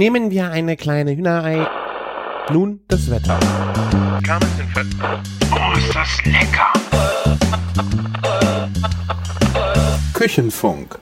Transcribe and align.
Nehmen 0.00 0.30
wir 0.30 0.50
eine 0.50 0.78
kleine 0.78 1.14
Hühnerei. 1.14 1.68
Nun 2.50 2.80
das 2.88 3.10
Wetter. 3.10 3.38
Oh, 5.52 5.76
ist 5.76 5.94
das 5.94 6.24
lecker! 6.24 6.72
Küchenfunk. 10.14 10.98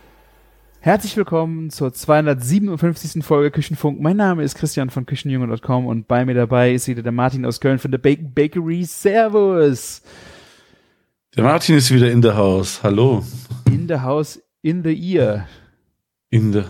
Herzlich 0.80 1.16
willkommen 1.16 1.70
zur 1.70 1.92
257. 1.92 3.24
Folge 3.24 3.52
Küchenfunk. 3.52 4.00
Mein 4.00 4.16
Name 4.16 4.42
ist 4.42 4.56
Christian 4.56 4.90
von 4.90 5.06
Küchenjunge.com 5.06 5.86
und 5.86 6.08
bei 6.08 6.24
mir 6.24 6.34
dabei 6.34 6.72
ist 6.72 6.88
wieder 6.88 7.04
der 7.04 7.12
Martin 7.12 7.46
aus 7.46 7.60
Köln 7.60 7.78
von 7.78 7.92
der 7.92 7.98
Bacon 7.98 8.34
Bakery. 8.34 8.82
Servus! 8.82 10.02
Der 11.36 11.44
Martin 11.44 11.76
ist 11.76 11.94
wieder 11.94 12.10
in 12.10 12.20
der 12.20 12.36
Haus. 12.36 12.82
Hallo. 12.82 13.22
In 13.66 13.86
the 13.86 14.00
house, 14.00 14.42
in 14.60 14.82
the 14.82 15.14
ear. 15.14 15.46
In 16.30 16.50
der, 16.50 16.64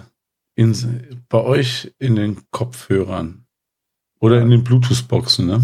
in, 0.59 0.75
bei 1.29 1.41
euch 1.41 1.95
in 2.01 2.17
den 2.17 2.39
Kopfhörern. 2.51 3.47
Oder 4.19 4.43
in 4.43 4.51
den 4.51 4.65
Bluetooth-Boxen, 4.65 5.47
ne? 5.47 5.63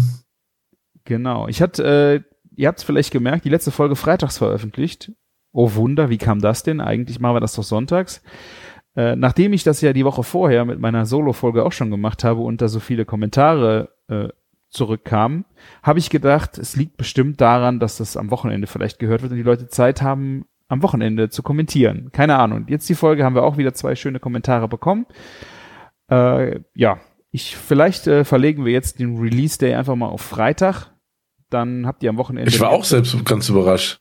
Genau. 1.03 1.49
Ich 1.49 1.61
hatte, 1.61 1.83
äh, 1.83 2.35
ihr 2.55 2.69
habt 2.69 2.79
es 2.79 2.85
vielleicht 2.85 3.11
gemerkt, 3.11 3.43
die 3.43 3.49
letzte 3.49 3.71
Folge 3.71 3.97
freitags 3.97 4.37
veröffentlicht. 4.37 5.11
Oh 5.51 5.75
Wunder, 5.75 6.09
wie 6.09 6.17
kam 6.17 6.39
das 6.39 6.63
denn? 6.63 6.79
Eigentlich 6.79 7.19
machen 7.19 7.35
wir 7.35 7.41
das 7.41 7.55
doch 7.55 7.63
sonntags. 7.63 8.21
Äh, 8.95 9.17
nachdem 9.17 9.51
ich 9.51 9.65
das 9.65 9.81
ja 9.81 9.91
die 9.91 10.05
Woche 10.05 10.23
vorher 10.23 10.63
mit 10.63 10.79
meiner 10.79 11.05
Solo-Folge 11.05 11.65
auch 11.65 11.73
schon 11.73 11.91
gemacht 11.91 12.23
habe 12.23 12.39
und 12.39 12.61
da 12.61 12.69
so 12.69 12.79
viele 12.79 13.03
Kommentare 13.03 13.89
äh, 14.07 14.29
zurückkamen, 14.69 15.43
habe 15.83 15.99
ich 15.99 16.09
gedacht, 16.09 16.57
es 16.57 16.77
liegt 16.77 16.95
bestimmt 16.95 17.41
daran, 17.41 17.81
dass 17.81 17.97
das 17.97 18.15
am 18.15 18.31
Wochenende 18.31 18.67
vielleicht 18.67 18.99
gehört 18.99 19.23
wird 19.23 19.33
und 19.33 19.37
die 19.37 19.43
Leute 19.43 19.67
Zeit 19.67 20.01
haben, 20.01 20.45
am 20.67 20.81
Wochenende 20.81 21.29
zu 21.29 21.43
kommentieren. 21.43 22.11
Keine 22.11 22.37
Ahnung. 22.37 22.65
Jetzt 22.67 22.89
die 22.89 22.95
Folge 22.95 23.23
haben 23.23 23.35
wir 23.35 23.43
auch 23.43 23.57
wieder 23.57 23.73
zwei 23.73 23.95
schöne 23.95 24.19
Kommentare 24.19 24.67
bekommen. 24.67 25.05
Äh, 26.09 26.59
ja, 26.73 26.99
ich 27.31 27.55
vielleicht 27.55 28.07
äh, 28.07 28.23
verlegen 28.23 28.65
wir 28.65 28.71
jetzt 28.71 28.99
den 28.99 29.17
Release 29.17 29.57
Day 29.57 29.73
einfach 29.73 29.95
mal 29.95 30.07
auf 30.07 30.21
Freitag. 30.21 30.91
Dann 31.49 31.85
habt 31.85 32.01
ihr 32.03 32.09
am 32.09 32.17
Wochenende. 32.17 32.49
Ich 32.49 32.59
war 32.59 32.71
auch 32.71 32.83
selbst 32.83 33.23
ganz 33.25 33.49
überrascht. 33.49 33.99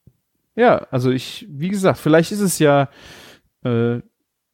Ja, 0.57 0.87
also 0.91 1.11
ich, 1.11 1.47
wie 1.51 1.69
gesagt, 1.69 1.99
vielleicht 1.99 2.33
ist 2.33 2.41
es 2.41 2.59
ja 2.59 2.89
äh, 3.65 4.01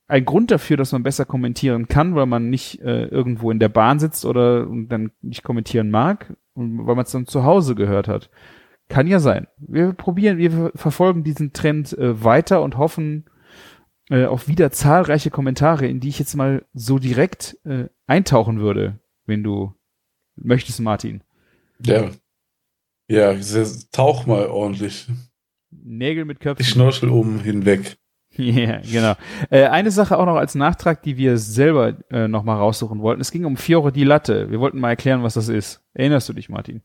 ein 0.08 0.24
Grund 0.24 0.50
dafür, 0.50 0.76
dass 0.76 0.92
man 0.92 1.02
besser 1.02 1.24
kommentieren 1.24 1.86
kann, 1.86 2.14
weil 2.14 2.26
man 2.26 2.50
nicht 2.50 2.80
äh, 2.80 3.04
irgendwo 3.04 3.50
in 3.50 3.60
der 3.60 3.68
Bahn 3.68 4.00
sitzt 4.00 4.24
oder 4.24 4.66
und 4.68 4.88
dann 4.88 5.12
nicht 5.20 5.44
kommentieren 5.44 5.90
mag, 5.90 6.34
und 6.54 6.86
weil 6.86 6.96
man 6.96 7.04
es 7.04 7.12
dann 7.12 7.26
zu 7.26 7.44
Hause 7.44 7.74
gehört 7.74 8.08
hat. 8.08 8.30
Kann 8.90 9.06
ja 9.06 9.20
sein. 9.20 9.46
Wir 9.56 9.92
probieren, 9.92 10.36
wir 10.36 10.50
ver- 10.50 10.72
verfolgen 10.74 11.24
diesen 11.24 11.52
Trend 11.52 11.96
äh, 11.96 12.22
weiter 12.22 12.60
und 12.62 12.76
hoffen 12.76 13.24
äh, 14.10 14.24
auf 14.26 14.48
wieder 14.48 14.70
zahlreiche 14.72 15.30
Kommentare, 15.30 15.86
in 15.86 16.00
die 16.00 16.08
ich 16.08 16.18
jetzt 16.18 16.34
mal 16.34 16.66
so 16.74 16.98
direkt 16.98 17.56
äh, 17.64 17.86
eintauchen 18.06 18.58
würde, 18.60 18.98
wenn 19.26 19.42
du 19.44 19.72
möchtest, 20.36 20.80
Martin. 20.80 21.22
Ja. 21.84 22.10
Ja, 23.08 23.34
tauch 23.92 24.26
mal 24.26 24.46
ordentlich. 24.48 25.08
Nägel 25.70 26.24
mit 26.24 26.40
Köpfen. 26.40 26.64
Die 26.64 26.70
Schnorchel 26.70 27.08
oben 27.08 27.40
hinweg. 27.40 27.96
Ja, 28.36 28.78
genau. 28.80 29.14
Äh, 29.50 29.64
eine 29.66 29.90
Sache 29.90 30.16
auch 30.16 30.24
noch 30.24 30.36
als 30.36 30.54
Nachtrag, 30.54 31.02
die 31.02 31.16
wir 31.16 31.36
selber 31.36 31.96
äh, 32.10 32.28
noch 32.28 32.44
mal 32.44 32.54
raussuchen 32.56 33.00
wollten. 33.00 33.20
Es 33.20 33.32
ging 33.32 33.44
um 33.44 33.56
Fiore 33.56 33.90
di 33.90 34.04
Latte. 34.04 34.52
Wir 34.52 34.60
wollten 34.60 34.78
mal 34.78 34.90
erklären, 34.90 35.24
was 35.24 35.34
das 35.34 35.48
ist. 35.48 35.82
Erinnerst 35.94 36.28
du 36.28 36.32
dich, 36.32 36.48
Martin? 36.48 36.80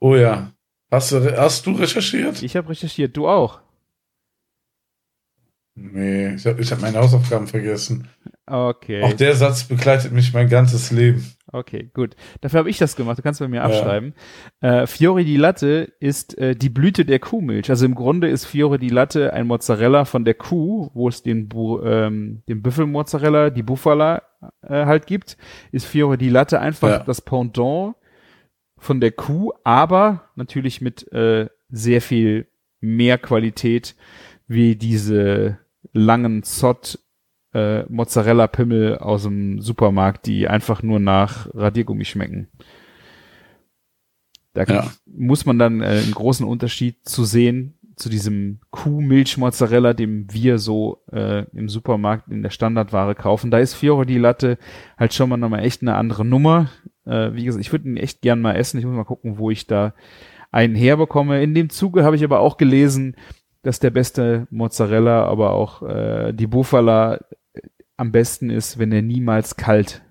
Oh 0.00 0.16
ja. 0.16 0.52
Hast 0.90 1.12
du, 1.12 1.36
hast 1.38 1.66
du 1.66 1.72
recherchiert? 1.72 2.42
Ich 2.42 2.56
habe 2.56 2.70
recherchiert. 2.70 3.16
Du 3.16 3.28
auch? 3.28 3.60
Nee, 5.76 6.34
ich 6.34 6.44
habe 6.46 6.60
ich 6.60 6.70
hab 6.72 6.80
meine 6.82 6.98
Hausaufgaben 6.98 7.46
vergessen. 7.46 8.08
Okay. 8.46 9.02
Auch 9.02 9.12
der 9.12 9.34
Satz 9.36 9.64
begleitet 9.64 10.12
mich 10.12 10.34
mein 10.34 10.48
ganzes 10.48 10.90
Leben. 10.90 11.24
Okay, 11.52 11.90
gut. 11.94 12.16
Dafür 12.40 12.58
habe 12.58 12.70
ich 12.70 12.78
das 12.78 12.96
gemacht. 12.96 13.16
Du 13.18 13.22
kannst 13.22 13.40
bei 13.40 13.48
mir 13.48 13.62
abschreiben. 13.62 14.14
Äh, 14.60 14.86
Fiore 14.86 15.24
di 15.24 15.36
Latte 15.36 15.92
ist 16.00 16.36
äh, 16.38 16.54
die 16.56 16.68
Blüte 16.68 17.04
der 17.04 17.18
Kuhmilch. 17.20 17.70
Also 17.70 17.86
im 17.86 17.94
Grunde 17.94 18.28
ist 18.28 18.44
Fiore 18.44 18.78
di 18.78 18.88
Latte 18.88 19.32
ein 19.32 19.46
Mozzarella 19.46 20.04
von 20.04 20.24
der 20.24 20.34
Kuh, 20.34 20.90
wo 20.92 21.08
es 21.08 21.22
den, 21.22 21.48
Bu 21.48 21.80
ähm, 21.82 22.42
den 22.48 22.62
Büffelmozzarella, 22.62 23.50
die 23.50 23.62
Bufala 23.62 24.22
äh, 24.62 24.84
halt 24.86 25.06
gibt. 25.06 25.36
Ist 25.72 25.86
Fiore 25.86 26.18
di 26.18 26.28
Latte 26.28 26.60
einfach 26.60 26.88
Ja. 26.88 26.98
das 26.98 27.20
Pendant 27.20 27.94
von 28.80 29.00
der 29.00 29.12
Kuh, 29.12 29.52
aber 29.62 30.30
natürlich 30.34 30.80
mit 30.80 31.10
äh, 31.12 31.48
sehr 31.68 32.00
viel 32.00 32.48
mehr 32.80 33.18
Qualität 33.18 33.94
wie 34.48 34.74
diese 34.74 35.58
langen 35.92 36.42
Zott 36.42 36.98
äh, 37.52 37.82
Mozzarella-Pimmel 37.84 38.98
aus 38.98 39.24
dem 39.24 39.60
Supermarkt, 39.60 40.26
die 40.26 40.48
einfach 40.48 40.82
nur 40.82 40.98
nach 40.98 41.48
Radiergummi 41.54 42.04
schmecken. 42.04 42.48
Da 44.54 44.64
Ja. 44.64 44.90
muss 45.06 45.46
man 45.46 45.58
dann 45.58 45.80
äh, 45.82 45.86
einen 46.02 46.12
großen 46.12 46.46
Unterschied 46.46 47.06
zu 47.08 47.24
sehen 47.24 47.78
zu 48.00 48.08
diesem 48.08 48.60
Kuhmilch-Mozzarella, 48.70 49.92
dem 49.92 50.32
wir 50.32 50.58
so 50.58 51.02
äh, 51.12 51.44
im 51.52 51.68
Supermarkt 51.68 52.28
in 52.28 52.42
der 52.42 52.50
Standardware 52.50 53.14
kaufen. 53.14 53.50
Da 53.50 53.58
ist 53.58 53.74
Fiore 53.74 54.06
di 54.06 54.18
Latte 54.18 54.58
halt 54.98 55.14
schon 55.14 55.28
mal 55.28 55.36
nochmal 55.36 55.64
echt 55.64 55.82
eine 55.82 55.94
andere 55.94 56.24
Nummer. 56.24 56.70
Äh, 57.04 57.34
wie 57.34 57.44
gesagt, 57.44 57.64
ich 57.64 57.72
würde 57.72 57.88
ihn 57.88 57.96
echt 57.96 58.22
gern 58.22 58.40
mal 58.40 58.56
essen. 58.56 58.78
Ich 58.78 58.84
muss 58.84 58.94
mal 58.94 59.04
gucken, 59.04 59.38
wo 59.38 59.50
ich 59.50 59.66
da 59.66 59.94
einen 60.50 60.74
herbekomme. 60.74 61.42
In 61.42 61.54
dem 61.54 61.70
Zuge 61.70 62.04
habe 62.04 62.16
ich 62.16 62.24
aber 62.24 62.40
auch 62.40 62.56
gelesen, 62.56 63.16
dass 63.62 63.78
der 63.78 63.90
beste 63.90 64.46
Mozzarella, 64.50 65.24
aber 65.26 65.52
auch 65.52 65.82
äh, 65.82 66.32
die 66.32 66.46
Bufala 66.46 67.16
äh, 67.52 67.60
am 67.96 68.12
besten 68.12 68.50
ist, 68.50 68.78
wenn 68.78 68.92
er 68.92 69.02
niemals 69.02 69.56
kalt 69.56 70.02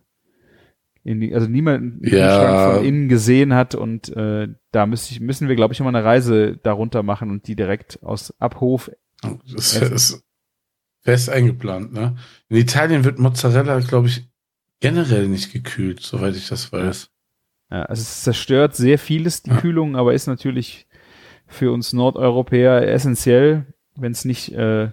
die, 1.04 1.34
also 1.34 1.48
niemand 1.48 2.06
Ja. 2.06 2.76
Von 2.76 2.86
innen 2.86 3.10
gesehen 3.10 3.54
hat 3.54 3.76
und 3.76 4.10
äh, 4.16 4.48
da 4.72 4.86
müssen, 4.86 5.14
ich, 5.14 5.20
müssen 5.20 5.48
wir, 5.48 5.56
glaube 5.56 5.74
ich, 5.74 5.80
mal 5.80 5.88
eine 5.90 6.04
Reise 6.04 6.58
darunter 6.58 7.04
machen 7.04 7.30
und 7.32 7.48
die 7.48 7.56
direkt 7.56 8.04
aus 8.04 8.34
Abhof. 8.40 8.92
Das 9.54 9.76
ist 9.76 10.24
fest 11.02 11.30
eingeplant, 11.30 11.94
ne? 11.94 12.16
In 12.50 12.58
Italien 12.58 13.04
wird 13.04 13.20
Mozzarella, 13.20 13.80
glaube 13.80 14.08
ich, 14.08 14.28
generell 14.80 15.28
nicht 15.28 15.52
gekühlt, 15.54 16.02
soweit 16.02 16.36
ich 16.36 16.48
das 16.48 16.72
weiß. 16.72 17.10
Ja, 17.72 17.84
also 17.84 18.02
es 18.02 18.24
zerstört 18.24 18.76
sehr 18.76 18.98
vieles, 19.00 19.44
die 19.44 19.52
Ja. 19.52 19.58
Kühlung, 19.58 19.96
aber 19.96 20.14
ist 20.14 20.28
natürlich 20.28 20.88
für 21.48 21.72
uns 21.72 21.94
Nordeuropäer 21.94 22.88
essentiell, 22.88 23.66
wenn 23.96 24.12
es 24.12 24.26
nicht 24.26 24.52
äh, 24.54 24.92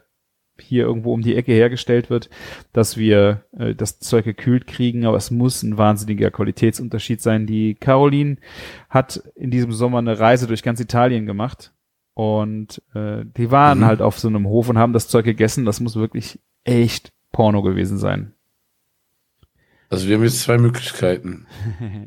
hier 0.61 0.85
irgendwo 0.85 1.13
um 1.13 1.23
die 1.23 1.37
Ecke 1.37 1.53
hergestellt 1.53 2.11
wird, 2.11 2.31
dass 2.73 2.97
wir 2.97 3.45
äh, 3.59 3.75
das 3.75 3.99
Zeug 3.99 4.25
gekühlt 4.25 4.67
kriegen, 4.67 5.05
aber 5.07 5.17
es 5.17 5.31
muss 5.31 5.63
ein 5.63 5.77
wahnsinniger 5.79 6.31
Qualitätsunterschied 6.31 7.21
sein. 7.21 7.47
Die 7.47 7.75
Caroline 7.75 8.37
hat 8.89 9.23
in 9.35 9.51
diesem 9.51 9.73
Sommer 9.73 9.99
eine 9.99 10.19
Reise 10.19 10.47
durch 10.47 10.63
ganz 10.63 10.81
Italien 10.81 11.27
gemacht 11.27 11.73
und 12.15 12.83
äh, 12.95 13.25
die 13.37 13.51
waren 13.51 13.81
Mhm. 13.81 13.85
halt 13.85 14.03
auf 14.03 14.19
so 14.19 14.29
einem 14.29 14.47
Hof 14.47 14.69
und 14.69 14.79
haben 14.79 14.93
das 14.93 15.09
Zeug 15.09 15.25
gegessen. 15.25 15.65
Das 15.65 15.81
muss 15.81 15.97
wirklich 15.97 16.41
echt 16.65 17.13
Porno 17.33 17.63
gewesen 17.63 17.99
sein. 17.99 18.33
Also 19.89 20.09
wir 20.09 20.17
haben 20.17 20.25
jetzt 20.25 20.41
zwei 20.41 20.59
Möglichkeiten. 20.59 21.47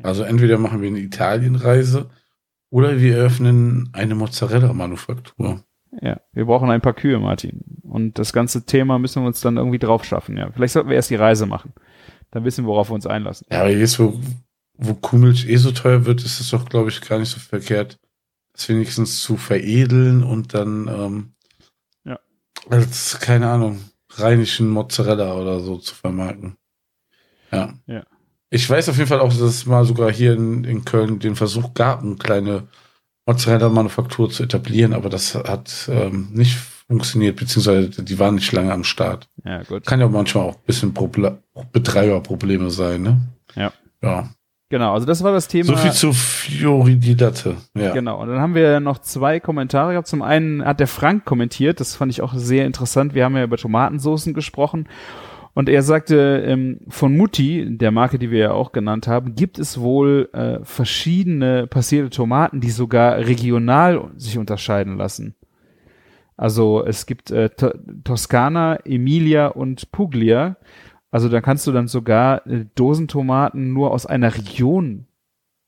Also 0.02 0.22
entweder 0.24 0.58
machen 0.58 0.82
wir 0.82 0.88
eine 0.88 0.98
Italienreise 0.98 2.10
oder 2.68 3.00
wir 3.00 3.16
eröffnen 3.16 3.88
eine 3.94 4.14
Mozzarella-Manufaktur. 4.14 5.64
Ja, 6.00 6.20
wir 6.32 6.46
brauchen 6.46 6.70
ein 6.70 6.80
paar 6.80 6.94
Kühe, 6.94 7.18
Martin. 7.18 7.60
Und 7.82 8.18
das 8.18 8.32
ganze 8.32 8.64
Thema 8.64 8.98
müssen 8.98 9.22
wir 9.22 9.26
uns 9.26 9.40
dann 9.40 9.56
irgendwie 9.58 9.78
drauf 9.78 10.04
schaffen, 10.04 10.36
ja. 10.36 10.50
Vielleicht 10.52 10.72
sollten 10.72 10.88
wir 10.88 10.96
erst 10.96 11.10
die 11.10 11.16
Reise 11.16 11.46
machen. 11.46 11.72
Dann 12.30 12.44
wissen 12.44 12.64
wir, 12.64 12.68
worauf 12.68 12.90
wir 12.90 12.94
uns 12.94 13.06
einlassen. 13.06 13.46
Ja, 13.50 13.60
aber 13.60 13.70
jetzt, 13.70 13.98
wo, 13.98 14.18
wo 14.78 14.94
Kuhmilch 14.94 15.46
eh 15.48 15.56
so 15.56 15.72
teuer 15.72 16.06
wird, 16.06 16.24
ist 16.24 16.40
es 16.40 16.50
doch, 16.50 16.66
glaube 16.68 16.88
ich, 16.88 17.00
gar 17.02 17.18
nicht 17.18 17.28
so 17.30 17.38
verkehrt, 17.38 17.98
das 18.54 18.68
wenigstens 18.68 19.20
zu 19.20 19.36
veredeln 19.36 20.22
und 20.22 20.54
dann 20.54 20.88
ähm, 20.88 21.32
Ja. 22.04 22.18
als, 22.70 23.18
keine 23.20 23.48
Ahnung, 23.50 23.80
rheinischen 24.12 24.70
Mozzarella 24.70 25.34
oder 25.34 25.60
so 25.60 25.76
zu 25.76 25.94
vermarkten. 25.94 26.56
Ja. 27.52 27.74
Ja. 27.86 28.04
Ich 28.48 28.68
weiß 28.68 28.88
auf 28.88 28.96
jeden 28.96 29.08
Fall 29.08 29.20
auch, 29.20 29.28
dass 29.28 29.40
es 29.40 29.66
mal 29.66 29.84
sogar 29.84 30.10
hier 30.10 30.32
in, 30.32 30.64
in 30.64 30.84
Köln 30.84 31.18
den 31.18 31.36
Versuch 31.36 31.74
gab, 31.74 32.02
eine 32.02 32.16
kleine 32.16 32.68
Mozzarella-Manufaktur 33.30 34.30
zu 34.30 34.42
etablieren, 34.42 34.92
aber 34.92 35.08
das 35.08 35.34
hat 35.34 35.88
ähm, 35.90 36.28
nicht 36.32 36.58
funktioniert, 36.88 37.36
beziehungsweise 37.36 38.02
die 38.02 38.18
waren 38.18 38.34
nicht 38.34 38.50
lange 38.50 38.72
am 38.72 38.82
Start. 38.82 39.28
Ja, 39.44 39.62
gut. 39.62 39.86
Kann 39.86 40.00
ja 40.00 40.08
manchmal 40.08 40.44
auch 40.44 40.54
ein 40.56 40.66
bisschen 40.66 40.92
Proble 40.92 41.38
Betreiberprobleme 41.72 42.70
sein, 42.70 43.02
ne? 43.02 43.20
Ja. 43.54 43.72
Ja. 44.02 44.30
Genau, 44.70 44.94
also 44.94 45.06
das 45.06 45.22
war 45.22 45.32
das 45.32 45.48
Thema. 45.48 45.66
So 45.66 45.76
viel 45.76 45.92
zu 45.92 46.12
Fiori 46.12 46.96
di 46.96 47.14
Latte. 47.14 47.56
Ja. 47.76 47.92
Genau, 47.92 48.20
und 48.20 48.28
dann 48.28 48.40
haben 48.40 48.54
wir 48.54 48.80
noch 48.80 48.98
zwei 48.98 49.40
Kommentare 49.40 49.92
gehabt. 49.92 50.06
Zum 50.06 50.22
einen 50.22 50.64
hat 50.64 50.80
der 50.80 50.86
Frank 50.86 51.24
kommentiert, 51.24 51.80
das 51.80 51.96
fand 51.96 52.12
ich 52.12 52.22
auch 52.22 52.34
sehr 52.34 52.66
interessant. 52.66 53.14
Wir 53.14 53.24
haben 53.24 53.36
ja 53.36 53.44
über 53.44 53.56
Tomatensoßen 53.56 54.34
gesprochen. 54.34 54.88
Und 55.60 55.68
er 55.68 55.82
sagte, 55.82 56.42
ähm, 56.46 56.80
von 56.88 57.14
Mutti, 57.14 57.76
der 57.76 57.90
Marke, 57.90 58.18
die 58.18 58.30
wir 58.30 58.38
ja 58.38 58.52
auch 58.52 58.72
genannt 58.72 59.06
haben, 59.06 59.34
gibt 59.34 59.58
es 59.58 59.78
wohl 59.78 60.30
äh, 60.32 60.60
verschiedene 60.62 61.66
passierte 61.66 62.08
Tomaten, 62.08 62.62
die 62.62 62.70
sogar 62.70 63.18
regional 63.18 64.10
sich 64.16 64.38
unterscheiden 64.38 64.96
lassen. 64.96 65.34
Also 66.38 66.82
es 66.82 67.04
gibt 67.04 67.30
äh, 67.30 67.50
to 67.50 67.72
Toskana, 68.04 68.76
Emilia 68.86 69.48
und 69.48 69.92
Puglia. 69.92 70.56
Also 71.10 71.28
da 71.28 71.42
kannst 71.42 71.66
du 71.66 71.72
dann 71.72 71.88
sogar 71.88 72.46
äh, 72.46 72.64
Dosentomaten 72.74 73.74
nur 73.74 73.90
aus 73.90 74.06
einer 74.06 74.34
Region 74.34 75.08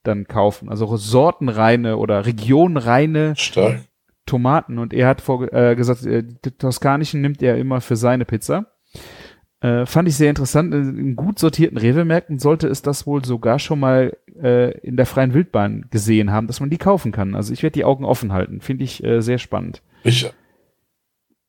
dann 0.04 0.26
kaufen. 0.26 0.70
Also 0.70 0.96
sortenreine 0.96 1.98
oder 1.98 2.24
regionreine 2.24 3.34
Stark. 3.36 3.80
Tomaten. 4.24 4.78
Und 4.78 4.94
er 4.94 5.08
hat 5.08 5.20
vor, 5.20 5.52
äh, 5.52 5.76
gesagt, 5.76 6.06
äh, 6.06 6.22
die 6.24 6.52
toskanischen 6.52 7.20
nimmt 7.20 7.42
er 7.42 7.58
immer 7.58 7.82
für 7.82 7.96
seine 7.96 8.24
Pizza. 8.24 8.71
Äh, 9.62 9.86
fand 9.86 10.08
ich 10.08 10.16
sehr 10.16 10.28
interessant. 10.30 10.74
In 10.74 11.14
gut 11.16 11.38
sortierten 11.38 11.78
Rewe-Märkten 11.78 12.38
sollte 12.38 12.66
es 12.66 12.82
das 12.82 13.06
wohl 13.06 13.24
sogar 13.24 13.58
schon 13.60 13.78
mal 13.80 14.16
äh, 14.42 14.76
in 14.80 14.96
der 14.96 15.06
freien 15.06 15.34
Wildbahn 15.34 15.86
gesehen 15.90 16.32
haben, 16.32 16.48
dass 16.48 16.58
man 16.60 16.68
die 16.70 16.78
kaufen 16.78 17.12
kann. 17.12 17.34
Also 17.36 17.52
ich 17.52 17.62
werde 17.62 17.74
die 17.74 17.84
Augen 17.84 18.04
offen 18.04 18.32
halten. 18.32 18.60
Finde 18.60 18.82
ich 18.84 19.02
äh, 19.04 19.20
sehr 19.22 19.38
spannend. 19.38 19.82
Ich, 20.02 20.28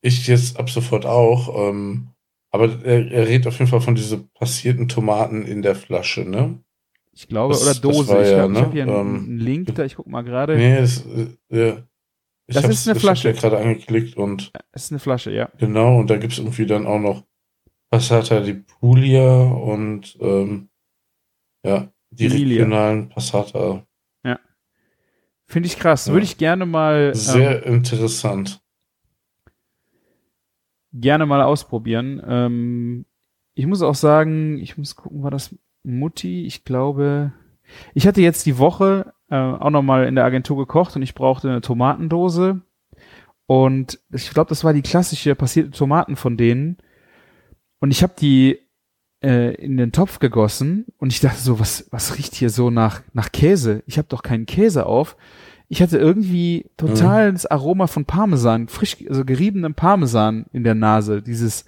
ich 0.00 0.26
jetzt 0.28 0.58
ab 0.60 0.70
sofort 0.70 1.06
auch. 1.06 1.70
Ähm, 1.70 2.08
aber 2.52 2.84
er, 2.84 3.10
er 3.10 3.26
redet 3.26 3.48
auf 3.48 3.58
jeden 3.58 3.68
Fall 3.70 3.80
von 3.80 3.96
diese 3.96 4.18
passierten 4.38 4.86
Tomaten 4.88 5.44
in 5.44 5.62
der 5.62 5.74
Flasche, 5.74 6.20
ne? 6.24 6.60
Ich 7.12 7.26
glaube, 7.26 7.54
Das- 7.54 7.62
oder 7.62 7.70
das 7.72 7.80
Dose. 7.80 8.22
ich 8.22 8.28
ja, 8.30 8.46
glaube, 8.46 8.52
ich 8.52 8.58
ne? 8.58 8.64
habe 8.64 8.72
hier 8.72 8.82
einen, 8.84 9.16
Ähm, 9.30 9.38
Link 9.38 9.74
da. 9.74 9.84
Ich 9.84 9.96
guck 9.96 10.06
mal 10.06 10.22
gerade. 10.22 10.56
Nee, 10.56 10.76
das, 10.76 11.04
äh, 11.06 11.26
ja. 11.48 11.76
Ich 12.46 12.54
Das 12.54 12.68
ist 12.68 12.86
eine 12.86 12.96
ich 12.96 13.02
Flasche. 13.02 13.28
hab 13.30 13.34
ja 13.34 13.40
gerade 13.40 13.58
angeklickt 13.58 14.16
und 14.16 14.52
Es 14.72 14.84
ist 14.84 14.92
eine 14.92 14.98
Flasche, 15.00 15.32
ja. 15.32 15.48
genau, 15.58 15.98
und 15.98 16.10
da 16.10 16.16
gibt's 16.18 16.38
irgendwie 16.38 16.66
dann 16.66 16.86
auch 16.86 16.98
noch 17.00 17.24
Passata 17.94 18.40
di 18.40 18.54
Puglia 18.54 19.42
und 19.42 20.16
ähm, 20.20 20.68
ja, 21.64 21.88
die 22.10 22.26
Emilia. 22.26 22.62
regionalen 22.64 23.08
Passata. 23.08 23.86
Finde 25.46 25.66
ich 25.66 25.78
krass. 25.78 26.06
Ja. 26.06 26.14
Würde 26.14 26.24
ich 26.24 26.38
gerne 26.38 26.64
mal 26.66 27.08
ähm, 27.08 27.14
Sehr 27.14 27.66
interessant. 27.66 28.60
gerne 30.92 31.26
mal 31.26 31.42
ausprobieren. 31.42 32.22
Ähm, 32.26 33.06
ich 33.54 33.66
muss 33.66 33.82
auch 33.82 33.94
sagen, 33.94 34.58
ich 34.58 34.78
muss 34.78 34.96
gucken, 34.96 35.22
war 35.22 35.30
das 35.30 35.54
Mutti? 35.82 36.46
Ich 36.46 36.64
glaube, 36.64 37.32
ich 37.92 38.06
hatte 38.06 38.22
jetzt 38.22 38.46
die 38.46 38.58
Woche 38.58 39.12
äh, 39.28 39.36
auch 39.36 39.70
noch 39.70 39.82
mal 39.82 40.06
in 40.06 40.14
der 40.14 40.24
Agentur 40.24 40.56
gekocht 40.56 40.96
und 40.96 41.02
ich 41.02 41.14
brauchte 41.14 41.50
eine 41.50 41.60
Tomatendose 41.60 42.62
und 43.46 44.00
ich 44.12 44.30
glaube, 44.30 44.48
das 44.48 44.64
war 44.64 44.72
die 44.72 44.82
klassische 44.82 45.34
passierte 45.34 45.70
Tomaten 45.70 46.16
von 46.16 46.36
denen 46.36 46.78
und 47.84 47.90
ich 47.90 48.02
habe 48.02 48.14
die 48.18 48.60
äh, 49.22 49.54
in 49.56 49.76
den 49.76 49.92
Topf 49.92 50.20
gegossen 50.20 50.86
und 50.96 51.12
ich 51.12 51.20
dachte 51.20 51.38
so, 51.38 51.60
was 51.60 51.86
was 51.90 52.16
riecht 52.16 52.34
hier 52.34 52.48
so 52.48 52.70
nach 52.70 53.02
nach 53.12 53.30
Käse? 53.30 53.82
Ich 53.84 53.98
habe 53.98 54.08
doch 54.08 54.22
keinen 54.22 54.46
Käse 54.46 54.86
auf. 54.86 55.18
Ich 55.68 55.82
hatte 55.82 55.98
irgendwie 55.98 56.70
total 56.78 57.32
das 57.32 57.44
Aroma 57.44 57.86
von 57.86 58.06
Parmesan, 58.06 58.68
frisch, 58.68 58.96
also 59.06 59.26
geriebenem 59.26 59.74
Parmesan 59.74 60.46
in 60.54 60.64
der 60.64 60.74
Nase. 60.74 61.20
Dieses, 61.20 61.66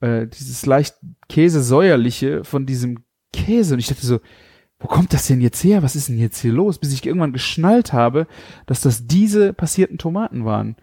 äh, 0.00 0.26
dieses 0.26 0.66
leicht 0.66 0.96
Käsesäuerliche 1.30 2.44
von 2.44 2.66
diesem 2.66 3.04
Käse. 3.32 3.72
Und 3.72 3.80
ich 3.80 3.86
dachte 3.86 4.04
so, 4.04 4.20
wo 4.78 4.88
kommt 4.88 5.14
das 5.14 5.26
denn 5.26 5.40
jetzt 5.40 5.64
her? 5.64 5.82
Was 5.82 5.96
ist 5.96 6.10
denn 6.10 6.18
jetzt 6.18 6.40
hier 6.40 6.52
los? 6.52 6.76
Bis 6.76 6.92
ich 6.92 7.06
irgendwann 7.06 7.32
geschnallt 7.32 7.94
habe, 7.94 8.26
dass 8.66 8.82
das 8.82 9.06
diese 9.06 9.54
passierten 9.54 9.96
Tomaten 9.96 10.44
waren, 10.44 10.76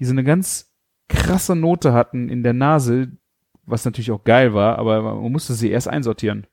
die 0.00 0.04
so 0.04 0.10
eine 0.10 0.24
ganz 0.24 0.74
krasse 1.08 1.54
Note 1.54 1.92
hatten 1.92 2.28
in 2.28 2.42
der 2.42 2.52
Nase, 2.52 3.12
was 3.64 3.84
natürlich 3.84 4.10
auch 4.10 4.24
geil 4.24 4.54
war, 4.54 4.78
aber 4.78 5.02
man 5.02 5.32
musste 5.32 5.54
sie 5.54 5.70
erst 5.70 5.88
einsortieren. 5.88 6.46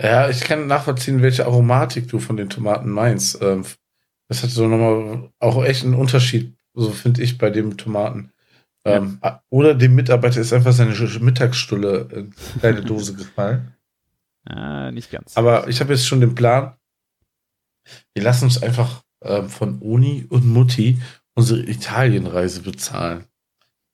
Ja, 0.00 0.28
ich 0.28 0.40
kann 0.40 0.66
nachvollziehen, 0.66 1.22
welche 1.22 1.46
Aromatik 1.46 2.08
du 2.08 2.18
von 2.18 2.36
den 2.36 2.50
Tomaten 2.50 2.90
meinst. 2.90 3.40
Ähm, 3.40 3.64
das 4.28 4.42
hat 4.42 4.50
so 4.50 4.66
nochmal 4.66 5.30
auch 5.38 5.64
echt 5.64 5.84
einen 5.84 5.94
Unterschied, 5.94 6.54
so 6.74 6.90
finde 6.90 7.22
ich, 7.22 7.38
bei 7.38 7.50
dem 7.50 7.76
Tomaten. 7.76 8.32
Ähm, 8.84 9.20
Oder 9.50 9.74
dem 9.74 9.96
Mitarbeiter 9.96 10.40
ist 10.40 10.52
einfach 10.52 10.72
seine 10.72 10.94
Mittagsstulle 11.20 12.08
in 12.12 12.34
kleine 12.60 12.82
Dose 12.84 13.14
gefallen. 13.14 13.74
Ah, 14.44 14.92
nicht 14.92 15.10
ganz. 15.10 15.36
Aber 15.36 15.66
ich 15.66 15.80
habe 15.80 15.92
jetzt 15.92 16.06
schon 16.06 16.20
den 16.20 16.36
Plan, 16.36 16.76
wir 18.14 18.22
lassen 18.22 18.44
uns 18.44 18.62
einfach 18.62 19.02
ähm, 19.22 19.48
von 19.48 19.80
Uni 19.80 20.26
und 20.28 20.46
Mutti 20.46 21.00
unsere 21.34 21.60
Italienreise 21.60 22.62
bezahlen. 22.62 23.24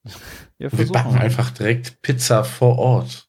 ja, 0.62 0.78
Wir 0.78 0.86
backen 0.88 1.16
einfach 1.16 1.50
direkt 1.50 2.00
Pizza 2.02 2.44
vor 2.44 2.78
Ort. 2.78 3.28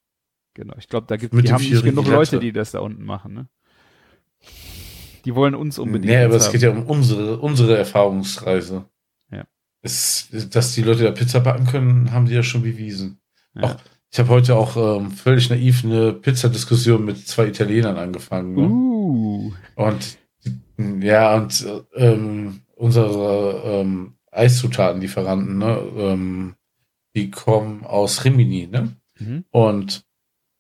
Genau, 0.54 0.76
ich 0.78 0.88
glaube, 0.88 1.08
da 1.08 1.18
gibt 1.18 1.34
haben 1.34 1.64
nicht 1.64 1.84
genug 1.84 2.08
Leute, 2.08 2.40
die 2.40 2.52
das 2.52 2.72
da 2.72 2.80
unten 2.80 3.04
machen, 3.04 3.34
ne? 3.34 3.48
Die 5.26 5.34
wollen 5.34 5.56
uns 5.56 5.80
unbedingt. 5.80 6.14
Nee, 6.14 6.24
aber 6.24 6.36
es 6.36 6.52
geht 6.52 6.62
ja 6.62 6.70
um 6.70 6.86
unsere, 6.86 7.40
unsere 7.40 7.78
Erfahrungsreise. 7.78 8.86
Ja. 9.32 9.46
Es, 9.82 10.28
dass 10.50 10.76
die 10.76 10.84
Leute 10.84 11.04
da 11.04 11.12
Pizza 11.12 11.40
backen 11.40 11.66
können, 11.66 12.12
haben 12.12 12.26
die 12.26 12.34
ja 12.34 12.44
schon 12.44 12.62
bewiesen. 12.62 13.20
Ja. 13.56 13.64
Auch, 13.64 13.76
ich 14.12 14.20
habe 14.20 14.30
heute 14.30 14.56
auch 14.56 14.76
ähm, 14.78 15.12
völlig 15.12 15.50
naiv 15.50 15.84
eine 15.84 16.14
Pizzadiskussion 16.14 17.04
mit 17.04 17.26
zwei 17.28 17.48
Italienern 17.48 17.98
angefangen. 17.98 18.54
Ne? 18.54 18.62
Uh, 18.62 19.54
Und 19.76 20.18
ja, 21.00 21.36
und 21.36 21.66
ähm, 21.96 22.62
unsere 22.76 23.64
ähm, 23.66 24.16
Eiszutatenlieferanten, 24.32 25.58
ne, 25.58 25.80
ähm, 25.98 26.56
die 27.16 27.32
kommen 27.32 27.84
aus 27.86 28.24
Rimini, 28.26 28.68
ne? 28.68 28.96
mhm. 29.20 29.46
Und 29.52 30.06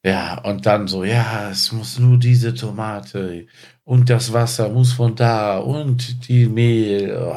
ja, 0.05 0.39
und 0.41 0.65
dann 0.65 0.88
so, 0.88 1.03
ja, 1.05 1.50
es 1.50 1.71
muss 1.71 1.97
nur 1.97 2.17
diese 2.17 2.53
Tomate 2.53 3.47
und 3.85 4.09
das 4.09 4.33
Wasser 4.33 4.67
muss 4.69 4.91
von 4.94 5.15
da 5.15 5.57
und 5.59 6.27
die 6.27 6.47
Mehl. 6.47 7.15
Oh, 7.17 7.33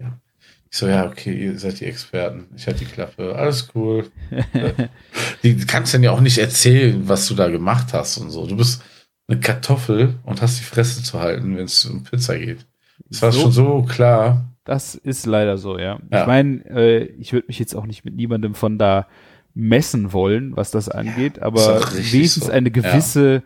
ja. 0.00 0.18
Ich 0.70 0.76
so, 0.78 0.88
ja, 0.88 1.06
okay, 1.06 1.32
ihr 1.34 1.58
seid 1.58 1.78
die 1.80 1.86
Experten. 1.86 2.48
Ich 2.56 2.66
hatte 2.66 2.80
die 2.80 2.84
Klappe. 2.86 3.36
Alles 3.36 3.68
cool. 3.74 4.10
die 5.42 5.56
kannst 5.66 5.94
dann 5.94 6.02
ja 6.02 6.10
auch 6.10 6.20
nicht 6.20 6.38
erzählen, 6.38 7.08
was 7.08 7.26
du 7.28 7.34
da 7.34 7.48
gemacht 7.48 7.92
hast 7.92 8.18
und 8.18 8.30
so. 8.30 8.46
Du 8.46 8.56
bist 8.56 8.82
eine 9.28 9.38
Kartoffel 9.38 10.14
und 10.24 10.42
hast 10.42 10.58
die 10.58 10.64
Fresse 10.64 11.02
zu 11.04 11.20
halten, 11.20 11.56
wenn 11.56 11.64
es 11.66 11.84
um 11.84 12.02
Pizza 12.02 12.36
geht. 12.38 12.66
Das 13.08 13.22
war 13.22 13.32
So. 13.32 13.42
schon 13.42 13.52
so 13.52 13.82
klar. 13.82 14.49
Das 14.64 14.94
ist 14.94 15.26
leider 15.26 15.58
so, 15.58 15.78
ja. 15.78 16.00
Ja. 16.10 16.20
Ich 16.20 16.26
meine, 16.26 16.64
äh, 16.66 17.04
ich 17.18 17.32
würde 17.32 17.46
mich 17.48 17.58
jetzt 17.58 17.74
auch 17.74 17.86
nicht 17.86 18.04
mit 18.04 18.14
niemandem 18.14 18.54
von 18.54 18.78
da 18.78 19.06
messen 19.54 20.12
wollen, 20.12 20.56
was 20.56 20.70
das 20.70 20.88
angeht, 20.88 21.38
ist 21.38 21.42
aber 21.42 21.80
richtig 21.92 22.12
wenigstens 22.12 22.46
so. 22.46 22.52
eine 22.52 22.70
gewisse, 22.70 23.42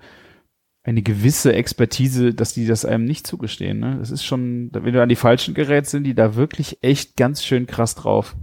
eine 0.82 1.02
gewisse 1.02 1.54
Expertise, 1.54 2.34
dass 2.34 2.52
die 2.52 2.66
das 2.66 2.84
einem 2.84 3.04
nicht 3.04 3.26
zugestehen. 3.26 3.78
Ne? 3.78 3.96
Das 3.98 4.10
ist 4.10 4.24
schon, 4.24 4.70
wenn 4.72 4.92
du 4.92 5.02
an 5.02 5.08
die 5.08 5.16
falschen 5.16 5.54
gerätst, 5.54 5.92
sind 5.92 6.04
die 6.04 6.14
da 6.14 6.34
wirklich 6.34 6.78
echt 6.82 7.16
ganz 7.16 7.44
schön 7.44 7.66
krass 7.66 7.94
drauf. 7.94 8.36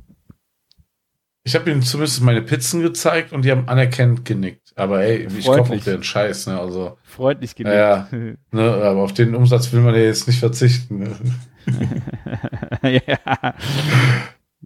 Ich 1.43 1.55
habe 1.55 1.71
ihnen 1.71 1.81
zumindest 1.81 2.21
meine 2.21 2.41
Pizzen 2.41 2.81
gezeigt 2.81 3.33
und 3.33 3.45
die 3.45 3.51
haben 3.51 3.67
anerkennend 3.67 4.25
genickt. 4.25 4.73
Aber 4.75 5.03
ey, 5.03 5.27
ich 5.37 5.45
kaufe 5.45 5.73
auf 5.73 5.83
den 5.83 6.03
Scheiß, 6.03 6.47
ne? 6.47 6.59
Also, 6.59 6.97
Freundlich 7.03 7.55
genickt. 7.55 7.75
Ja, 7.75 8.07
ne, 8.51 8.73
aber 8.73 9.01
auf 9.01 9.13
den 9.13 9.33
Umsatz 9.33 9.73
will 9.73 9.81
man 9.81 9.95
ja 9.95 10.01
jetzt 10.01 10.27
nicht 10.27 10.39
verzichten. 10.39 10.99
Ne? 10.99 11.15
ja. 12.83 13.53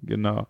Genau. 0.01 0.47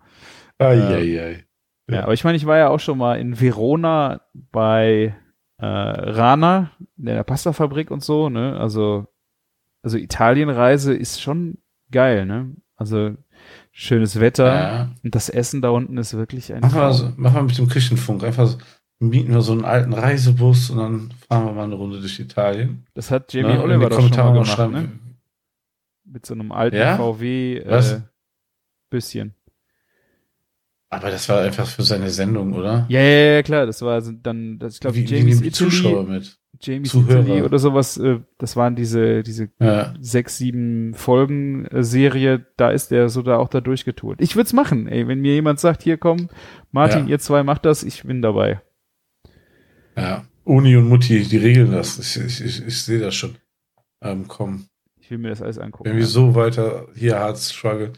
Eieiei. 0.58 1.46
Ja, 1.90 2.04
aber 2.04 2.14
ich 2.14 2.24
meine, 2.24 2.36
ich 2.38 2.46
war 2.46 2.58
ja 2.58 2.70
auch 2.70 2.80
schon 2.80 2.98
mal 2.98 3.20
in 3.20 3.40
Verona 3.40 4.22
bei 4.34 5.16
äh, 5.58 5.66
Rana, 5.66 6.72
in 6.98 7.06
der 7.06 7.24
Pastafabrik 7.24 7.92
und 7.92 8.04
so, 8.04 8.30
ne? 8.30 8.58
Also, 8.60 9.06
also 9.84 9.98
Italienreise 9.98 10.94
ist 10.96 11.22
schon 11.22 11.60
geil, 11.92 12.26
ne? 12.26 12.56
Also 12.76 13.12
schönes 13.72 14.20
Wetter 14.20 14.56
Ja. 14.56 14.90
und 15.04 15.14
das 15.16 15.30
Essen 15.30 15.62
da 15.62 15.70
unten 15.70 15.98
ist 15.98 16.14
wirklich 16.16 16.52
ein 16.54 16.62
Mach 16.62 16.74
mal, 16.74 16.94
so, 16.94 17.12
mach 17.18 17.34
mal 17.34 17.44
mit 17.44 17.58
dem 17.58 17.68
Küchenfunk. 17.70 18.24
Einfach 18.24 18.48
so, 18.48 18.58
mieten 19.00 19.32
wir 19.34 19.42
so 19.42 19.52
einen 19.52 19.66
alten 19.66 19.94
Reisebus 19.94 20.72
und 20.72 20.78
dann 20.80 21.10
fahren 21.30 21.46
wir 21.46 21.54
mal 21.54 21.64
eine 21.66 21.76
Runde 21.76 22.00
durch 22.00 22.20
Italien. 22.20 22.86
Das 22.96 23.12
hat 23.12 23.32
Jamie 23.34 23.54
Ne? 23.54 23.62
Oliver 23.64 23.90
doch 23.90 24.02
schon 24.02 24.10
mal 24.18 24.34
gemacht, 24.34 24.72
ne? 24.72 24.90
Mit 26.06 26.26
so 26.26 26.34
einem 26.34 26.52
alten 26.52 26.78
Ja? 26.78 26.98
VW 26.98 27.58
äh, 27.58 28.02
bisschen. 28.90 29.34
Aber 30.90 31.10
das 31.12 31.28
war 31.28 31.42
einfach 31.42 31.68
für 31.68 31.84
seine 31.84 32.10
Sendung, 32.10 32.54
oder? 32.54 32.86
Ja, 32.90 33.02
ja, 33.02 33.34
ja, 33.36 33.44
klar, 33.44 33.66
das 33.66 33.82
war 33.82 34.02
dann, 34.02 34.60
das, 34.60 34.76
ich 34.76 34.80
glaube, 34.80 35.00
nehmen 35.00 35.42
die 35.42 35.52
Zuschauer 35.52 36.04
mit? 36.06 36.38
Jamie's 36.62 36.92
Zuhörer? 36.92 37.20
Italy 37.22 37.42
oder 37.42 37.60
sowas, 37.60 37.98
äh, 37.98 38.20
das 38.38 38.56
waren 38.56 38.76
diese, 38.78 39.24
diese 39.24 39.50
Ja. 39.60 39.94
sechs, 40.00 40.38
sieben 40.38 40.94
Folgen 40.94 41.66
äh, 41.66 41.84
Serie, 41.84 42.46
da 42.56 42.70
ist 42.72 42.92
der 42.92 43.10
so 43.10 43.24
da 43.24 43.38
auch 43.38 43.50
da 43.50 43.60
durchgetourt. 43.60 44.22
Ich 44.22 44.36
würde 44.38 44.46
es 44.48 44.54
machen, 44.54 44.88
ey, 44.88 45.06
wenn 45.08 45.20
mir 45.20 45.34
jemand 45.34 45.60
sagt, 45.60 45.84
hier 45.84 45.98
komm, 45.98 46.30
Martin, 46.72 47.06
Ja. 47.08 47.12
ihr 47.14 47.20
zwei 47.20 47.44
macht 47.44 47.66
das, 47.66 47.84
ich 47.84 48.04
bin 48.04 48.22
dabei. 48.22 48.62
ja. 49.98 50.26
Uni 50.46 50.76
und 50.78 50.88
Mutti, 50.88 51.24
die 51.24 51.38
regeln 51.38 51.72
das. 51.72 51.98
Ich, 51.98 52.24
ich, 52.24 52.46
ich, 52.46 52.68
ich 52.68 52.82
sehe 52.84 53.00
das 53.00 53.16
schon. 53.16 53.36
Ähm, 54.02 54.26
komm. 54.28 54.68
Ich 55.06 55.12
will 55.12 55.20
mir 55.20 55.30
das 55.30 55.44
alles 55.44 55.60
angucken. 55.60 55.96
Wir 55.96 56.08
so 56.08 56.34
weiter 56.34 56.88
hier 56.96 57.32
struggle. 57.36 57.94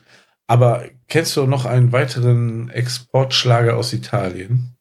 Aber 0.45 0.83
kennst 1.07 1.37
du 1.37 1.45
noch 1.47 1.63
einen 1.63 1.93
weiteren 1.93 2.67
Exportschlager 2.67 3.77
aus 3.77 3.93
Italien? 3.93 4.75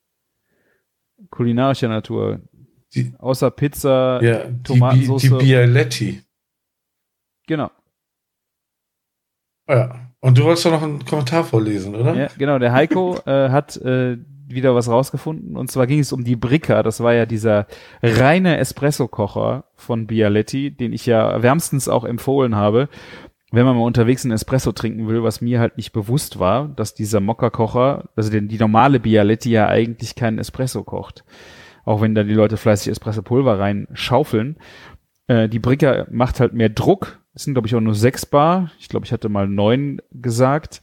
Kulinarischer 1.30 1.86
Natur. 1.86 2.40
Die- 2.94 3.14
Außer 3.18 3.52
Pizza, 3.52 4.20
Ja, 4.24 4.44
die, 4.44 4.62
Tomatensauce. 4.64 5.22
die 5.22 5.28
Bialetti. 5.30 6.22
genau. 7.46 7.70
Ja. 9.68 10.10
Und 10.20 10.36
du 10.36 10.42
wolltest 10.42 10.66
doch 10.66 10.72
noch 10.72 10.82
einen 10.82 11.04
Kommentar 11.04 11.44
vorlesen, 11.44 11.94
oder? 11.94 12.12
Ja, 12.16 12.28
genau. 12.36 12.58
Der 12.58 12.72
Heiko 12.72 13.18
äh, 13.26 13.50
hat 13.50 13.76
äh, 13.76 14.16
wieder 14.48 14.74
was 14.74 14.88
rausgefunden. 14.88 15.56
Und 15.56 15.70
zwar 15.70 15.86
ging 15.86 16.00
es 16.00 16.12
um 16.12 16.24
die 16.24 16.36
Bricka. 16.36 16.82
Das 16.82 17.00
war 17.00 17.14
ja 17.14 17.26
dieser 17.26 17.66
reine 18.02 18.58
Espresso-Kocher 18.58 19.64
von 19.74 20.06
Bialetti, 20.06 20.70
den 20.70 20.92
ich 20.92 21.06
ja 21.06 21.42
wärmstens 21.42 21.88
auch 21.88 22.04
empfohlen 22.04 22.56
habe. 22.56 22.88
Wenn 23.52 23.64
man 23.64 23.76
mal 23.76 23.84
unterwegs 23.84 24.24
einen 24.24 24.32
Espresso 24.34 24.72
trinken 24.72 25.08
will, 25.08 25.22
was 25.22 25.40
mir 25.40 25.60
halt 25.60 25.76
nicht 25.76 25.92
bewusst 25.92 26.38
war, 26.38 26.68
dass 26.68 26.94
dieser 26.94 27.20
Mokka-Kocher, 27.20 28.08
also 28.16 28.30
den, 28.30 28.48
die 28.48 28.58
normale 28.58 29.00
Bialetti 29.00 29.50
ja 29.50 29.68
eigentlich 29.68 30.14
keinen 30.14 30.38
Espresso 30.38 30.82
kocht. 30.82 31.24
Auch 31.84 32.00
wenn 32.00 32.14
da 32.14 32.24
die 32.24 32.34
Leute 32.34 32.56
fleißig 32.56 32.90
Espresso-Pulver 32.90 33.58
rein 33.58 33.86
schaufeln. 33.92 34.56
Äh, 35.28 35.48
die 35.48 35.60
Bricka 35.60 36.06
macht 36.10 36.40
halt 36.40 36.52
mehr 36.52 36.68
Druck. 36.68 37.20
Es 37.34 37.44
sind, 37.44 37.54
glaube 37.54 37.68
ich, 37.68 37.74
auch 37.74 37.80
nur 37.80 37.94
sechs 37.94 38.26
Bar. 38.26 38.70
Ich 38.78 38.88
glaube, 38.88 39.06
ich 39.06 39.12
hatte 39.12 39.28
mal 39.28 39.46
neun 39.46 40.00
gesagt. 40.10 40.82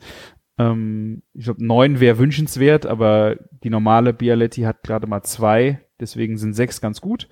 Ähm, 0.57 1.23
ich 1.33 1.45
glaube, 1.45 1.65
neun 1.65 1.99
wäre 1.99 2.17
wünschenswert, 2.17 2.85
aber 2.85 3.37
die 3.63 3.69
normale 3.69 4.13
Bialetti 4.13 4.61
hat 4.61 4.83
gerade 4.83 5.07
mal 5.07 5.23
zwei, 5.23 5.81
deswegen 5.99 6.37
sind 6.37 6.53
sechs 6.53 6.81
ganz 6.81 7.01
gut. 7.01 7.27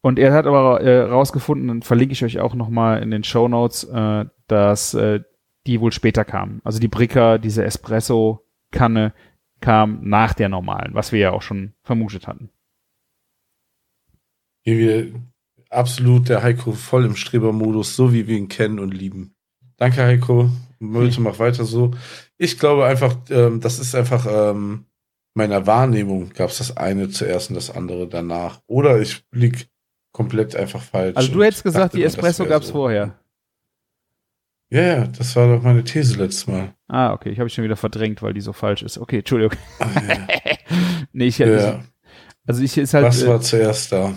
Und 0.00 0.18
er 0.18 0.32
hat 0.32 0.46
aber 0.46 0.80
äh, 0.80 1.02
rausgefunden, 1.02 1.68
dann 1.68 1.82
verlinke 1.82 2.12
ich 2.12 2.24
euch 2.24 2.38
auch 2.38 2.54
nochmal 2.54 3.02
in 3.02 3.10
den 3.10 3.24
Show 3.24 3.48
Notes, 3.48 3.84
äh, 3.84 4.26
dass 4.46 4.94
äh, 4.94 5.20
die 5.66 5.80
wohl 5.80 5.92
später 5.92 6.24
kamen. 6.24 6.60
Also 6.64 6.78
die 6.78 6.88
Bricka, 6.88 7.38
diese 7.38 7.64
Espresso-Kanne, 7.64 9.12
kam 9.60 10.00
nach 10.02 10.34
der 10.34 10.48
normalen, 10.48 10.94
was 10.94 11.10
wir 11.10 11.18
ja 11.18 11.30
auch 11.32 11.42
schon 11.42 11.74
vermutet 11.82 12.28
hatten. 12.28 12.50
Hier 14.62 14.78
wir 14.78 15.12
absolut 15.70 16.28
der 16.28 16.42
Heiko 16.42 16.72
voll 16.72 17.04
im 17.04 17.16
Strebermodus, 17.16 17.96
so 17.96 18.12
wie 18.12 18.28
wir 18.28 18.36
ihn 18.36 18.48
kennen 18.48 18.78
und 18.78 18.94
lieben. 18.94 19.34
Danke, 19.76 20.02
Heiko. 20.02 20.50
Mölte, 20.78 21.20
mach 21.20 21.38
weiter 21.38 21.64
so. 21.64 21.90
Ich 22.38 22.58
glaube 22.58 22.86
einfach, 22.86 23.16
ähm, 23.30 23.60
das 23.60 23.78
ist 23.78 23.94
einfach 23.94 24.26
ähm, 24.30 24.86
meiner 25.34 25.66
Wahrnehmung 25.66 26.30
gab 26.30 26.50
es 26.50 26.58
das 26.58 26.76
eine 26.76 27.08
zuerst 27.08 27.50
und 27.50 27.56
das 27.56 27.70
andere 27.70 28.08
danach. 28.08 28.60
Oder 28.66 29.00
ich 29.00 29.24
lieg 29.32 29.68
komplett 30.12 30.56
einfach 30.56 30.82
falsch. 30.82 31.16
Also 31.16 31.32
du 31.32 31.42
hättest 31.42 31.64
gesagt, 31.64 31.94
die 31.94 32.02
Espresso 32.02 32.44
gab 32.46 32.62
es 32.62 32.68
so. 32.68 32.74
vorher. 32.74 33.18
Ja, 34.70 34.82
ja, 34.82 35.06
das 35.06 35.34
war 35.34 35.48
doch 35.48 35.62
meine 35.62 35.82
These 35.82 36.18
letztes 36.18 36.46
Mal. 36.46 36.74
Ah, 36.88 37.12
okay, 37.14 37.30
ich 37.30 37.38
habe 37.38 37.46
ich 37.46 37.54
schon 37.54 37.64
wieder 37.64 37.76
verdrängt, 37.76 38.20
weil 38.20 38.34
die 38.34 38.40
so 38.40 38.52
falsch 38.52 38.82
ist. 38.82 38.98
Okay, 38.98 39.18
Entschuldigung. 39.18 39.56
Ah, 39.78 39.86
ja. 40.06 40.26
nee, 41.12 41.26
ich 41.26 41.38
hätte. 41.38 41.56
Ja. 41.56 41.84
Also 42.46 42.62
ich 42.62 42.76
ist 42.76 42.92
halt. 42.92 43.06
Was 43.06 43.26
war 43.26 43.36
äh, 43.36 43.40
zuerst 43.40 43.92
da? 43.92 44.14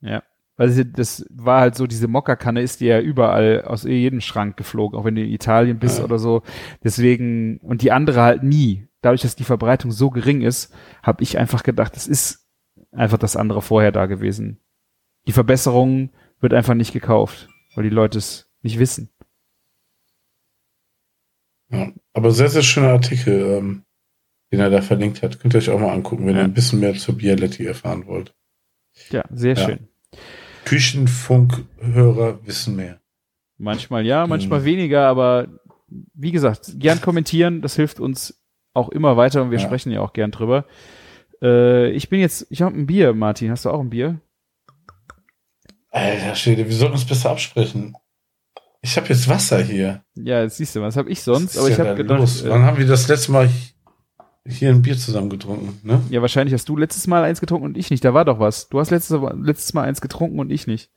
Ja. 0.00 0.22
Weil 0.56 0.84
das 0.84 1.24
war 1.30 1.60
halt 1.60 1.74
so, 1.76 1.86
diese 1.86 2.08
Mokka-Kanne 2.08 2.60
ist 2.60 2.80
dir 2.80 2.96
ja 2.96 3.00
überall 3.00 3.62
aus 3.62 3.84
jedem 3.84 4.20
Schrank 4.20 4.56
geflogen, 4.56 4.98
auch 4.98 5.04
wenn 5.04 5.14
du 5.14 5.22
in 5.22 5.30
Italien 5.32 5.78
bist 5.78 5.98
ja. 5.98 6.04
oder 6.04 6.18
so. 6.18 6.42
Deswegen, 6.84 7.58
und 7.58 7.82
die 7.82 7.92
andere 7.92 8.22
halt 8.22 8.42
nie. 8.42 8.86
Dadurch, 9.00 9.22
dass 9.22 9.34
die 9.34 9.44
Verbreitung 9.44 9.90
so 9.90 10.10
gering 10.10 10.42
ist, 10.42 10.72
habe 11.02 11.22
ich 11.22 11.38
einfach 11.38 11.62
gedacht, 11.62 11.96
es 11.96 12.06
ist 12.06 12.46
einfach 12.92 13.18
das 13.18 13.36
andere 13.36 13.62
vorher 13.62 13.92
da 13.92 14.06
gewesen. 14.06 14.60
Die 15.26 15.32
Verbesserung 15.32 16.10
wird 16.40 16.54
einfach 16.54 16.74
nicht 16.74 16.92
gekauft, 16.92 17.48
weil 17.74 17.84
die 17.84 17.90
Leute 17.90 18.18
es 18.18 18.50
nicht 18.62 18.78
wissen. 18.78 19.10
Ja, 21.70 21.90
aber 22.12 22.30
sehr, 22.30 22.50
sehr 22.50 22.62
schöner 22.62 22.90
Artikel, 22.90 23.40
ähm, 23.40 23.84
den 24.52 24.60
er 24.60 24.70
da 24.70 24.82
verlinkt 24.82 25.22
hat. 25.22 25.40
Könnt 25.40 25.54
ihr 25.54 25.58
euch 25.58 25.70
auch 25.70 25.80
mal 25.80 25.92
angucken, 25.92 26.26
wenn 26.26 26.36
ihr 26.36 26.44
ein 26.44 26.52
bisschen 26.52 26.80
mehr 26.80 26.94
zur 26.94 27.16
Bialetti 27.16 27.64
erfahren 27.64 28.06
wollt. 28.06 28.34
Ja, 29.10 29.24
sehr 29.30 29.54
ja. 29.54 29.64
schön. 29.64 29.88
Küchenfunkhörer 30.64 32.46
wissen 32.46 32.76
mehr. 32.76 33.00
Manchmal 33.58 34.04
ja, 34.06 34.26
manchmal 34.26 34.60
mhm. 34.60 34.64
weniger, 34.64 35.06
aber 35.06 35.48
wie 36.14 36.32
gesagt, 36.32 36.72
gern 36.78 37.00
kommentieren, 37.00 37.62
das 37.62 37.76
hilft 37.76 38.00
uns 38.00 38.42
auch 38.74 38.88
immer 38.88 39.16
weiter 39.16 39.42
und 39.42 39.50
wir 39.50 39.58
ja. 39.58 39.64
sprechen 39.64 39.92
ja 39.92 40.00
auch 40.00 40.12
gern 40.12 40.30
drüber. 40.30 40.64
Äh, 41.42 41.90
ich 41.90 42.08
bin 42.08 42.20
jetzt, 42.20 42.46
ich 42.50 42.62
habe 42.62 42.76
ein 42.76 42.86
Bier, 42.86 43.12
Martin. 43.12 43.50
Hast 43.50 43.64
du 43.64 43.70
auch 43.70 43.80
ein 43.80 43.90
Bier? 43.90 44.20
Alter 45.90 46.34
Schwede, 46.34 46.66
wir 46.66 46.74
sollten 46.74 46.94
uns 46.94 47.04
besser 47.04 47.30
absprechen. 47.30 47.94
Ich 48.80 48.96
habe 48.96 49.08
jetzt 49.08 49.28
Wasser 49.28 49.62
hier. 49.62 50.02
Ja, 50.14 50.42
jetzt 50.42 50.56
siehst 50.56 50.74
du, 50.74 50.80
was 50.80 50.96
habe 50.96 51.10
ich 51.10 51.22
sonst? 51.22 51.56
Aber 51.58 51.68
ich 51.68 51.78
habe 51.78 51.94
gedacht, 51.94 52.18
los? 52.18 52.44
Wann 52.48 52.62
haben 52.62 52.78
wir 52.78 52.86
das 52.86 53.06
letzte 53.08 53.30
Mal 53.30 53.48
hier 54.46 54.70
ein 54.70 54.82
Bier 54.82 54.96
zusammen 54.96 55.30
getrunken, 55.30 55.78
ne? 55.86 56.02
Ja, 56.10 56.20
wahrscheinlich 56.20 56.52
hast 56.52 56.68
du 56.68 56.76
letztes 56.76 57.06
Mal 57.06 57.22
eins 57.22 57.40
getrunken 57.40 57.66
und 57.66 57.76
ich 57.76 57.90
nicht. 57.90 58.04
Da 58.04 58.12
war 58.12 58.24
doch 58.24 58.40
was. 58.40 58.68
Du 58.68 58.80
hast 58.80 58.90
letztes, 58.90 59.20
letztes 59.34 59.72
Mal 59.72 59.84
eins 59.84 60.00
getrunken 60.00 60.40
und 60.40 60.50
ich 60.50 60.66
nicht. 60.66 60.90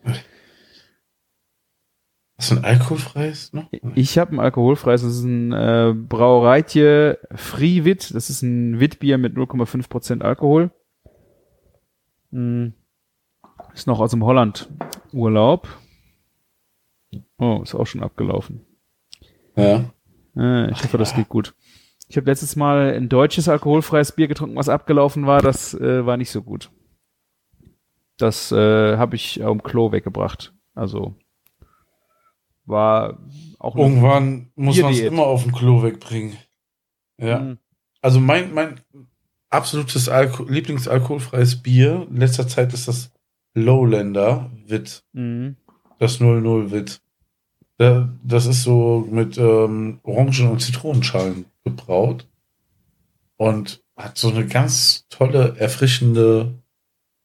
Hast 2.38 2.52
du 2.52 2.56
ein 2.56 2.66
alkoholfreies 2.66 3.54
noch? 3.54 3.70
Ich 3.94 4.18
habe 4.18 4.36
ein 4.36 4.40
alkoholfreies. 4.40 5.04
Das 5.04 5.16
ist 5.16 5.24
ein 5.24 5.54
äh, 5.54 5.94
Brauereitje 5.96 7.20
Friwit. 7.34 8.14
Das 8.16 8.30
ist 8.30 8.42
ein 8.42 8.80
Witbier 8.80 9.18
mit 9.18 9.36
0,5% 9.36 10.22
Alkohol. 10.22 10.72
Hm. 12.32 12.74
Ist 13.74 13.88
noch 13.88 14.00
aus 14.00 14.12
dem 14.12 14.24
Holland 14.24 14.70
Urlaub. 15.14 15.68
Oh, 17.38 17.62
ist 17.62 17.76
auch 17.76 17.86
schon 17.86 18.04
abgelaufen. 18.04 18.66
Ja. 19.56 19.94
Äh, 20.36 20.72
ich 20.72 20.84
hoffe, 20.84 20.98
das 20.98 21.16
geht 21.16 21.30
gut. 21.30 21.54
Ich 22.08 22.18
habe 22.18 22.30
letztes 22.30 22.56
Mal 22.56 22.94
ein 22.94 23.10
deutsches 23.10 23.50
alkoholfreies 23.50 24.12
Bier 24.12 24.28
getrunken, 24.28 24.56
was 24.56 24.70
abgelaufen 24.70 25.26
war. 25.26 25.42
Das 25.42 25.74
äh, 25.74 26.06
war 26.06 26.18
nicht 26.18 26.32
so 26.32 26.42
gut. 26.44 26.72
Das 28.18 28.52
äh, 28.52 28.98
habe 28.98 29.16
ich 29.16 29.44
am 29.44 29.64
Klo 29.64 29.92
weggebracht. 29.92 30.54
Also 30.74 31.16
war 32.66 33.20
auch 33.60 33.76
irgendwann 33.76 34.52
muss 34.56 34.80
man 34.80 34.92
es 34.92 35.00
immer 35.00 35.24
auf 35.24 35.44
dem 35.44 35.52
Klo 35.52 35.84
wegbringen. 35.84 36.38
Ja. 37.18 37.40
Mhm. 37.40 37.58
Also 38.02 38.20
mein 38.20 38.54
mein 38.54 38.80
absolutes 39.50 40.10
Alko 40.10 40.44
Lieblingsalkoholfreies 40.44 41.62
Bier 41.62 42.08
in 42.10 42.18
letzter 42.18 42.48
Zeit 42.48 42.74
ist 42.74 42.88
das 42.88 43.12
Lowlander 43.54 44.52
Wit. 44.66 45.04
Mhm. 45.14 45.58
Das 46.00 46.20
00 46.20 46.72
Wit. 46.72 47.02
Das 47.78 48.46
ist 48.46 48.64
so 48.64 49.06
mit 49.10 49.38
ähm, 49.38 50.00
Orangen- 50.04 50.50
und 50.50 50.62
Zitronenschalen 50.62 51.46
gebraut 51.66 52.28
und 53.38 53.84
hat 53.98 54.18
so 54.18 54.30
eine 54.30 54.48
ganz 54.48 55.08
tolle, 55.10 55.56
erfrischende 55.58 56.54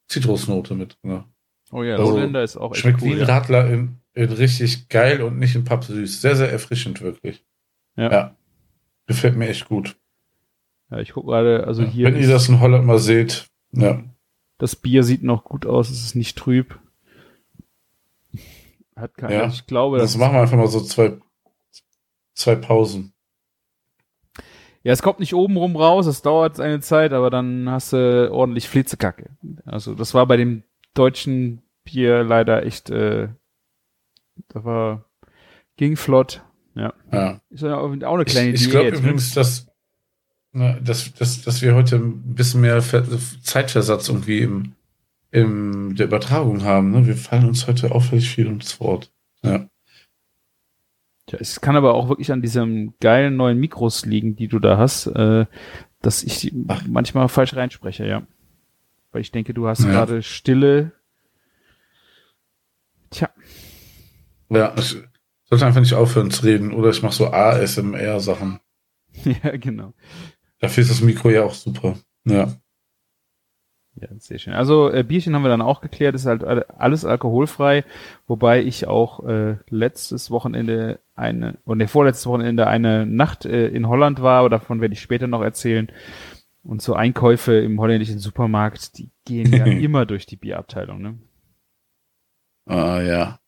Zitrusnote 0.09 0.75
mit 0.75 0.99
drin. 1.02 1.25
Oh 1.70 1.85
ja, 1.85 1.97
also, 1.97 2.11
Lowlander 2.11 2.42
ist 2.42 2.56
auch 2.56 2.73
echt 2.73 2.80
Schmeckt 2.80 3.02
cool, 3.02 3.09
wie 3.09 3.12
ein 3.12 3.18
ja. 3.20 3.25
Radler 3.26 3.70
in, 3.70 4.00
in, 4.14 4.30
richtig 4.30 4.88
geil 4.88 5.23
und 5.23 5.38
nicht 5.38 5.54
in 5.54 5.64
pappsüß. 5.64 6.20
Sehr, 6.20 6.35
sehr 6.35 6.50
erfrischend, 6.50 7.00
wirklich. 7.00 7.44
Ja. 7.97 8.11
ja. 8.11 8.37
Gefällt 9.06 9.37
mir 9.37 9.49
echt 9.49 9.68
gut. 9.68 9.97
Ja, 10.90 10.99
ich 10.99 11.12
gucke 11.12 11.28
gerade, 11.28 11.64
also 11.66 11.85
hier. 11.85 12.06
Wenn 12.06 12.16
ihr 12.16 12.28
das 12.28 12.49
in 12.49 12.59
Holland 12.59 12.85
mal 12.85 12.99
seht, 12.99 13.47
ja. 13.73 14.02
Das 14.59 14.76
Bier 14.76 15.04
sieht 15.04 15.23
noch 15.23 15.44
gut 15.44 15.64
aus, 15.64 15.90
es 15.90 16.04
ist 16.04 16.14
nicht 16.14 16.37
trüb. 16.37 16.78
Hat 18.94 19.16
keine, 19.16 19.35
ja. 19.35 19.47
ich 19.47 19.66
glaube, 19.66 19.99
das. 19.99 20.12
Das 20.12 20.20
machen 20.20 20.35
wir 20.35 20.42
einfach 20.42 20.56
mal 20.56 20.66
so 20.66 20.80
zwei, 20.82 21.16
zwei 22.35 22.56
Pausen. 22.56 23.14
Ja, 24.82 24.92
es 24.92 25.02
kommt 25.02 25.20
nicht 25.20 25.34
oben 25.34 25.56
rum 25.56 25.76
raus, 25.76 26.06
es 26.06 26.22
dauert 26.22 26.58
eine 26.58 26.80
Zeit, 26.80 27.12
aber 27.12 27.28
dann 27.30 27.68
hast 27.68 27.92
du 27.92 28.30
ordentlich 28.32 28.68
Flitzekacke. 28.68 29.30
Also 29.66 29.94
das 29.94 30.14
war 30.14 30.26
bei 30.26 30.38
dem 30.38 30.62
deutschen 30.94 31.62
Bier 31.84 32.22
leider 32.25 32.64
echt, 32.64 32.88
äh, 32.88 33.28
da 34.49 34.64
war, 34.64 35.04
ging 35.76 35.96
flott. 35.96 36.42
Ja. 36.75 36.94
ja. 37.12 37.40
Ist 37.50 37.62
ja 37.62 37.76
auch 37.76 37.90
eine 37.90 38.25
kleine 38.25 38.50
Ich, 38.50 38.62
ich 38.62 38.70
glaube 38.70 38.90
ne? 38.90 38.96
übrigens, 38.96 39.34
dass, 39.34 39.66
dass, 40.52 41.12
dass, 41.14 41.42
dass 41.42 41.62
wir 41.62 41.75
heute 41.75 41.96
ein 41.96 42.34
bisschen 42.34 42.62
mehr 42.62 42.82
Zeitversatz 43.42 44.08
irgendwie 44.08 44.40
im, 44.40 44.72
im 45.30 45.94
der 45.94 46.06
Übertragung 46.06 46.64
haben. 46.64 46.90
Ne? 46.90 47.06
Wir 47.06 47.16
fallen 47.16 47.46
uns 47.46 47.66
heute 47.66 47.92
auffällig 47.92 48.30
viel 48.30 48.46
ins 48.46 48.80
Wort. 48.80 49.12
Ja. 49.42 49.66
Ja, 51.32 51.38
es 51.40 51.60
kann 51.60 51.76
aber 51.76 51.94
auch 51.94 52.08
wirklich 52.08 52.32
an 52.32 52.42
diesem 52.42 52.94
geilen 53.00 53.37
neuen 53.37 53.58
Mikros 53.58 54.04
liegen, 54.06 54.37
die 54.37 54.49
du 54.49 54.58
da 54.58 54.78
hast, 54.78 55.06
äh, 55.06 55.46
dass 56.02 56.22
ich 56.22 56.52
Ach. 56.68 56.82
manchmal 56.87 57.28
falsch 57.28 57.54
reinspreche, 57.54 58.06
ja. 58.06 58.22
Weil 59.12 59.22
ich 59.22 59.32
denke, 59.32 59.54
du 59.54 59.66
hast 59.66 59.84
ja. 59.84 59.90
gerade 59.90 60.22
Stille. 60.22 60.92
Tja. 63.10 63.28
Ja, 64.49 64.75
ich 64.76 64.96
sollte 65.44 65.66
einfach 65.66 65.80
nicht 65.80 65.94
aufhören 65.94 66.30
zu 66.30 66.44
reden 66.44 66.72
oder 66.72 66.90
ich 66.90 67.02
mache 67.02 67.14
so 67.14 67.28
ASMR-Sachen. 67.28 68.60
ja, 69.25 69.56
genau. 69.56 69.94
Dafür 70.60 70.82
ist 70.82 70.90
das 70.90 71.00
Mikro 71.00 71.30
ja 71.30 71.42
auch 71.42 71.54
super. 71.54 71.96
Ja. 72.25 72.54
Ja, 73.97 74.09
sehr 74.18 74.38
schön. 74.38 74.54
Also 74.54 74.90
äh, 74.90 75.02
Bierchen 75.02 75.35
haben 75.35 75.42
wir 75.42 75.49
dann 75.49 75.62
auch 75.62 75.80
geklärt, 75.80 76.14
ist 76.14 76.26
halt 76.26 76.44
alles 76.44 77.04
alkoholfrei, 77.04 77.85
wobei 78.26 78.62
ich 78.62 78.87
auch 78.87 79.26
äh, 79.26 79.56
letztes 79.68 80.30
Wochenende 80.30 81.00
eine 81.14 81.59
und 81.64 81.80
der 81.80 81.88
vorletztes 81.88 82.26
Wochenende 82.26 82.66
eine 82.66 83.04
Nacht 83.04 83.44
äh, 83.44 83.68
in 83.68 83.88
Holland 83.88 84.23
war, 84.23 84.40
aber 84.40 84.49
davon 84.49 84.80
werde 84.80 84.94
ich 84.94 85.00
später 85.00 85.26
noch 85.26 85.42
erzählen. 85.42 85.90
Und 86.62 86.82
so 86.82 86.94
Einkäufe 86.94 87.54
im 87.54 87.80
holländischen 87.80 88.18
Supermarkt, 88.18 88.99
die 88.99 89.11
gehen 89.25 89.52
ja 89.52 89.64
immer 89.66 90.06
durch 90.06 90.26
die 90.26 90.37
Bierabteilung, 90.37 91.00
ne? 91.00 91.18
Ah 92.66 93.00
ja. 93.00 93.40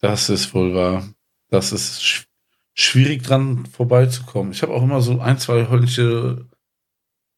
Das 0.00 0.28
ist 0.28 0.52
wohl 0.54 0.74
wahr. 0.74 1.08
Das 1.48 1.72
ist 1.72 2.02
sch 2.02 2.26
schwierig 2.74 3.22
dran 3.22 3.66
vorbeizukommen. 3.66 4.52
Ich 4.52 4.62
habe 4.62 4.72
auch 4.72 4.82
immer 4.82 5.00
so 5.00 5.20
ein, 5.20 5.38
zwei 5.38 5.66
holländische 5.66 6.48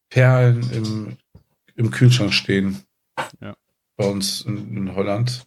Perlen 0.09 0.71
im, 0.73 1.17
im 1.77 1.91
Kühlschrank 1.91 2.33
stehen. 2.33 2.83
Ja. 3.41 3.57
Bei 3.97 4.07
uns 4.07 4.43
in, 4.43 4.77
in 4.77 4.95
Holland. 4.95 5.47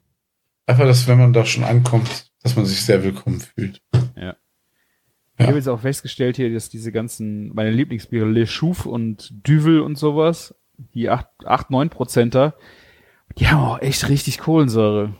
Einfach, 0.65 0.85
dass 0.85 1.07
wenn 1.07 1.19
man 1.19 1.33
da 1.33 1.45
schon 1.45 1.63
ankommt, 1.63 2.31
dass 2.41 2.55
man 2.55 2.65
sich 2.65 2.83
sehr 2.83 3.03
willkommen 3.03 3.39
fühlt. 3.39 3.81
Ja. 4.15 4.35
Ja. 5.37 5.43
Ich 5.43 5.47
habe 5.47 5.57
jetzt 5.57 5.67
auch 5.67 5.81
festgestellt 5.81 6.37
hier, 6.37 6.53
dass 6.53 6.69
diese 6.69 6.93
ganzen, 6.93 7.53
meine 7.53 7.71
Lieblingsbiere, 7.71 8.25
Le 8.25 8.45
Chouf 8.45 8.85
und 8.85 9.33
Düvel 9.45 9.81
und 9.81 9.97
sowas, 9.97 10.55
die 10.77 11.09
8, 11.09 11.27
8 11.43 11.71
9 11.71 11.89
Prozenter, 11.89 12.55
die 13.37 13.47
haben 13.47 13.59
auch 13.59 13.81
echt 13.81 14.07
richtig 14.07 14.37
Kohlensäure. 14.37 15.13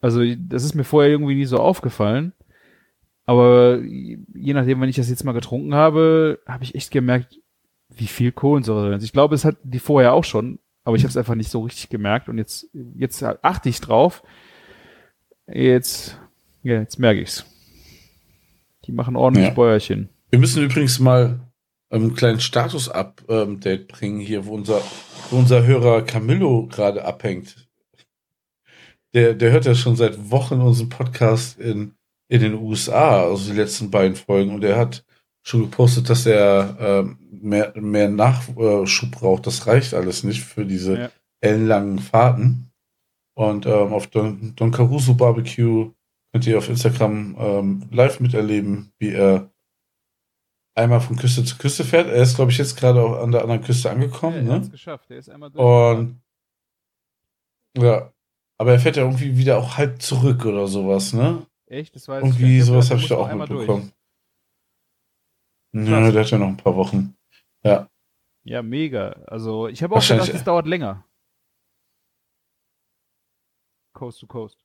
Also, 0.00 0.22
das 0.36 0.62
ist 0.62 0.74
mir 0.74 0.84
vorher 0.84 1.10
irgendwie 1.10 1.34
nie 1.34 1.46
so 1.46 1.58
aufgefallen. 1.58 2.32
Aber 3.26 3.80
je 3.82 4.54
nachdem, 4.54 4.80
wenn 4.80 4.88
ich 4.88 4.96
das 4.96 5.10
jetzt 5.10 5.24
mal 5.24 5.32
getrunken 5.32 5.74
habe, 5.74 6.38
habe 6.46 6.62
ich 6.62 6.76
echt 6.76 6.92
gemerkt, 6.92 7.40
wie 7.88 8.06
viel 8.06 8.32
Kohlensäure 8.32 8.88
drin 8.88 8.98
ist. 8.98 9.04
Ich 9.04 9.12
glaube, 9.12 9.34
es 9.34 9.44
hat 9.44 9.56
die 9.62 9.78
vorher 9.78 10.12
auch 10.12 10.24
schon, 10.24 10.58
aber 10.84 10.96
ich 10.96 11.02
habe 11.02 11.10
es 11.10 11.16
einfach 11.16 11.34
nicht 11.34 11.50
so 11.50 11.62
richtig 11.62 11.88
gemerkt 11.88 12.28
und 12.28 12.38
jetzt, 12.38 12.68
jetzt 12.94 13.22
achte 13.22 13.68
ich 13.68 13.80
drauf. 13.80 14.22
Jetzt, 15.46 16.18
ja, 16.62 16.80
jetzt 16.80 16.98
merke 16.98 17.20
ich's. 17.20 17.46
Die 18.84 18.92
machen 18.92 19.16
ordentlich 19.16 19.48
Ja. 19.48 19.54
Bäuerchen. 19.54 20.08
Wir 20.30 20.38
müssen 20.38 20.62
übrigens 20.62 20.98
mal 20.98 21.40
einen 21.90 22.14
kleinen 22.14 22.40
Status-Update 22.40 23.88
bringen 23.88 24.20
hier, 24.20 24.44
wo 24.44 24.54
unser, 24.54 24.82
wo 25.30 25.38
unser 25.38 25.64
Hörer 25.64 26.02
Camillo 26.02 26.66
gerade 26.66 27.04
abhängt. 27.04 27.68
Der, 29.14 29.32
der 29.34 29.52
hört 29.52 29.64
ja 29.64 29.74
schon 29.74 29.96
seit 29.96 30.30
Wochen 30.30 30.60
unseren 30.60 30.90
Podcast 30.90 31.58
in, 31.58 31.94
in 32.28 32.40
den 32.40 32.54
USA, 32.54 33.22
also 33.22 33.50
die 33.50 33.56
letzten 33.56 33.90
beiden 33.90 34.16
Folgen, 34.16 34.54
und 34.54 34.62
er 34.64 34.76
hat 34.76 35.04
schon 35.48 35.62
gepostet, 35.62 36.10
dass 36.10 36.26
er 36.26 36.76
ähm, 36.78 37.18
mehr, 37.30 37.72
mehr 37.76 38.08
Nachschub 38.08 39.10
braucht. 39.12 39.46
Das 39.46 39.66
reicht 39.66 39.94
alles 39.94 40.22
nicht 40.22 40.42
für 40.42 40.66
diese 40.66 40.98
Ja. 40.98 41.10
ellenlangen 41.40 41.98
Fahrten. 41.98 42.70
Und 43.34 43.66
ähm, 43.66 43.92
auf 43.92 44.08
Don, 44.08 44.54
Don 44.56 44.70
Caruso 44.72 45.14
Barbecue 45.14 45.92
könnt 46.32 46.46
ihr 46.46 46.58
auf 46.58 46.68
Instagram 46.68 47.36
ähm, 47.38 47.82
live 47.90 48.20
miterleben, 48.20 48.92
wie 48.98 49.12
er 49.12 49.50
einmal 50.74 51.00
von 51.00 51.16
Küste 51.16 51.44
zu 51.44 51.56
Küste 51.56 51.84
fährt. 51.84 52.08
Er 52.08 52.22
ist, 52.22 52.36
glaube 52.36 52.50
ich, 52.50 52.58
jetzt 52.58 52.76
gerade 52.76 53.00
auch 53.00 53.22
an 53.22 53.32
der 53.32 53.42
anderen 53.42 53.62
Küste 53.62 53.90
angekommen. 53.90 54.46
er 54.48 54.56
hat's 54.56 54.66
ne? 54.66 54.72
geschafft. 54.72 55.08
Der 55.08 55.18
ist 55.18 55.30
einmal 55.30 55.50
Und 55.50 56.20
ja, 57.78 58.12
aber 58.58 58.72
er 58.72 58.80
fährt 58.80 58.96
ja 58.96 59.04
irgendwie 59.04 59.36
wieder 59.36 59.58
auch 59.58 59.76
halb 59.78 60.02
zurück 60.02 60.44
oder 60.44 60.66
sowas, 60.66 61.12
ne? 61.12 61.46
Echt? 61.66 61.94
Das 61.94 62.08
weiß 62.08 62.22
ich 62.22 62.28
Irgendwie 62.28 62.60
sowas 62.60 62.90
habe 62.90 63.00
ich 63.00 63.08
da 63.08 63.16
auch 63.16 63.32
noch 63.32 63.48
mitbekommen. 65.72 66.04
Ja, 66.04 66.10
der 66.12 66.20
hat 66.24 66.30
ja 66.30 66.38
noch 66.38 66.48
ein 66.48 66.56
paar 66.56 66.76
Wochen. 66.76 67.16
Ja, 67.62 67.88
Ja, 68.44 68.62
mega. 68.62 69.10
Also, 69.26 69.68
ich 69.68 69.82
habe 69.82 69.94
auch 69.94 70.06
gedacht, 70.06 70.28
es 70.28 70.44
dauert 70.44 70.66
länger. 70.66 71.04
Coast 73.92 74.20
to 74.20 74.26
Coast. 74.26 74.64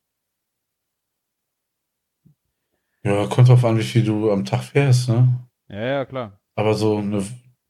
ja, 3.04 3.26
kommt 3.28 3.50
drauf 3.50 3.66
an, 3.66 3.78
wie 3.78 3.84
viel 3.84 4.04
du 4.04 4.32
am 4.32 4.46
Tag 4.46 4.64
fährst, 4.64 5.10
ne? 5.10 5.48
Ja, 5.68 5.82
ja, 5.86 6.06
klar. 6.06 6.40
Aber 6.56 6.76
so 6.76 6.98
eine, 6.98 7.26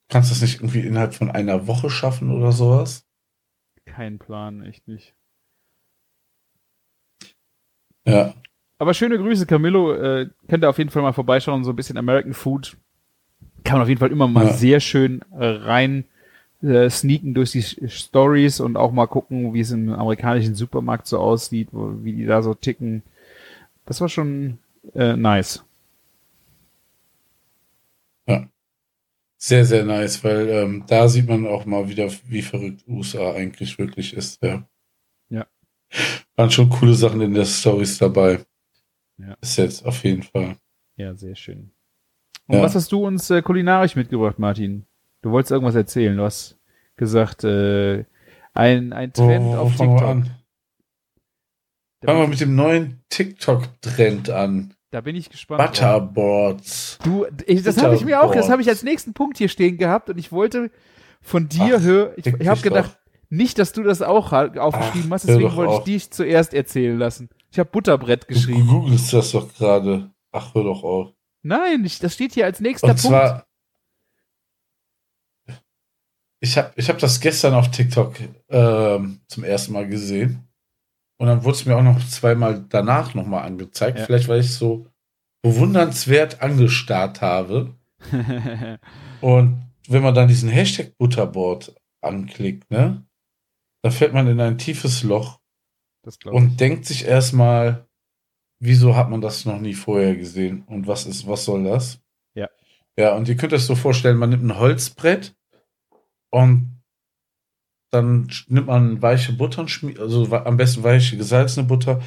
kannst 0.10 0.30
du 0.30 0.34
das 0.34 0.42
nicht 0.42 0.56
irgendwie 0.60 0.82
innerhalb 0.82 1.14
von 1.14 1.32
einer 1.32 1.68
Woche 1.68 1.90
schaffen 1.90 2.32
oder 2.32 2.52
sowas? 2.52 3.08
Kein 3.86 4.20
Plan, 4.20 4.62
echt 4.64 4.88
nicht. 4.88 5.16
Ja, 8.06 8.34
Aber 8.80 8.94
schöne 8.94 9.18
Grüße, 9.18 9.46
Camillo. 9.46 9.94
Äh, 9.94 10.30
könnt 10.50 10.64
ihr 10.66 10.70
auf 10.70 10.78
jeden 10.78 10.90
Fall 10.90 11.02
mal 11.02 11.14
vorbeischauen, 11.14 11.64
so 11.64 11.72
ein 11.72 11.76
bisschen 11.78 11.98
American 11.98 12.34
Food. 12.34 12.78
Kann 13.64 13.74
man 13.78 13.84
auf 13.84 13.90
jeden 13.90 14.00
Fall 14.00 14.12
immer 14.12 14.28
mal 14.28 14.48
Ja. 14.48 14.54
sehr 14.54 14.80
schön 14.80 15.22
äh, 15.32 15.46
rein 15.46 16.06
äh, 16.62 16.90
sneaken 16.90 17.34
durch 17.34 17.52
die 17.52 17.62
Stories 17.62 18.60
und 18.60 18.78
auch 18.78 18.92
mal 18.92 19.08
gucken, 19.08 19.54
wie 19.54 19.62
es 19.62 19.72
im 19.72 19.92
amerikanischen 19.92 20.56
Supermarkt 20.56 21.08
so 21.08 21.20
aussieht, 21.20 21.70
wo, 21.72 21.94
wie 22.04 22.14
die 22.14 22.26
da 22.26 22.42
so 22.42 22.54
ticken. 22.54 23.04
Das 23.86 24.02
war 24.02 24.10
schon 24.10 24.60
äh, 24.96 25.16
nice. 25.16 25.64
sehr, 29.44 29.66
sehr 29.66 29.84
nice, 29.84 30.24
weil 30.24 30.48
ähm, 30.48 30.86
da 30.88 31.10
sieht 31.10 31.28
man 31.28 31.46
auch 31.46 31.66
mal 31.66 31.90
wieder, 31.90 32.10
wie 32.28 32.42
verrückt 32.42 32.88
USA 32.88 33.34
eigentlich 33.34 33.78
wirklich 33.78 34.14
ist. 34.14 34.42
Ja. 34.42 34.66
Ja. 35.30 35.46
Waren 36.38 36.50
schon 36.50 36.70
coole 36.70 36.94
Sachen 36.94 37.20
in 37.20 37.34
der 37.34 37.44
Stories 37.44 37.98
dabei. 37.98 38.40
Ja. 39.18 39.36
Ist 39.42 39.58
jetzt 39.58 39.86
auf 39.86 40.02
jeden 40.06 40.24
Fall. 40.24 40.56
Ja, 40.96 41.14
sehr 41.14 41.36
schön. 41.36 41.72
Und 42.48 42.58
Ja. 42.58 42.64
was 42.64 42.76
hast 42.76 42.92
du 42.92 43.06
uns 43.06 43.30
äh, 43.30 43.42
kulinarisch 43.42 43.96
mitgebracht, 43.96 44.38
Martin? 44.40 44.86
Du 45.22 45.32
wolltest 45.32 45.52
irgendwas 45.52 45.76
erzählen. 45.76 46.18
Du 46.18 46.24
hast 46.24 46.58
gesagt, 46.98 47.44
äh, 47.44 48.06
ein, 48.54 48.94
ein 48.94 49.14
Trend 49.14 49.46
wo 49.46 49.56
auf 49.56 49.76
fangen 49.76 49.92
wir 49.94 49.98
TikTok. 50.00 50.10
an? 50.10 50.30
Fangen 52.06 52.20
wir 52.20 52.28
mit 52.28 52.42
dem 52.42 52.56
neuen 52.56 53.02
TikTok-Trend 53.10 54.30
an. 54.30 54.74
Da 54.92 55.02
bin 55.02 55.16
ich 55.16 55.30
gespannt. 55.30 55.64
Butterboards. 55.66 57.00
Du, 57.04 57.26
ich, 57.48 57.64
das 57.64 57.82
habe 57.82 57.96
ich 57.96 58.06
mir 58.06 58.22
auch, 58.22 58.34
das 58.36 58.50
habe 58.50 58.62
ich 58.62 58.68
als 58.70 58.84
nächsten 58.84 59.14
Punkt 59.14 59.38
hier 59.38 59.48
stehen 59.48 59.78
gehabt 59.78 60.10
und 60.10 60.18
ich 60.18 60.32
wollte 60.32 60.70
von 61.22 61.48
dir 61.48 61.82
hören, 61.82 62.12
ich, 62.18 62.28
ich 62.28 62.48
habe 62.48 62.62
gedacht, 62.62 63.00
nicht, 63.30 63.58
dass 63.58 63.72
du 63.72 63.82
das 63.82 64.02
auch 64.04 64.34
aufgeschrieben 64.34 65.08
Ach, 65.10 65.14
hast, 65.16 65.28
deswegen 65.28 65.50
doch 65.50 65.56
wollte 65.56 65.74
ich 65.76 65.84
dich 65.86 66.12
zuerst 66.12 66.54
erzählen 66.54 66.98
lassen. 67.00 67.30
Ich 67.52 67.58
habe 67.58 67.70
Butterbrett 67.72 68.24
Du 68.24 68.28
geschrieben. 68.28 68.68
googelst 68.68 69.14
das 69.14 69.32
doch 69.32 69.52
gerade. 69.56 70.12
Ach, 70.32 70.54
hör 70.54 70.64
doch 70.66 70.84
auf. 70.84 71.14
Nein, 71.44 71.84
ich, 71.86 72.00
das 72.00 72.14
steht 72.14 72.34
hier 72.34 72.46
als 72.46 72.60
nächster 72.60 72.88
Und 72.88 73.02
Punkt. 73.02 73.08
zwar, 73.08 73.46
ich 76.40 76.58
habe 76.58 76.74
ich 76.76 76.90
hab 76.90 76.98
das 77.00 77.20
gestern 77.20 77.54
auf 77.54 77.72
TikTok 77.72 78.16
ähm, 78.50 79.22
zum 79.28 79.44
ersten 79.44 79.74
Mal 79.74 79.88
gesehen. 79.88 80.48
Und 81.18 81.28
dann 81.28 81.44
wurde 81.44 81.56
es 81.56 81.66
mir 81.66 81.78
auch 81.78 81.84
noch 81.84 82.06
zweimal 82.08 82.66
danach 82.68 83.14
nochmal 83.14 83.46
angezeigt. 83.46 84.00
Ja. 84.00 84.06
Vielleicht, 84.06 84.28
weil 84.28 84.42
ich 84.42 84.54
so 84.54 84.88
bewundernswert 85.42 86.42
angestarrt 86.42 87.22
habe. 87.22 87.76
Und 89.22 89.64
wenn 89.88 90.04
man 90.04 90.16
dann 90.16 90.28
diesen 90.28 90.50
Hashtag 90.50 90.98
Butterboard 90.98 91.76
anklickt, 92.02 92.70
ne, 92.72 93.06
da 93.84 93.92
fällt 93.92 94.14
man 94.14 94.28
in 94.28 94.40
ein 94.40 94.58
tiefes 94.58 95.04
Loch 95.04 95.40
das 96.04 96.20
glaube 96.20 96.38
ich. 96.38 96.44
und 96.44 96.60
denkt 96.60 96.86
sich 96.86 97.06
erstmal, 97.06 97.88
wieso 98.64 98.96
hat 98.96 99.10
man 99.10 99.22
das 99.22 99.46
noch 99.46 99.60
nie 99.60 99.74
vorher 99.74 100.16
gesehen 100.16 100.64
und 100.68 100.88
was 100.88 101.06
ist, 101.06 101.28
was 101.28 101.46
soll 101.46 101.64
das? 101.66 102.00
Ja. 102.34 102.48
Ja, 102.98 103.16
und 103.16 103.28
ihr 103.28 103.36
könnt 103.36 103.54
euch 103.54 103.64
so 103.66 103.76
vorstellen, 103.76 104.18
man 104.18 104.30
nimmt 104.30 104.44
ein 104.44 104.58
Holzbrett 104.58 105.36
und 106.32 106.82
dann 107.92 108.30
nimmt 108.48 108.68
man 108.68 109.02
weiche 109.02 109.34
Butter 109.34 109.66
also 110.00 110.32
am 110.32 110.58
besten 110.58 110.84
weiche 110.84 111.18
gesalzene 111.18 111.68
Butter, 111.68 112.02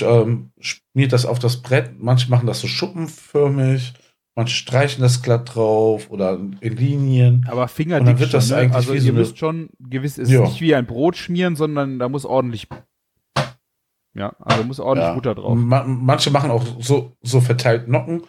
ähm, 0.00 0.50
schmiert 0.58 1.12
das 1.12 1.26
auf 1.26 1.38
das 1.38 1.62
Brett. 1.62 1.92
Manche 1.98 2.30
machen 2.30 2.46
das 2.46 2.60
so 2.60 2.66
schuppenförmig, 2.66 3.94
manche 4.34 4.56
streichen 4.56 5.02
das 5.02 5.22
glatt 5.22 5.54
drauf 5.54 6.10
oder 6.10 6.34
in 6.34 6.76
Linien. 6.76 7.46
Aber 7.48 7.70
dann 7.76 8.18
wird 8.18 8.34
das 8.34 8.50
ne? 8.50 8.56
eigentlich 8.56 8.74
Also 8.74 8.92
wie 8.92 8.96
ihr 8.96 9.02
so 9.02 9.12
müsst 9.12 9.38
schon 9.38 9.68
gewiss, 9.78 10.18
ist 10.18 10.30
Ja. 10.30 10.40
nicht 10.40 10.60
wie 10.60 10.74
ein 10.74 10.86
Brot 10.86 11.16
schmieren, 11.16 11.54
sondern 11.54 11.98
da 11.98 12.08
muss 12.08 12.24
ordentlich, 12.24 12.66
ja, 14.18 14.34
also 14.40 14.64
muss 14.64 14.80
ordentlich 14.80 15.08
Ja. 15.08 15.14
Butter 15.14 15.34
drauf. 15.34 15.56
Ma 15.56 15.84
manche 15.84 16.30
machen 16.30 16.50
auch 16.50 16.64
so, 16.80 17.12
so 17.22 17.40
verteilt 17.40 17.88
Nocken 17.88 18.22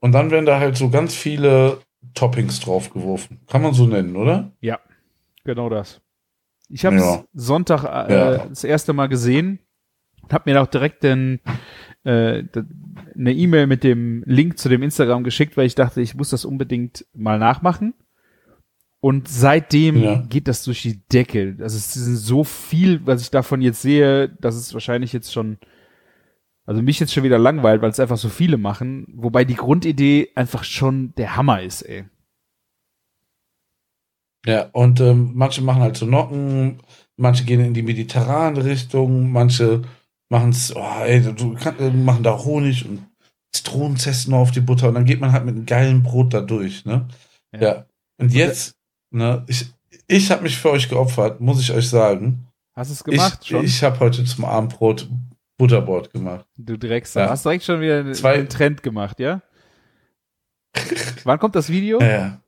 und 0.00 0.12
dann 0.12 0.30
werden 0.30 0.46
da 0.46 0.60
halt 0.60 0.76
so 0.76 0.90
ganz 0.90 1.14
viele 1.14 1.78
Toppings 2.14 2.60
draufgeworfen. 2.60 3.40
Kann 3.46 3.62
man 3.62 3.72
so 3.74 3.86
nennen, 3.86 4.16
oder? 4.16 4.52
Genau 5.44 5.70
das. 5.70 6.00
Ich 6.68 6.84
habe 6.84 6.96
es 6.96 7.02
Ja. 7.02 7.24
Sonntag 7.32 7.84
äh, 7.84 8.12
Ja. 8.12 8.46
das 8.46 8.62
erste 8.62 8.92
Mal 8.92 9.06
gesehen 9.08 9.58
und 10.22 10.32
habe 10.32 10.50
mir 10.50 10.60
auch 10.62 10.66
direkt 10.66 11.02
den, 11.02 11.40
äh, 12.04 12.44
eine 13.14 13.32
E-Mail 13.32 13.66
mit 13.66 13.82
dem 13.82 14.22
Link 14.26 14.58
zu 14.58 14.68
dem 14.68 14.82
Instagram 14.82 15.24
geschickt, 15.24 15.56
weil 15.56 15.66
ich 15.66 15.74
dachte, 15.74 16.00
ich 16.02 16.14
muss 16.14 16.30
das 16.30 16.44
unbedingt 16.44 17.06
mal 17.14 17.38
nachmachen. 17.38 17.94
Und 19.00 19.28
seitdem 19.28 20.02
Ja. 20.02 20.16
geht 20.28 20.46
das 20.46 20.62
durch 20.64 20.82
die 20.82 21.00
Decke. 21.08 21.56
Also 21.60 21.76
es 21.76 21.96
ist 21.96 22.24
so 22.26 22.44
viel, 22.44 23.04
was 23.06 23.22
ich 23.22 23.30
davon 23.30 23.62
jetzt 23.62 23.80
sehe, 23.80 24.28
dass 24.28 24.54
es 24.56 24.74
wahrscheinlich 24.74 25.12
jetzt 25.14 25.32
schon, 25.32 25.58
also 26.66 26.82
mich 26.82 27.00
jetzt 27.00 27.14
schon 27.14 27.22
wieder 27.24 27.38
langweilt, 27.38 27.80
weil 27.80 27.90
es 27.90 28.00
einfach 28.00 28.18
so 28.18 28.28
viele 28.28 28.58
machen. 28.58 29.06
Wobei 29.14 29.44
die 29.46 29.54
Grundidee 29.54 30.28
einfach 30.34 30.64
schon 30.64 31.14
der 31.16 31.36
Hammer 31.36 31.62
ist, 31.62 31.82
ey. 31.82 32.04
Ja, 34.46 34.68
und 34.72 35.00
ähm, 35.00 35.32
manche 35.34 35.62
machen 35.62 35.82
halt 35.82 35.96
so 35.96 36.06
Nocken, 36.06 36.82
manche 37.16 37.44
gehen 37.44 37.60
in 37.60 37.74
die 37.74 37.82
mediterrane 37.82 38.64
Richtung, 38.64 39.30
manche 39.32 39.82
machen 40.30 40.50
es, 40.50 40.74
oh, 40.74 41.02
ey, 41.04 41.20
du 41.34 41.54
kann, 41.54 41.78
äh, 41.78 41.90
machen 41.90 42.22
da 42.22 42.38
Honig 42.38 42.86
und 42.88 43.06
Zitronenzesten 43.52 44.32
auf 44.32 44.50
die 44.50 44.60
Butter 44.60 44.88
und 44.88 44.94
dann 44.94 45.04
geht 45.04 45.20
man 45.20 45.32
halt 45.32 45.44
mit 45.44 45.56
einem 45.56 45.66
geilen 45.66 46.02
Brot 46.02 46.32
da 46.32 46.40
durch, 46.40 46.84
ne? 46.86 47.08
Ja. 47.52 47.60
Ja. 47.60 47.86
Und 48.18 48.32
jetzt, 48.32 48.76
ne, 49.10 49.44
ich, 49.48 49.66
ich 50.06 50.30
habe 50.30 50.42
mich 50.42 50.56
für 50.58 50.70
euch 50.70 50.88
geopfert, 50.88 51.40
muss 51.40 51.60
ich 51.60 51.72
euch 51.72 51.88
sagen. 51.88 52.46
Hast 52.74 52.90
du 52.90 52.94
es 52.94 53.04
gemacht 53.04 53.38
ich 53.42 53.48
schon? 53.48 53.64
ich 53.64 53.82
habe 53.82 53.98
heute 54.00 54.24
zum 54.24 54.44
Abendbrot 54.44 55.08
Butterbrot 55.58 56.10
gemacht. 56.12 56.46
Du 56.56 56.78
Drecksau. 56.78 57.20
Ja. 57.20 57.30
Hast 57.30 57.44
direkt 57.44 57.64
schon 57.64 57.80
wieder 57.80 58.10
Zwei- 58.14 58.34
einen 58.34 58.48
Trend 58.48 58.82
gemacht, 58.82 59.20
ja? 59.20 59.42
Wann 61.24 61.38
kommt 61.38 61.54
das 61.56 61.68
Video? 61.68 62.00
Ja. 62.00 62.40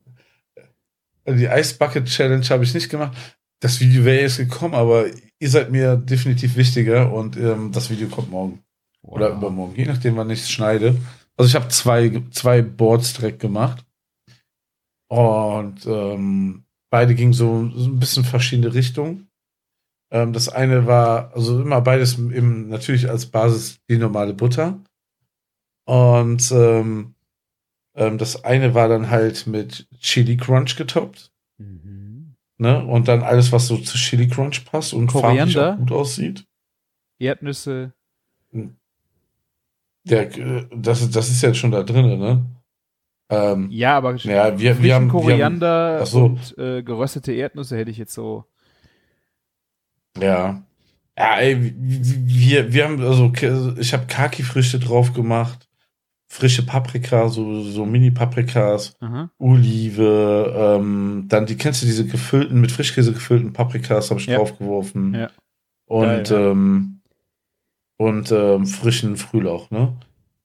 Die 1.29 1.45
Ice 1.45 1.75
Bucket 1.79 2.07
Challenge 2.07 2.45
habe 2.49 2.65
ich 2.65 2.75
nicht 2.75 2.89
gemacht. 2.89 3.17
Das 3.61 3.81
Video 3.81 4.05
wäre 4.05 4.23
jetzt 4.23 4.39
gekommen, 4.39 4.75
aber 4.75 5.07
ihr 5.39 5.51
seid 5.51 5.71
mir 5.71 5.97
definitiv 5.97 6.57
wichtiger 6.57 7.13
und 7.13 7.37
ähm, 7.37 7.71
das 7.73 7.91
Video 7.91 8.09
kommt 8.09 8.31
morgen. 8.31 8.61
Oder 9.03 9.31
Wow. 9.31 9.39
übermorgen, 9.39 9.75
je 9.77 9.85
nachdem, 9.85 10.17
wann 10.17 10.31
ich 10.31 10.41
es 10.41 10.51
schneide. 10.51 10.97
Also 11.37 11.49
ich 11.49 11.55
habe 11.55 11.69
zwei, 11.69 12.23
zwei 12.31 12.63
Boards 12.63 13.15
direkt 13.15 13.41
gemacht. 13.41 13.85
Und 15.13 15.85
ähm, 15.87 16.65
beide 16.91 17.15
gingen 17.15 17.35
so, 17.35 17.69
so 17.75 17.85
ein 17.91 17.99
bisschen 17.99 18.25
verschiedene 18.25 18.73
Richtungen. 18.73 19.29
Ähm, 20.11 20.33
das 20.33 20.49
eine 20.49 20.87
war, 20.87 21.35
also 21.35 21.61
immer 21.61 21.83
beides 21.83 22.15
im, 22.15 22.71
natürlich 22.71 23.11
als 23.11 23.27
Basis 23.27 23.79
die 23.91 23.99
normale 23.99 24.33
Butter. 24.33 24.81
Und 25.85 26.51
ähm, 26.53 27.15
ähm, 27.95 28.17
das 28.17 28.43
eine 28.45 28.75
war 28.75 28.89
dann 28.89 29.11
halt 29.11 29.47
mit 29.47 29.87
Chili 29.99 30.39
Crunch 30.39 30.77
getoppt. 30.77 31.31
Mhm. 31.59 32.35
Ne? 32.57 32.83
Und 32.83 33.07
dann 33.07 33.23
alles, 33.23 33.53
was 33.53 33.67
so 33.67 33.77
zu 33.77 33.99
Chili 33.99 34.29
Crunch 34.29 34.65
passt 34.65 34.95
und 34.95 35.09
Koriander? 35.09 35.77
gut 35.77 35.93
aussieht. 35.93 36.47
Erdnüsse. 37.19 37.93
Der, 40.05 40.39
äh, 40.39 40.67
das, 40.75 41.03
ist- 41.03 41.15
das 41.15 41.29
ist 41.29 41.43
jetzt 41.43 41.59
schon 41.59 41.71
da 41.71 41.83
drin, 41.83 42.19
ne? 42.19 42.47
Ähm, 43.33 43.69
Ja, 43.71 43.97
aber 43.97 44.15
ja, 44.17 44.59
wir, 44.59 44.61
wir 44.61 44.73
haben, 44.73 44.83
wir 44.83 44.95
haben, 44.95 45.09
Koriander 45.09 46.05
so. 46.07 46.25
und 46.27 46.59
äh, 46.59 46.83
geröstete 46.83 47.33
Erdnüsse 47.33 47.77
hätte 47.77 47.91
ich 47.91 47.99
jetzt 47.99 48.15
so. 48.15 48.45
ja. 50.19 50.63
Ja, 51.19 51.37
ey, 51.39 51.75
wir, 51.77 52.73
wir 52.73 52.85
haben, 52.85 52.99
also, 53.03 53.31
ich 53.79 53.93
habe 53.93 54.07
Kaki-Früchte 54.07 54.79
drauf 54.79 55.13
gemacht, 55.13 55.69
frische 56.27 56.65
Paprika, 56.65 57.29
so, 57.29 57.61
so 57.63 57.85
Mini-Paprikas. 57.85 58.97
Olive, 59.39 60.55
ähm, 60.57 61.27
dann 61.29 61.45
die, 61.45 61.57
kennst 61.59 61.83
du 61.83 61.87
diese 61.87 62.07
gefüllten, 62.07 62.63
mit 62.63 62.73
Frischkäse 62.73 63.13
gefüllten 63.13 63.53
Paprikas, 63.53 64.11
habe 64.11 64.21
ich 64.21 64.27
Ja. 64.27 64.39
draufgeworfen. 64.39 65.15
Ja. 65.15 65.31
Und, 65.85 66.31
ja. 66.31 66.51
ähm, 66.51 67.03
und 67.99 68.33
ähm, 68.33 68.65
frischen 68.67 69.17
Frühlauch, 69.17 69.71
ne? 69.71 69.95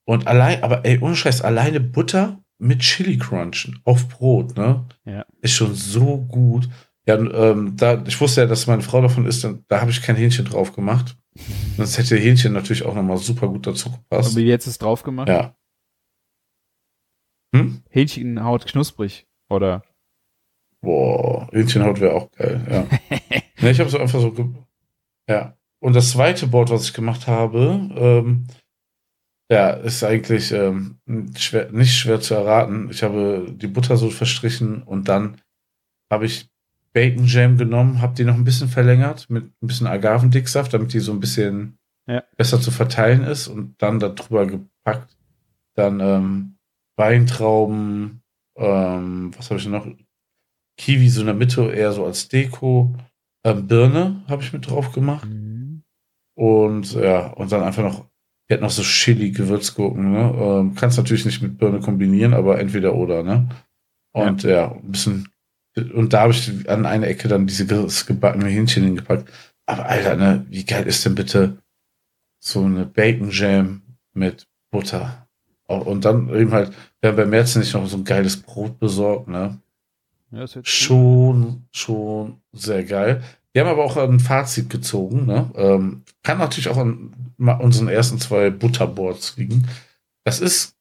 Und 0.03 0.27
allein, 0.27 0.63
aber 0.63 0.85
ey, 0.85 0.99
ohne 0.99 1.15
Scheiß, 1.15 1.41
alleine 1.41 1.79
Butter 1.79 2.39
mit 2.59 2.79
Chili 2.79 3.17
Crunch 3.17 3.71
auf 3.83 4.07
Brot, 4.09 4.57
ne? 4.57 4.85
Ja. 5.05 5.25
Ist 5.41 5.53
schon 5.53 5.75
so 5.75 6.17
gut. 6.17 6.69
Ja, 7.05 7.15
ähm, 7.15 7.77
da, 7.77 8.03
ich 8.05 8.19
wusste 8.19 8.41
ja, 8.41 8.47
dass 8.47 8.67
meine 8.67 8.81
Frau 8.81 9.01
davon 9.01 9.25
ist, 9.25 9.43
dann, 9.43 9.63
da 9.67 9.79
habe 9.79 9.91
ich 9.91 10.01
kein 10.01 10.15
Hähnchen 10.15 10.45
drauf 10.45 10.73
gemacht. 10.73 11.17
Sonst 11.77 11.97
hätte 11.97 12.17
Hähnchen 12.17 12.53
natürlich 12.53 12.83
auch 12.83 12.95
nochmal 12.95 13.17
super 13.17 13.47
gut 13.47 13.65
dazu 13.65 13.91
gepasst. 13.91 14.31
Aber 14.31 14.41
jetzt 14.41 14.67
ist 14.67 14.81
drauf 14.81 15.03
gemacht? 15.03 15.29
Ja. 15.29 15.55
Hm? 17.55 17.83
Hähnchenhaut 17.89 18.65
knusprig. 18.65 19.25
Oder? 19.49 19.83
Boah, 20.81 21.47
Hähnchenhaut 21.51 22.01
wäre 22.01 22.15
auch 22.15 22.31
geil, 22.31 22.65
ja. 22.69 23.17
ne, 23.61 23.71
ich 23.71 23.79
habe 23.79 23.89
so 23.89 23.97
einfach 23.99 24.19
so. 24.19 24.33
Ja. 25.29 25.57
Und 25.79 25.95
das 25.95 26.11
zweite 26.11 26.47
Board, 26.47 26.69
was 26.69 26.83
ich 26.83 26.93
gemacht 26.93 27.27
habe, 27.27 27.89
ähm, 27.95 28.47
ja, 29.51 29.69
ist 29.71 30.03
eigentlich 30.03 30.51
ähm, 30.51 30.97
schwer, 31.37 31.71
nicht 31.71 31.95
schwer 31.95 32.19
zu 32.19 32.33
erraten. 32.33 32.89
Ich 32.89 33.03
habe 33.03 33.47
die 33.55 33.67
Butter 33.67 33.97
so 33.97 34.09
verstrichen 34.09 34.83
und 34.83 35.07
dann 35.07 35.37
habe 36.11 36.25
ich 36.25 36.49
Bacon 36.93 37.25
Jam 37.25 37.57
genommen, 37.57 38.01
habe 38.01 38.15
die 38.15 38.23
noch 38.25 38.35
ein 38.35 38.43
bisschen 38.43 38.69
verlängert 38.69 39.29
mit 39.29 39.45
ein 39.61 39.67
bisschen 39.67 39.87
Agavendicksaft, 39.87 40.73
damit 40.73 40.93
die 40.93 40.99
so 40.99 41.11
ein 41.11 41.19
bisschen 41.19 41.77
Ja. 42.07 42.23
besser 42.37 42.59
zu 42.59 42.71
verteilen 42.71 43.23
ist 43.23 43.47
und 43.47 43.75
dann 43.81 43.99
darüber 43.99 44.45
gepackt. 44.45 45.15
Dann 45.75 45.99
ähm, 45.99 46.57
Weintrauben, 46.97 48.21
ähm, 48.57 49.31
was 49.37 49.49
habe 49.49 49.59
ich 49.59 49.67
noch? 49.67 49.85
Kiwi 50.79 51.09
so 51.09 51.21
in 51.21 51.27
der 51.27 51.35
Mitte 51.35 51.71
eher 51.71 51.91
so 51.91 52.05
als 52.05 52.27
Deko. 52.27 52.95
Ähm, 53.45 53.67
Birne 53.67 54.23
habe 54.27 54.41
ich 54.41 54.53
mit 54.53 54.69
drauf 54.69 54.91
gemacht. 54.91 55.27
Mhm. 55.27 55.83
Und 56.35 56.93
ja, 56.93 57.27
und 57.33 57.51
dann 57.51 57.63
einfach 57.63 57.83
noch, 57.83 58.05
die 58.49 58.53
hat 58.53 58.61
noch 58.61 58.69
so 58.69 58.81
Chili-Gewürzgurken, 58.81 60.11
ne? 60.11 60.33
Ähm, 60.37 60.75
kannst 60.75 60.97
natürlich 60.97 61.25
nicht 61.25 61.41
mit 61.41 61.57
Birne 61.57 61.79
kombinieren, 61.79 62.33
aber 62.33 62.59
entweder 62.59 62.95
oder, 62.95 63.23
ne? 63.23 63.49
Und 64.13 64.43
ja, 64.43 64.71
ein 64.71 64.91
bisschen, 64.91 65.27
und 65.93 66.13
da 66.13 66.21
habe 66.21 66.31
ich 66.31 66.69
an 66.69 66.85
einer 66.85 67.07
Ecke 67.07 67.27
dann 67.27 67.45
diese 67.45 67.67
ge- 67.67 67.87
gebackene 68.07 68.47
Hähnchen 68.47 68.83
hingepackt. 68.83 69.31
Aber 69.65 69.85
Alter, 69.85 70.15
ne, 70.15 70.45
wie 70.49 70.65
geil 70.65 70.87
ist 70.87 71.05
denn 71.05 71.15
bitte 71.15 71.57
so 72.39 72.63
eine 72.63 72.85
Bacon 72.85 73.29
Jam 73.31 73.81
mit 74.13 74.47
Butter? 74.71 75.27
Und 75.67 76.05
dann 76.05 76.29
eben 76.33 76.51
halt, 76.51 76.71
wir 77.01 77.09
haben 77.09 77.17
bei 77.17 77.25
März 77.25 77.57
nicht 77.57 77.73
noch 77.73 77.85
so 77.87 77.97
ein 77.97 78.05
geiles 78.05 78.37
Brot 78.37 78.79
besorgt, 78.79 79.27
ne? 79.27 79.59
Ja, 80.31 80.39
das 80.39 80.55
wird 80.55 80.67
Schon, 80.67 81.67
schon 81.71 82.37
sehr 82.53 82.83
geil. 82.85 83.21
Wir 83.51 83.61
haben 83.63 83.71
aber 83.71 83.83
auch 83.83 83.97
ein 83.97 84.19
Fazit 84.19 84.69
gezogen. 84.69 85.25
Ne? 85.25 85.49
Ähm, 85.55 86.03
kann 86.23 86.37
natürlich 86.37 86.69
auch 86.69 86.77
an 86.77 87.26
unseren 87.37 87.87
ersten 87.87 88.19
zwei 88.19 88.49
Butterboards 88.49 89.37
liegen. 89.37 89.67
Das 90.23 90.39
ist 90.39 90.75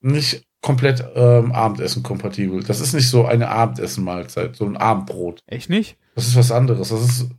nicht 0.00 0.46
komplett 0.60 1.04
ähm, 1.14 1.52
Abendessen 1.52 2.02
kompatibel. 2.02 2.62
Das 2.62 2.80
ist 2.80 2.94
nicht 2.94 3.08
so 3.08 3.26
eine 3.26 3.48
Abendessen-Mahlzeit, 3.48 4.56
so 4.56 4.64
ein 4.64 4.76
Abendbrot. 4.76 5.40
Echt 5.46 5.68
nicht? 5.68 5.98
Das 6.14 6.26
ist 6.26 6.36
was 6.36 6.52
anderes. 6.52 6.88
Das 6.88 7.02
ist. 7.02 7.30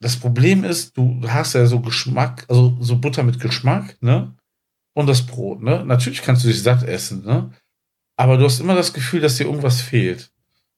Das 0.00 0.16
Problem 0.16 0.64
ist, 0.64 0.96
du 0.96 1.22
hast 1.28 1.54
ja 1.54 1.64
so 1.66 1.80
Geschmack, 1.80 2.44
also 2.48 2.76
so 2.80 2.98
Butter 2.98 3.22
mit 3.22 3.40
Geschmack, 3.40 3.96
ne? 4.02 4.34
Und 4.94 5.06
das 5.08 5.24
Brot, 5.24 5.62
ne? 5.62 5.84
Natürlich 5.84 6.22
kannst 6.22 6.44
du 6.44 6.48
dich 6.48 6.62
satt 6.62 6.82
essen, 6.82 7.24
ne? 7.24 7.50
Aber 8.16 8.36
du 8.36 8.44
hast 8.44 8.60
immer 8.60 8.74
das 8.74 8.92
Gefühl, 8.92 9.20
dass 9.20 9.36
dir 9.36 9.44
irgendwas 9.44 9.80
fehlt. 9.80 10.30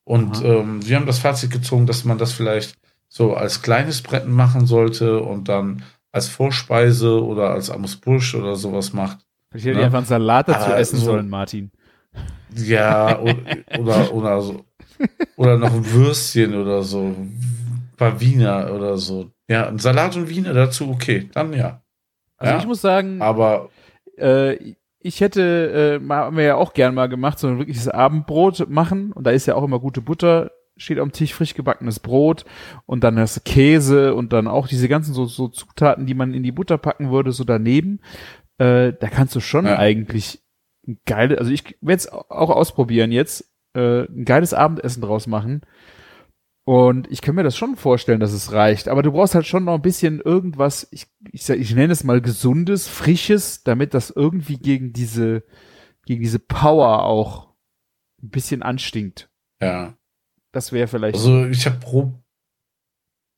Und 0.05 0.42
ähm, 0.45 0.87
wir 0.87 0.97
haben 0.97 1.07
das 1.07 1.19
Fazit 1.19 1.51
gezogen, 1.51 1.87
dass 1.87 2.05
man 2.05 2.19
das 2.19 2.33
vielleicht 2.33 2.79
so 3.09 3.35
als 3.35 3.62
kleines 3.62 4.03
Bretten 4.03 4.33
machen 4.33 4.66
sollte 4.66 5.21
und 5.21 5.49
dann 5.49 5.83
als 6.16 6.29
Vorspeise 6.29 7.22
oder 7.24 7.50
als 7.50 7.70
Amuse-Bouche 7.70 8.38
oder 8.38 8.57
sowas 8.57 8.92
macht. 8.92 9.18
Vielleicht 9.50 9.66
hätte 9.66 9.76
Ne? 9.76 9.81
ich 9.83 9.87
einfach 9.87 9.98
einen 9.98 10.07
Salat 10.07 10.48
dazu 10.48 10.66
Aber 10.66 10.79
essen 10.79 10.98
so- 10.98 11.05
sollen, 11.07 11.29
Martin. 11.29 11.70
Ja, 12.57 13.20
o- 13.20 13.35
oder, 13.81 14.12
oder 14.12 14.40
so. 14.40 14.64
Oder 15.37 15.59
noch 15.59 15.72
ein 15.72 15.90
Würstchen 15.92 16.55
oder 16.55 16.83
so. 16.83 17.02
Ein 17.02 17.92
paar 17.96 18.18
Wiener 18.20 18.72
oder 18.74 18.96
so. 18.96 19.31
Ja, 19.48 19.68
ein 19.68 19.79
Salat 19.79 20.16
und 20.16 20.29
Wiener 20.29 20.55
dazu, 20.55 20.88
okay, 20.90 21.29
dann 21.35 21.52
ja. 21.52 21.83
Also 22.38 22.52
ja, 22.55 22.59
ich 22.61 22.66
muss 22.66 22.81
sagen, 22.81 23.20
aber 23.22 23.68
äh, 24.18 24.74
ich 25.00 25.20
hätte, 25.20 26.00
äh, 26.02 26.09
haben 26.09 26.37
wir 26.37 26.44
ja 26.44 26.55
auch 26.57 26.72
gern 26.72 26.94
mal 26.94 27.09
gemacht, 27.09 27.38
so 27.38 27.46
ein 27.48 27.59
wirkliches 27.59 27.88
Abendbrot 27.88 28.68
machen. 28.68 29.12
Und 29.12 29.24
da 29.26 29.31
ist 29.31 29.46
ja 29.46 29.55
auch 29.55 29.62
immer 29.64 29.79
gute 29.79 30.00
Butter, 30.00 30.50
steht 30.77 30.99
am 30.99 31.12
Tisch, 31.12 31.33
frisch 31.35 31.55
gebackenes 31.55 32.01
Brot 32.01 32.45
und 32.85 33.03
dann 33.05 33.17
das 33.17 33.43
Käse 33.45 34.15
und 34.15 34.33
dann 34.33 34.47
auch 34.47 34.69
diese 34.69 34.89
ganzen 34.89 35.15
so, 35.15 35.25
so 35.27 35.49
Zutaten, 35.49 36.07
die 36.07 36.15
man 36.15 36.35
in 36.35 36.43
die 36.43 36.53
Butter 36.53 36.79
packen 36.79 37.11
würde, 37.11 37.33
so 37.33 37.45
daneben. 37.45 38.01
Äh, 38.59 38.93
da 38.93 39.09
kannst 39.09 39.35
du 39.35 39.41
schon 39.41 39.67
Ja. 39.67 39.79
eigentlich 39.79 40.43
ein 40.87 40.99
geile, 41.07 41.39
also 41.39 41.51
ich 41.51 41.77
werde 41.81 41.99
es 41.99 42.09
auch 42.09 42.51
ausprobieren 42.51 43.11
jetzt, 43.12 43.53
äh, 43.75 44.03
ein 44.05 44.25
geiles 44.25 44.55
Abendessen 44.55 45.03
draus 45.03 45.27
machen. 45.27 45.62
Und 46.69 47.11
ich 47.12 47.23
kann 47.23 47.37
mir 47.37 47.45
das 47.45 47.57
schon 47.57 47.77
vorstellen, 47.77 48.19
dass 48.19 48.33
es 48.33 48.51
reicht. 48.53 48.89
Aber 48.89 49.03
du 49.03 49.12
brauchst 49.12 49.37
halt 49.37 49.47
schon 49.47 49.65
noch 49.65 49.75
ein 49.75 49.83
bisschen 49.83 50.21
irgendwas, 50.21 50.89
ich, 50.91 51.07
ich, 51.31 51.49
ich 51.49 51.75
nenne 51.77 51.93
es 51.93 52.03
mal 52.03 52.21
gesundes, 52.21 52.89
frisches, 52.89 53.62
damit 53.62 53.95
das 53.95 54.11
irgendwie 54.11 54.59
gegen 54.59 54.93
diese, 54.93 55.45
gegen 56.07 56.23
diese 56.23 56.41
Power 56.41 57.05
auch 57.05 57.55
ein 58.23 58.31
bisschen 58.31 58.62
anstinkt. 58.62 59.31
ja. 59.62 59.95
Das 60.57 60.73
wäre 60.73 60.88
vielleicht. 60.88 61.16
Also 61.16 61.45
ich 61.45 61.66
habe 61.66 61.77
pro, 61.77 62.14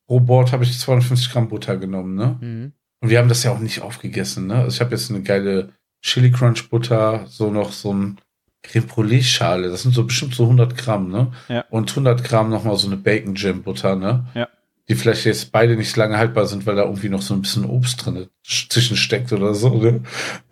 pro 0.07 0.21
Board 0.21 0.53
habe 0.53 0.63
ich 0.63 0.79
250 0.79 1.33
Gramm 1.33 1.49
Butter 1.49 1.77
genommen, 1.77 2.15
ne? 2.15 2.39
Mhm. 2.41 2.73
Und 3.01 3.11
wir 3.11 3.19
haben 3.19 3.29
das 3.29 3.43
ja 3.43 3.51
auch 3.51 3.59
nicht 3.59 3.83
aufgegessen, 3.83 4.47
ne? 4.47 4.55
Also 4.55 4.77
ich 4.77 4.81
habe 4.81 4.93
jetzt 4.93 5.11
eine 5.11 5.23
geile 5.23 5.73
Chili 6.01 6.31
Crunch 6.31 6.71
Butter, 6.71 7.27
so 7.27 7.51
noch 7.51 7.73
so 7.73 7.93
ein 7.93 8.21
Creme 8.63 8.87
Brûlée 8.87 9.25
Schale. 9.25 9.69
Das 9.69 9.83
sind 9.83 9.97
so 9.97 10.05
bestimmt 10.05 10.33
so 10.33 10.45
100 10.45 10.77
Gramm, 10.77 11.11
ne? 11.11 11.33
Ja. 11.49 11.65
Und 11.71 11.91
100 11.91 12.23
Gramm 12.23 12.51
nochmal 12.51 12.77
so 12.77 12.87
eine 12.87 12.97
Bacon 12.97 13.35
Jam 13.35 13.65
Butter, 13.65 13.97
ne? 13.97 14.29
Ja. 14.35 14.49
Die 14.89 14.95
vielleicht 14.95 15.25
jetzt 15.25 15.51
beide 15.51 15.75
nicht 15.75 15.97
lange 15.97 16.19
haltbar 16.19 16.47
sind, 16.47 16.67
weil 16.67 16.77
da 16.77 16.85
irgendwie 16.85 17.09
noch 17.09 17.23
so 17.23 17.35
ein 17.35 17.43
bisschen 17.43 17.65
Obst 17.65 18.07
drin 18.07 18.29
zwischensteckt 18.45 19.33
oder 19.33 19.55
so, 19.55 19.77
ne? 19.77 20.03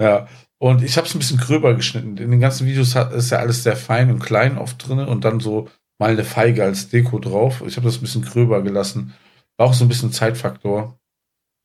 Ja. 0.01 0.27
Und 0.59 0.83
ich 0.83 0.97
habe 0.97 1.07
es 1.07 1.15
ein 1.15 1.21
bisschen 1.21 1.39
gröber 1.39 1.75
geschnitten. 1.75 2.17
In 2.17 2.33
den 2.33 2.41
ganzen 2.41 2.67
Videos 2.67 2.97
ist 2.97 3.31
ja 3.31 3.39
alles 3.39 3.63
sehr 3.63 3.77
fein 3.77 4.11
und 4.11 4.19
klein 4.19 4.59
oft 4.59 4.89
drin 4.89 4.99
und 4.99 5.25
dann 5.25 5.39
so 5.39 5.69
mal 5.99 6.11
eine 6.11 6.25
Feige 6.25 6.63
als 6.65 6.89
Deko 6.89 7.19
drauf. 7.19 7.63
Ich 7.67 7.77
habe 7.77 7.87
das 7.87 7.97
ein 7.99 8.03
bisschen 8.03 8.23
gröber 8.23 8.63
gelassen. 8.63 9.15
War 9.57 9.69
auch 9.69 9.75
so 9.75 9.85
ein 9.85 9.89
bisschen 9.89 10.13
Zeitfaktor. 10.13 10.99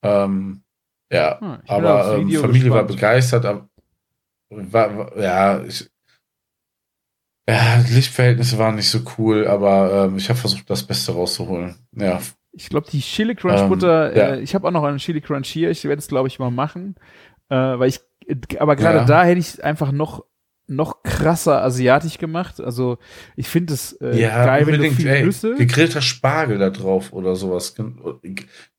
Ähm, 0.04 0.63
ja, 1.12 1.36
bin 1.36 1.60
aber 1.67 2.17
ähm, 2.17 2.32
Familie 2.32 2.72
war 2.72 2.84
gespannt. 2.84 2.88
begeistert. 2.88 3.46
Aber, 3.46 3.70
war, 4.50 4.98
war, 4.98 5.17
ja, 5.20 5.62
ich, 5.63 5.89
ja, 7.50 7.84
Lichtverhältnisse 7.89 8.58
waren 8.58 8.76
nicht 8.76 8.89
so 8.89 9.00
cool, 9.17 9.48
aber 9.48 10.06
ähm, 10.06 10.17
ich 10.17 10.30
habe 10.30 10.39
versucht, 10.39 10.70
das 10.70 10.84
Beste 10.84 11.12
rauszuholen. 11.12 11.76
Ja, 11.96 12.22
Ich 12.54 12.70
glaube, 12.70 12.88
die 12.89 13.02
Chili 13.02 13.36
Crunch 13.36 13.60
Ähm, 13.62 13.70
Butter, 13.70 14.15
ja. 14.15 14.36
äh, 14.36 14.39
ich 14.41 14.56
habe 14.56 14.67
auch 14.67 14.72
noch 14.72 14.84
einen 14.84 14.98
Chili 15.00 15.20
Crunch 15.22 15.48
hier. 15.48 15.70
Ich 15.72 15.84
werde 15.84 16.00
es, 16.00 16.08
glaube 16.08 16.28
ich, 16.30 16.39
mal 16.39 16.52
machen. 16.52 16.96
Äh, 17.50 17.56
weil 17.56 17.89
ich, 17.89 18.00
aber 18.62 18.76
gerade 18.78 19.00
Ja. 19.00 19.06
da 19.06 19.24
hätte 19.26 19.39
ich 19.39 19.62
einfach 19.63 19.91
noch 19.91 20.24
noch 20.72 21.04
krasser 21.04 21.62
asiatisch 21.64 22.18
gemacht. 22.18 22.60
Also 22.62 22.98
ich 23.36 23.48
finde 23.48 23.74
es 23.74 23.94
äh, 24.02 24.20
Ja, 24.20 24.46
geil, 24.46 24.66
wenn 24.68 24.82
du 24.82 24.90
viel 24.92 25.08
ey, 25.08 25.24
Nüsse. 25.24 25.56
gegrillter 25.56 26.02
Spargel 26.02 26.58
da 26.58 26.70
drauf 26.70 27.14
oder 27.14 27.36
sowas. 27.36 27.76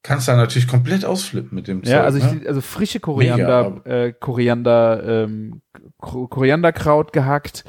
Kannst 0.02 0.26
da 0.28 0.36
natürlich 0.36 0.66
komplett 0.68 1.04
ausflippen 1.04 1.54
mit 1.54 1.68
dem 1.68 1.82
Ja, 1.84 1.98
Zeug, 1.98 2.04
also, 2.04 2.18
ne? 2.18 2.40
ich, 2.42 2.48
also 2.48 2.60
frische 2.60 2.98
Koriander, 3.00 3.70
Mega, 3.70 3.90
äh, 4.06 4.12
Koriander, 4.12 5.02
ähm, 5.24 5.60
Ko- 5.98 6.26
Korianderkraut 6.28 7.12
gehackt, 7.12 7.64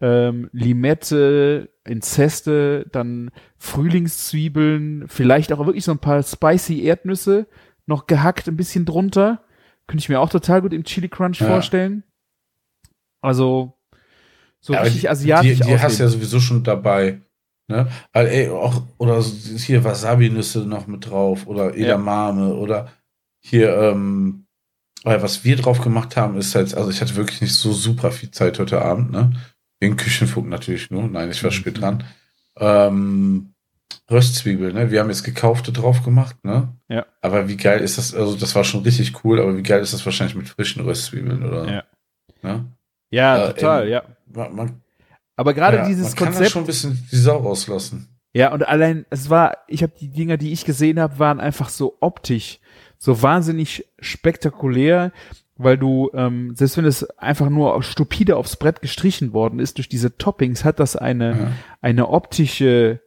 ähm, 0.00 0.48
Limette, 0.52 1.70
Inzeste, 1.84 2.86
dann 2.92 3.30
Frühlingszwiebeln, 3.56 5.04
vielleicht 5.08 5.52
auch 5.52 5.64
wirklich 5.66 5.84
so 5.84 5.92
ein 5.92 5.98
paar 5.98 6.22
spicy 6.22 6.82
Erdnüsse 6.82 7.46
noch 7.86 8.06
gehackt, 8.06 8.48
ein 8.48 8.56
bisschen 8.56 8.84
drunter. 8.84 9.42
Könnte 9.86 10.02
ich 10.02 10.08
mir 10.08 10.20
auch 10.20 10.28
total 10.28 10.60
gut 10.62 10.72
im 10.74 10.84
Chili 10.84 11.08
Crunch 11.08 11.40
Ja. 11.40 11.46
vorstellen. 11.46 12.02
Also 13.20 13.74
so 14.60 14.72
Ja, 14.72 14.80
richtig 14.82 15.08
asiatisch 15.08 15.58
Die, 15.58 15.64
die 15.64 15.78
hast 15.78 15.98
du 15.98 16.02
ja 16.02 16.08
sowieso 16.08 16.40
schon 16.40 16.64
dabei. 16.64 17.20
Ne? 17.68 17.86
Also, 18.12 18.32
ey, 18.32 18.48
auch, 18.48 18.82
oder 18.96 19.22
hier 19.22 19.84
Wasabi-Nüsse 19.84 20.60
noch 20.60 20.86
mit 20.86 21.08
drauf 21.10 21.46
oder 21.46 21.76
Edamame 21.76 22.54
oder 22.54 22.90
hier, 23.40 23.76
ähm, 23.76 24.46
was 25.04 25.44
wir 25.44 25.56
drauf 25.56 25.80
gemacht 25.80 26.16
haben, 26.16 26.36
ist 26.38 26.54
halt, 26.54 26.74
also 26.74 26.90
ich 26.90 27.00
hatte 27.00 27.16
wirklich 27.16 27.40
nicht 27.40 27.54
so 27.54 27.72
super 27.72 28.10
viel 28.10 28.30
Zeit 28.30 28.58
heute 28.58 28.82
Abend, 28.82 29.12
ne? 29.12 29.32
Wegen 29.80 29.96
Küchenfunk 29.96 30.48
natürlich 30.48 30.90
nur. 30.90 31.06
Nein, 31.06 31.30
ich 31.30 31.44
war 31.44 31.50
spät 31.50 31.80
dran. 31.80 32.04
Ähm, 32.56 33.54
Röstzwiebeln, 34.10 34.74
ne? 34.74 34.90
Wir 34.90 35.00
haben 35.00 35.08
jetzt 35.08 35.22
gekaufte 35.22 35.72
drauf 35.72 36.02
gemacht, 36.02 36.36
ne? 36.42 36.74
Ja. 36.88 37.06
Aber 37.20 37.48
wie 37.48 37.56
geil 37.56 37.80
ist 37.80 37.96
das, 37.96 38.14
also 38.14 38.34
das 38.34 38.54
war 38.54 38.64
schon 38.64 38.82
richtig 38.82 39.24
cool, 39.24 39.40
aber 39.40 39.56
wie 39.56 39.62
geil 39.62 39.82
ist 39.82 39.92
das 39.92 40.04
wahrscheinlich 40.04 40.34
mit 40.34 40.48
frischen 40.48 40.82
Röstzwiebeln, 40.82 41.44
oder? 41.44 41.70
Ja. 41.70 41.84
Ne? 42.42 42.77
Ja, 43.10 43.44
äh, 43.48 43.54
total, 43.54 43.84
ähm, 43.84 43.92
ja. 43.92 44.02
Man, 44.32 44.54
man, 44.54 44.82
Aber 45.36 45.54
gerade 45.54 45.78
ja, 45.78 45.88
dieses 45.88 46.08
man 46.08 46.14
kann 46.14 46.26
Konzept 46.28 46.50
schon 46.50 46.62
ein 46.62 46.66
bisschen 46.66 47.06
die 47.10 47.16
Sau 47.16 47.38
rauslassen. 47.38 48.08
Ja, 48.34 48.52
und 48.52 48.66
allein, 48.68 49.06
es 49.10 49.30
war, 49.30 49.56
ich 49.68 49.82
habe 49.82 49.92
die 49.98 50.10
Dinger, 50.10 50.36
die 50.36 50.52
ich 50.52 50.64
gesehen 50.64 51.00
habe, 51.00 51.18
waren 51.18 51.40
einfach 51.40 51.70
so 51.70 51.96
optisch, 52.00 52.60
so 52.98 53.22
wahnsinnig 53.22 53.86
spektakulär, 54.00 55.12
weil 55.56 55.78
du, 55.78 56.10
ähm, 56.14 56.54
selbst 56.54 56.76
wenn 56.76 56.84
es 56.84 57.04
einfach 57.18 57.48
nur 57.48 57.82
stupide 57.82 58.36
aufs 58.36 58.56
Brett 58.56 58.82
gestrichen 58.82 59.32
worden 59.32 59.58
ist, 59.58 59.78
durch 59.78 59.88
diese 59.88 60.16
Toppings 60.16 60.64
hat 60.64 60.78
das 60.78 60.94
eine, 60.94 61.30
Ja. 61.30 61.52
eine 61.80 62.08
optische 62.10 63.00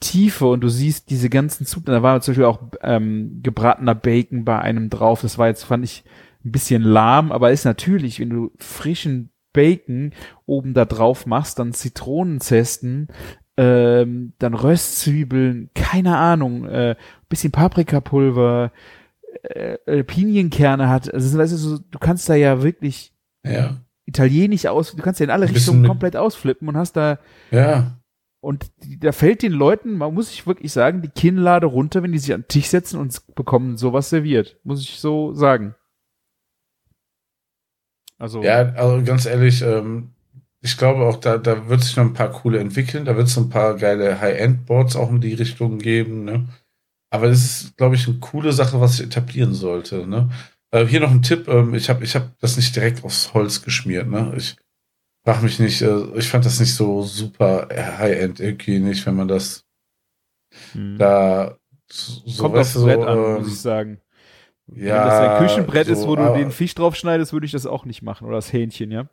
Tiefe 0.00 0.46
und 0.46 0.60
du 0.60 0.68
siehst 0.68 1.10
diese 1.10 1.28
ganzen 1.28 1.66
Zutaten, 1.66 1.94
da 1.94 2.02
war 2.02 2.20
zum 2.20 2.32
Beispiel 2.32 2.44
auch 2.46 2.60
ähm, 2.82 3.40
gebratener 3.42 3.96
Bacon 3.96 4.44
bei 4.44 4.58
einem 4.60 4.90
drauf, 4.90 5.22
das 5.22 5.38
war 5.38 5.48
jetzt, 5.48 5.64
fand 5.64 5.84
ich, 5.84 6.04
ein 6.44 6.52
bisschen 6.52 6.82
lahm, 6.82 7.32
aber 7.32 7.50
ist 7.50 7.64
natürlich, 7.64 8.20
wenn 8.20 8.30
du 8.30 8.52
frischen 8.58 9.30
Bacon 9.58 10.12
oben 10.46 10.72
da 10.74 10.84
drauf 10.84 11.26
machst, 11.26 11.58
dann 11.58 11.72
Zitronenzesten, 11.72 13.08
ähm, 13.56 14.32
dann 14.38 14.54
Röstzwiebeln, 14.54 15.70
keine 15.74 16.16
Ahnung, 16.16 16.64
äh, 16.66 16.94
bisschen 17.28 17.50
Paprikapulver, 17.50 18.70
äh, 19.42 19.74
äh, 19.86 20.04
Pinienkerne 20.04 20.88
hat, 20.88 21.12
also 21.12 21.36
weißt 21.38 21.52
du, 21.52 21.56
so, 21.56 21.78
du 21.78 21.98
kannst 21.98 22.28
da 22.28 22.34
ja 22.34 22.62
wirklich 22.62 23.12
Ja. 23.44 23.78
italienisch 24.06 24.66
aus, 24.66 24.94
du 24.94 25.02
kannst 25.02 25.20
ja 25.20 25.24
in 25.24 25.30
alle 25.30 25.48
Richtungen 25.50 25.84
komplett 25.86 26.16
ausflippen 26.16 26.68
und 26.68 26.76
hast 26.76 26.92
da 26.96 27.18
Ja. 27.50 27.98
und 28.40 28.70
die, 28.84 28.98
da 28.98 29.10
fällt 29.12 29.42
den 29.42 29.52
Leuten, 29.52 29.96
man 29.98 30.14
muss 30.14 30.28
sich 30.30 30.46
wirklich 30.46 30.72
sagen, 30.72 31.02
die 31.02 31.08
Kinnlade 31.08 31.66
runter, 31.66 32.02
wenn 32.02 32.12
die 32.12 32.18
sich 32.18 32.32
an 32.32 32.42
den 32.42 32.48
Tisch 32.48 32.66
setzen 32.68 32.98
und 33.00 33.20
bekommen 33.34 33.76
sowas 33.76 34.08
serviert, 34.10 34.56
muss 34.62 34.80
ich 34.82 34.98
so 35.00 35.34
sagen. 35.34 35.74
Also 38.18 38.42
Ja, 38.42 38.72
also 38.74 39.02
ganz 39.04 39.26
ehrlich, 39.26 39.62
ähm, 39.62 40.10
ich 40.60 40.76
glaube 40.76 41.04
auch, 41.04 41.16
da, 41.16 41.38
da 41.38 41.68
wird 41.68 41.82
sich 41.82 41.96
noch 41.96 42.04
ein 42.04 42.14
paar 42.14 42.30
coole 42.30 42.58
entwickeln. 42.58 43.04
Da 43.04 43.16
wird 43.16 43.28
es 43.28 43.36
ein 43.36 43.48
paar 43.48 43.76
geile 43.76 44.20
High-End-Boards 44.20 44.96
auch 44.96 45.10
in 45.10 45.20
die 45.20 45.34
Richtung 45.34 45.78
geben. 45.78 46.24
Ne? 46.24 46.48
Aber 47.10 47.28
das 47.28 47.38
ist, 47.38 47.76
glaube 47.76 47.94
ich, 47.94 48.08
eine 48.08 48.18
coole 48.18 48.52
Sache, 48.52 48.80
was 48.80 48.96
sich 48.96 49.06
etablieren 49.06 49.54
sollte. 49.54 50.06
Ne? 50.06 50.30
Äh, 50.72 50.86
hier 50.86 51.00
noch 51.00 51.12
ein 51.12 51.22
Tipp. 51.22 51.46
Ähm, 51.48 51.74
ich 51.74 51.88
habe 51.88 52.02
ich 52.02 52.16
hab 52.16 52.38
das 52.40 52.56
nicht 52.56 52.74
direkt 52.74 53.04
aufs 53.04 53.32
Holz 53.34 53.62
geschmiert. 53.62 54.08
Ne? 54.08 54.34
Ich 54.36 54.56
frage 55.24 55.44
mich 55.44 55.60
nicht, 55.60 55.80
äh, 55.82 56.04
ich 56.16 56.28
fand 56.28 56.44
das 56.44 56.58
nicht 56.58 56.74
so 56.74 57.02
super 57.02 57.68
High-End 57.70 58.40
irgendwie 58.40 58.80
nicht, 58.80 59.06
wenn 59.06 59.14
man 59.14 59.28
das 59.28 59.64
hm. 60.72 60.98
da 60.98 61.56
so, 61.90 62.42
kommt 62.42 62.56
weißt 62.56 62.76
du, 62.76 62.84
Brett 62.84 63.00
an, 63.00 63.18
ähm, 63.18 63.34
muss 63.34 63.48
ich 63.48 63.60
sagen. 63.60 64.00
Ja, 64.74 64.98
Wenn 64.98 65.08
das 65.08 65.18
ein 65.18 65.46
Küchenbrett 65.46 65.88
ist, 65.88 66.02
so, 66.02 66.08
wo 66.08 66.16
du 66.16 66.34
den 66.34 66.50
Fisch 66.50 66.74
drauf 66.74 66.94
schneidest, 66.94 67.32
würde 67.32 67.46
ich 67.46 67.52
das 67.52 67.66
auch 67.66 67.84
nicht 67.84 68.02
machen. 68.02 68.26
Oder 68.26 68.36
das 68.36 68.52
Hähnchen, 68.52 68.90
ja. 68.90 69.08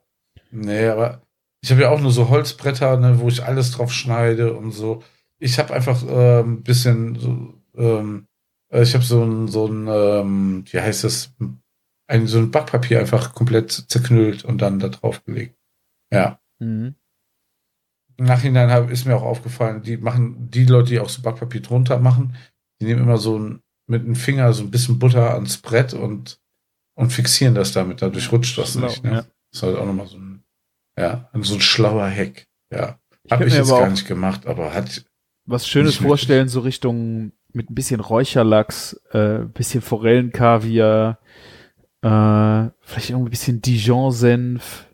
Nee, 0.51 0.87
aber 0.87 1.21
ich 1.61 1.71
habe 1.71 1.81
ja 1.81 1.89
auch 1.89 1.99
nur 1.99 2.11
so 2.11 2.29
Holzbretter, 2.29 2.97
ne, 2.97 3.19
wo 3.19 3.27
ich 3.27 3.43
alles 3.43 3.71
drauf 3.71 3.91
schneide 3.91 4.53
und 4.55 4.71
so. 4.71 5.01
Ich 5.39 5.57
habe 5.57 5.73
einfach 5.73 6.03
äh, 6.03 6.41
ein 6.41 6.63
bisschen 6.63 7.15
so, 7.17 7.53
ähm, 7.75 8.27
äh, 8.69 8.83
ich 8.83 8.93
habe 8.93 9.03
so 9.03 9.23
ein, 9.23 9.47
so 9.47 9.67
ein, 9.67 9.87
ähm, 9.87 10.65
wie 10.69 10.79
heißt 10.79 11.03
das, 11.03 11.33
ein, 12.07 12.27
so 12.27 12.37
ein 12.37 12.51
Backpapier 12.51 12.99
einfach 12.99 13.33
komplett 13.33 13.71
zerknüllt 13.71 14.45
und 14.45 14.61
dann 14.61 14.79
da 14.79 14.89
drauf 14.89 15.23
gelegt. 15.23 15.57
Ja. 16.11 16.39
Mhm. 16.59 16.95
Im 18.17 18.25
Nachhinein 18.25 18.71
hab, 18.71 18.89
ist 18.91 19.05
mir 19.05 19.15
auch 19.15 19.23
aufgefallen, 19.23 19.81
die 19.81 19.97
machen, 19.97 20.49
die 20.49 20.65
Leute, 20.65 20.89
die 20.89 20.99
auch 20.99 21.09
so 21.09 21.21
Backpapier 21.21 21.61
drunter 21.61 21.99
machen, 21.99 22.35
die 22.79 22.85
nehmen 22.85 23.01
immer 23.01 23.17
so 23.17 23.39
ein, 23.39 23.61
mit 23.87 24.03
dem 24.03 24.15
Finger 24.15 24.51
so 24.53 24.63
ein 24.63 24.71
bisschen 24.71 24.99
Butter 24.99 25.33
ans 25.33 25.57
Brett 25.57 25.93
und, 25.93 26.39
und 26.95 27.11
fixieren 27.13 27.55
das 27.55 27.71
damit. 27.71 28.01
Dadurch 28.01 28.31
rutscht 28.31 28.57
das 28.57 28.73
Schlau, 28.73 28.87
nicht. 28.87 29.03
Ne? 29.03 29.11
ja. 29.11 29.15
Das 29.21 29.27
ist 29.53 29.63
halt 29.63 29.77
auch 29.77 29.85
nochmal 29.85 30.07
so 30.07 30.17
ein, 30.17 30.43
ja, 30.97 31.29
so 31.41 31.55
ein 31.55 31.61
schlauer 31.61 32.09
Hack. 32.09 32.45
Ja. 32.71 32.99
Ich 33.23 33.31
Hab 33.31 33.41
ich 33.41 33.53
mir 33.53 33.59
jetzt 33.59 33.69
gar 33.69 33.83
auch- 33.85 33.89
nicht 33.89 34.07
gemacht, 34.07 34.45
aber 34.45 34.73
hat, 34.73 35.05
Was 35.45 35.67
Schönes 35.67 35.95
vorstellen, 35.97 36.47
so 36.47 36.59
Richtung 36.61 37.31
mit 37.53 37.69
ein 37.69 37.75
bisschen 37.75 37.99
Räucherlachs, 38.01 38.99
äh, 39.11 39.39
bisschen 39.45 39.81
Forellenkaviar, 39.81 41.19
äh, 42.01 42.69
vielleicht 42.81 43.09
irgendwie 43.11 43.29
ein 43.29 43.31
bisschen 43.31 43.61
Dijon-Senf, 43.61 44.87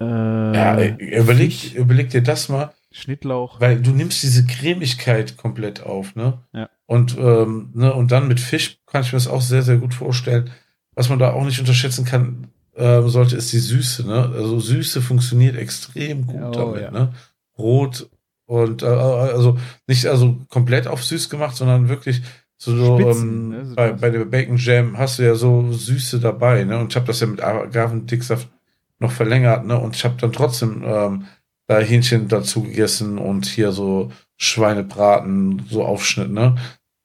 äh, 0.00 0.04
ja, 0.04 0.96
überleg, 0.96 1.74
überleg 1.74 2.10
dir 2.10 2.22
das 2.22 2.48
mal, 2.48 2.72
Schnittlauch. 2.92 3.60
weil 3.60 3.80
du 3.80 3.90
nimmst 3.90 4.22
diese 4.22 4.44
Cremigkeit 4.46 5.36
komplett 5.36 5.82
auf, 5.82 6.14
ne? 6.14 6.38
Ja. 6.52 6.68
Und, 6.86 7.16
ähm, 7.18 7.70
ne, 7.74 7.92
und 7.92 8.12
dann 8.12 8.28
mit 8.28 8.40
Fisch 8.40 8.78
kann 8.86 9.02
ich 9.02 9.12
mir 9.12 9.16
das 9.16 9.28
auch 9.28 9.40
sehr, 9.42 9.62
sehr 9.62 9.76
gut 9.78 9.94
vorstellen. 9.94 10.50
Was 10.94 11.08
man 11.08 11.18
da 11.18 11.32
auch 11.32 11.44
nicht 11.44 11.58
unterschätzen 11.58 12.04
kann, 12.04 12.48
ähm, 12.76 13.08
sollte, 13.08 13.36
ist 13.36 13.52
die 13.52 13.58
Süße, 13.58 14.06
ne? 14.06 14.30
Also 14.34 14.60
Süße 14.60 15.00
funktioniert 15.00 15.56
extrem 15.56 16.26
gut 16.26 16.40
Oh, 16.42 16.50
damit, 16.52 16.82
ja. 16.82 16.90
ne? 16.90 17.12
Rot 17.58 18.08
und 18.46 18.82
äh, 18.82 18.86
also 18.86 19.58
nicht 19.86 20.06
also 20.06 20.38
komplett 20.48 20.86
auf 20.86 21.02
süß 21.04 21.30
gemacht, 21.30 21.56
sondern 21.56 21.88
wirklich 21.88 22.22
so, 22.56 22.98
Spitzen, 22.98 23.28
ähm, 23.30 23.48
ne, 23.48 23.64
so 23.66 23.74
bei, 23.74 23.92
bei 23.92 24.10
der 24.10 24.24
Bacon 24.24 24.56
Jam 24.56 24.96
hast 24.98 25.18
du 25.18 25.22
ja 25.24 25.34
so 25.34 25.72
Süße 25.72 26.20
dabei, 26.20 26.64
ne? 26.64 26.78
Und 26.78 26.92
ich 26.92 26.96
habe 26.96 27.06
das 27.06 27.20
ja 27.20 27.26
mit 27.26 27.42
Agavendicksaft 27.42 28.48
noch 28.98 29.10
verlängert, 29.12 29.66
ne? 29.66 29.78
Und 29.78 29.96
ich 29.96 30.04
habe 30.04 30.14
dann 30.20 30.32
trotzdem 30.32 30.82
ähm, 30.86 31.24
da 31.66 31.78
Hähnchen 31.78 32.28
dazu 32.28 32.62
gegessen 32.62 33.18
und 33.18 33.46
hier 33.46 33.72
so 33.72 34.10
Schweinebraten, 34.36 35.62
so 35.68 35.84
Aufschnitt, 35.84 36.30
ne? 36.30 36.56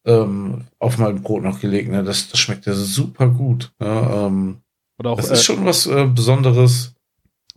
Ähm, 0.05 0.65
auf 0.79 0.97
mein 0.97 1.21
Brot 1.21 1.43
noch 1.43 1.59
gelegt, 1.59 1.89
ne? 1.89 2.03
Das, 2.03 2.29
das 2.29 2.39
schmeckt 2.39 2.65
ja 2.65 2.73
super 2.73 3.27
gut. 3.27 3.71
Ne? 3.79 3.87
Ähm, 4.13 4.57
Oder 4.99 5.11
auch 5.11 5.17
das 5.17 5.29
äh, 5.29 5.33
ist 5.33 5.43
schon 5.43 5.65
was 5.65 5.85
äh, 5.85 6.05
Besonderes. 6.07 6.93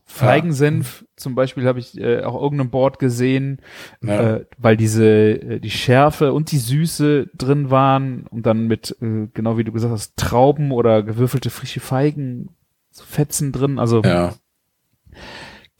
Feigensenf 0.04 1.04
zum 1.16 1.36
Beispiel 1.36 1.66
habe 1.66 1.78
ich 1.78 1.96
äh, 1.96 2.22
auch 2.24 2.40
irgendeinem 2.42 2.70
Board 2.70 2.98
gesehen, 2.98 3.60
Ja. 4.02 4.36
äh, 4.36 4.46
weil 4.58 4.76
diese 4.76 5.06
äh, 5.06 5.60
die 5.60 5.70
Schärfe 5.70 6.32
und 6.32 6.50
die 6.50 6.58
Süße 6.58 7.30
drin 7.36 7.70
waren 7.70 8.26
und 8.26 8.44
dann 8.44 8.66
mit 8.66 8.96
äh, 9.00 9.28
genau 9.32 9.56
wie 9.56 9.62
du 9.64 9.70
gesagt 9.70 9.92
hast 9.92 10.16
Trauben 10.16 10.72
oder 10.72 11.04
gewürfelte 11.04 11.50
frische 11.50 11.78
Feigen 11.78 12.48
so 12.90 13.04
Fetzen 13.04 13.52
drin, 13.52 13.78
also 13.78 14.02
ja. 14.02 14.34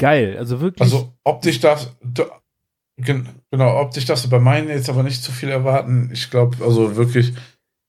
Geil, 0.00 0.36
also 0.38 0.60
wirklich 0.60 0.82
Also 0.82 1.12
optisch 1.24 1.60
darf 1.60 1.94
da- 2.02 2.40
gen- 2.96 3.28
genau, 3.50 3.80
optisch 3.80 4.04
darfst 4.06 4.24
du 4.24 4.28
bei 4.30 4.40
meinen 4.40 4.68
jetzt 4.68 4.90
aber 4.90 5.02
nicht 5.04 5.22
zu 5.22 5.30
viel 5.32 5.48
erwarten. 5.50 6.10
Ich 6.12 6.28
glaube, 6.30 6.56
also 6.64 6.96
wirklich, 6.96 7.32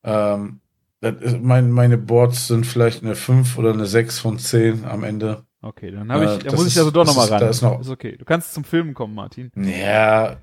ähm, 0.04 0.60
ist, 1.02 1.42
mein, 1.42 1.72
meine 1.72 1.98
Boards 1.98 2.46
sind 2.48 2.66
vielleicht 2.68 3.04
eine 3.04 3.16
5 3.16 3.58
oder 3.58 3.74
eine 3.74 3.88
6 3.88 4.20
von 4.20 4.38
10 4.38 4.86
am 4.86 5.04
Ende. 5.04 5.44
okay, 5.64 5.90
dann 5.92 6.12
habe 6.12 6.26
äh, 6.26 6.34
ich, 6.38 6.44
da 6.44 6.50
das 6.52 6.54
muss 6.60 6.68
ich 6.68 6.74
ist- 6.74 6.78
also 6.80 6.92
doch 6.92 7.06
nochmal 7.06 7.28
ran. 7.30 7.40
da 7.40 7.50
ist 7.50 7.62
noch- 7.64 7.80
ist 7.82 7.90
okay. 7.90 8.16
Du 8.18 8.26
kannst 8.26 8.54
zum 8.54 8.64
Filmen 8.64 8.94
kommen, 8.94 9.16
Martin. 9.16 9.52
Ja, 9.56 10.38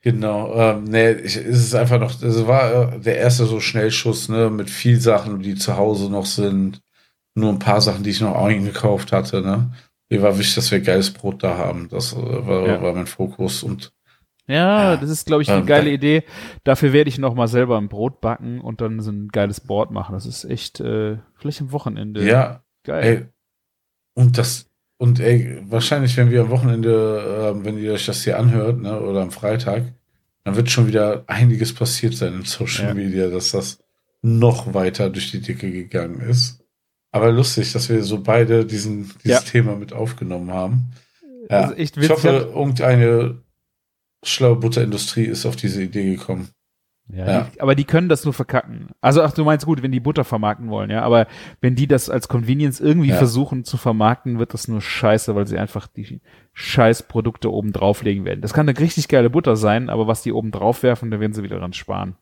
genau. 0.00 0.54
Ähm, 0.54 0.84
nee, 0.84 1.12
ich, 1.12 1.36
es 1.36 1.58
ist 1.66 1.74
einfach 1.74 1.98
noch, 2.00 2.20
es 2.22 2.46
war 2.46 2.94
äh, 2.94 3.00
der 3.00 3.18
erste 3.18 3.46
so 3.46 3.60
Schnellschuss, 3.60 4.28
ne, 4.28 4.50
mit 4.50 4.70
viel 4.70 5.00
Sachen, 5.00 5.40
die 5.40 5.54
zu 5.54 5.76
Hause 5.76 6.10
noch 6.10 6.26
sind. 6.26 6.80
Nur 7.36 7.50
ein 7.50 7.58
paar 7.58 7.80
Sachen, 7.80 8.04
die 8.04 8.10
ich 8.10 8.20
noch 8.20 8.36
eingekauft 8.36 9.10
hatte, 9.12 9.40
ne. 9.42 9.72
Mir 10.14 10.22
war 10.22 10.38
wichtig, 10.38 10.54
dass 10.54 10.70
wir 10.70 10.80
geiles 10.80 11.10
Brot 11.12 11.42
da 11.42 11.56
haben. 11.58 11.88
Das 11.90 12.12
äh, 12.12 12.16
war, 12.46 12.66
Ja. 12.68 12.82
war 12.82 12.94
mein 12.94 13.06
Fokus 13.08 13.62
und 13.64 13.92
Ja, 14.46 14.92
Ja. 14.92 14.96
das 14.96 15.10
ist, 15.10 15.26
glaube 15.26 15.42
ich, 15.42 15.50
eine 15.50 15.60
Ähm, 15.62 15.66
geile 15.66 15.90
Idee. 15.90 16.22
Dafür 16.64 16.92
werde 16.92 17.08
ich 17.08 17.18
noch 17.18 17.34
mal 17.34 17.48
selber 17.48 17.78
ein 17.78 17.88
Brot 17.88 18.20
backen 18.20 18.60
und 18.60 18.80
dann 18.80 19.00
so 19.00 19.10
ein 19.10 19.28
geiles 19.28 19.60
Board 19.60 19.90
machen. 19.90 20.12
Das 20.12 20.26
ist 20.26 20.44
echt, 20.44 20.78
äh, 20.80 21.16
vielleicht 21.34 21.60
am 21.62 21.72
Wochenende. 21.72 22.24
ja, 22.24 22.62
Geil. 22.84 23.04
ey, 23.04 23.26
und 24.14 24.38
das, 24.38 24.70
und 24.98 25.18
ey, 25.18 25.58
wahrscheinlich, 25.64 26.16
wenn 26.16 26.30
wir 26.30 26.42
am 26.42 26.50
Wochenende, 26.50 27.54
äh, 27.60 27.64
wenn 27.64 27.76
ihr 27.78 27.92
euch 27.94 28.06
das 28.06 28.22
hier 28.22 28.38
anhört, 28.38 28.80
ne, 28.80 29.00
oder 29.00 29.22
am 29.22 29.30
Freitag, 29.32 29.82
dann 30.44 30.54
wird 30.56 30.70
schon 30.70 30.86
wieder 30.86 31.24
einiges 31.26 31.74
passiert 31.74 32.14
sein 32.14 32.34
in 32.34 32.42
Social 32.44 32.88
Ja. 32.88 32.94
Media, 32.94 33.28
dass 33.30 33.50
das 33.52 33.78
noch 34.22 34.74
weiter 34.74 35.10
durch 35.10 35.30
die 35.32 35.40
Decke 35.40 35.72
gegangen 35.72 36.20
ist. 36.20 36.60
Aber 37.14 37.30
lustig, 37.30 37.72
dass 37.72 37.88
wir 37.88 38.02
so 38.02 38.20
beide 38.20 38.66
diesen, 38.66 39.12
dieses 39.22 39.24
Ja. 39.24 39.40
Thema 39.40 39.76
mit 39.76 39.92
aufgenommen 39.92 40.50
haben. 40.50 40.90
Ja. 41.48 41.60
Also 41.60 41.74
ich 41.76 41.92
hoffe, 42.10 42.50
irgendeine 42.52 43.36
schlaue 44.24 44.56
Butterindustrie 44.56 45.24
ist 45.24 45.46
auf 45.46 45.54
diese 45.54 45.82
Idee 45.82 46.16
gekommen. 46.16 46.48
Ja, 47.06 47.26
Ja. 47.26 47.48
Die, 47.54 47.60
aber 47.60 47.74
die 47.76 47.84
können 47.84 48.08
das 48.08 48.24
nur 48.24 48.32
verkacken. 48.34 48.88
Also 49.00 49.22
ach, 49.22 49.30
du 49.32 49.44
meinst 49.44 49.64
gut, 49.66 49.80
wenn 49.82 49.92
die 49.92 50.00
Butter 50.00 50.24
vermarkten 50.24 50.70
wollen, 50.70 50.90
ja, 50.90 51.02
aber 51.02 51.28
wenn 51.60 51.76
die 51.76 51.86
das 51.86 52.10
als 52.10 52.26
Convenience 52.26 52.80
irgendwie 52.80 53.10
Ja. 53.10 53.16
versuchen 53.16 53.62
zu 53.64 53.76
vermarkten, 53.76 54.40
wird 54.40 54.52
das 54.52 54.66
nur 54.66 54.80
scheiße, 54.80 55.36
weil 55.36 55.46
sie 55.46 55.58
einfach 55.58 55.86
die 55.86 56.20
scheiß 56.54 57.04
Produkte 57.04 57.52
oben 57.52 57.72
drauflegen 57.72 58.24
werden. 58.24 58.40
Das 58.40 58.54
kann 58.54 58.68
eine 58.68 58.76
richtig 58.78 59.06
geile 59.06 59.30
Butter 59.30 59.54
sein, 59.54 59.88
aber 59.88 60.08
was 60.08 60.22
die 60.22 60.32
oben 60.32 60.50
drauf 60.50 60.82
werfen, 60.82 61.10
da 61.12 61.20
werden 61.20 61.32
sie 61.34 61.42
wieder 61.44 61.58
dran 61.60 61.74
sparen. 61.74 62.16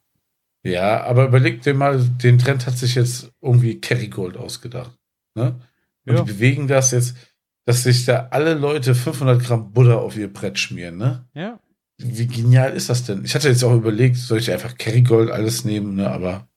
Ja, 0.65 1.03
aber 1.05 1.27
überleg 1.27 1.63
dir 1.63 1.75
mal, 1.75 1.99
den 2.23 2.39
Trend 2.39 2.67
hat 2.67 2.79
sich 2.79 2.95
jetzt 2.95 3.33
irgendwie 3.41 3.81
Kerrygold 3.81 4.37
ausgedacht. 4.37 4.97
Ne? 5.35 5.61
Und 6.07 6.15
Ja. 6.17 6.23
die 6.23 6.33
bewegen 6.33 6.69
das 6.69 6.93
jetzt, 6.93 7.17
dass 7.65 7.83
sich 7.83 8.05
da 8.05 8.29
alle 8.31 8.55
Leute 8.55 8.95
500 8.95 9.43
Gramm 9.43 9.73
Butter 9.73 10.01
auf 10.01 10.17
ihr 10.17 10.33
Brett 10.33 10.59
schmieren. 10.59 10.97
Ne? 10.99 11.29
Ja. 11.35 11.59
Wie 11.99 12.27
genial 12.27 12.73
ist 12.75 12.89
das 12.91 13.05
denn? 13.05 13.25
Ich 13.25 13.35
hatte 13.35 13.49
jetzt 13.49 13.63
auch 13.65 13.75
überlegt, 13.75 14.17
soll 14.17 14.39
ich 14.39 14.51
einfach 14.51 14.77
Kerrygold 14.77 15.31
alles 15.31 15.65
nehmen, 15.65 15.95
ne? 15.97 16.11
aber 16.11 16.49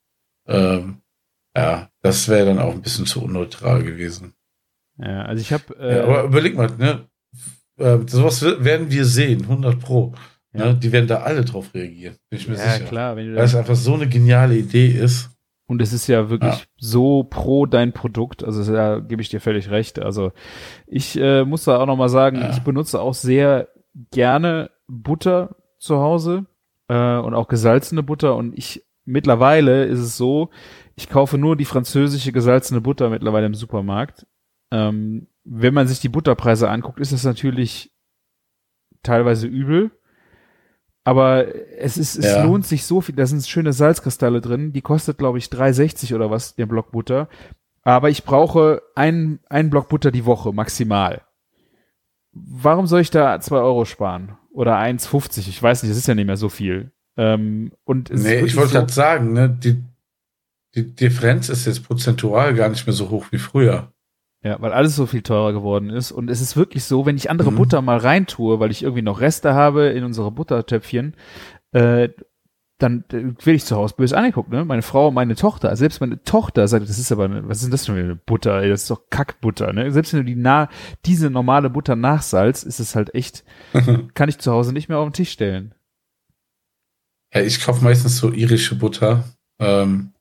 ähm, 0.47 1.01
ja, 1.55 1.89
das 2.01 2.27
wäre 2.27 2.45
dann 2.47 2.59
auch 2.59 2.73
ein 2.73 2.81
bisschen 2.81 3.05
zu 3.05 3.23
unneutral 3.23 3.83
gewesen. 3.83 4.33
Ja, 4.97 5.23
also 5.23 5.41
ich 5.41 5.51
habe 5.51 5.75
äh, 5.79 5.97
ja, 5.97 6.03
aber 6.03 6.23
überleg 6.23 6.55
mal, 6.55 6.69
ne? 6.77 7.07
Äh, 7.77 7.99
sowas 8.07 8.41
werden 8.41 8.89
wir 8.91 9.05
sehen, 9.05 9.41
100 9.43 9.79
Pro. 9.79 10.13
Ja. 10.57 10.73
Die 10.73 10.91
werden 10.91 11.07
da 11.07 11.17
alle 11.21 11.43
drauf 11.45 11.73
reagieren, 11.73 12.15
bin 12.29 12.39
ich 12.39 12.47
mir 12.47 12.55
ja, 12.55 12.71
sicher. 12.71 12.85
klar, 12.85 13.15
Weil 13.15 13.37
es 13.37 13.55
einfach 13.55 13.75
so 13.75 13.93
eine 13.95 14.07
geniale 14.07 14.55
Idee 14.57 14.87
ist. 14.87 15.31
und 15.67 15.81
es 15.81 15.93
ist 15.93 16.07
ja 16.07 16.29
wirklich 16.29 16.53
Ja. 16.53 16.61
so 16.77 17.23
pro 17.23 17.65
dein 17.65 17.91
Produkt, 17.93 18.43
also 18.43 18.71
da 18.71 18.99
gebe 18.99 19.21
ich 19.21 19.29
dir 19.29 19.41
völlig 19.41 19.69
recht. 19.71 19.99
Also 19.99 20.31
ich 20.87 21.17
äh, 21.19 21.43
muss 21.43 21.63
da 21.63 21.79
auch 21.79 21.85
noch 21.87 21.97
mal 21.97 22.09
sagen, 22.09 22.37
Ja. 22.37 22.51
ich 22.51 22.59
benutze 22.59 22.99
auch 23.01 23.13
sehr 23.15 23.69
gerne 24.11 24.69
Butter 24.87 25.55
zu 25.79 25.97
Hause 25.97 26.45
äh, 26.87 27.17
und 27.17 27.33
auch 27.33 27.47
gesalzene 27.47 28.03
Butter 28.03 28.35
und 28.35 28.57
ich 28.57 28.83
mittlerweile 29.05 29.85
ist 29.85 29.99
es 29.99 30.17
so, 30.17 30.49
ich 30.95 31.09
kaufe 31.09 31.37
nur 31.37 31.55
die 31.55 31.65
französische 31.65 32.31
gesalzene 32.31 32.81
Butter 32.81 33.09
mittlerweile 33.09 33.45
im 33.47 33.53
Supermarkt. 33.55 34.25
Ähm, 34.71 35.27
wenn 35.43 35.73
man 35.73 35.87
sich 35.87 35.99
die 35.99 36.09
Butterpreise 36.09 36.69
anguckt, 36.69 36.99
ist 36.99 37.11
es 37.11 37.23
natürlich 37.23 37.91
teilweise 39.03 39.47
übel. 39.47 39.91
Aber 41.05 41.45
es 41.77 41.97
ist, 41.97 42.17
es 42.17 42.25
Ja. 42.25 42.43
lohnt 42.43 42.65
sich 42.65 42.83
so 42.85 42.99
viel. 42.99 43.15
Da 43.15 43.25
sind 43.27 43.45
schöne 43.47 43.71
Salzkristalle 43.73 44.41
drin. 44.41 44.73
Die 44.73 44.81
kostet, 44.81 45.17
glaube 45.19 45.37
ich, 45.37 45.45
3,60 45.45 46.13
oder 46.15 46.29
was, 46.31 46.55
der 46.55 46.65
Block 46.65 46.91
Butter. 46.91 47.29
Aber 47.83 48.09
ich 48.09 48.23
brauche 48.23 48.81
einen, 48.95 49.39
einen 49.47 49.69
Block 49.69 49.87
Butter 49.87 50.09
die 50.11 50.25
Woche, 50.25 50.51
maximal. 50.51 51.21
Warum 52.33 52.87
soll 52.87 53.01
ich 53.01 53.11
da 53.11 53.39
zwei 53.39 53.57
Euro 53.59 53.85
sparen? 53.85 54.35
Oder 54.51 54.77
1,50? 54.77 55.47
Ich 55.47 55.61
weiß 55.61 55.83
nicht, 55.83 55.91
das 55.91 55.97
ist 55.99 56.07
ja 56.07 56.15
nicht 56.15 56.25
mehr 56.25 56.37
so 56.37 56.49
viel. 56.49 56.91
Ähm, 57.17 57.71
und 57.85 58.09
es 58.09 58.21
ist 58.21 58.25
Nee, 58.25 58.39
ich 58.41 58.55
wollte 58.57 58.69
so, 58.73 58.79
gerade 58.79 58.91
sagen, 58.91 59.33
ne, 59.33 59.47
die, 59.49 59.81
die 60.73 60.95
Differenz 60.95 61.49
ist 61.49 61.65
jetzt 61.65 61.85
prozentual 61.85 62.55
gar 62.55 62.69
nicht 62.69 62.85
mehr 62.87 62.93
so 62.93 63.09
hoch 63.09 63.27
wie 63.31 63.37
früher. 63.37 63.91
Ja, 64.45 64.61
weil 64.61 64.73
alles 64.73 64.95
so 64.95 65.07
viel 65.07 65.23
teurer 65.23 65.53
geworden 65.53 65.89
ist. 65.89 66.11
Und 66.11 66.29
es 66.29 66.39
ist 66.39 66.55
wirklich 66.55 66.83
so, 66.83 67.07
wenn 67.07 67.17
ich 67.17 67.31
andere 67.31 67.51
Mhm. 67.51 67.55
Butter 67.55 67.81
mal 67.81 67.97
reintue, 67.97 68.59
weil 68.59 68.69
ich 68.69 68.83
irgendwie 68.83 69.01
noch 69.01 69.19
Reste 69.19 69.55
habe 69.55 69.87
in 69.87 70.03
unsere 70.03 70.29
Buttertöpfchen, 70.29 71.15
äh, 71.71 72.09
dann 72.77 73.05
äh, 73.09 73.23
werde 73.23 73.53
ich 73.53 73.65
zu 73.65 73.75
Hause 73.75 73.95
böse 73.97 74.15
angeguckt, 74.15 74.51
ne? 74.51 74.63
Meine 74.63 74.83
Frau, 74.83 75.09
meine 75.09 75.35
Tochter, 75.35 75.75
selbst 75.75 75.99
meine 75.99 76.21
Tochter 76.21 76.67
sagt, 76.67 76.87
das 76.87 76.99
ist 76.99 77.11
aber, 77.11 77.25
eine, 77.25 77.49
was 77.49 77.57
ist 77.57 77.63
denn 77.63 77.71
das 77.71 77.87
für 77.87 77.93
eine 77.93 78.15
Butter? 78.15 78.61
Ey, 78.61 78.69
das 78.69 78.83
ist 78.83 78.91
doch 78.91 79.09
Kackbutter, 79.09 79.73
ne? 79.73 79.91
Selbst 79.91 80.13
wenn 80.13 80.19
du 80.19 80.25
die 80.25 80.35
nah, 80.35 80.69
diese 81.05 81.31
normale 81.31 81.71
Butter 81.71 81.95
nachsalzt, 81.95 82.65
ist 82.65 82.79
es 82.79 82.95
halt 82.95 83.15
echt, 83.15 83.43
kann 84.13 84.29
ich 84.29 84.37
zu 84.37 84.51
Hause 84.51 84.73
nicht 84.73 84.89
mehr 84.89 84.99
auf 84.99 85.09
den 85.09 85.13
Tisch 85.13 85.31
stellen. 85.31 85.73
Ja, 87.33 87.41
ich 87.41 87.61
kaufe 87.61 87.83
meistens 87.83 88.17
so 88.17 88.31
irische 88.31 88.75
Butter. 88.75 89.23
Ähm, 89.57 90.11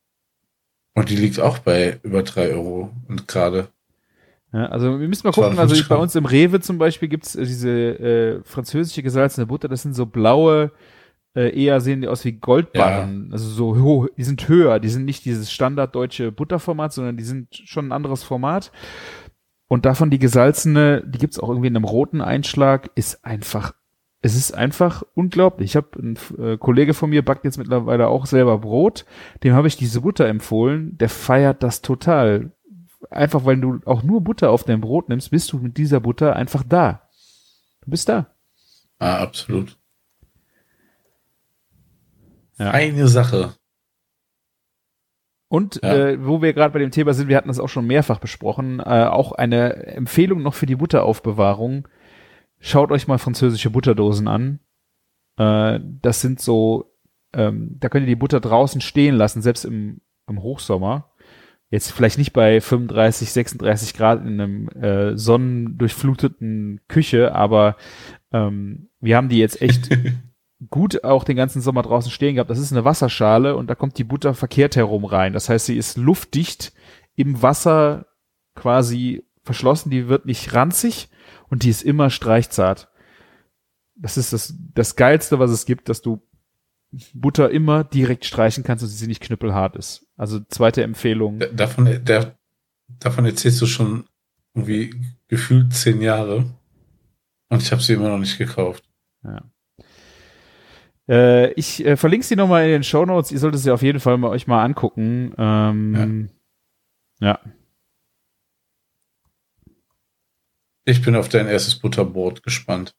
und 0.95 1.11
die 1.11 1.17
liegt 1.17 1.41
auch 1.41 1.59
bei 1.59 2.01
über 2.03 2.23
drei 2.23 2.55
Euro 2.55 2.91
und 3.07 3.29
gerade. 3.29 3.69
Ja, 4.55 4.67
also 4.67 5.01
wir 5.01 5.09
müssen 5.09 5.27
mal 5.27 5.33
gucken, 5.33 5.59
also 5.59 5.75
250 5.75 5.89
bei 5.89 5.97
uns 5.97 6.15
im 6.15 6.27
Rewe 6.27 6.61
zum 6.61 6.79
Beispiel 6.79 7.09
gibt's 7.09 7.35
äh, 7.35 7.45
diese 7.45 7.71
äh, 7.71 8.41
französische 8.45 9.03
gesalzene 9.03 9.47
Butter, 9.47 9.67
das 9.67 9.83
sind 9.83 9.95
so 9.95 10.07
blaue, 10.07 10.71
äh, 11.35 11.61
eher 11.61 11.81
sehen 11.81 12.03
die 12.03 12.07
aus 12.09 12.25
wie 12.25 12.33
Goldbarren, 12.33 13.31
also 13.33 13.49
so 13.49 13.83
hoch, 13.83 14.07
die 14.17 14.23
sind 14.23 14.49
höher, 14.49 14.79
die 14.79 14.91
sind 14.91 15.07
nicht 15.07 15.25
dieses 15.25 15.51
standarddeutsche 15.51 16.31
Butterformat, 16.31 16.93
sondern 16.93 17.17
die 17.17 17.25
sind 17.25 17.49
schon 17.53 17.89
ein 17.89 17.93
anderes 17.93 18.23
Format. 18.23 18.71
Und 19.67 19.87
davon 19.87 20.11
die 20.11 20.21
gesalzene, 20.21 21.03
die 21.05 21.19
gibt's 21.19 21.41
auch 21.41 21.49
irgendwie 21.49 21.67
in 21.67 21.75
einem 21.75 21.85
roten 21.85 22.21
Einschlag, 22.21 22.91
ist 22.95 23.25
einfach, 23.25 23.75
es 24.23 24.37
ist 24.37 24.55
einfach 24.55 25.03
unglaublich. 25.15 25.73
Ich 25.73 25.77
habe 25.77 25.89
ein 26.01 26.17
äh, 26.39 26.59
Kollege 26.59 26.95
von 26.95 27.11
mir 27.11 27.25
backt 27.25 27.45
jetzt 27.45 27.59
mittlerweile 27.59 28.07
auch 28.07 28.27
selber 28.27 28.59
Brot, 28.59 29.05
dem 29.43 29.55
habe 29.55 29.67
ich 29.67 29.77
diese 29.77 30.03
Butter 30.03 30.29
empfohlen, 30.29 30.97
der 30.97 31.09
feiert 31.09 31.65
das 31.65 31.83
total 31.83 32.53
einfach 33.11 33.45
weil 33.45 33.57
du 33.59 33.81
auch 33.85 34.03
nur 34.03 34.23
Butter 34.23 34.51
auf 34.51 34.65
dein 34.65 34.81
Brot 34.81 35.09
nimmst, 35.09 35.31
bist 35.31 35.53
du 35.53 35.59
mit 35.59 35.77
dieser 35.77 36.01
Butter 36.01 36.37
einfach 36.37 36.63
da. 36.63 37.09
Du 37.83 37.91
bist 37.91 38.09
da. 38.09 38.35
Ah, 38.99 39.19
absolut. 39.19 39.79
Ja. 42.59 42.71
Eine 42.71 43.09
Sache. 43.09 43.55
Und 45.49 45.81
Ja. 45.83 45.95
äh, 45.95 46.25
wo 46.27 46.43
wir 46.43 46.53
gerade 46.53 46.73
bei 46.73 46.79
dem 46.79 46.91
Thema 46.91 47.15
sind, 47.15 47.29
wir 47.29 47.37
hatten 47.37 47.49
das 47.49 47.61
auch 47.61 47.69
schon 47.69 47.87
mehrfach 47.87 48.19
besprochen, 48.19 48.81
äh, 48.81 49.05
auch 49.05 49.33
eine 49.33 49.75
Empfehlung 49.87 50.43
noch 50.43 50.55
für 50.55 50.67
die 50.67 50.77
Butteraufbewahrung. 50.77 51.87
Schaut 52.61 52.91
euch 52.91 53.07
mal 53.07 53.19
französische 53.19 53.71
Butterdosen 53.71 54.27
an. 54.29 54.61
Äh, 55.37 55.81
das 55.83 56.21
sind 56.21 56.41
so, 56.41 56.95
ähm, 57.33 57.77
da 57.79 57.89
könnt 57.89 58.05
ihr 58.05 58.15
die 58.15 58.17
Butter 58.17 58.41
draußen 58.41 58.81
stehen 58.81 59.15
lassen, 59.17 59.43
selbst 59.43 59.65
im, 59.65 60.01
im 60.29 60.43
Hochsommer. 60.43 61.11
Jetzt 61.75 61.91
vielleicht 61.91 62.19
nicht 62.19 62.33
bei 62.33 62.61
35, 62.61 63.33
36 63.33 63.95
Grad 63.95 64.25
in 64.25 64.41
einem 64.41 64.69
äh, 64.81 65.19
sonnendurchfluteten 65.19 66.81
Küche, 66.87 67.35
aber 67.35 67.77
ähm, 68.33 68.91
wir 69.01 69.17
haben 69.17 69.29
die 69.29 69.39
jetzt 69.39 69.61
echt 69.61 69.91
gut 70.71 71.03
auch 71.03 71.25
den 71.25 71.35
ganzen 71.35 71.61
Sommer 71.61 71.83
draußen 71.83 72.13
stehen 72.13 72.37
gehabt. 72.37 72.49
Das 72.49 72.61
ist 72.61 72.71
eine 72.71 72.85
Wasserschale 72.85 73.57
und 73.57 73.69
da 73.69 73.75
kommt 73.75 73.99
die 73.99 74.05
Butter 74.05 74.35
verkehrt 74.35 74.77
herum 74.77 75.05
rein. 75.05 75.33
Das 75.33 75.49
heißt, 75.49 75.67
sie 75.67 75.77
ist 75.77 75.97
luftdicht 75.97 76.73
im 77.17 77.43
Wasser 77.43 78.07
quasi 78.55 79.25
verschlossen. 79.43 79.91
Die 79.91 80.07
wird 80.07 80.27
nicht 80.27 80.55
ranzig 80.55 81.09
und 81.49 81.65
die 81.65 81.71
ist 81.71 81.83
immer 81.83 82.09
streichzart. 82.09 82.89
Das 83.97 84.17
ist 84.17 84.33
das, 84.33 84.55
das 84.75 84.95
Geilste, 84.95 85.41
was 85.41 85.51
es 85.51 85.67
gibt, 85.67 85.89
dass 85.89 86.03
du 86.03 86.23
Butter 87.13 87.51
immer 87.51 87.85
direkt 87.85 88.25
streichen 88.25 88.65
kannst 88.65 88.85
und 88.85 88.91
sie 88.91 89.07
nicht 89.07 89.23
knüppelhart 89.23 89.77
ist. 89.77 90.07
Also 90.17 90.41
zweite 90.49 90.83
Empfehlung. 90.83 91.43
Davon, 91.53 92.05
der, 92.05 92.37
davon 92.89 93.25
erzählst 93.25 93.61
du 93.61 93.67
schon 93.67 94.05
irgendwie 94.55 94.95
gefühlt 95.29 95.73
zehn 95.73 96.01
Jahre. 96.01 96.45
Und 97.49 97.63
ich 97.63 97.73
habe 97.73 97.83
sie 97.83 97.95
immer 97.95 98.09
noch 98.09 98.19
nicht 98.19 98.39
gekauft. 98.39 98.85
Äh, 101.09 101.53
ich 101.53 101.85
äh, 101.85 101.97
verlinke 101.97 102.27
sie 102.27 102.37
nochmal 102.37 102.65
in 102.65 102.71
den 102.71 102.85
Show 102.85 103.05
Notes. 103.05 103.31
Ihr 103.31 103.39
solltet 103.39 103.61
sie 103.61 103.71
auf 103.71 103.83
jeden 103.83 104.01
Fall 104.01 104.17
mal 104.17 104.29
euch 104.29 104.47
mal 104.47 104.65
angucken. 104.65 105.35
Ähm, 105.37 106.31
ja. 107.21 107.41
Ich 110.87 111.03
bin 111.03 111.17
auf 111.17 111.29
dein 111.29 111.47
erstes 111.47 111.79
Butterbrot 111.79 112.43
gespannt. 112.43 112.95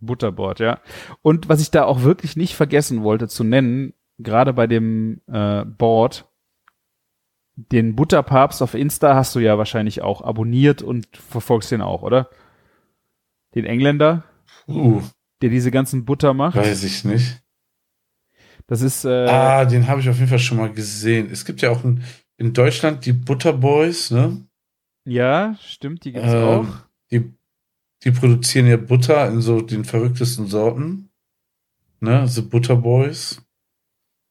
Butterboard, 0.00 0.60
ja. 0.60 0.80
Und 1.22 1.48
was 1.48 1.60
ich 1.60 1.70
da 1.70 1.84
auch 1.84 2.02
wirklich 2.02 2.36
nicht 2.36 2.54
vergessen 2.54 3.02
wollte 3.02 3.28
zu 3.28 3.44
nennen, 3.44 3.94
gerade 4.18 4.52
bei 4.52 4.66
dem 4.66 5.20
äh, 5.26 5.64
Board, 5.64 6.26
den 7.56 7.94
Butterpapst 7.94 8.62
auf 8.62 8.74
Insta 8.74 9.14
hast 9.14 9.34
du 9.34 9.40
ja 9.40 9.58
wahrscheinlich 9.58 10.02
auch 10.02 10.22
abonniert 10.22 10.82
und 10.82 11.06
verfolgst 11.16 11.70
den 11.70 11.82
auch, 11.82 12.02
oder? 12.02 12.30
Den 13.54 13.64
Engländer, 13.64 14.24
Uh, 14.68 15.02
der 15.42 15.50
diese 15.50 15.70
ganzen 15.70 16.04
Butter 16.04 16.34
macht. 16.34 16.56
weiß 16.56 16.84
ich 16.84 17.04
nicht. 17.04 17.42
Das 18.66 18.82
ist 18.82 19.04
äh, 19.04 19.26
ah, 19.26 19.64
den 19.64 19.88
habe 19.88 20.00
ich 20.00 20.08
auf 20.08 20.16
jeden 20.16 20.28
Fall 20.28 20.38
schon 20.38 20.58
mal 20.58 20.72
gesehen. 20.72 21.28
Es 21.30 21.44
gibt 21.44 21.60
ja 21.60 21.70
auch 21.70 21.82
in, 21.82 22.04
in 22.36 22.52
Deutschland 22.52 23.04
die 23.04 23.12
Butterboys, 23.12 24.12
ne? 24.12 24.46
ja, 25.04 25.56
stimmt, 25.60 26.04
die 26.04 26.12
gibt's 26.12 26.28
auch. 26.28 26.64
Ähm, 26.64 26.72
die, 27.10 27.34
die 28.04 28.10
produzieren 28.10 28.66
ja 28.66 28.76
Butter 28.76 29.28
in 29.28 29.40
so 29.40 29.60
den 29.60 29.84
verrücktesten 29.84 30.46
Sorten. 30.46 31.10
Ne? 32.00 32.26
The 32.26 32.42
Butterboys. 32.42 33.42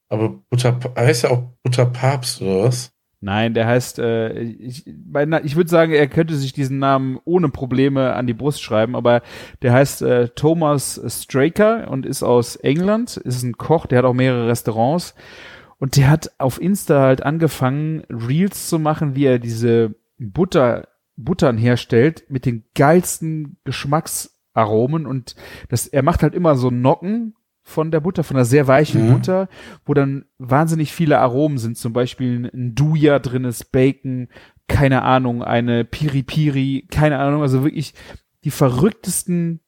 Aber 0.09 0.29
Butter 0.49 0.79
heißt 0.97 1.23
ja 1.23 1.29
auch 1.29 1.53
Butterpapst 1.63 2.41
oder 2.41 2.63
was? 2.63 2.91
Nein, 3.21 3.53
der 3.53 3.67
heißt, 3.67 3.99
äh, 3.99 4.39
ich, 4.39 4.87
ich 4.87 5.55
würde 5.55 5.69
sagen, 5.69 5.91
er 5.91 6.07
könnte 6.07 6.35
sich 6.35 6.53
diesen 6.53 6.79
Namen 6.79 7.19
ohne 7.25 7.49
Probleme 7.49 8.13
an 8.13 8.27
die 8.27 8.33
Brust 8.33 8.61
schreiben, 8.61 8.95
aber 8.95 9.21
der 9.61 9.73
heißt 9.73 10.01
äh, 10.03 10.29
Thomas 10.29 11.01
Straker 11.05 11.89
und 11.91 12.05
ist 12.05 12.23
aus 12.23 12.55
England, 12.55 13.17
ist 13.17 13.43
ein 13.43 13.57
Koch, 13.57 13.87
der 13.87 13.99
hat 13.99 14.05
auch 14.05 14.13
mehrere 14.13 14.47
Restaurants 14.47 15.15
und 15.79 15.97
der 15.97 16.09
hat 16.09 16.31
auf 16.37 16.61
Insta 16.61 17.01
halt 17.01 17.21
angefangen, 17.21 18.03
Reels 18.09 18.69
zu 18.69 18.79
machen, 18.79 19.15
wie 19.15 19.25
er 19.25 19.39
diese 19.39 19.95
Butter, 20.17 20.87
Buttern 21.23 21.57
herstellt 21.57 22.25
mit 22.29 22.45
den 22.45 22.63
geilsten 22.75 23.57
Geschmacksaromen 23.63 25.05
und 25.05 25.35
das, 25.69 25.87
er 25.87 26.03
macht 26.03 26.23
halt 26.23 26.33
immer 26.33 26.55
so 26.55 26.69
Nocken 26.69 27.35
von 27.61 27.91
der 27.91 27.99
Butter, 27.99 28.23
von 28.23 28.37
einer 28.37 28.45
sehr 28.45 28.67
weichen 28.67 29.07
mhm. 29.07 29.13
Butter, 29.13 29.49
wo 29.85 29.93
dann 29.93 30.25
wahnsinnig 30.37 30.91
viele 30.91 31.19
Aromen 31.19 31.57
sind, 31.57 31.77
zum 31.77 31.93
Beispiel 31.93 32.49
ein 32.53 32.73
Duja 32.73 33.19
drin 33.19 33.45
ist, 33.45 33.71
Bacon, 33.71 34.29
keine 34.67 35.03
Ahnung, 35.03 35.43
eine 35.43 35.85
Piri 35.85 36.23
Piri, 36.23 36.87
keine 36.89 37.19
Ahnung, 37.19 37.41
also 37.41 37.63
wirklich 37.63 37.93
die 38.43 38.51
verrücktesten 38.51 39.59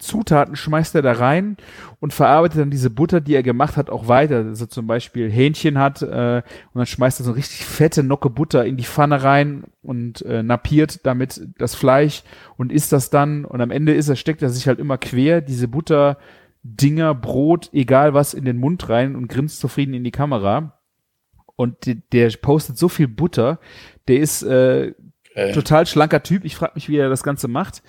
Zutaten 0.00 0.56
schmeißt 0.56 0.94
er 0.94 1.02
da 1.02 1.12
rein 1.12 1.56
und 2.00 2.12
verarbeitet 2.12 2.60
dann 2.60 2.70
diese 2.70 2.90
Butter, 2.90 3.20
die 3.20 3.34
er 3.34 3.42
gemacht 3.42 3.76
hat, 3.76 3.90
auch 3.90 4.08
weiter. 4.08 4.44
Dass 4.44 4.60
er 4.60 4.68
zum 4.68 4.86
Beispiel 4.86 5.30
Hähnchen 5.30 5.78
hat 5.78 6.02
äh, 6.02 6.42
und 6.72 6.78
dann 6.78 6.86
schmeißt 6.86 7.20
er 7.20 7.24
so 7.24 7.32
richtig 7.32 7.64
fette 7.64 8.02
Nocke 8.02 8.30
Butter 8.30 8.64
in 8.64 8.76
die 8.76 8.84
Pfanne 8.84 9.22
rein 9.22 9.64
und 9.82 10.22
äh, 10.22 10.42
napiert 10.42 11.06
damit 11.06 11.46
das 11.58 11.74
Fleisch 11.74 12.22
und 12.56 12.72
isst 12.72 12.92
das 12.92 13.10
dann 13.10 13.44
und 13.44 13.60
am 13.60 13.70
Ende 13.70 13.94
ist 13.94 14.08
er, 14.08 14.16
steckt 14.16 14.42
er 14.42 14.50
sich 14.50 14.66
halt 14.66 14.78
immer 14.78 14.98
quer, 14.98 15.40
diese 15.40 15.68
Butter 15.68 16.16
Dinger, 16.62 17.14
Brot, 17.14 17.70
egal 17.72 18.14
was, 18.14 18.34
in 18.34 18.44
den 18.44 18.58
Mund 18.58 18.88
rein 18.88 19.16
und 19.16 19.28
grinst 19.28 19.60
zufrieden 19.60 19.94
in 19.94 20.04
die 20.04 20.10
Kamera. 20.10 20.78
Und 21.56 21.86
der, 21.86 21.96
der 22.12 22.30
postet 22.40 22.78
so 22.78 22.88
viel 22.88 23.08
Butter. 23.08 23.58
Der 24.08 24.20
ist 24.20 24.42
äh, 24.42 24.92
äh. 25.34 25.52
total 25.52 25.86
schlanker 25.86 26.22
Typ. 26.22 26.44
Ich 26.44 26.56
frage 26.56 26.72
mich, 26.74 26.88
wie 26.88 26.96
er 26.96 27.08
das 27.08 27.22
Ganze 27.22 27.48
macht. 27.48 27.82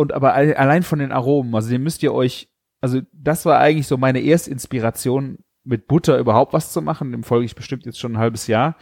Und 0.00 0.12
aber 0.12 0.34
allein 0.34 0.82
von 0.82 0.98
den 0.98 1.12
Aromen, 1.12 1.54
also 1.54 1.68
den 1.68 1.82
müsst 1.82 2.02
ihr 2.02 2.14
euch, 2.14 2.48
also 2.80 3.00
das 3.12 3.44
war 3.44 3.58
eigentlich 3.58 3.86
so 3.86 3.98
meine 3.98 4.20
Erstinspiration, 4.20 5.38
mit 5.62 5.86
Butter 5.86 6.18
überhaupt 6.18 6.54
was 6.54 6.72
zu 6.72 6.80
machen. 6.80 7.12
Dem 7.12 7.22
folge 7.22 7.44
ich 7.44 7.54
bestimmt 7.54 7.84
jetzt 7.84 7.98
schon 7.98 8.12
ein 8.12 8.18
halbes 8.18 8.46
Jahr. 8.46 8.76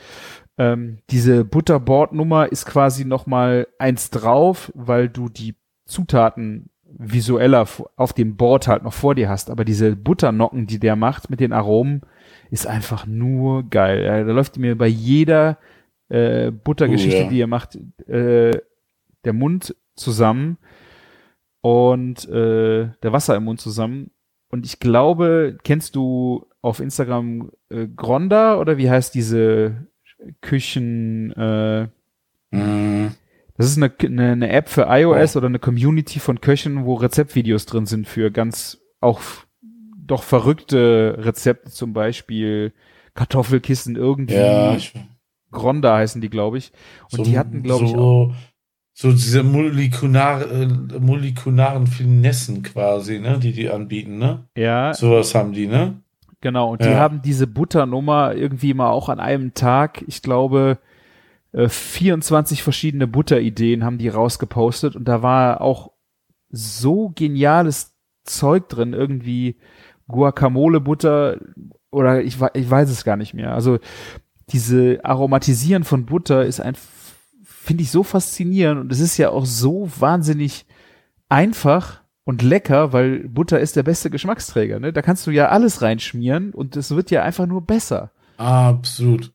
Ähm, 0.58 0.98
diese 1.10 1.44
Butterbordnummer 1.44 2.50
ist 2.52 2.66
quasi 2.66 3.04
noch 3.04 3.26
mal 3.26 3.66
eins 3.78 4.10
drauf, 4.10 4.72
weil 4.74 5.08
du 5.08 5.28
die 5.28 5.56
Zutaten 5.86 6.70
visueller 6.84 7.66
auf 7.96 8.12
dem 8.12 8.36
Board 8.36 8.68
halt 8.68 8.84
noch 8.84 8.92
vor 8.92 9.14
dir 9.14 9.28
hast. 9.28 9.50
Aber 9.50 9.64
diese 9.64 9.96
Butternocken, 9.96 10.66
die 10.66 10.78
der 10.78 10.96
macht 10.96 11.30
mit 11.30 11.40
den 11.40 11.52
Aromen, 11.52 12.02
ist 12.50 12.66
einfach 12.66 13.06
nur 13.06 13.68
geil. 13.68 14.04
Ja, 14.04 14.24
da 14.24 14.32
läuft 14.32 14.56
mir 14.56 14.78
bei 14.78 14.86
jeder 14.86 15.58
äh, 16.08 16.50
Buttergeschichte, 16.50 17.20
oh, 17.20 17.24
ja. 17.24 17.28
die 17.28 17.40
er 17.40 17.46
macht, 17.46 17.76
äh, 18.08 18.52
der 19.24 19.32
Mund 19.32 19.74
zusammen 19.96 20.58
und 21.60 22.28
äh, 22.28 22.88
der 23.02 23.12
Wasser 23.12 23.36
im 23.36 23.44
Mund 23.44 23.60
zusammen. 23.60 24.10
Und 24.50 24.64
ich 24.64 24.80
glaube, 24.80 25.58
kennst 25.62 25.96
du 25.96 26.46
auf 26.62 26.80
Instagram 26.80 27.50
äh, 27.68 27.86
Gronda 27.86 28.58
oder 28.58 28.78
wie 28.78 28.90
heißt 28.90 29.14
diese 29.14 29.86
Küchen? 30.40 31.32
Äh, 31.32 31.88
mm. 32.50 33.14
Das 33.56 33.66
ist 33.66 33.76
eine, 33.76 33.92
eine, 34.00 34.32
eine 34.32 34.50
App 34.50 34.68
für 34.68 34.86
iOS 34.88 35.34
oh. 35.34 35.38
oder 35.38 35.48
eine 35.48 35.58
Community 35.58 36.20
von 36.20 36.40
Köchen, 36.40 36.84
wo 36.84 36.94
Rezeptvideos 36.94 37.66
drin 37.66 37.86
sind 37.86 38.06
für 38.06 38.30
ganz 38.30 38.80
auch 39.00 39.20
doch 39.96 40.22
verrückte 40.22 41.16
Rezepte, 41.18 41.70
zum 41.70 41.92
Beispiel 41.92 42.72
Kartoffelkissen 43.14 43.96
irgendwie. 43.96 44.34
Ja, 44.34 44.74
ich, 44.74 44.94
Gronda 45.50 45.96
heißen 45.96 46.20
die, 46.20 46.30
glaube 46.30 46.58
ich. 46.58 46.72
Und 47.10 47.18
so, 47.18 47.22
die 47.24 47.38
hatten, 47.38 47.62
glaube 47.62 47.86
so, 47.86 47.92
ich, 47.92 47.98
auch. 47.98 48.34
So 49.00 49.12
diese 49.12 49.44
molekular, 49.44 50.50
äh, 50.50 50.66
molekularen 50.66 51.86
Finessen 51.86 52.64
quasi, 52.64 53.20
ne, 53.20 53.38
die 53.38 53.52
die 53.52 53.70
anbieten, 53.70 54.18
ne? 54.18 54.48
Ja. 54.56 54.92
Sowas 54.92 55.36
haben 55.36 55.52
die, 55.52 55.68
ne? 55.68 56.02
Genau. 56.40 56.72
Und 56.72 56.82
ja. 56.82 56.88
die 56.88 56.96
haben 56.96 57.22
diese 57.22 57.46
Butternummer 57.46 58.34
irgendwie 58.34 58.74
mal 58.74 58.90
auch 58.90 59.08
an 59.08 59.20
einem 59.20 59.54
Tag, 59.54 60.02
ich 60.08 60.20
glaube, 60.20 60.78
24 61.54 62.58
äh, 62.58 62.62
verschiedene 62.62 63.06
Butterideen 63.06 63.84
haben 63.84 63.98
die 63.98 64.08
rausgepostet 64.08 64.96
und 64.96 65.04
da 65.04 65.22
war 65.22 65.60
auch 65.60 65.92
so 66.50 67.12
geniales 67.14 67.94
Zeug 68.24 68.68
drin, 68.68 68.94
irgendwie 68.94 69.58
Guacamole-Butter 70.08 71.38
oder 71.92 72.20
ich, 72.24 72.36
ich 72.54 72.68
weiß 72.68 72.90
es 72.90 73.04
gar 73.04 73.16
nicht 73.16 73.32
mehr. 73.32 73.54
Also 73.54 73.78
diese 74.50 74.98
Aromatisieren 75.04 75.84
von 75.84 76.04
Butter 76.04 76.44
ist 76.44 76.58
ein, 76.58 76.74
finde 77.68 77.82
ich 77.82 77.90
so 77.90 78.02
faszinierend 78.02 78.80
und 78.80 78.90
es 78.90 78.98
ist 78.98 79.18
ja 79.18 79.28
auch 79.28 79.44
so 79.44 79.90
wahnsinnig 79.98 80.64
einfach 81.28 82.00
und 82.24 82.40
lecker, 82.40 82.94
weil 82.94 83.28
Butter 83.28 83.60
ist 83.60 83.76
der 83.76 83.82
beste 83.82 84.08
Geschmacksträger. 84.08 84.80
Ne? 84.80 84.90
Da 84.90 85.02
kannst 85.02 85.26
du 85.26 85.30
ja 85.30 85.50
alles 85.50 85.82
reinschmieren 85.82 86.54
und 86.54 86.76
es 86.76 86.92
wird 86.92 87.10
ja 87.10 87.22
einfach 87.22 87.44
nur 87.44 87.60
besser. 87.60 88.10
Absolut. 88.38 89.34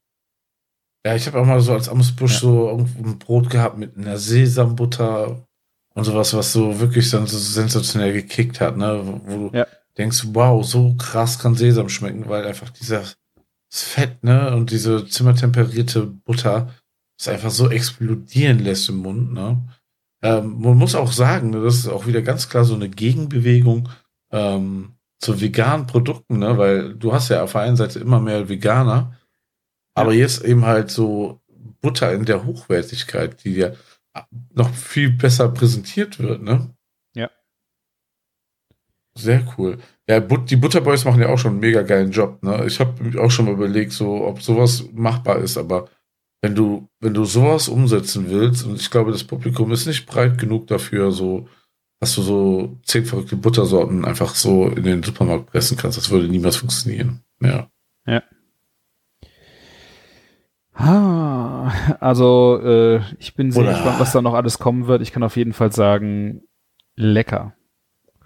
Ja, 1.06 1.16
ich 1.16 1.28
habe 1.28 1.40
auch 1.40 1.46
mal 1.46 1.62
so 1.62 1.74
als 1.74 1.90
Amsbusch 1.90 2.34
ja. 2.34 2.40
so 2.40 2.70
irgendwo 2.70 3.08
ein 3.08 3.20
Brot 3.20 3.52
gehabt 3.52 3.78
mit 3.78 3.96
einer 3.96 4.18
Sesambutter 4.18 5.46
und 5.94 6.04
sowas, 6.04 6.34
was 6.34 6.54
so 6.54 6.80
wirklich 6.80 7.12
dann 7.12 7.28
so 7.28 7.38
sensationell 7.38 8.14
gekickt 8.14 8.60
hat, 8.62 8.78
ne? 8.78 9.00
Wo 9.26 9.50
du 9.50 9.56
ja. 9.56 9.68
denkst, 9.96 10.30
wow, 10.30 10.66
so 10.66 10.96
krass 10.96 11.38
kann 11.38 11.54
Sesam 11.54 11.88
schmecken, 11.88 12.28
weil 12.30 12.48
einfach 12.48 12.72
dieses 12.72 13.16
Fett, 13.70 14.24
ne? 14.24 14.56
Und 14.56 14.72
diese 14.72 15.06
zimmertemperierte 15.08 16.08
Butter 16.08 16.74
es 17.24 17.28
einfach 17.30 17.52
so 17.52 17.70
explodieren 17.70 18.60
lässt 18.60 18.90
im 18.90 18.98
Mund, 18.98 19.34
ne? 19.34 19.58
Ähm, 20.22 20.60
man 20.62 20.78
muss 20.78 20.96
auch 20.96 21.12
sagen, 21.12 21.50
ne, 21.50 21.62
das 21.62 21.76
ist 21.76 21.88
auch 21.88 22.06
wieder 22.06 22.22
ganz 22.22 22.50
klar 22.50 22.64
so 22.64 22.76
eine 22.76 22.90
Gegenbewegung 22.90 23.90
ähm, 24.32 24.96
zu 25.20 25.40
veganen 25.40 25.88
Produkten, 25.88 26.40
ne? 26.40 26.58
Weil 26.58 26.96
du 26.96 27.14
hast 27.14 27.30
ja 27.30 27.44
auf 27.44 27.54
der 27.54 27.62
einen 27.62 27.78
Seite 27.78 28.00
immer 28.00 28.20
mehr 28.20 28.50
Veganer, 28.50 29.18
aber 29.96 30.14
jetzt 30.14 30.44
eben 30.44 30.66
halt 30.66 30.92
so 30.92 31.42
Butter 31.82 32.14
in 32.14 32.26
der 32.26 32.46
Hochwertigkeit, 32.46 33.44
die 33.44 33.56
ja 33.56 33.72
noch 34.54 34.74
viel 34.74 35.10
besser 35.10 35.50
präsentiert 35.50 36.20
wird, 36.20 36.42
ne? 36.44 36.76
Ja. 37.16 37.30
Sehr 39.18 39.46
cool. 39.58 39.78
Ja, 40.10 40.20
die 40.20 40.56
Butterboys 40.58 41.06
machen 41.06 41.22
ja 41.22 41.30
auch 41.30 41.38
schon 41.38 41.52
einen 41.52 41.60
mega 41.62 41.84
geilen 41.84 42.12
Job, 42.12 42.44
ne? 42.44 42.66
Ich 42.66 42.80
habe 42.82 43.22
auch 43.22 43.32
schon 43.32 43.46
mal 43.46 43.54
überlegt, 43.54 43.94
so, 43.94 44.26
ob 44.26 44.42
sowas 44.42 44.84
machbar 44.92 45.40
ist, 45.40 45.58
aber 45.58 45.90
wenn 46.44 46.56
du, 46.56 46.90
wenn 47.00 47.14
du 47.14 47.24
sowas 47.24 47.70
umsetzen 47.70 48.30
willst, 48.30 48.66
und 48.66 48.76
ich 48.76 48.92
glaube, 48.92 49.14
das 49.14 49.24
Publikum 49.24 49.72
ist 49.72 49.88
nicht 49.88 50.06
breit 50.06 50.38
genug 50.38 50.68
dafür, 50.68 51.14
so, 51.14 51.48
dass 52.02 52.16
du 52.16 52.22
so 52.22 52.80
zehn 52.84 53.06
verrückte 53.06 53.38
Buttersorten 53.38 54.04
einfach 54.04 54.36
so 54.36 54.68
in 54.68 54.84
den 54.84 55.04
Supermarkt 55.04 55.46
pressen 55.46 55.78
kannst, 55.78 55.98
das 55.98 56.10
würde 56.10 56.28
niemals 56.28 56.58
funktionieren. 56.58 57.24
Ja. 57.40 57.70
Ja. 58.06 58.24
Ah, 60.74 61.96
also 62.02 62.60
äh, 62.62 63.02
ich 63.20 63.36
bin 63.36 63.54
sehr 63.54 63.64
Oder. 63.64 63.72
gespannt, 63.72 64.02
was 64.02 64.12
da 64.12 64.22
noch 64.22 64.34
alles 64.34 64.60
kommen 64.60 64.88
wird. 64.88 65.02
Ich 65.02 65.14
kann 65.14 65.24
auf 65.24 65.38
jeden 65.38 65.54
Fall 65.54 65.72
sagen, 65.72 66.42
lecker. 66.98 67.56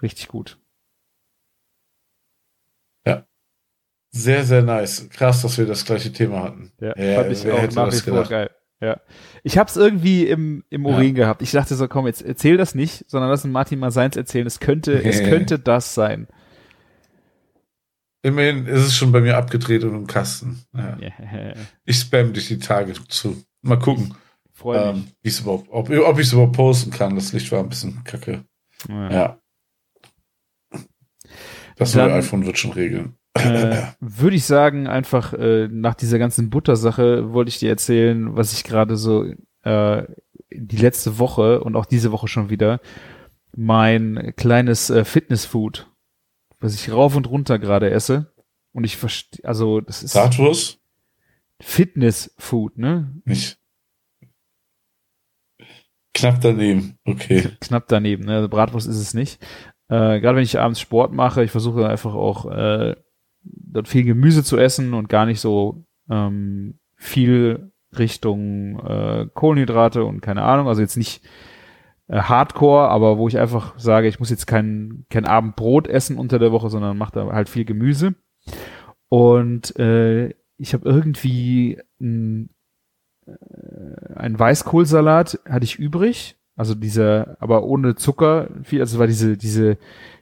Richtig 0.02 0.26
gut. 0.26 0.58
Ja. 3.06 3.28
Sehr, 4.18 4.44
sehr 4.44 4.62
nice. 4.62 5.08
Krass, 5.10 5.42
dass 5.42 5.58
wir 5.58 5.66
das 5.66 5.84
gleiche 5.84 6.12
Thema 6.12 6.42
hatten. 6.42 6.72
Ja, 6.80 6.96
ja 6.98 7.22
fand 7.22 7.32
ich 7.32 7.50
auch 7.50 7.70
nach 7.72 7.92
wie 7.92 8.10
vor 8.10 8.24
geil. 8.24 8.50
Ja. 8.80 9.00
Ich 9.42 9.58
hab's 9.58 9.76
irgendwie 9.76 10.26
im, 10.26 10.64
im 10.70 10.86
Urin 10.86 11.16
ja. 11.16 11.24
gehabt. 11.24 11.42
Ich 11.42 11.50
dachte 11.50 11.74
so, 11.74 11.88
komm, 11.88 12.06
jetzt 12.06 12.22
erzähl 12.22 12.56
das 12.56 12.74
nicht, 12.74 13.04
sondern 13.08 13.30
lass 13.30 13.44
Martin 13.44 13.78
mal 13.78 13.90
seins 13.90 14.16
erzählen. 14.16 14.46
Es 14.46 14.60
könnte, 14.60 15.02
es 15.02 15.20
könnte 15.28 15.58
das 15.58 15.94
sein. 15.94 16.28
Immerhin 18.22 18.66
ist 18.66 18.82
es 18.82 18.96
schon 18.96 19.12
bei 19.12 19.20
mir 19.20 19.36
abgedreht 19.36 19.84
und 19.84 19.94
im 19.94 20.06
Kasten. 20.06 20.64
Ja. 20.74 20.98
Yeah. 21.20 21.54
Ich 21.84 21.98
spam 21.98 22.32
dich 22.32 22.48
die 22.48 22.58
Tage 22.58 22.94
zu. 23.08 23.42
Mal 23.62 23.78
gucken. 23.78 24.14
Freue 24.52 24.94
mich. 24.94 25.38
Ähm, 25.38 25.42
überhaupt, 25.42 25.68
ob, 25.70 25.90
ob 25.90 26.18
ich 26.18 26.26
es 26.26 26.32
überhaupt 26.32 26.56
posten 26.56 26.90
kann. 26.90 27.14
Das 27.14 27.32
Licht 27.32 27.50
war 27.52 27.60
ein 27.60 27.68
bisschen 27.68 28.02
kacke. 28.04 28.44
Ja. 28.88 29.12
ja. 29.12 29.38
Das 31.76 31.94
neue 31.94 32.12
iPhone 32.14 32.44
wird 32.44 32.58
schon 32.58 32.72
regeln. 32.72 33.17
Äh, 33.44 33.82
Würde 34.00 34.36
ich 34.36 34.44
sagen, 34.44 34.86
einfach 34.86 35.32
äh, 35.32 35.68
nach 35.68 35.94
dieser 35.94 36.18
ganzen 36.18 36.50
Buttersache 36.50 37.32
wollte 37.32 37.48
ich 37.50 37.58
dir 37.58 37.70
erzählen, 37.70 38.36
was 38.36 38.52
ich 38.52 38.64
gerade 38.64 38.96
so 38.96 39.24
äh, 39.62 40.02
die 40.50 40.76
letzte 40.76 41.18
Woche 41.18 41.60
und 41.60 41.76
auch 41.76 41.86
diese 41.86 42.12
Woche 42.12 42.28
schon 42.28 42.50
wieder 42.50 42.80
mein 43.56 44.34
kleines 44.36 44.90
äh, 44.90 45.04
Fitnessfood 45.04 45.88
was 46.60 46.74
ich 46.74 46.90
rauf 46.92 47.16
und 47.16 47.28
runter 47.28 47.58
gerade 47.58 47.90
esse. 47.90 48.32
Und 48.72 48.84
ich 48.84 48.96
verstehe, 48.96 49.44
also 49.44 49.80
das 49.80 50.02
ist. 50.02 50.12
Bratwurst? 50.12 50.80
Fitness-Food, 51.60 52.78
ne? 52.78 53.20
Nicht. 53.24 53.58
Knapp 56.14 56.40
daneben, 56.40 56.98
okay. 57.04 57.48
Knapp 57.60 57.88
daneben, 57.88 58.24
ne? 58.24 58.36
Also 58.36 58.48
Bratwurst 58.48 58.88
ist 58.88 58.98
es 58.98 59.14
nicht. 59.14 59.42
Äh, 59.88 60.20
gerade 60.20 60.36
wenn 60.36 60.44
ich 60.44 60.58
abends 60.58 60.80
Sport 60.80 61.12
mache, 61.12 61.44
ich 61.44 61.50
versuche 61.50 61.88
einfach 61.88 62.14
auch 62.14 62.50
äh, 62.50 62.96
dort 63.52 63.88
viel 63.88 64.04
Gemüse 64.04 64.44
zu 64.44 64.56
essen 64.56 64.94
und 64.94 65.08
gar 65.08 65.26
nicht 65.26 65.40
so 65.40 65.84
ähm, 66.10 66.78
viel 66.96 67.72
Richtung 67.96 68.78
äh, 68.80 69.26
Kohlenhydrate 69.32 70.04
und 70.04 70.20
keine 70.20 70.42
Ahnung, 70.42 70.68
also 70.68 70.80
jetzt 70.80 70.96
nicht 70.96 71.22
äh, 72.08 72.20
Hardcore, 72.20 72.88
aber 72.88 73.18
wo 73.18 73.28
ich 73.28 73.38
einfach 73.38 73.78
sage, 73.78 74.08
ich 74.08 74.18
muss 74.18 74.30
jetzt 74.30 74.46
kein, 74.46 75.06
kein 75.10 75.24
Abendbrot 75.24 75.86
essen 75.86 76.18
unter 76.18 76.38
der 76.38 76.52
Woche, 76.52 76.70
sondern 76.70 76.98
mache 76.98 77.12
da 77.12 77.32
halt 77.32 77.48
viel 77.48 77.64
Gemüse. 77.64 78.14
Und 79.08 79.76
äh, 79.78 80.34
ich 80.58 80.74
habe 80.74 80.88
irgendwie 80.88 81.80
ein, 82.00 82.50
äh, 83.26 84.14
einen 84.14 84.38
Weißkohlsalat 84.38 85.40
hatte 85.48 85.64
ich 85.64 85.78
übrig, 85.78 86.36
also 86.56 86.74
dieser, 86.74 87.36
aber 87.40 87.62
ohne 87.62 87.94
Zucker, 87.94 88.48
viel, 88.64 88.80
also 88.80 88.96
es 88.96 88.98
war 88.98 89.06
diese, 89.06 89.36
diese, 89.36 89.78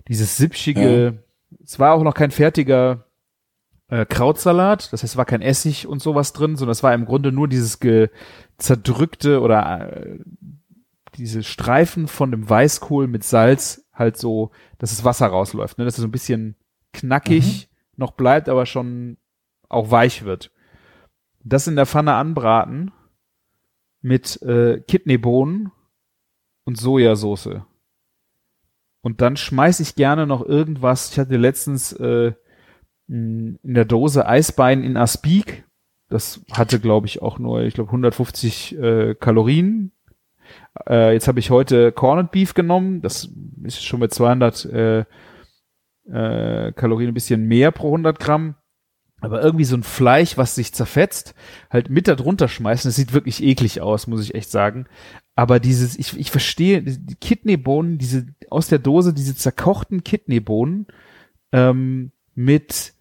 dieses 0.07 0.37
sipschige, 0.37 1.05
ja. 1.05 1.59
es 1.65 1.79
war 1.79 1.95
auch 1.95 2.03
noch 2.03 2.15
kein 2.15 2.31
fertiger 2.31 3.06
äh, 3.89 4.05
Krautsalat, 4.05 4.93
das 4.93 5.03
heißt, 5.03 5.13
es 5.13 5.17
war 5.17 5.25
kein 5.25 5.43
Essig 5.43 5.87
und 5.87 6.03
sowas 6.03 6.33
drin, 6.33 6.57
sondern 6.57 6.73
es 6.73 6.83
war 6.83 6.95
im 6.95 7.05
Grunde 7.05 7.33
nur 7.33 7.49
dieses 7.49 7.79
ge 7.79 8.09
zerdrückte 8.59 9.41
oder 9.41 9.93
äh, 9.97 10.19
diese 11.17 11.43
Streifen 11.43 12.09
von 12.09 12.31
dem 12.31 12.49
Weißkohl 12.49 13.07
mit 13.07 13.25
Salz 13.25 13.87
halt 13.93 14.17
so, 14.17 14.51
dass 14.79 14.91
das 14.91 15.05
Wasser 15.05 15.29
rausläuft, 15.29 15.79
ne? 15.79 15.85
dass 15.85 15.95
es 15.95 16.03
so 16.03 16.09
ein 16.09 16.13
bisschen 16.13 16.57
knackig 16.93 17.69
mhm. 17.69 18.03
noch 18.03 18.13
bleibt, 18.13 18.49
aber 18.49 18.67
schon 18.67 19.17
auch 19.69 19.91
weich 19.91 20.25
wird. 20.25 20.51
Das 21.45 21.67
in 21.67 21.77
der 21.77 21.87
Pfanne 21.87 22.15
anbraten 22.15 22.93
mit 24.01 24.41
äh, 24.43 24.81
Kidneybohnen 24.81 25.73
und 26.65 26.77
Sojasauce. 26.77 27.61
Und 29.01 29.21
dann 29.21 29.37
schmeiß 29.37 29.81
ich 29.81 29.95
gerne 29.95 30.27
noch 30.27 30.45
irgendwas. 30.45 31.13
Ich 31.13 31.19
hatte 31.19 31.37
letztens 31.37 31.93
äh, 31.93 32.33
in 33.09 33.59
der 33.63 33.85
Dose 33.85 34.27
Eisbein 34.27 34.83
in 34.83 34.97
Aspik. 34.97 35.65
Das 36.09 36.45
hatte, 36.53 36.81
glaube 36.81 37.07
ich, 37.07 37.23
auch 37.23 37.39
nur, 37.39 37.63
ich 37.63 37.75
glaube, 37.75 37.91
150 37.91 38.79
äh, 38.79 39.15
Kalorien. 39.15 39.93
Äh, 40.89 41.13
jetzt 41.13 41.29
habe 41.29 41.41
ich 41.41 41.51
heute 41.51 41.93
Corned 41.93 42.31
Beef 42.31 42.55
genommen. 42.55 43.03
Das 43.03 43.29
ist 43.65 43.85
schon 43.85 44.01
mit 44.01 44.15
200 44.15 44.65
äh, 44.67 45.05
äh, 46.09 46.73
Kalorien 46.73 47.11
ein 47.11 47.15
bisschen 47.15 47.47
mehr 47.47 47.71
pro 47.73 47.89
100 47.89 48.19
Gramm. 48.19 48.55
Aber 49.21 49.43
irgendwie 49.43 49.65
so 49.65 49.77
ein 49.77 49.83
Fleisch, 49.83 50.37
was 50.37 50.55
sich 50.55 50.75
zerfetzt, 50.75 51.35
halt 51.71 51.89
mit 51.89 52.07
da 52.07 52.15
drunter 52.15 52.49
schmeißen, 52.49 52.89
das 52.89 52.97
sieht 52.97 53.15
wirklich 53.15 53.43
eklig 53.43 53.81
aus, 53.81 54.07
muss 54.07 54.23
ich 54.23 54.35
echt 54.35 54.51
sagen. 54.51 54.87
Aber 55.35 55.59
dieses, 55.59 55.99
ich, 55.99 56.19
ich 56.19 56.31
verstehe, 56.31 56.83
die 56.83 57.15
Kidneybohnen, 57.15 57.99
diese 57.99 58.27
aus 58.51 58.69
der 58.69 58.79
Dose, 58.79 59.15
diese 59.15 59.35
zerkochten 59.35 60.05
Kidneybohnen 60.05 60.87
ähm, 61.51 62.13
mit 62.35 62.93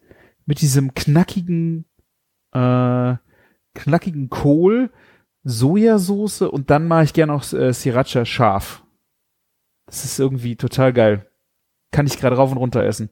mit 0.46 0.60
diesem 0.60 0.94
knackigen 0.94 1.84
äh, 2.52 3.16
knackigen 3.74 4.30
Kohl, 4.30 4.90
Sojasauce 5.44 6.42
und 6.42 6.70
dann 6.70 6.88
mache 6.88 7.04
ich 7.04 7.12
gerne 7.12 7.32
auch 7.32 7.52
äh, 7.52 7.72
Sriracha 7.72 8.24
scharf. 8.24 8.84
Das 9.86 10.04
ist 10.04 10.18
irgendwie 10.18 10.56
total 10.56 10.92
geil. 10.92 11.30
Kann 11.92 12.06
ich 12.06 12.18
gerade 12.18 12.36
rauf 12.36 12.50
und 12.50 12.56
runter 12.56 12.82
essen. 12.82 13.10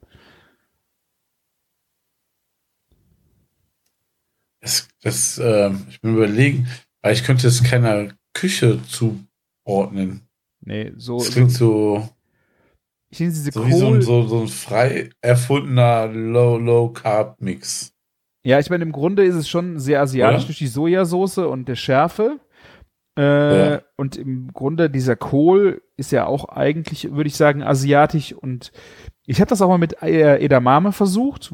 Das, 4.59 4.87
das 5.01 5.37
äh, 5.37 5.71
ich 5.89 6.01
bin 6.01 6.15
überlegen, 6.15 6.67
weil 7.01 7.13
ich 7.13 7.23
könnte 7.23 7.47
es 7.47 7.63
keiner 7.63 8.13
Küche 8.33 8.81
zuordnen. 8.83 10.27
Nee, 10.59 10.91
so. 10.97 11.19
Das 11.19 11.31
klingt 11.31 11.51
so. 11.51 12.09
Ich 13.15 13.21
nehme 13.21 13.31
diese 13.31 13.49
so 13.49 13.61
Kohl. 13.61 13.69
wie 13.69 13.73
so 13.73 13.87
ein, 13.87 14.01
so, 14.01 14.27
so 14.27 14.41
ein 14.41 14.47
frei 14.49 15.09
erfundener 15.21 16.07
Low-Low-Carb-Mix. 16.07 17.93
Ja, 18.43 18.59
ich 18.59 18.69
meine, 18.69 18.83
im 18.83 18.91
Grunde 18.91 19.23
ist 19.23 19.35
es 19.35 19.47
schon 19.47 19.79
sehr 19.79 20.01
asiatisch 20.01 20.39
Oder? 20.39 20.45
durch 20.47 20.57
die 20.57 20.67
Sojasauce 20.67 21.37
und 21.37 21.69
der 21.69 21.75
Schärfe. 21.75 22.41
Äh, 23.17 23.69
ja. 23.69 23.81
Und 23.95 24.17
im 24.17 24.51
Grunde 24.51 24.89
dieser 24.89 25.15
Kohl 25.15 25.81
ist 25.95 26.11
ja 26.11 26.25
auch 26.25 26.49
eigentlich, 26.49 27.09
würde 27.13 27.29
ich 27.29 27.37
sagen, 27.37 27.63
asiatisch. 27.63 28.33
Und 28.33 28.73
ich 29.25 29.39
habe 29.39 29.47
das 29.47 29.61
auch 29.61 29.69
mal 29.69 29.77
mit 29.77 30.01
Edamame 30.01 30.91
versucht, 30.91 31.53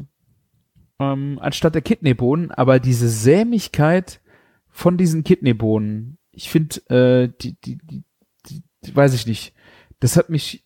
ähm, 0.98 1.38
anstatt 1.40 1.76
der 1.76 1.82
Kidneybohnen. 1.82 2.50
Aber 2.50 2.80
diese 2.80 3.08
Sämigkeit 3.08 4.20
von 4.68 4.96
diesen 4.96 5.22
Kidneybohnen, 5.22 6.18
ich 6.32 6.50
finde, 6.50 6.80
äh, 6.90 7.32
die, 7.40 7.54
die, 7.60 7.78
die, 7.78 8.02
die, 8.46 8.64
die, 8.84 8.96
weiß 8.96 9.14
ich 9.14 9.28
nicht. 9.28 9.54
Das 10.00 10.16
hat 10.16 10.28
mich 10.28 10.64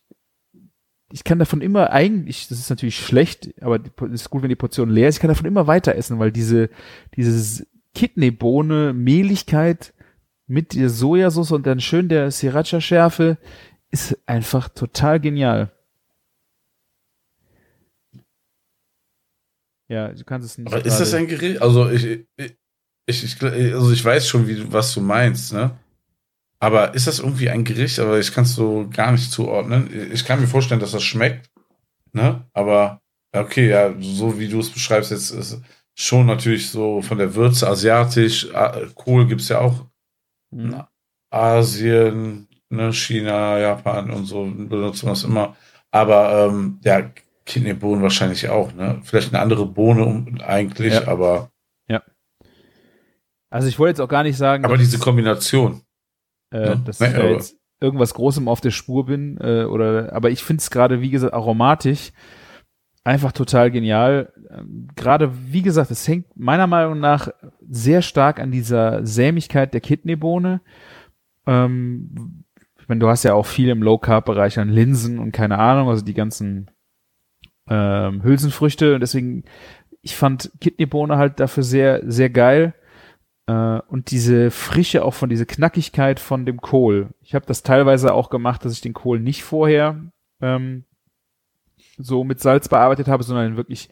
ich 1.11 1.23
kann 1.23 1.39
davon 1.39 1.61
immer 1.61 1.91
eigentlich, 1.91 2.47
das 2.47 2.59
ist 2.59 2.69
natürlich 2.69 2.97
schlecht, 2.97 3.53
aber 3.61 3.79
es 4.11 4.21
ist 4.21 4.29
gut, 4.29 4.41
wenn 4.41 4.49
die 4.49 4.55
Portion 4.55 4.89
leer 4.89 5.07
ist, 5.07 5.15
ich 5.15 5.21
kann 5.21 5.29
davon 5.29 5.45
immer 5.45 5.67
weiter 5.67 5.95
essen, 5.95 6.19
weil 6.19 6.31
diese, 6.31 6.69
diese 7.15 7.65
Kidneybohne, 7.93 8.93
Mehligkeit 8.93 9.93
mit 10.47 10.73
der 10.73 10.89
Sojasauce 10.89 11.51
und 11.51 11.65
dann 11.65 11.79
schön 11.79 12.09
der 12.09 12.31
Sriracha-Schärfe 12.31 13.37
ist 13.89 14.17
einfach 14.25 14.69
total 14.69 15.19
genial. 15.19 15.71
Ja, 19.89 20.09
du 20.09 20.23
kannst 20.25 20.45
es 20.45 20.57
nicht. 20.57 20.67
Aber 20.67 20.85
ist 20.85 20.97
das 20.97 21.13
ein 21.13 21.27
Gericht? 21.27 21.61
Also 21.61 21.89
ich, 21.89 22.27
ich, 23.05 23.23
ich, 23.23 23.41
also 23.41 23.91
ich 23.91 24.03
weiß 24.03 24.27
schon, 24.27 24.47
wie, 24.47 24.71
was 24.71 24.93
du 24.93 24.99
meinst, 24.99 25.53
ne? 25.53 25.77
Aber 26.59 26.95
ist 26.95 27.07
das 27.07 27.19
irgendwie 27.19 27.49
ein 27.49 27.63
Gericht? 27.63 27.99
Aber 27.99 28.19
ich 28.19 28.33
kann 28.33 28.43
es 28.43 28.55
so 28.55 28.87
gar 28.91 29.11
nicht 29.11 29.31
zuordnen. 29.31 29.89
Ich 30.11 30.25
kann 30.25 30.41
mir 30.41 30.47
vorstellen, 30.47 30.79
dass 30.79 30.91
das 30.91 31.03
schmeckt. 31.03 31.49
Ne? 32.13 32.43
Aber 32.53 33.01
okay, 33.35 33.69
ja, 33.69 33.93
so 33.99 34.39
wie 34.39 34.47
du 34.47 34.59
es 34.59 34.71
beschreibst, 34.71 35.11
jetzt 35.11 35.31
ist 35.31 35.61
schon 35.95 36.25
natürlich 36.25 36.69
so 36.69 37.01
von 37.01 37.17
der 37.17 37.35
Würze 37.35 37.67
asiatisch. 37.67 38.47
Kohl 38.95 39.27
gibt 39.27 39.41
es 39.41 39.49
ja 39.49 39.59
auch 39.59 39.85
mhm. 40.51 40.83
Asien, 41.29 42.47
ne, 42.69 42.93
China, 42.93 43.59
Japan 43.59 44.11
und 44.11 44.25
so 44.25 44.45
benutzen 44.45 45.07
wir 45.07 45.13
es 45.13 45.23
immer. 45.23 45.55
Aber 45.91 46.47
ähm, 46.47 46.79
ja, 46.83 47.09
Kidneybohnen 47.45 48.01
wahrscheinlich 48.01 48.49
auch. 48.49 48.73
Ne? 48.73 48.99
Vielleicht 49.03 49.33
eine 49.33 49.41
andere 49.41 49.65
Bohne 49.65 50.25
eigentlich, 50.43 50.93
ja. 50.93 51.07
aber. 51.07 51.51
Ja. 51.87 52.03
Also 53.49 53.67
ich 53.67 53.79
wollte 53.79 53.91
jetzt 53.91 54.01
auch 54.01 54.09
gar 54.09 54.23
nicht 54.23 54.37
sagen. 54.37 54.65
Aber 54.65 54.77
diese 54.77 54.99
Kombination 54.99 55.81
äh, 56.51 56.67
ja. 56.67 56.75
dass 56.75 57.01
ich 57.01 57.13
da 57.13 57.27
jetzt 57.27 57.57
irgendwas 57.79 58.13
Großem 58.13 58.47
auf 58.47 58.61
der 58.61 58.71
Spur 58.71 59.05
bin. 59.05 59.37
Äh, 59.39 59.65
oder, 59.65 60.13
aber 60.13 60.29
ich 60.29 60.43
finde 60.43 60.61
es 60.61 60.69
gerade, 60.69 61.01
wie 61.01 61.11
gesagt, 61.11 61.33
aromatisch 61.33 62.11
einfach 63.07 63.31
total 63.31 63.71
genial. 63.71 64.33
Ähm, 64.51 64.89
gerade, 64.95 65.31
wie 65.51 65.61
gesagt, 65.61 65.91
es 65.91 66.07
hängt 66.07 66.25
meiner 66.35 66.67
Meinung 66.67 66.99
nach 66.99 67.29
sehr 67.69 68.01
stark 68.01 68.39
an 68.39 68.51
dieser 68.51 69.05
Sämigkeit 69.05 69.73
der 69.73 69.79
Kidneybohne. 69.79 70.59
Ähm, 71.45 72.43
ich 72.79 72.89
meine, 72.89 72.99
du 72.99 73.07
hast 73.07 73.23
ja 73.23 73.33
auch 73.33 73.45
viel 73.45 73.69
im 73.69 73.81
Low-Carb-Bereich 73.81 74.59
an 74.59 74.69
Linsen 74.69 75.19
und 75.19 75.31
keine 75.31 75.57
Ahnung, 75.57 75.87
also 75.87 76.03
die 76.03 76.13
ganzen 76.13 76.69
ähm, 77.69 78.23
Hülsenfrüchte. 78.23 78.95
Und 78.95 78.99
deswegen, 78.99 79.45
ich 80.01 80.15
fand 80.15 80.51
Kidneybohne 80.59 81.17
halt 81.17 81.39
dafür 81.39 81.63
sehr, 81.63 82.01
sehr 82.05 82.29
geil. 82.29 82.73
Äh, 83.47 83.79
und 83.87 84.11
diese 84.11 84.51
Frische 84.51 85.03
auch 85.03 85.13
von 85.13 85.29
dieser 85.29 85.45
Knackigkeit 85.45 86.19
von 86.19 86.45
dem 86.45 86.61
Kohl. 86.61 87.09
Ich 87.21 87.33
habe 87.33 87.45
das 87.45 87.63
teilweise 87.63 88.13
auch 88.13 88.29
gemacht, 88.29 88.63
dass 88.63 88.73
ich 88.73 88.81
den 88.81 88.93
Kohl 88.93 89.19
nicht 89.19 89.43
vorher 89.43 90.01
ähm, 90.41 90.83
so 91.97 92.23
mit 92.23 92.39
Salz 92.39 92.69
bearbeitet 92.69 93.07
habe, 93.07 93.23
sondern 93.23 93.57
wirklich 93.57 93.89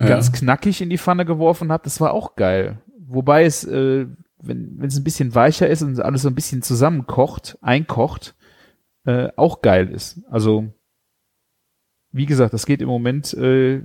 ja. 0.00 0.08
ganz 0.08 0.32
knackig 0.32 0.82
in 0.82 0.90
die 0.90 0.98
Pfanne 0.98 1.24
geworfen 1.24 1.72
habe. 1.72 1.84
Das 1.84 2.00
war 2.00 2.12
auch 2.12 2.36
geil. 2.36 2.82
Wobei 2.98 3.44
es, 3.44 3.64
äh, 3.64 4.06
wenn 4.38 4.78
wenn 4.78 4.88
es 4.88 4.98
ein 4.98 5.04
bisschen 5.04 5.34
weicher 5.34 5.68
ist 5.68 5.82
und 5.82 6.00
alles 6.00 6.22
so 6.22 6.28
ein 6.28 6.34
bisschen 6.34 6.62
zusammenkocht, 6.62 7.56
einkocht, 7.62 8.34
äh, 9.04 9.28
auch 9.36 9.62
geil 9.62 9.88
ist. 9.88 10.20
Also 10.28 10.72
wie 12.10 12.26
gesagt, 12.26 12.52
das 12.52 12.66
geht 12.66 12.82
im 12.82 12.88
Moment 12.88 13.32
äh, 13.34 13.82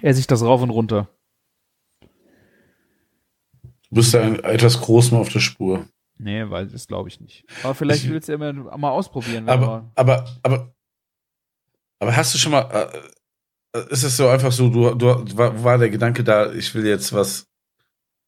esse 0.00 0.20
ich 0.20 0.26
das 0.26 0.42
rauf 0.42 0.62
und 0.62 0.70
runter. 0.70 1.08
Du 3.94 4.00
bist 4.00 4.12
da 4.12 4.28
etwas 4.42 4.80
groß 4.80 5.12
mal 5.12 5.18
auf 5.18 5.28
der 5.28 5.38
Spur. 5.38 5.86
Nee, 6.18 6.50
weil 6.50 6.66
das 6.66 6.88
glaube 6.88 7.08
ich 7.08 7.20
nicht. 7.20 7.44
Aber 7.62 7.76
vielleicht 7.76 8.04
ich, 8.04 8.10
willst 8.10 8.28
du 8.28 8.32
ja 8.32 8.38
mal, 8.38 8.52
mal 8.52 8.90
ausprobieren. 8.90 9.48
Aber, 9.48 9.88
aber, 9.94 10.24
aber, 10.42 10.74
aber 12.00 12.16
hast 12.16 12.34
du 12.34 12.38
schon 12.38 12.50
mal, 12.50 12.90
äh, 13.72 13.82
ist 13.90 14.02
es 14.02 14.16
so 14.16 14.26
einfach 14.26 14.50
so, 14.50 14.68
du, 14.68 14.94
du 14.94 15.36
war, 15.36 15.62
war 15.62 15.78
der 15.78 15.90
Gedanke 15.90 16.24
da, 16.24 16.52
ich 16.52 16.74
will 16.74 16.84
jetzt 16.84 17.12
was 17.12 17.46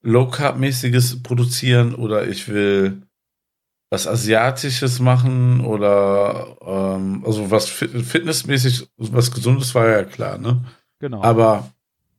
Low 0.02 0.28
Carb 0.28 0.56
mäßiges 0.56 1.24
produzieren 1.24 1.96
oder 1.96 2.28
ich 2.28 2.46
will 2.46 3.02
was 3.90 4.06
Asiatisches 4.06 5.00
machen 5.00 5.64
oder 5.64 6.56
ähm, 6.60 7.24
also 7.26 7.50
was 7.50 7.68
fitnessmäßig, 7.68 8.88
was 8.98 9.32
Gesundes 9.32 9.74
war 9.74 9.88
ja 9.88 10.04
klar, 10.04 10.38
ne? 10.38 10.64
Genau. 11.00 11.22
Aber 11.22 11.72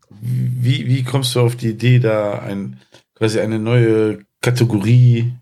wie, 0.10 0.86
wie 0.88 1.04
kommst 1.04 1.34
du 1.36 1.39
auf 1.39 1.56
die 1.56 1.70
Idee, 1.70 2.00
da 2.00 2.39
ein 2.39 2.80
quasi 3.18 3.39
eine 3.39 3.59
neue 3.59 4.20
Kategorie 4.41 5.34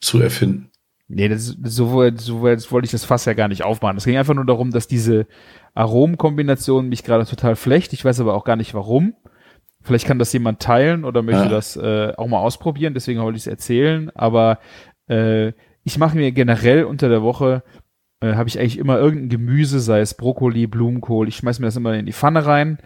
zu 0.00 0.20
erfinden. 0.20 0.70
Nee, 1.08 1.28
das, 1.28 1.56
so, 1.64 2.10
so 2.16 2.40
wollte 2.40 2.84
ich 2.84 2.90
das 2.92 3.04
Fass 3.04 3.24
ja 3.24 3.34
gar 3.34 3.48
nicht 3.48 3.64
aufmachen. 3.64 3.96
Es 3.96 4.04
ging 4.04 4.16
einfach 4.16 4.34
nur 4.34 4.46
darum, 4.46 4.70
dass 4.70 4.86
diese 4.86 5.26
Aromenkombination 5.74 6.88
mich 6.88 7.02
gerade 7.02 7.26
total 7.26 7.56
flecht. 7.56 7.92
Ich 7.92 8.04
weiß 8.04 8.20
aber 8.20 8.34
auch 8.34 8.44
gar 8.44 8.56
nicht 8.56 8.74
warum. 8.74 9.14
Vielleicht 9.82 10.06
kann 10.06 10.18
das 10.18 10.32
jemand 10.32 10.60
teilen 10.60 11.04
oder 11.04 11.22
möchte 11.22 11.42
Ja. 11.44 11.48
das 11.48 11.76
äh, 11.76 12.12
auch 12.16 12.26
mal 12.28 12.38
ausprobieren, 12.38 12.94
deswegen 12.94 13.20
wollte 13.20 13.36
ich 13.38 13.42
es 13.44 13.46
erzählen. 13.48 14.10
Aber 14.14 14.58
äh, 15.08 15.52
ich 15.84 15.98
mache 15.98 16.16
mir 16.16 16.30
generell 16.32 16.84
unter 16.84 17.08
der 17.08 17.22
Woche, 17.22 17.62
äh, 18.20 18.34
habe 18.34 18.48
ich 18.48 18.58
eigentlich 18.60 18.78
immer 18.78 18.98
irgendein 18.98 19.30
Gemüse, 19.30 19.80
sei 19.80 20.00
es 20.00 20.14
Brokkoli, 20.14 20.66
Blumenkohl, 20.66 21.28
ich 21.28 21.36
schmeiß 21.36 21.58
mir 21.58 21.66
das 21.66 21.76
immer 21.76 21.94
in 21.94 22.06
die 22.06 22.12
Pfanne 22.12 22.44
rein. 22.46 22.78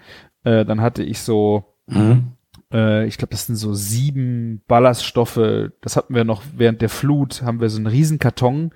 Äh, 0.45 0.65
dann 0.65 0.81
hatte 0.81 1.03
ich 1.03 1.19
so 1.21 1.65
Mhm. 1.87 2.33
Äh, 2.75 3.07
ich 3.07 3.17
glaube, 3.17 3.31
das 3.31 3.47
sind 3.47 3.57
so 3.57 3.73
sieben 3.73 4.61
Ballaststoffe. 4.67 5.71
Das 5.81 5.97
hatten 5.97 6.15
wir 6.15 6.25
noch 6.25 6.43
während 6.55 6.83
der 6.83 6.91
Flut, 6.91 7.43
haben 7.43 7.61
wir 7.61 7.71
so 7.71 7.79
einen 7.79 7.87
riesen 7.87 8.19
Karton 8.19 8.73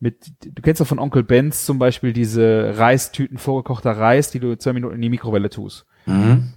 mit, 0.00 0.32
du 0.44 0.62
kennst 0.62 0.80
doch 0.80 0.86
von 0.86 0.98
Onkel 0.98 1.22
Benz 1.22 1.64
zum 1.64 1.78
Beispiel 1.78 2.12
diese 2.12 2.76
Reistüten, 2.76 3.38
vorgekochter 3.38 3.92
Reis, 3.92 4.32
die 4.32 4.40
du 4.40 4.58
zwei 4.58 4.72
Minuten 4.72 4.96
in 4.96 5.02
die 5.02 5.08
Mikrowelle 5.08 5.48
tust. 5.48 5.86
Mhm. 6.06 6.54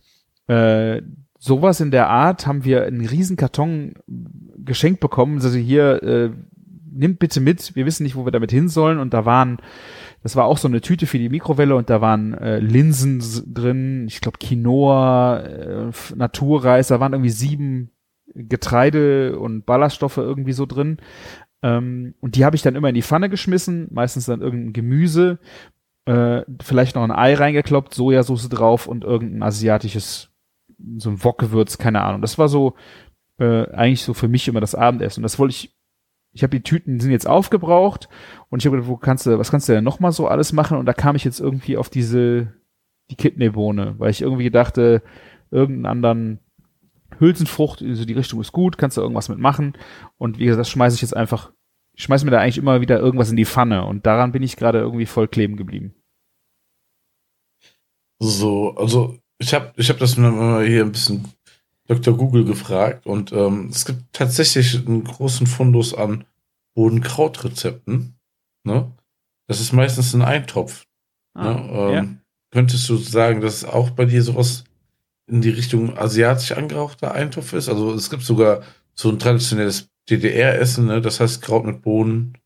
Äh, 0.47 1.03
sowas 1.37 1.79
in 1.79 1.91
der 1.91 2.09
Art 2.09 2.47
haben 2.47 2.65
wir 2.65 2.85
einen 2.85 3.05
riesen 3.05 3.37
Karton 3.37 3.93
geschenkt 4.57 4.99
bekommen. 4.99 5.35
Also 5.35 5.59
hier, 5.59 6.01
äh, 6.01 6.31
nimmt 6.95 7.19
bitte 7.19 7.39
mit, 7.39 7.75
wir 7.75 7.85
wissen 7.85 8.03
nicht, 8.03 8.15
wo 8.15 8.25
wir 8.25 8.31
damit 8.31 8.51
hin 8.51 8.69
sollen. 8.69 8.97
Und 8.99 9.13
da 9.13 9.25
waren, 9.25 9.57
das 10.25 10.35
war 10.35 10.45
auch 10.45 10.57
so 10.57 10.67
eine 10.67 10.81
Tüte 10.81 11.05
für 11.05 11.19
die 11.19 11.29
Mikrowelle 11.29 11.75
und 11.75 11.91
da 11.91 12.01
waren 12.01 12.33
äh, 12.33 12.57
Linsen 12.57 13.21
drin, 13.53 14.07
ich 14.07 14.21
glaube 14.21 14.39
Quinoa, 14.39 15.39
äh, 15.41 15.91
Naturreis, 16.15 16.87
da 16.87 16.99
waren 16.99 17.13
irgendwie 17.13 17.29
sieben 17.29 17.91
Getreide 18.33 19.37
und 19.37 19.67
Ballaststoffe 19.67 20.17
irgendwie 20.17 20.53
so 20.53 20.65
drin. 20.65 20.97
Ähm, 21.61 22.15
und 22.21 22.35
die 22.35 22.43
habe 22.43 22.55
ich 22.55 22.63
dann 22.63 22.73
immer 22.73 22.89
in 22.89 22.95
die 22.95 23.03
Pfanne 23.03 23.29
geschmissen, 23.29 23.87
meistens 23.91 24.25
dann 24.25 24.41
irgendein 24.41 24.73
Gemüse, 24.73 25.37
äh, 26.05 26.41
vielleicht 26.59 26.95
noch 26.95 27.03
ein 27.03 27.11
Ei 27.11 27.35
reingekloppt, 27.35 27.93
Sojasauce 27.93 28.49
drauf 28.49 28.87
und 28.87 29.03
irgendein 29.03 29.43
asiatisches, 29.43 30.31
so 30.97 31.11
ein 31.11 31.23
Wokgewürz, 31.23 31.77
keine 31.77 32.01
Ahnung. 32.01 32.23
Das 32.23 32.39
war 32.39 32.47
so 32.47 32.73
äh, 33.37 33.69
eigentlich 33.69 34.01
so 34.01 34.15
für 34.15 34.27
mich 34.27 34.47
immer 34.47 34.59
das 34.59 34.73
Abendessen. 34.73 35.19
Und 35.19 35.23
das 35.25 35.37
wollte 35.37 35.51
ich, 35.51 35.74
ich 36.35 36.43
habe 36.43 36.55
die 36.55 36.63
Tüten 36.63 36.99
sind 36.99 37.11
jetzt 37.11 37.27
aufgebraucht 37.27 38.09
und 38.49 38.61
ich 38.61 38.65
habe 38.65 38.75
gedacht, 38.75 38.89
wo 38.89 38.97
kannst 38.97 39.25
du, 39.25 39.39
was 39.39 39.51
kannst 39.51 39.69
du 39.69 39.73
denn 39.73 39.85
noch 39.85 40.01
mal 40.01 40.11
so 40.11 40.27
alles 40.27 40.51
machen? 40.51 40.77
Und 40.77 40.85
da 40.85 40.93
kam 40.93 41.15
ich 41.15 41.23
jetzt 41.23 41.39
irgendwie 41.39 41.77
auf 41.77 41.89
diese 41.89 42.53
die 43.09 43.15
Kidneybohne, 43.15 43.95
weil 43.99 44.09
ich 44.09 44.21
irgendwie 44.21 44.51
dachte, 44.51 45.01
irgendeinen 45.49 45.85
anderen 45.85 46.39
Hülsenfrucht, 47.19 47.81
also 47.81 48.03
die 48.03 48.13
Richtung 48.13 48.41
ist 48.41 48.51
gut, 48.51 48.77
kannst 48.77 48.97
du 48.97 49.01
irgendwas 49.01 49.29
mitmachen. 49.29 49.77
Und 50.17 50.37
wie 50.37 50.45
gesagt, 50.45 50.59
das 50.59 50.69
schmeiße 50.69 50.95
ich 50.95 51.01
jetzt 51.01 51.15
einfach, 51.15 51.53
ich 51.93 52.03
schmeiße 52.03 52.25
mir 52.25 52.31
da 52.31 52.39
eigentlich 52.39 52.57
immer 52.57 52.81
wieder 52.81 52.99
irgendwas 52.99 53.29
in 53.29 53.37
die 53.37 53.45
Pfanne 53.45 53.85
und 53.85 54.05
daran 54.05 54.33
bin 54.33 54.43
ich 54.43 54.57
gerade 54.57 54.79
irgendwie 54.79 55.05
voll 55.05 55.29
kleben 55.29 55.55
geblieben. 55.55 55.95
So, 58.19 58.75
also 58.75 59.19
ich 59.37 59.53
habe 59.53 59.71
ich 59.77 59.89
hab 59.89 59.99
das 59.99 60.15
hier 60.15 60.25
ein 60.83 60.91
bisschen 60.91 61.25
Dr. 61.87 62.17
Google 62.17 62.45
gefragt 62.45 63.05
und 63.05 63.31
ähm, 63.31 63.69
es 63.69 63.85
gibt 63.85 64.01
tatsächlich 64.11 64.85
einen 64.85 65.03
großen 65.03 65.45
Fundus 65.45 65.93
an 65.93 66.25
Bodenkrautrezepten. 66.75 68.15
Ne? 68.63 68.91
Das 69.47 69.59
ist 69.61 69.71
meistens 69.71 70.13
ein 70.13 70.21
Eintopf. 70.21 70.85
ne? 71.35 71.69
ähm, 71.71 71.93
ja. 71.93 72.05
Könntest 72.51 72.87
du 72.89 72.97
sagen, 72.97 73.41
dass 73.41 73.65
auch 73.65 73.89
bei 73.91 74.05
dir 74.05 74.23
sowas 74.23 74.63
in 75.27 75.41
die 75.41 75.49
Richtung 75.49 75.97
asiatisch 75.97 76.53
angehauchter 76.53 77.13
Eintopf 77.13 77.53
ist? 77.53 77.69
Also 77.69 77.93
es 77.93 78.09
gibt 78.09 78.23
sogar 78.23 78.61
so 78.93 79.09
ein 79.09 79.19
traditionelles 79.19 79.89
DDR-Essen, 80.09 80.85
ne? 80.87 81.01
das 81.01 81.19
heißt 81.19 81.41
Kraut 81.41 81.65
mit 81.65 81.81
Bohnen. 81.81 82.37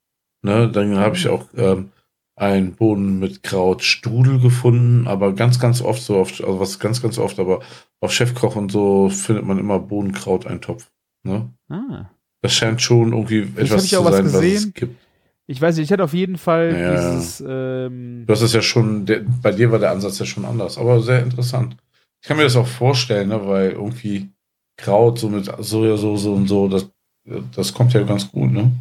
Ne? 0.42 0.70
Dann 0.70 0.98
habe 0.98 1.16
ich 1.16 1.28
auch 1.28 1.46
ähm, 1.56 1.92
ein 2.36 2.74
Bohnen 2.74 3.20
mit 3.20 3.44
Krautstrudel 3.44 4.40
gefunden, 4.40 5.08
aber 5.08 5.34
ganz, 5.34 5.60
ganz 5.60 5.82
oft 5.82 6.02
so 6.02 6.18
auf, 6.18 6.32
also 6.42 6.60
was 6.60 6.80
ganz, 6.80 7.02
ganz 7.02 7.18
oft, 7.18 7.38
aber 7.40 7.62
auf 8.02 8.12
Chefkoch 8.14 8.56
und 8.56 8.72
so 8.72 9.10
findet 9.10 9.46
man 9.46 9.60
immer 9.60 9.80
Bohnenkraut-Eintopf. 9.80 10.90
Ne? 11.24 11.50
Ah. 11.70 12.10
Das 12.42 12.54
scheint 12.54 12.82
schon 12.82 13.12
irgendwie 13.12 13.42
etwas 13.60 13.88
zu 13.88 14.04
was 14.06 14.16
sein, 14.16 14.26
was 14.26 14.34
gesehen. 14.34 14.56
es 14.56 14.74
gibt. 14.74 14.96
Ich 15.48 15.62
weiß 15.62 15.76
nicht, 15.78 15.86
ich 15.86 15.92
hatte 15.92 16.04
auf 16.04 16.14
jeden 16.14 16.38
Fall 16.38 16.76
Ja. 16.78 17.16
dieses, 17.16 17.44
ähm, 17.46 18.24
Du 18.26 18.34
hast 18.34 18.42
es 18.42 18.54
ja 18.54 18.62
schon, 18.62 19.06
der, 19.06 19.22
bei 19.42 19.52
dir 19.52 19.72
war 19.72 19.80
der 19.80 19.92
Ansatz 19.92 20.20
ja 20.20 20.26
schon 20.26 20.46
anders, 20.46 20.78
aber 20.78 21.02
sehr 21.02 21.24
interessant. 21.24 21.76
Ich 22.22 22.28
kann 22.28 22.38
mir 22.38 22.44
das 22.44 22.56
auch 22.56 22.68
vorstellen, 22.68 23.30
ne, 23.30 23.48
weil 23.48 23.72
irgendwie 23.72 24.30
Kraut 24.78 25.18
so 25.20 25.28
mit 25.30 25.52
Sojasauce 25.60 26.26
und 26.28 26.48
so, 26.48 26.68
das, 26.68 26.90
das 27.56 27.74
kommt 27.74 27.94
ja 27.94 28.04
ganz 28.04 28.32
gut, 28.32 28.52
ne? 28.52 28.72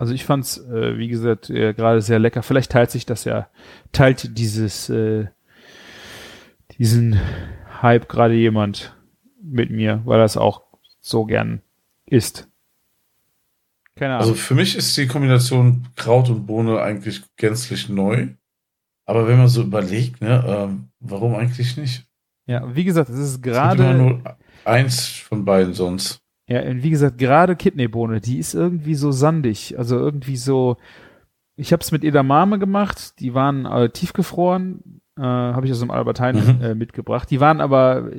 Also 0.00 0.14
ich 0.14 0.24
fand's, 0.24 0.58
äh, 0.58 0.96
wie 0.96 1.08
gesagt, 1.08 1.50
äh, 1.50 1.74
gerade 1.74 2.00
sehr 2.00 2.20
lecker. 2.20 2.44
Vielleicht 2.44 2.70
teilt 2.70 2.92
sich 2.92 3.04
das 3.04 3.24
ja, 3.24 3.48
teilt 3.90 4.38
dieses, 4.38 4.88
äh, 4.88 5.26
diesen 6.78 7.18
Hype 7.82 8.08
gerade 8.08 8.34
jemand 8.34 8.96
mit 9.42 9.70
mir, 9.70 10.02
weil 10.04 10.18
er 10.18 10.24
es 10.24 10.36
auch 10.36 10.62
so 11.00 11.24
gern 11.24 11.62
isst. 12.06 12.48
Keine 13.94 14.14
Ahnung. 14.14 14.28
Also 14.28 14.34
für 14.34 14.54
mich 14.54 14.76
ist 14.76 14.96
die 14.96 15.06
Kombination 15.06 15.88
Kraut 15.96 16.28
und 16.28 16.46
Bohne 16.46 16.80
eigentlich 16.80 17.22
gänzlich 17.36 17.88
neu. 17.88 18.28
Aber 19.06 19.26
wenn 19.26 19.38
man 19.38 19.48
so 19.48 19.62
überlegt, 19.62 20.20
ne, 20.20 20.44
ähm, 20.46 20.88
warum 21.00 21.34
eigentlich 21.34 21.76
nicht? 21.76 22.06
ja, 22.46 22.74
wie 22.74 22.84
gesagt, 22.84 23.10
es 23.10 23.18
ist 23.18 23.34
Es 23.34 23.42
gerade, 23.42 23.94
nur 23.94 24.22
eins 24.64 25.06
von 25.08 25.44
beiden 25.44 25.74
sonst. 25.74 26.20
ja, 26.46 26.62
und 26.62 26.82
wie 26.82 26.90
gesagt, 26.90 27.18
gerade 27.18 27.56
Kidneybohne, 27.56 28.20
die 28.20 28.38
ist 28.38 28.54
irgendwie 28.54 28.94
so 28.94 29.10
sandig, 29.12 29.78
also 29.78 29.96
irgendwie 29.98 30.36
so, 30.36 30.76
ich 31.56 31.72
habe 31.72 31.82
es 31.82 31.90
mit 31.90 32.04
Edamame 32.04 32.58
gemacht, 32.58 33.18
die 33.20 33.34
waren 33.34 33.66
äh, 33.66 33.90
tiefgefroren, 33.90 34.97
äh, 35.18 35.22
habe 35.22 35.66
ich 35.66 35.72
aus 35.72 35.80
dem 35.80 35.90
Albert 35.90 36.20
Heijn 36.20 36.36
Mhm. 36.58 36.62
äh, 36.62 36.74
mitgebracht. 36.74 37.30
Die 37.30 37.40
waren 37.40 37.60
aber, 37.60 38.10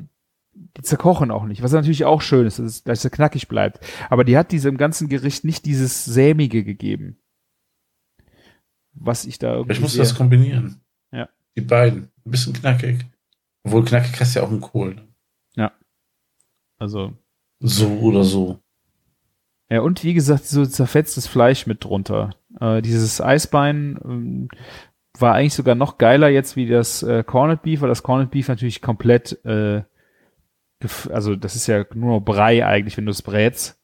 die 0.53 0.81
zerkochen 0.81 1.31
auch 1.31 1.45
nicht, 1.45 1.63
was 1.63 1.71
natürlich 1.71 2.05
auch 2.05 2.21
schön 2.21 2.45
ist, 2.45 2.59
dass 2.59 2.65
es, 2.65 2.83
dass 2.83 3.03
es 3.05 3.11
knackig 3.11 3.47
bleibt. 3.47 3.79
Aber 4.09 4.23
die 4.23 4.37
hat 4.37 4.51
diesem 4.51 4.77
ganzen 4.77 5.07
Gericht 5.09 5.43
nicht 5.45 5.65
dieses 5.65 6.05
sämige 6.05 6.63
gegeben, 6.63 7.17
was 8.93 9.25
ich 9.25 9.39
da 9.39 9.53
irgendwie 9.53 9.73
Ich 9.73 9.81
muss 9.81 9.95
das 9.95 10.15
kombinieren. 10.15 10.81
Ja. 11.11 11.29
Die 11.55 11.61
beiden. 11.61 12.09
Ein 12.25 12.31
bisschen 12.31 12.53
knackig. 12.53 13.05
Obwohl 13.63 13.85
knackig 13.85 14.19
heißt 14.19 14.35
ja 14.35 14.43
auch 14.43 14.51
ein 14.51 14.61
Kohl. 14.61 14.95
ne? 15.55 15.71
also 16.77 17.13
So 17.59 17.87
oder 17.99 18.23
so. 18.23 18.59
Ja, 19.69 19.81
und 19.81 20.03
wie 20.03 20.13
gesagt, 20.15 20.45
so 20.45 20.65
zerfetztes 20.65 21.27
Fleisch 21.27 21.67
mit 21.67 21.83
drunter. 21.83 22.31
Äh, 22.59 22.81
dieses 22.81 23.21
Eisbein 23.21 23.99
ähm, 24.03 24.49
war 25.21 25.35
eigentlich 25.35 25.53
sogar 25.53 25.75
noch 25.75 25.97
geiler 25.97 26.29
jetzt 26.29 26.55
wie 26.55 26.67
das 26.67 27.03
äh, 27.03 27.23
Corned 27.23 27.61
Beef, 27.61 27.81
weil 27.81 27.89
das 27.89 28.03
Corned 28.03 28.31
Beef 28.31 28.47
natürlich 28.47 28.81
komplett, 28.81 29.43
äh, 29.45 29.83
gef- 30.81 31.09
also 31.11 31.35
das 31.35 31.55
ist 31.55 31.67
ja 31.67 31.85
nur 31.93 32.11
noch 32.19 32.25
Brei 32.25 32.65
eigentlich, 32.65 32.97
wenn 32.97 33.05
du 33.05 33.11
es 33.11 33.21
brätst. 33.21 33.79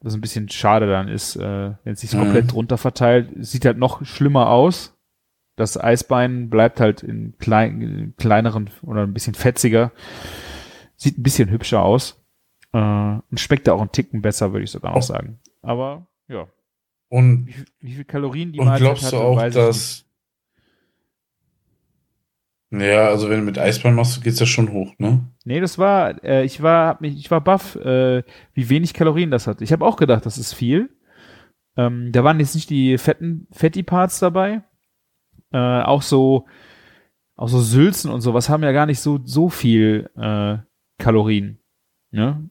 Was 0.00 0.14
ein 0.14 0.20
bisschen 0.20 0.48
schade 0.48 0.86
dann 0.86 1.08
ist, 1.08 1.36
äh, 1.36 1.72
wenn 1.82 1.92
es 1.94 2.00
sich 2.00 2.12
Mhm. 2.14 2.18
komplett 2.20 2.52
drunter 2.52 2.78
verteilt. 2.78 3.30
Sieht 3.44 3.64
halt 3.64 3.78
noch 3.78 4.04
schlimmer 4.04 4.50
aus. 4.50 4.92
Das 5.56 5.78
Eisbein 5.82 6.50
bleibt 6.50 6.80
halt 6.80 7.02
in, 7.02 7.34
klein, 7.38 7.80
in 7.80 8.14
kleineren 8.16 8.68
oder 8.82 9.02
ein 9.02 9.14
bisschen 9.14 9.34
fetziger. 9.34 9.90
Sieht 10.96 11.18
ein 11.18 11.22
bisschen 11.22 11.50
hübscher 11.50 11.82
aus. 11.82 12.22
Äh, 12.72 12.78
und 12.78 13.40
schmeckt 13.40 13.66
da 13.66 13.72
auch 13.72 13.80
einen 13.80 13.92
Ticken 13.92 14.20
besser, 14.22 14.52
würde 14.52 14.64
ich 14.64 14.70
sogar 14.70 14.90
noch 14.90 14.98
Oh. 14.98 15.00
sagen. 15.00 15.38
Aber 15.62 16.06
ja, 16.28 16.46
Und, 17.08 17.46
wie, 17.46 17.52
viel- 17.52 17.66
wie 17.80 17.94
viel 17.94 18.04
Kalorien 18.04 18.52
die 18.52 18.58
und 18.60 18.74
glaubst 18.76 19.12
du 19.12 19.16
auch, 19.16 19.40
dass. 19.50 20.04
Ja, 22.70 23.08
also 23.08 23.30
wenn 23.30 23.40
du 23.40 23.44
mit 23.44 23.58
Eisbein 23.58 23.94
machst, 23.94 24.22
geht's 24.24 24.40
ja 24.40 24.46
schon 24.46 24.72
hoch, 24.72 24.92
ne? 24.98 25.24
Nee, 25.44 25.60
das 25.60 25.78
war, 25.78 26.22
äh, 26.24 26.44
ich 26.44 26.62
war, 26.62 26.88
hab 26.88 27.00
mich, 27.00 27.16
ich 27.16 27.30
war 27.30 27.40
baff, 27.40 27.76
äh, 27.76 28.24
wie 28.54 28.68
wenig 28.68 28.92
Kalorien 28.92 29.30
das 29.30 29.46
hat. 29.46 29.62
Ich 29.62 29.72
habe 29.72 29.84
auch 29.84 29.96
gedacht, 29.96 30.26
das 30.26 30.36
ist 30.36 30.52
viel. 30.52 30.90
Ähm, 31.76 32.10
da 32.10 32.24
waren 32.24 32.40
jetzt 32.40 32.54
nicht 32.54 32.70
die 32.70 32.98
fetten, 32.98 33.46
Fatty 33.52 33.82
Parts 33.82 34.18
dabei. 34.18 34.62
Äh, 35.52 35.58
auch 35.82 36.02
so, 36.02 36.46
auch 37.36 37.48
so 37.48 37.60
Sülzen 37.60 38.10
und 38.10 38.20
sowas 38.20 38.48
haben 38.48 38.64
ja 38.64 38.72
gar 38.72 38.86
nicht 38.86 39.00
so, 39.00 39.20
so 39.22 39.48
viel 39.48 40.10
äh, 40.16 40.58
Kalorien. 40.98 41.60
Ne? 42.10 42.50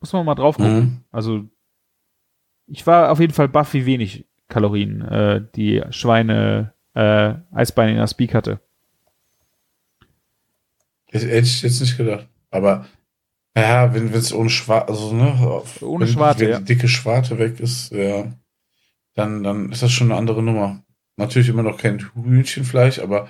Muss 0.00 0.12
man 0.12 0.26
mal 0.26 0.34
drauf 0.34 0.56
gucken. 0.56 0.76
Mhm. 0.76 1.04
Also 1.10 1.44
ich 2.66 2.86
war 2.86 3.10
auf 3.10 3.18
jeden 3.18 3.32
Fall 3.32 3.48
baff, 3.48 3.74
wie 3.74 3.86
wenig 3.86 4.26
Kalorien 4.48 5.02
äh, 5.02 5.44
die 5.56 5.82
Schweine 5.90 6.74
äh, 6.94 7.34
Eisbeine 7.52 7.92
in 7.92 7.98
der 7.98 8.06
Speak 8.06 8.34
hatte. 8.34 8.60
Das 11.12 11.22
hätte 11.22 11.38
ich 11.46 11.62
jetzt 11.62 11.80
nicht 11.80 11.96
gedacht. 11.96 12.26
Aber 12.50 12.86
ja, 13.56 13.92
wenn 13.94 14.12
es 14.12 14.32
ohne 14.32 14.50
Schwarte, 14.50 14.88
also 14.92 15.12
ne, 15.14 15.32
auf- 15.32 15.82
Ohne 15.82 16.06
wenn, 16.06 16.12
Schwarte, 16.12 16.40
wenn 16.40 16.50
ja. 16.50 16.58
die 16.58 16.64
dicke 16.64 16.88
Schwarte 16.88 17.38
weg 17.38 17.60
ist, 17.60 17.92
ja, 17.92 18.32
dann, 19.14 19.42
dann 19.42 19.70
ist 19.72 19.82
das 19.82 19.92
schon 19.92 20.10
eine 20.10 20.18
andere 20.18 20.42
Nummer. 20.42 20.82
Natürlich 21.16 21.48
immer 21.50 21.62
noch 21.62 21.76
kein 21.76 21.98
Hühnchenfleisch, 22.14 22.98
aber 22.98 23.28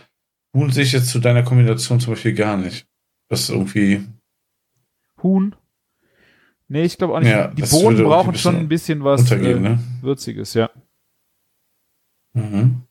Huhn 0.55 0.71
sehe 0.71 0.85
ich 0.85 0.93
jetzt 0.93 1.09
zu 1.09 1.19
deiner 1.19 1.43
Kombination 1.43 1.99
zum 1.99 2.13
Beispiel 2.13 2.35
gar 2.35 2.57
nicht. 2.57 2.87
Das 3.29 3.41
ist 3.41 3.51
irgendwie, 3.51 4.05
Huhn. 5.23 5.57
Nee, 6.69 6.85
ich 6.85 6.97
glaube 6.97 7.15
auch 7.15 7.21
nicht. 7.21 7.31
Ja, 7.31 7.49
die 7.49 7.63
Bohnen 7.63 8.03
brauchen 8.05 8.35
schon 8.37 8.57
ein 8.57 8.69
bisschen 8.69 9.03
was 9.03 9.31
äh, 9.33 9.37
ne? 9.59 9.79
Würziges, 10.01 10.55
ja. 10.55 10.71
Mhm. 12.35 12.83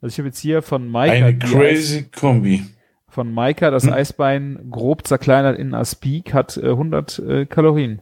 Also 0.00 0.14
ich 0.14 0.18
habe 0.18 0.28
jetzt 0.28 0.38
hier 0.40 0.62
von 0.62 0.90
Mike 0.90 1.12
Eine 1.12 1.38
crazy 1.38 2.04
Kombi. 2.10 2.64
von 3.08 3.32
Maika, 3.32 3.70
das 3.70 3.84
Hm. 3.86 3.92
Eisbein 3.92 4.68
grob 4.70 5.06
zerkleinert 5.06 5.58
in 5.58 5.74
Aspik, 5.74 6.32
hat 6.32 6.56
äh, 6.56 6.70
100 6.70 7.18
äh, 7.18 7.46
Kalorien. 7.46 8.00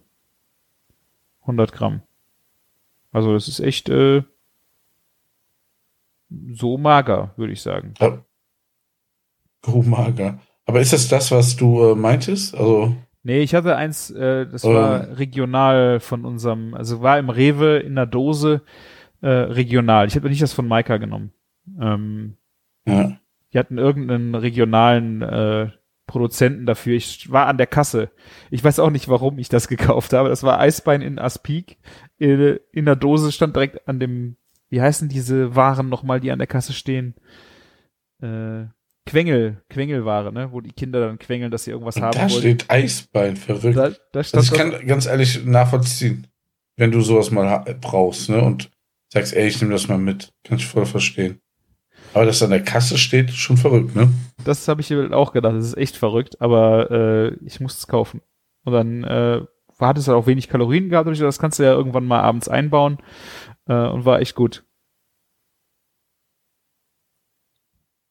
100 1.43 1.73
Gramm. 1.73 2.03
Also 3.11 3.33
das 3.33 3.49
ist 3.49 3.61
echt 3.61 3.89
äh, 3.89 4.23
so 6.53 6.77
mager, 6.79 7.33
würde 7.37 7.53
ich 7.53 7.63
sagen. 7.63 7.95
Ja. 7.99 8.19
Oh, 9.67 9.83
mager. 9.83 10.39
Aber 10.67 10.81
ist 10.81 10.93
das 10.93 11.09
das, 11.09 11.31
was 11.31 11.57
du 11.57 11.93
äh, 11.93 11.95
meintest? 11.95 12.55
Also, 12.55 12.95
Nee, 13.25 13.41
ich 13.41 13.55
hatte 13.55 13.77
eins, 13.77 14.11
äh, 14.11 14.47
das 14.47 14.65
Ähm. 14.65 14.75
war 14.75 15.19
regional 15.19 16.01
von 16.01 16.25
unserem, 16.25 16.73
also 16.75 17.03
war 17.03 17.19
im 17.19 17.29
Rewe 17.31 17.79
in 17.79 17.95
der 17.97 18.07
Dose 18.07 18.63
äh, 19.21 19.29
regional. 19.29 20.07
Ich 20.07 20.15
habe 20.17 20.29
nicht 20.29 20.41
das 20.41 20.53
von 20.53 20.69
Maika 20.69 20.99
genommen. 20.99 21.33
Ähm, 21.81 22.37
ja. 22.87 23.19
die 23.53 23.59
hatten 23.59 23.79
irgendeinen 23.79 24.35
regionalen 24.35 25.23
äh, 25.23 25.71
Produzenten 26.07 26.65
dafür. 26.67 26.95
Ich 26.97 27.31
war 27.31 27.47
an 27.47 27.59
der 27.59 27.67
Kasse. 27.67 28.11
Ich 28.51 28.65
weiß 28.65 28.79
auch 28.79 28.91
nicht, 28.91 29.09
warum 29.09 29.39
ich 29.39 29.49
das 29.49 29.69
gekauft 29.69 30.13
habe. 30.13 30.29
Das 30.31 30.43
war 30.43 30.59
Eisbein 30.59 31.03
in 31.03 31.19
Aspik. 31.19 31.77
In, 32.19 32.59
in 32.73 32.85
der 32.87 32.97
Dose 32.97 33.31
stand 33.33 33.55
direkt 33.57 33.87
an 33.89 34.01
dem, 34.01 34.37
wie 34.71 34.81
heißen 34.81 35.09
diese 35.09 35.55
Waren 35.55 35.89
nochmal, 35.89 36.21
die 36.21 36.31
an 36.31 36.39
der 36.39 36.47
Kasse 36.49 36.73
stehen? 36.73 37.15
Äh, 38.23 38.65
Quengel, 39.07 39.63
Quengelware, 39.71 40.33
ne? 40.33 40.53
Wo 40.53 40.61
die 40.61 40.73
Kinder 40.73 41.01
dann 41.01 41.19
quengeln, 41.19 41.51
dass 41.51 41.65
sie 41.65 41.71
irgendwas 41.71 41.97
Und 41.97 42.03
haben 42.03 42.13
da 42.13 42.21
wollen. 42.21 42.31
steht 42.31 42.71
Eisbein, 42.71 43.37
verrückt. 43.37 43.77
Da, 43.77 43.91
da 44.13 44.23
stand 44.25 44.43
Also 44.45 44.55
ich 44.55 44.61
das- 44.61 44.71
kann 44.79 44.87
ganz 44.87 45.07
ehrlich 45.07 45.45
nachvollziehen, 45.47 46.27
wenn 46.77 46.91
du 46.91 47.01
sowas 47.01 47.31
mal 47.31 47.65
brauchst, 47.81 48.29
ne? 48.29 48.43
Und 48.43 48.71
sagst, 49.11 49.35
ey, 49.35 49.47
ich 49.49 49.61
nehme 49.63 49.73
das 49.73 49.89
mal 49.89 49.97
mit. 49.99 50.33
Kann 50.45 50.59
ich 50.59 50.67
voll 50.67 50.85
verstehen. 50.85 51.41
Aber 52.15 52.25
dass 52.25 52.43
an 52.43 52.51
der 52.51 52.63
Kasse 52.63 52.99
steht, 52.99 53.31
schon 53.31 53.57
verrückt, 53.57 53.95
ne? 53.95 54.09
Das 54.45 54.67
habe 54.69 54.81
ich 54.81 54.93
auch 55.13 55.33
gedacht. 55.33 55.55
Das 55.55 55.65
ist 55.65 55.77
echt 55.77 55.97
verrückt, 55.97 56.41
aber 56.41 56.91
äh, 56.91 57.35
ich 57.45 57.61
musste 57.61 57.79
es 57.79 57.87
kaufen. 57.87 58.23
Und 58.65 58.73
dann 58.73 59.05
äh, 59.05 59.41
hat 59.79 59.99
es 59.99 60.09
halt 60.09 60.17
auch 60.17 60.27
wenig 60.27 60.49
Kalorien 60.49 60.89
gehabt. 60.89 61.09
ich 61.11 61.19
Das 61.19 61.39
kannst 61.39 61.59
du 61.59 61.63
ja 61.63 61.73
irgendwann 61.73 62.07
mal 62.07 62.21
abends 62.21 62.49
einbauen 62.49 62.99
äh, 63.67 63.89
und 63.89 64.05
war 64.05 64.21
echt 64.21 64.35
gut. 64.35 64.65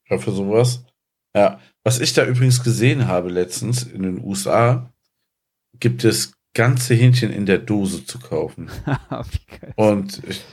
Ja, 0.10 0.18
für 0.18 0.32
sowas. 0.32 0.86
Ja. 1.36 1.60
Was 1.84 2.00
ich 2.00 2.14
da 2.14 2.26
übrigens 2.26 2.64
gesehen 2.64 3.08
habe 3.08 3.30
letztens 3.30 3.84
in 3.84 4.04
den 4.04 4.24
USA, 4.24 4.92
gibt 5.80 6.04
es 6.04 6.34
ganze 6.54 6.96
Hähnchen 6.96 7.32
in 7.32 7.46
der 7.46 7.60
Dose 7.60 8.06
zu 8.06 8.20
kaufen. 8.20 8.70
Wie 8.86 9.60
geil. 9.60 9.74
Und 9.76 10.24
ich, 10.28 10.44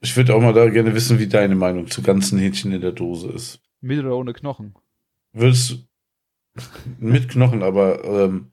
ich 0.00 0.16
würde 0.16 0.34
auch 0.34 0.40
mal 0.40 0.52
da 0.52 0.68
gerne 0.68 0.94
wissen, 0.94 1.18
wie 1.18 1.26
deine 1.26 1.54
Meinung 1.54 1.88
zu 1.88 2.02
ganzen 2.02 2.38
Hähnchen 2.38 2.72
in 2.72 2.80
der 2.80 2.92
Dose 2.92 3.28
ist. 3.28 3.60
Mit 3.80 3.98
oder 3.98 4.16
ohne 4.16 4.32
Knochen. 4.32 4.74
Würdest 5.32 5.70
du 5.70 5.76
mit 6.98 7.28
Knochen, 7.28 7.62
aber 7.62 8.04
ähm, 8.04 8.52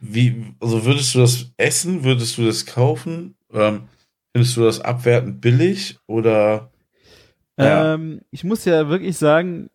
wie, 0.00 0.54
also 0.60 0.84
würdest 0.84 1.14
du 1.14 1.20
das 1.20 1.52
essen? 1.56 2.04
Würdest 2.04 2.38
du 2.38 2.44
das 2.44 2.66
kaufen? 2.66 3.36
Ähm, 3.52 3.88
findest 4.32 4.56
du 4.56 4.62
das 4.62 4.80
abwertend 4.80 5.40
billig 5.40 5.98
oder 6.06 6.70
Ja. 7.58 7.94
Ähm, 7.94 8.22
ich 8.30 8.44
muss 8.44 8.64
ja 8.64 8.88
wirklich 8.88 9.16
sagen, 9.16 9.70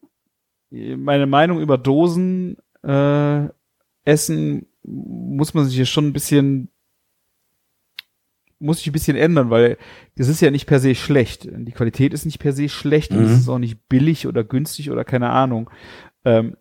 meine 0.71 1.27
Meinung 1.27 1.59
über 1.61 1.77
Dosen 1.77 2.57
äh, 2.81 3.47
Essen 4.05 4.65
muss 4.83 5.53
man 5.53 5.65
sich 5.65 5.77
ja 5.77 5.85
schon 5.85 6.07
ein 6.07 6.13
bisschen 6.13 6.69
muss 8.63 8.77
sich 8.77 8.87
ein 8.87 8.93
bisschen 8.93 9.15
ändern, 9.17 9.49
weil 9.49 9.77
das 10.17 10.27
ist 10.27 10.41
ja 10.41 10.49
nicht 10.49 10.65
per 10.65 10.79
se 10.79 10.95
schlecht. 10.95 11.47
Die 11.51 11.71
Qualität 11.71 12.13
ist 12.13 12.25
nicht 12.25 12.39
per 12.39 12.53
se 12.53 12.69
schlecht 12.69 13.11
und 13.11 13.19
Mhm. 13.19 13.25
es 13.25 13.37
ist 13.37 13.49
auch 13.49 13.59
nicht 13.59 13.87
billig 13.89 14.25
oder 14.27 14.43
günstig 14.43 14.89
oder 14.89 15.03
keine 15.03 15.29
Ahnung. 15.29 15.69
Ähm, 16.25 16.55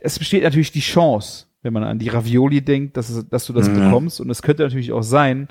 es 0.00 0.18
besteht 0.18 0.42
natürlich 0.42 0.72
die 0.72 0.80
Chance, 0.80 1.46
wenn 1.62 1.72
man 1.72 1.82
an 1.84 1.98
die 1.98 2.08
Ravioli 2.08 2.60
denkt, 2.62 2.96
dass, 2.96 3.08
es, 3.10 3.28
dass 3.28 3.46
du 3.46 3.52
das 3.52 3.68
Mhm. 3.68 3.74
bekommst. 3.74 4.20
Und 4.20 4.30
es 4.30 4.42
könnte 4.42 4.62
natürlich 4.62 4.92
auch 4.92 5.02
sein, 5.02 5.48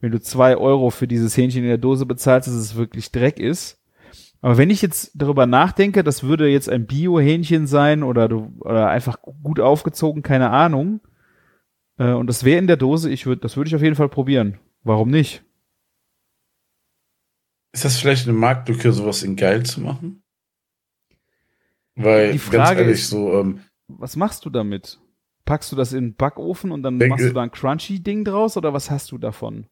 wenn 0.00 0.12
du 0.12 0.20
zwei 0.20 0.56
Euro 0.56 0.90
für 0.90 1.08
dieses 1.08 1.36
Hähnchen 1.36 1.62
in 1.62 1.68
der 1.68 1.78
Dose 1.78 2.06
bezahlst, 2.06 2.46
dass 2.48 2.54
es 2.54 2.76
wirklich 2.76 3.10
Dreck 3.10 3.40
ist. 3.40 3.80
Aber 4.40 4.56
wenn 4.56 4.70
ich 4.70 4.82
jetzt 4.82 5.10
darüber 5.14 5.46
nachdenke, 5.46 6.04
das 6.04 6.22
würde 6.22 6.48
jetzt 6.48 6.68
ein 6.68 6.86
Bio-Hähnchen 6.86 7.66
sein 7.66 8.04
oder 8.04 8.28
du 8.28 8.52
oder 8.60 8.88
einfach 8.88 9.18
gut 9.42 9.58
aufgezogen, 9.58 10.22
keine 10.22 10.50
Ahnung. 10.50 11.00
Äh, 11.98 12.12
und 12.12 12.28
das 12.28 12.44
wäre 12.44 12.58
in 12.60 12.68
der 12.68 12.76
Dose, 12.76 13.10
ich 13.10 13.26
würde, 13.26 13.40
das 13.40 13.56
würde 13.56 13.66
ich 13.68 13.74
auf 13.74 13.82
jeden 13.82 13.96
Fall 13.96 14.08
probieren. 14.08 14.58
Warum 14.88 15.10
nicht? 15.10 15.44
ist 17.74 17.84
das 17.84 17.98
vielleicht 17.98 18.26
eine 18.26 18.36
Marktlücke, 18.36 18.90
sowas 18.92 19.22
in 19.22 19.36
geil 19.36 19.64
zu 19.64 19.82
machen? 19.82 20.22
Weil, 21.94 22.32
Die 22.32 22.38
ganz 22.38 22.68
Frage 22.68 22.80
ehrlich, 22.80 23.00
ist- 23.00 23.10
so, 23.10 23.38
ähm, 23.38 23.60
Was 23.88 24.16
machst 24.16 24.44
du 24.46 24.50
damit? 24.50 24.98
Packst 25.44 25.70
du 25.70 25.76
das 25.76 25.92
in 25.92 26.04
den 26.08 26.14
Backofen 26.14 26.72
und 26.72 26.82
dann 26.82 26.98
Denke- 26.98 27.10
machst 27.10 27.26
du 27.28 27.32
da 27.34 27.42
ein 27.42 27.50
Crunchy-Ding 27.50 28.24
draus 28.24 28.56
oder 28.56 28.72
was 28.72 28.90
hast 28.90 29.12
du 29.12 29.18
davon? 29.18 29.66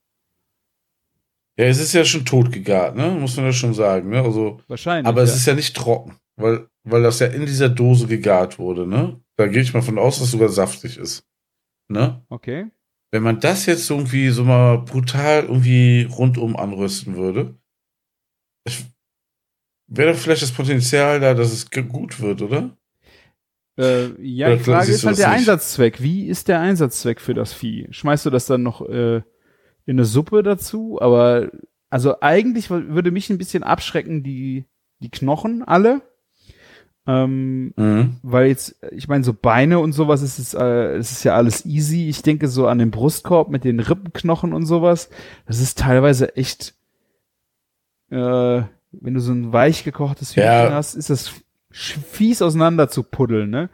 ja, 1.59 1.65
es 1.65 1.79
ist 1.81 1.95
ja 1.95 2.05
schon 2.05 2.27
tot 2.27 2.53
gegart, 2.53 2.95
ne? 2.97 3.11
Muss 3.13 3.37
man 3.37 3.47
ja 3.47 3.53
schon 3.55 3.73
sagen, 3.73 4.11
ne? 4.11 4.21
Also, 4.21 4.61
Wahrscheinlich. 4.69 5.09
aber 5.09 5.21
ja. 5.23 5.25
es 5.25 5.35
ist 5.35 5.47
ja 5.47 5.55
nicht 5.55 5.75
trocken, 5.75 6.15
weil, 6.37 6.69
weil 6.85 7.03
das 7.03 7.19
ja 7.21 7.29
in 7.29 7.47
dieser 7.47 7.71
Dose 7.71 8.07
gegart 8.07 8.59
wurde, 8.59 8.87
ne? 8.87 9.19
Da 9.37 9.47
gehe 9.47 9.63
ich 9.63 9.73
mal 9.73 9.81
von 9.83 9.99
aus, 9.99 10.17
dass 10.19 10.27
es 10.27 10.33
sogar 10.33 10.51
saftig 10.51 10.99
ist. 10.99 11.25
Ne? 11.89 12.23
okay. 12.29 12.71
Wenn 13.17 13.23
man 13.23 13.41
das 13.41 13.65
jetzt 13.65 13.89
irgendwie 13.89 14.29
so 14.29 14.45
mal 14.45 14.77
brutal 14.77 15.45
irgendwie 15.45 16.03
rundum 16.03 16.55
anrüsten 16.55 17.17
würde, 17.17 17.55
wäre 19.87 20.13
doch 20.13 20.19
vielleicht 20.19 20.43
das 20.43 20.53
Potenzial 20.53 21.19
da, 21.19 21.33
dass 21.33 21.51
es 21.51 21.71
gut 21.71 22.21
wird, 22.21 22.43
oder? 22.43 22.77
Äh, 23.79 24.21
ja, 24.23 24.49
Oder 24.49 24.57
die 24.59 24.65
Frage 24.65 24.93
ist 24.93 25.07
halt 25.07 25.17
der 25.17 25.29
nicht? 25.29 25.39
Einsatzzweck. 25.39 26.03
Wie 26.03 26.27
ist 26.27 26.49
der 26.49 26.61
Einsatzzweck 26.61 27.23
für 27.23 27.33
das 27.33 27.55
Vieh? 27.55 27.87
Schmeißt 27.91 28.27
du 28.27 28.31
das 28.31 28.45
dann 28.45 28.63
noch 28.63 28.87
äh, 28.87 29.17
in 29.17 29.25
eine 29.87 30.05
Suppe 30.05 30.43
dazu? 30.43 30.99
Aber 31.01 31.51
also 31.89 32.21
eigentlich 32.21 32.69
würde 32.69 33.11
mich 33.13 33.31
ein 33.31 33.39
bisschen 33.39 33.63
abschrecken 33.63 34.23
die 34.23 34.67
die 35.01 35.11
Knochen 35.11 35.63
alle, 35.63 36.03
ähm, 37.07 37.73
Mhm. 37.77 38.17
weil 38.23 38.49
jetzt 38.49 38.77
ich 38.93 39.07
meine 39.09 39.23
so 39.25 39.33
Beine 39.33 39.79
und 39.79 39.93
sowas 39.93 40.23
ist 40.23 40.39
es 40.39 40.55
äh, 40.55 40.97
es 40.97 41.13
ist 41.13 41.25
ja 41.25 41.35
alles 41.37 41.65
easy. 41.67 42.09
Ich 42.09 42.23
denke 42.23 42.49
so 42.49 42.67
an 42.67 42.79
den 42.79 42.91
Brustkorb 42.91 43.49
mit 43.49 43.65
den 43.65 43.81
Rippenknochen 43.81 44.53
und 44.53 44.67
sowas. 44.67 45.09
Das 45.47 45.61
ist 45.61 45.79
teilweise 45.79 46.37
echt 46.37 46.75
äh, 48.11 48.63
wenn 48.93 49.15
du 49.15 49.21
so 49.21 49.33
ein 49.33 49.53
weich 49.53 49.85
gekochtes 49.85 50.35
Hühnchen 50.37 50.51
Ja. 50.53 50.73
hast, 50.73 50.95
ist 50.95 51.11
das 51.11 51.33
fies 51.71 52.41
auseinander 52.43 52.89
zu 52.89 53.03
puddeln, 53.03 53.51
ne? 53.51 53.69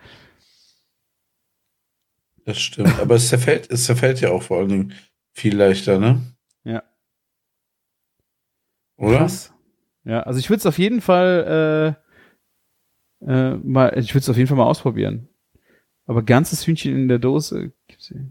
Das 2.45 2.59
stimmt. 2.59 2.99
Aber 2.99 3.15
es 3.15 3.29
zerfällt, 3.29 3.71
es 3.71 3.85
zerfällt 3.85 4.21
ja 4.21 4.31
auch 4.31 4.43
vor 4.43 4.59
allen 4.59 4.69
Dingen 4.69 4.95
viel 5.33 5.57
leichter, 5.57 5.99
ne? 6.01 6.21
Ja. 6.65 6.83
Oder? 8.97 9.19
Krass. 9.19 9.53
Ja, 10.05 10.21
also 10.25 10.39
ich 10.41 10.51
würde 10.51 10.59
es 10.59 10.67
auf 10.67 10.79
jeden 10.79 11.01
Fall 11.01 11.97
äh, 11.97 12.12
äh, 13.27 13.57
mal, 13.57 13.97
ich 13.99 14.15
würde 14.15 14.21
es 14.23 14.29
auf 14.29 14.37
jeden 14.37 14.49
Fall 14.49 14.57
mal 14.57 14.65
ausprobieren. 14.67 15.29
Aber 16.07 16.23
ganzes 16.23 16.67
Hühnchen 16.67 16.95
in 16.95 17.09
der 17.09 17.19
Dose 17.19 17.73
gibt's 17.87 18.09
hier. 18.09 18.27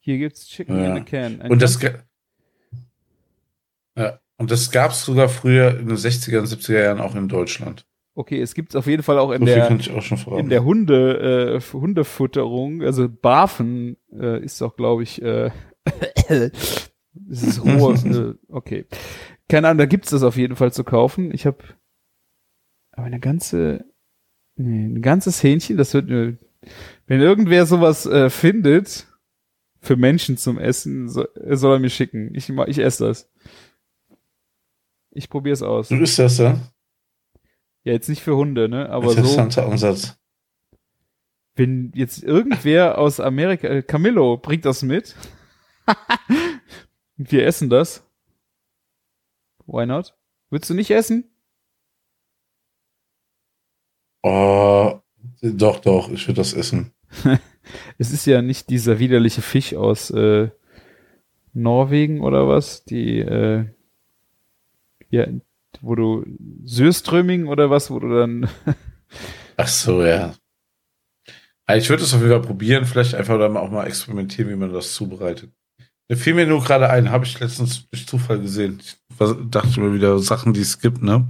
Hier 0.00 0.18
gibt's 0.18 0.46
Chicken 0.46 0.76
Ja. 0.76 0.94
in 0.96 1.02
a 1.02 1.04
Can. 1.04 1.40
Ein 1.40 1.50
Und 1.50 1.62
das, 1.62 1.80
ja, 3.96 4.20
und 4.36 4.50
das 4.50 4.70
gab 4.70 4.90
es 4.92 5.04
sogar 5.04 5.28
früher 5.28 5.78
in 5.78 5.88
den 5.88 5.96
60er 5.96 6.38
und 6.40 6.46
70er 6.46 6.82
Jahren 6.82 7.00
auch 7.00 7.14
in 7.14 7.28
Deutschland. 7.28 7.86
okay, 8.14 8.40
es 8.40 8.54
gibt's 8.54 8.76
auf 8.76 8.86
jeden 8.86 9.02
Fall 9.02 9.18
auch 9.18 9.30
in 9.32 9.40
so 9.40 9.46
der 9.46 9.70
auch 9.70 10.38
in 10.38 10.48
der 10.48 10.64
Hunde 10.64 11.56
äh, 11.56 11.60
Hundefutterung, 11.72 12.82
also 12.82 13.08
Barfen 13.08 13.96
äh, 14.12 14.42
ist 14.44 14.60
doch 14.60 14.76
glaube 14.76 15.02
ich 15.02 15.20
äh, 15.22 15.50
das 16.28 17.42
ist 17.42 17.64
roh, 17.64 17.92
äh, 18.04 18.34
okay. 18.48 18.86
Keine 19.48 19.68
Ahnung, 19.68 19.78
da 19.78 19.86
gibt's 19.86 20.10
das 20.10 20.22
auf 20.22 20.36
jeden 20.36 20.56
Fall 20.56 20.72
zu 20.72 20.84
kaufen. 20.84 21.32
Ich 21.32 21.46
habe 21.46 21.58
aber 22.92 23.06
eine 23.06 23.20
ganze 23.20 23.84
nee, 24.56 24.86
ein 24.86 25.02
ganzes 25.02 25.42
Hähnchen, 25.42 25.76
das 25.76 25.94
wird 25.94 26.08
mir 26.08 26.38
wenn 27.06 27.20
irgendwer 27.20 27.66
sowas 27.66 28.06
äh, 28.06 28.30
findet 28.30 29.06
für 29.80 29.96
Menschen 29.96 30.36
zum 30.36 30.58
Essen, 30.58 31.08
so, 31.08 31.26
soll 31.50 31.76
er 31.76 31.78
mir 31.78 31.90
schicken. 31.90 32.34
Ich 32.34 32.48
ich 32.48 32.78
esse 32.78 33.06
das. 33.06 33.30
Ich 35.10 35.30
probiere 35.30 35.54
es 35.54 35.62
aus. 35.62 35.88
so 35.88 35.96
ist 35.96 36.18
das 36.18 36.38
ja. 36.38 36.58
Ja, 37.84 37.92
jetzt 37.92 38.08
nicht 38.08 38.22
für 38.22 38.36
Hunde, 38.36 38.68
ne, 38.68 38.88
aber 38.90 39.10
so 39.10 39.18
Interessanter 39.18 39.66
Ansatz. 39.66 40.18
wenn 41.54 41.92
jetzt 41.94 42.24
irgendwer 42.24 42.98
aus 42.98 43.20
Amerika, 43.20 43.68
äh, 43.68 43.82
Camillo 43.82 44.36
bringt 44.36 44.64
das 44.64 44.82
mit. 44.82 45.14
Wir 47.16 47.46
essen 47.46 47.70
das. 47.70 48.04
Why 49.66 49.86
not? 49.86 50.16
Würdest 50.50 50.70
du 50.70 50.74
nicht 50.74 50.90
essen? 50.90 51.30
Oh, 54.28 55.00
doch, 55.40 55.78
doch, 55.78 56.10
ich 56.10 56.26
würde 56.26 56.40
das 56.40 56.52
essen. 56.52 56.92
Es 57.98 58.12
ist 58.12 58.26
ja 58.26 58.42
nicht 58.42 58.70
dieser 58.70 59.00
widerliche 59.00 59.42
Fisch 59.42 59.74
aus 59.74 60.10
äh, 60.10 60.50
Norwegen 61.52 62.20
oder 62.20 62.46
was, 62.46 62.84
die 62.84 63.18
äh, 63.18 63.64
ja, 65.10 65.26
wo 65.80 65.96
du 65.96 66.24
Sürströming 66.64 67.48
oder 67.48 67.68
was, 67.68 67.90
wo 67.90 67.98
du 67.98 68.08
dann 68.08 68.48
Ach 69.56 69.66
so, 69.66 70.04
ja. 70.04 70.34
Also 71.66 71.82
ich 71.82 71.90
würde 71.90 72.04
es 72.04 72.14
auf 72.14 72.20
jeden 72.20 72.32
Fall 72.32 72.42
probieren, 72.42 72.84
vielleicht 72.84 73.16
einfach 73.16 73.36
dann 73.36 73.56
auch 73.56 73.70
mal 73.70 73.86
experimentieren, 73.86 74.48
wie 74.48 74.56
man 74.56 74.72
das 74.72 74.92
zubereitet. 74.92 75.52
Da 76.06 76.14
fiel 76.14 76.34
mir 76.34 76.46
nur 76.46 76.62
gerade 76.62 76.88
ein, 76.88 77.10
habe 77.10 77.24
ich 77.24 77.40
letztens 77.40 77.88
durch 77.90 78.06
Zufall 78.06 78.40
gesehen. 78.40 78.80
Ich 78.80 78.96
dachte 79.50 79.80
mir 79.80 79.92
wieder 79.92 80.20
Sachen, 80.20 80.52
die 80.52 80.60
es 80.60 80.78
gibt, 80.78 81.02
ne? 81.02 81.26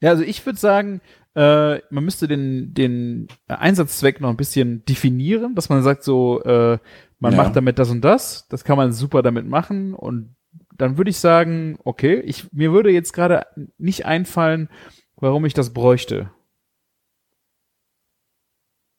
Ja, 0.00 0.10
also 0.10 0.22
ich 0.22 0.46
würde 0.46 0.58
sagen, 0.58 1.00
äh, 1.38 1.80
man 1.90 2.04
müsste 2.04 2.26
den, 2.26 2.74
den 2.74 3.28
Einsatzzweck 3.46 4.20
noch 4.20 4.30
ein 4.30 4.36
bisschen 4.36 4.84
definieren, 4.86 5.54
dass 5.54 5.68
man 5.68 5.82
sagt 5.82 6.02
so, 6.02 6.42
äh, 6.42 6.78
man 7.20 7.32
Ja. 7.32 7.44
macht 7.44 7.54
damit 7.54 7.78
das 7.78 7.90
und 7.90 8.00
das, 8.02 8.48
das 8.48 8.64
kann 8.64 8.76
man 8.76 8.92
super 8.92 9.22
damit 9.22 9.46
machen 9.46 9.94
und 9.94 10.34
dann 10.76 10.96
würde 10.98 11.10
ich 11.10 11.18
sagen, 11.18 11.78
okay, 11.84 12.20
ich, 12.20 12.52
mir 12.52 12.72
würde 12.72 12.90
jetzt 12.90 13.12
gerade 13.12 13.46
nicht 13.78 14.04
einfallen, 14.06 14.68
warum 15.16 15.44
ich 15.44 15.54
das 15.54 15.72
bräuchte. 15.72 16.30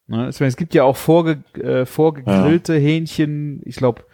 Ne, 0.08 0.28
es 0.28 0.58
gibt 0.58 0.74
ja 0.74 0.84
auch 0.84 0.98
vorge, 0.98 1.44
äh, 1.56 1.86
vorgegrillte 1.86 2.74
Hähnchen, 2.76 3.62
ich 3.66 3.76
glaube 3.76 4.06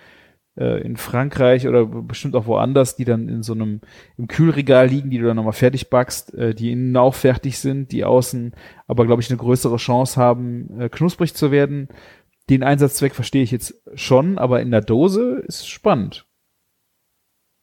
äh, 0.57 0.81
in 0.81 0.97
Frankreich 0.97 1.67
oder 1.67 1.85
bestimmt 1.85 2.35
auch 2.35 2.45
woanders, 2.47 2.95
die 2.95 3.05
dann 3.05 3.27
in 3.29 3.43
so 3.43 3.53
einem 3.53 3.81
im 4.17 4.27
Kühlregal 4.27 4.87
liegen, 4.87 5.09
die 5.09 5.17
du 5.17 5.25
dann 5.27 5.35
nochmal 5.35 5.53
fertig 5.53 5.89
backst, 5.89 6.33
äh, 6.33 6.53
die 6.55 6.71
innen 6.71 6.95
auch 6.97 7.15
fertig 7.15 7.59
sind, 7.59 7.91
die 7.91 8.03
außen 8.05 8.53
aber, 8.87 9.05
glaube 9.05 9.21
ich, 9.21 9.29
eine 9.29 9.37
größere 9.37 9.77
Chance 9.77 10.19
haben, 10.19 10.79
äh, 10.79 10.89
knusprig 10.89 11.33
zu 11.33 11.51
werden. 11.51 11.89
Den 12.49 12.63
Einsatzzweck 12.63 13.15
verstehe 13.15 13.43
ich 13.43 13.51
jetzt 13.51 13.81
schon, 13.95 14.37
aber 14.37 14.61
in 14.61 14.71
der 14.71 14.81
Dose 14.81 15.43
ist 15.47 15.67
spannend. 15.67 16.27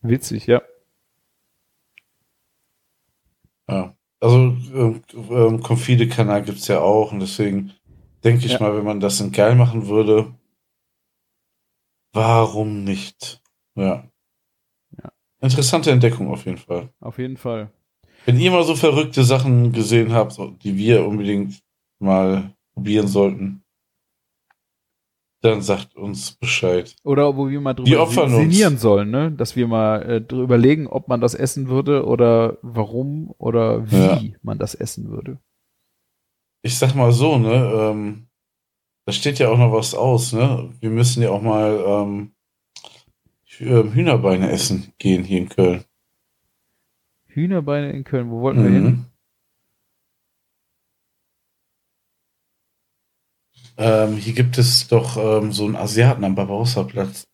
Witzig, 0.03 0.47
ja. 0.47 0.63
Ja. 3.69 3.97
Also 4.21 4.37
ähm, 4.37 5.03
ähm, 5.31 5.61
Confide-Kanal 5.63 6.43
gibt's 6.43 6.69
ja 6.69 6.81
auch 6.81 7.13
und 7.13 7.21
deswegen 7.21 7.73
denke 8.23 8.47
ich 8.47 8.53
Ja. 8.53 8.61
mal, 8.61 8.77
wenn 8.77 8.85
man 8.85 9.01
das 9.01 9.21
in 9.21 9.33
geil 9.33 9.55
machen 9.57 9.89
würde, 9.89 10.35
warum 12.13 12.85
nicht? 12.85 13.43
Ja. 13.75 14.09
Ja. 15.03 15.13
Interessante 15.41 15.91
Entdeckung 15.91 16.29
auf 16.31 16.45
jeden 16.45 16.59
Fall. 16.59 16.91
Auf 17.01 17.19
jeden 17.19 17.37
Fall. 17.37 17.71
Wenn 18.25 18.39
ihr 18.39 18.51
mal 18.51 18.65
so 18.65 18.77
verrückte 18.77 19.25
Sachen 19.25 19.73
gesehen 19.73 20.13
habt, 20.13 20.39
die 20.63 20.77
wir 20.77 21.05
unbedingt 21.07 21.61
mal 21.99 22.55
probieren 22.75 23.09
sollten, 23.09 23.63
dann 25.41 25.61
sagt 25.61 25.97
uns 25.97 26.33
Bescheid. 26.37 26.95
Oder 27.03 27.37
wo 27.37 27.49
wir 27.49 27.61
mal 27.61 27.75
drüber 27.75 28.07
sinnieren 28.29 28.79
sollen, 28.79 29.11
ne? 29.11 29.33
Dass 29.33 29.57
wir 29.57 29.67
mal 29.67 30.03
äh, 30.09 30.21
drüber 30.21 30.45
überlegen, 30.45 30.87
ob 30.87 31.09
man 31.09 31.21
das 31.21 31.35
essen 31.35 31.69
würde 31.69 32.07
oder 32.07 32.59
warum 32.63 33.35
oder 33.39 33.91
wie 33.91 33.97
Ja. 33.97 34.21
man 34.43 34.59
das 34.59 34.77
essen 34.77 35.11
würde. 35.11 35.41
Ich 36.65 36.79
sag 36.79 36.95
mal 36.95 37.11
so, 37.11 37.39
ne, 37.39 37.55
ähm, 37.55 38.29
da 39.05 39.13
steht 39.13 39.39
ja 39.39 39.49
auch 39.49 39.59
noch 39.59 39.73
was 39.73 39.95
aus, 39.95 40.33
ne? 40.33 40.73
Wir 40.81 40.91
müssen 40.91 41.23
ja 41.23 41.31
auch 41.31 41.43
mal 41.43 41.85
ähm, 41.87 42.33
ähm, 43.61 43.93
Hühnerbeine 43.93 44.51
essen 44.51 44.93
gehen 44.99 45.25
hier 45.25 45.39
in 45.39 45.49
Köln. 45.49 45.85
Hühnerbeine 47.27 47.93
in 47.93 48.05
Köln, 48.05 48.31
wo 48.31 48.41
wollten 48.41 48.63
wir 48.63 48.71
hin? 48.71 48.85
Mhm. 48.85 49.05
Ähm, 53.79 54.17
hier 54.17 54.35
gibt 54.35 54.59
es 54.59 54.87
doch 54.89 55.17
ähm, 55.17 55.51
so 55.53 55.65
einen 55.65 55.77
Asiaten 55.77 56.25
am 56.25 56.35
Barbarossa-Platz, 56.35 57.25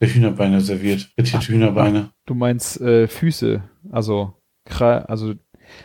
der 0.00 0.08
Hühnerbeine 0.08 0.60
serviert. 0.60 1.10
Frittierte 1.14 1.48
Hühnerbeine. 1.48 2.10
Du 2.26 2.34
meinst 2.34 2.80
äh, 2.80 3.06
Füße, 3.06 3.62
also 3.90 4.40
also 4.80 5.34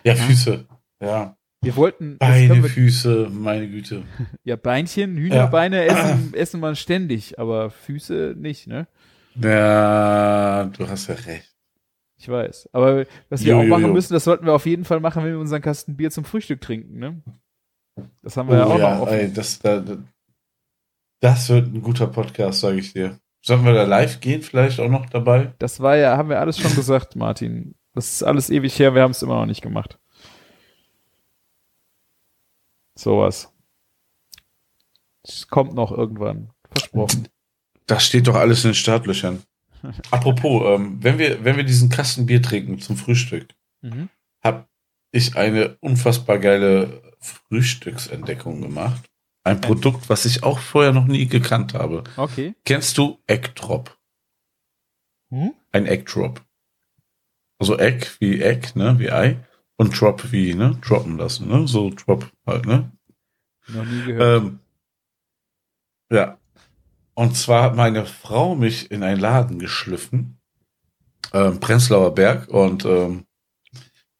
Ja, 0.04 0.16
Füße. 0.16 0.66
Ja. 1.02 1.38
Wir 1.66 1.76
wollten 1.76 2.18
Beine, 2.18 2.64
wir, 2.64 2.70
Füße, 2.70 3.30
meine 3.32 3.68
Güte. 3.70 4.04
ja 4.44 4.56
Beinchen, 4.56 5.18
Hühnerbeine 5.18 5.84
essen 5.86 6.34
essen 6.34 6.60
man 6.60 6.76
ständig, 6.76 7.38
aber 7.40 7.70
Füße 7.70 8.36
nicht, 8.38 8.68
ne? 8.68 8.88
Ja, 9.36 10.66
du 10.66 10.88
hast 10.88 11.08
ja 11.08 11.16
recht. 11.16 11.52
Ich 12.18 12.30
weiß. 12.30 12.70
Aber 12.72 13.06
was 13.30 13.44
wir 13.44 13.52
Jo, 13.54 13.60
auch 13.60 13.64
jo, 13.64 13.70
machen 13.70 13.88
jo. 13.88 13.94
müssen, 13.94 14.14
das 14.14 14.24
sollten 14.24 14.46
wir 14.46 14.54
auf 14.54 14.66
jeden 14.66 14.86
Fall 14.86 15.00
machen, 15.02 15.24
wenn 15.24 15.32
wir 15.34 15.40
unseren 15.40 15.62
Kasten 15.62 15.98
Bier 15.98 16.12
zum 16.12 16.24
Frühstück 16.24 16.62
trinken, 16.62 16.98
ne? 17.00 17.22
Das 18.22 18.38
haben 18.38 18.50
wir 18.50 18.58
ja 18.58 18.66
Oh 18.66 18.72
auch 18.72 18.80
ja, 18.80 18.94
noch 18.96 19.02
offen. 19.04 19.14
ey, 19.14 19.34
das, 19.34 19.60
da, 19.60 19.80
da- 19.80 19.98
das 21.22 21.50
wird 21.50 21.68
ein 21.74 21.82
guter 21.82 22.08
Podcast, 22.08 22.60
sage 22.62 22.78
ich 22.80 22.94
dir. 22.94 23.20
Sollen 23.42 23.64
wir 23.66 23.74
da 23.74 23.84
live 23.84 24.20
gehen, 24.22 24.42
vielleicht 24.42 24.80
auch 24.80 24.90
noch 24.90 25.06
dabei? 25.08 25.54
Das 25.60 25.80
war 25.80 25.96
ja, 25.98 26.18
haben 26.18 26.30
wir 26.30 26.40
alles 26.40 26.58
schon 26.60 26.74
gesagt, 26.76 27.16
Martin. 27.16 27.76
Das 27.94 28.12
ist 28.12 28.24
alles 28.24 28.50
ewig 28.50 28.78
her, 28.80 28.96
wir 28.96 29.02
haben 29.02 29.12
es 29.12 29.22
immer 29.22 29.36
noch 29.36 29.46
nicht 29.46 29.62
gemacht. 29.62 29.98
Sowas. 32.98 33.52
Es 35.24 35.48
kommt 35.48 35.74
noch 35.74 35.92
irgendwann. 35.92 36.52
Versprochen. 36.72 37.28
Das 37.88 38.06
steht 38.06 38.28
doch 38.28 38.36
alles 38.36 38.64
in 38.64 38.72
den 38.72 38.76
Startlöchern. 38.76 39.44
Apropos, 40.12 40.64
ähm, 40.66 40.98
wenn 41.04 41.18
wir, 41.20 41.44
wenn 41.44 41.58
wir 41.58 41.64
diesen 41.64 41.90
Kasten 41.90 42.26
Bier 42.26 42.42
trinken 42.42 42.80
zum 42.80 42.98
Frühstück, 42.98 43.54
Mhm. 43.82 44.10
habe 44.44 44.68
ich 45.12 45.36
eine 45.36 45.78
unfassbar 45.82 46.40
geile 46.40 47.02
Frühstücksentdeckung 47.20 48.62
gemacht. 48.62 49.04
Ein 49.44 49.62
Produkt, 49.62 50.10
was 50.10 50.26
ich 50.26 50.42
auch 50.42 50.58
vorher 50.58 50.92
noch 50.92 51.06
nie 51.06 51.28
gekannt 51.28 51.76
habe. 51.76 52.04
Okay. 52.18 52.56
Kennst 52.66 52.98
du 52.98 53.20
Eggdrop? 53.28 53.96
Hm? 55.30 55.54
Ein 55.72 55.86
Eggdrop. 55.86 56.42
Also 57.60 57.78
Egg 57.78 58.08
wie 58.20 58.42
Egg, 58.42 58.72
ne, 58.76 58.98
wie 58.98 59.12
Ei. 59.12 59.38
Und 59.78 60.00
Drop 60.00 60.32
wie, 60.32 60.54
ne, 60.54 60.78
droppen 60.82 61.18
lassen, 61.18 61.48
ne, 61.48 61.68
so 61.68 61.90
Drop 61.90 62.32
halt, 62.46 62.66
ne. 62.66 62.92
Noch 63.68 63.86
nie 63.86 64.04
gehört. 64.06 64.44
Ähm, 64.44 64.60
ja. 66.10 66.38
Und 67.14 67.36
zwar 67.36 67.64
hat 67.64 67.76
meine 67.76 68.06
Frau 68.06 68.56
mich 68.56 68.92
in 68.92 69.04
einen 69.04 69.20
Laden 69.20 69.60
geschliffen, 69.60 70.38
ähm, 71.34 71.60
Prenzlauer 71.60 72.14
Berg, 72.14 72.50
und 72.50 72.86
ähm, 72.86 73.26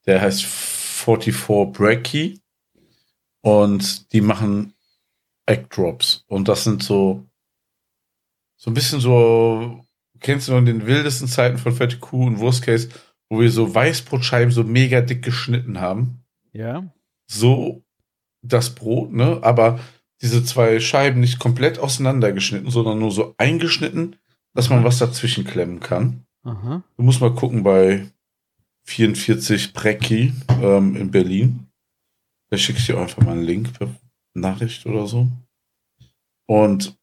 der 0.06 0.20
heißt 0.22 0.44
44 0.44 1.72
Breaky. 1.72 2.40
Und 3.42 4.12
die 4.12 4.20
machen 4.20 4.74
Egg 5.46 5.68
Drops. 5.70 6.24
Und 6.26 6.48
das 6.48 6.64
sind 6.64 6.82
so, 6.82 7.24
so 8.56 8.70
ein 8.70 8.74
bisschen 8.74 9.00
so, 9.00 9.84
kennst 10.18 10.48
du 10.48 10.52
noch 10.52 10.58
in 10.58 10.66
den 10.66 10.86
wildesten 10.86 11.28
Zeiten 11.28 11.58
von 11.58 11.72
Fette 11.72 11.98
Kuh 11.98 12.26
und 12.26 12.40
Wurstcase, 12.40 12.88
wo 13.28 13.40
wir 13.40 13.50
so 13.50 13.74
Weißbrotscheiben 13.74 14.52
so 14.52 14.64
mega 14.64 15.00
dick 15.00 15.22
geschnitten 15.22 15.80
haben 15.80 16.22
ja. 16.52 16.84
so 17.30 17.82
das 18.42 18.74
Brot, 18.74 19.12
ne? 19.12 19.40
Aber 19.42 19.80
diese 20.22 20.44
zwei 20.44 20.80
Scheiben 20.80 21.20
nicht 21.20 21.38
komplett 21.38 21.78
auseinandergeschnitten, 21.78 22.70
sondern 22.70 22.98
nur 22.98 23.10
so 23.10 23.34
eingeschnitten, 23.36 24.16
dass 24.54 24.70
man 24.70 24.84
was 24.84 24.98
dazwischen 24.98 25.44
klemmen 25.44 25.80
kann. 25.80 26.24
Aha. 26.42 26.82
Du 26.96 27.02
musst 27.02 27.20
mal 27.20 27.34
gucken 27.34 27.62
bei 27.62 28.06
44 28.84 29.74
Brecki 29.74 30.32
ähm, 30.62 30.96
in 30.96 31.10
Berlin. 31.10 31.66
Da 32.50 32.56
schicke 32.56 32.78
ich 32.78 32.86
dir 32.86 32.98
einfach 32.98 33.22
mal 33.22 33.32
einen 33.32 33.42
Link 33.42 33.72
per 33.74 33.88
Nachricht 34.34 34.86
oder 34.86 35.06
so. 35.06 35.28
Und 36.46 36.95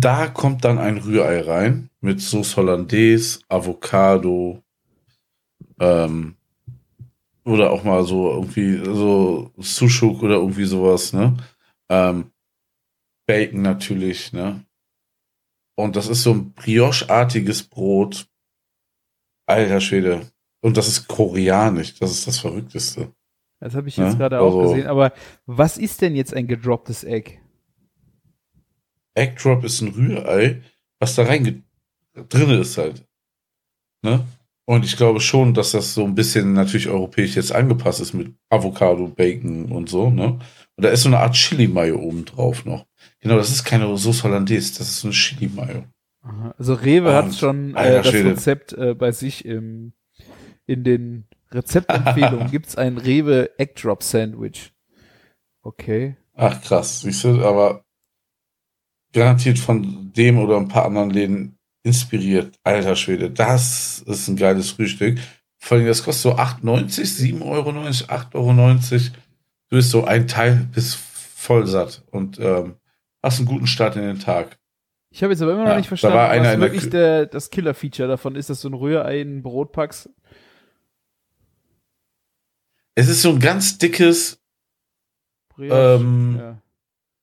da 0.00 0.26
kommt 0.28 0.64
dann 0.64 0.78
ein 0.78 0.98
Rührei 0.98 1.40
rein 1.40 1.90
mit 2.00 2.20
Sauce 2.20 2.56
Hollandaise, 2.56 3.40
Avocado, 3.48 4.62
ähm, 5.80 6.36
oder 7.44 7.70
auch 7.70 7.82
mal 7.84 8.04
so 8.04 8.30
irgendwie 8.32 8.76
so 8.84 9.50
Sushuk 9.56 10.22
oder 10.22 10.34
irgendwie 10.36 10.64
sowas, 10.64 11.12
ne? 11.12 11.36
Ähm, 11.88 12.30
Bacon 13.26 13.62
natürlich, 13.62 14.32
ne? 14.32 14.64
Und 15.76 15.96
das 15.96 16.08
ist 16.08 16.22
so 16.22 16.32
ein 16.32 16.52
Brioche-artiges 16.52 17.62
Brot. 17.62 18.26
Alter 19.46 19.80
Schwede. 19.80 20.30
Und 20.60 20.76
das 20.76 20.88
ist 20.88 21.06
koreanisch. 21.08 21.94
Das 21.98 22.10
ist 22.10 22.26
das 22.26 22.38
Verrückteste. 22.38 23.12
Das 23.60 23.74
habe 23.74 23.88
ich 23.88 23.96
Ja, 23.96 24.08
jetzt 24.08 24.18
gerade 24.18 24.40
auch 24.40 24.56
also- 24.56 24.70
gesehen. 24.72 24.86
Aber 24.88 25.12
was 25.46 25.78
ist 25.78 26.02
denn 26.02 26.16
jetzt 26.16 26.34
ein 26.34 26.46
gedropptes 26.48 27.04
Egg? 27.04 27.38
Egg 29.18 29.42
Drop 29.42 29.64
ist 29.64 29.80
ein 29.80 29.88
Rührei, 29.88 30.62
was 30.98 31.14
da 31.14 31.24
rein 31.24 31.64
drin 32.28 32.50
ist 32.50 32.78
halt. 32.78 33.04
Ne? 34.02 34.24
Und 34.64 34.84
ich 34.84 34.96
glaube 34.96 35.20
schon, 35.20 35.54
dass 35.54 35.72
das 35.72 35.94
so 35.94 36.04
ein 36.04 36.14
bisschen 36.14 36.52
natürlich 36.52 36.88
europäisch 36.88 37.36
jetzt 37.36 37.52
angepasst 37.52 38.00
ist 38.00 38.12
mit 38.12 38.34
Avocado, 38.50 39.08
Bacon 39.08 39.72
und 39.72 39.88
so, 39.88 40.10
ne? 40.10 40.38
Und 40.76 40.84
da 40.84 40.90
ist 40.90 41.02
so 41.02 41.08
eine 41.08 41.20
Art 41.20 41.34
Chili-Mayo 41.34 41.98
oben 41.98 42.26
drauf 42.26 42.66
noch. 42.66 42.86
Genau, 43.20 43.36
das 43.36 43.50
ist 43.50 43.64
keine 43.64 43.96
Sauce 43.96 44.22
Hollandaise, 44.22 44.78
das 44.78 44.88
ist 44.88 45.00
so 45.00 45.08
eine 45.08 45.14
Chili-Mayo. 45.14 45.84
Also 46.58 46.74
Rewe 46.74 47.14
hat 47.14 47.34
schon 47.34 47.74
äh, 47.74 47.94
das 47.94 48.08
Schwede. 48.08 48.30
Rezept 48.32 48.72
äh, 48.74 48.94
bei 48.94 49.10
sich 49.10 49.44
im, 49.46 49.94
in 50.66 50.84
den 50.84 51.24
Rezeptempfehlungen 51.50 52.50
gibt's 52.50 52.76
ein 52.76 52.98
Rewe 52.98 53.58
Egg 53.58 53.80
Drop 53.80 54.02
Sandwich. 54.02 54.72
Okay. 55.62 56.16
Ach 56.34 56.60
krass, 56.60 57.00
siehst 57.00 57.24
du, 57.24 57.42
aber 57.42 57.84
garantiert 59.12 59.58
von 59.58 60.12
dem 60.12 60.38
oder 60.38 60.56
ein 60.56 60.68
paar 60.68 60.84
anderen 60.84 61.10
Läden 61.10 61.58
inspiriert. 61.82 62.54
Alter 62.64 62.96
Schwede, 62.96 63.30
das 63.30 64.02
ist 64.06 64.28
ein 64.28 64.36
geiles 64.36 64.70
Frühstück. 64.70 65.18
Vor 65.58 65.76
allem, 65.76 65.86
das 65.86 66.02
kostet 66.04 66.22
so 66.22 66.36
8,90, 66.36 67.40
7,90 67.40 67.42
Euro, 67.42 67.70
8,90 67.70 68.34
Euro. 68.34 68.74
du 69.70 69.76
bist 69.76 69.90
so 69.90 70.04
ein 70.04 70.28
Teil, 70.28 70.68
bist 70.72 70.96
voll 70.96 71.66
satt 71.66 72.02
und 72.10 72.38
ähm, 72.38 72.76
hast 73.22 73.38
einen 73.38 73.48
guten 73.48 73.66
Start 73.66 73.96
in 73.96 74.02
den 74.02 74.18
Tag. 74.18 74.58
Ich 75.10 75.22
habe 75.22 75.32
jetzt 75.32 75.40
aber 75.42 75.52
immer 75.52 75.64
noch 75.64 75.70
Ja, 75.70 75.76
nicht 75.76 75.86
da 75.86 75.88
verstanden, 75.88 76.18
einer 76.18 76.52
was 76.52 76.60
wirklich 76.60 76.90
der, 76.90 77.26
das 77.26 77.50
Killer-Feature 77.50 78.08
davon 78.08 78.36
ist, 78.36 78.50
dass 78.50 78.60
du 78.60 78.68
ein 78.68 78.74
Rührei 78.74 79.20
in 79.20 79.38
ein 79.38 79.42
Brot 79.42 79.72
packst. 79.72 80.10
Es 82.94 83.08
ist 83.08 83.22
so 83.22 83.30
ein 83.30 83.38
ganz 83.38 83.78
dickes, 83.78 84.40
Brioche. 85.48 85.98
ähm, 86.00 86.36
ja. 86.38 86.62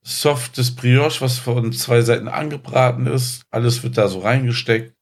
Softes 0.08 0.74
Brioche, 0.74 1.20
was 1.20 1.38
von 1.38 1.72
zwei 1.72 2.00
Seiten 2.02 2.28
angebraten 2.28 3.06
ist. 3.06 3.42
Alles 3.50 3.82
wird 3.82 3.98
da 3.98 4.06
so 4.08 4.20
reingesteckt. 4.20 4.94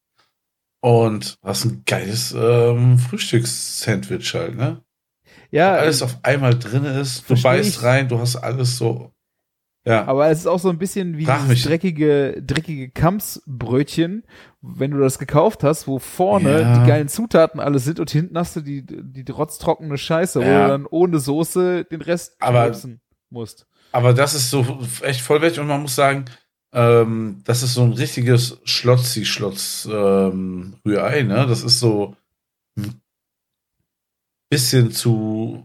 Und 0.81 1.37
was 1.43 1.65
ein 1.65 1.83
geiles 1.87 2.33
ähm, 2.37 2.99
Frühstückssandwich 2.99 4.35
halt, 4.35 4.57
ne? 4.57 4.83
ja, 5.51 5.73
alles 5.75 6.03
auf 6.03 6.19
einmal 6.23 6.59
drin 6.59 6.85
ist. 6.85 7.29
Du 7.31 7.41
beißt 7.41 7.77
ich. 7.79 7.83
rein, 7.83 8.09
du 8.09 8.19
hast 8.19 8.37
alles 8.37 8.77
so. 8.77 9.11
Ja. 9.87 10.07
aber 10.07 10.31
es 10.31 10.39
ist 10.41 10.47
auch 10.47 10.59
so 10.59 10.71
ein 10.71 10.79
bisschen 10.79 11.19
wie 11.19 11.27
dieses 11.27 11.65
dreckige, 11.65 12.43
dreckige 12.43 12.89
Kampsbrötchen, 12.91 14.25
wenn 14.63 14.91
du 14.93 14.99
das 14.99 15.19
gekauft 15.19 15.63
hast, 15.63 15.87
wo 15.87 15.99
vorne 15.99 16.61
Ja. 16.63 16.79
die 16.79 16.89
geilen 16.89 17.09
Zutaten 17.09 17.61
alle 17.61 17.79
sind 17.79 18.01
und 18.01 18.11
hinten 18.11 18.39
hast 18.39 18.57
du 18.57 18.63
die, 18.63 18.83
die 18.87 19.31
rotztrockene 19.31 19.99
Scheiße, 19.99 20.41
wo 20.41 20.45
Ja. 20.45 20.63
du 20.65 20.69
dann 20.71 20.87
ohne 20.87 21.19
Soße 21.19 21.85
den 21.85 22.01
Rest 22.01 22.37
Aber- 22.41 22.75
musst. 23.29 23.67
Aber 23.95 24.13
das 24.13 24.35
ist 24.35 24.51
so 24.51 24.81
echt 25.03 25.21
vollwertig 25.21 25.61
und 25.61 25.69
man 25.69 25.83
muss 25.83 25.95
sagen, 25.95 26.25
ähm, 26.73 27.41
das 27.45 27.63
ist 27.63 27.75
so 27.75 27.85
ein 27.85 27.93
richtiges 27.93 28.59
Schlotzi-Schlotz-Rührei, 28.65 31.23
ne? 31.23 31.47
Das 31.47 31.63
ist 31.63 31.79
so 31.79 32.17
ein 32.77 33.01
bisschen 34.51 34.91
zu 34.91 35.65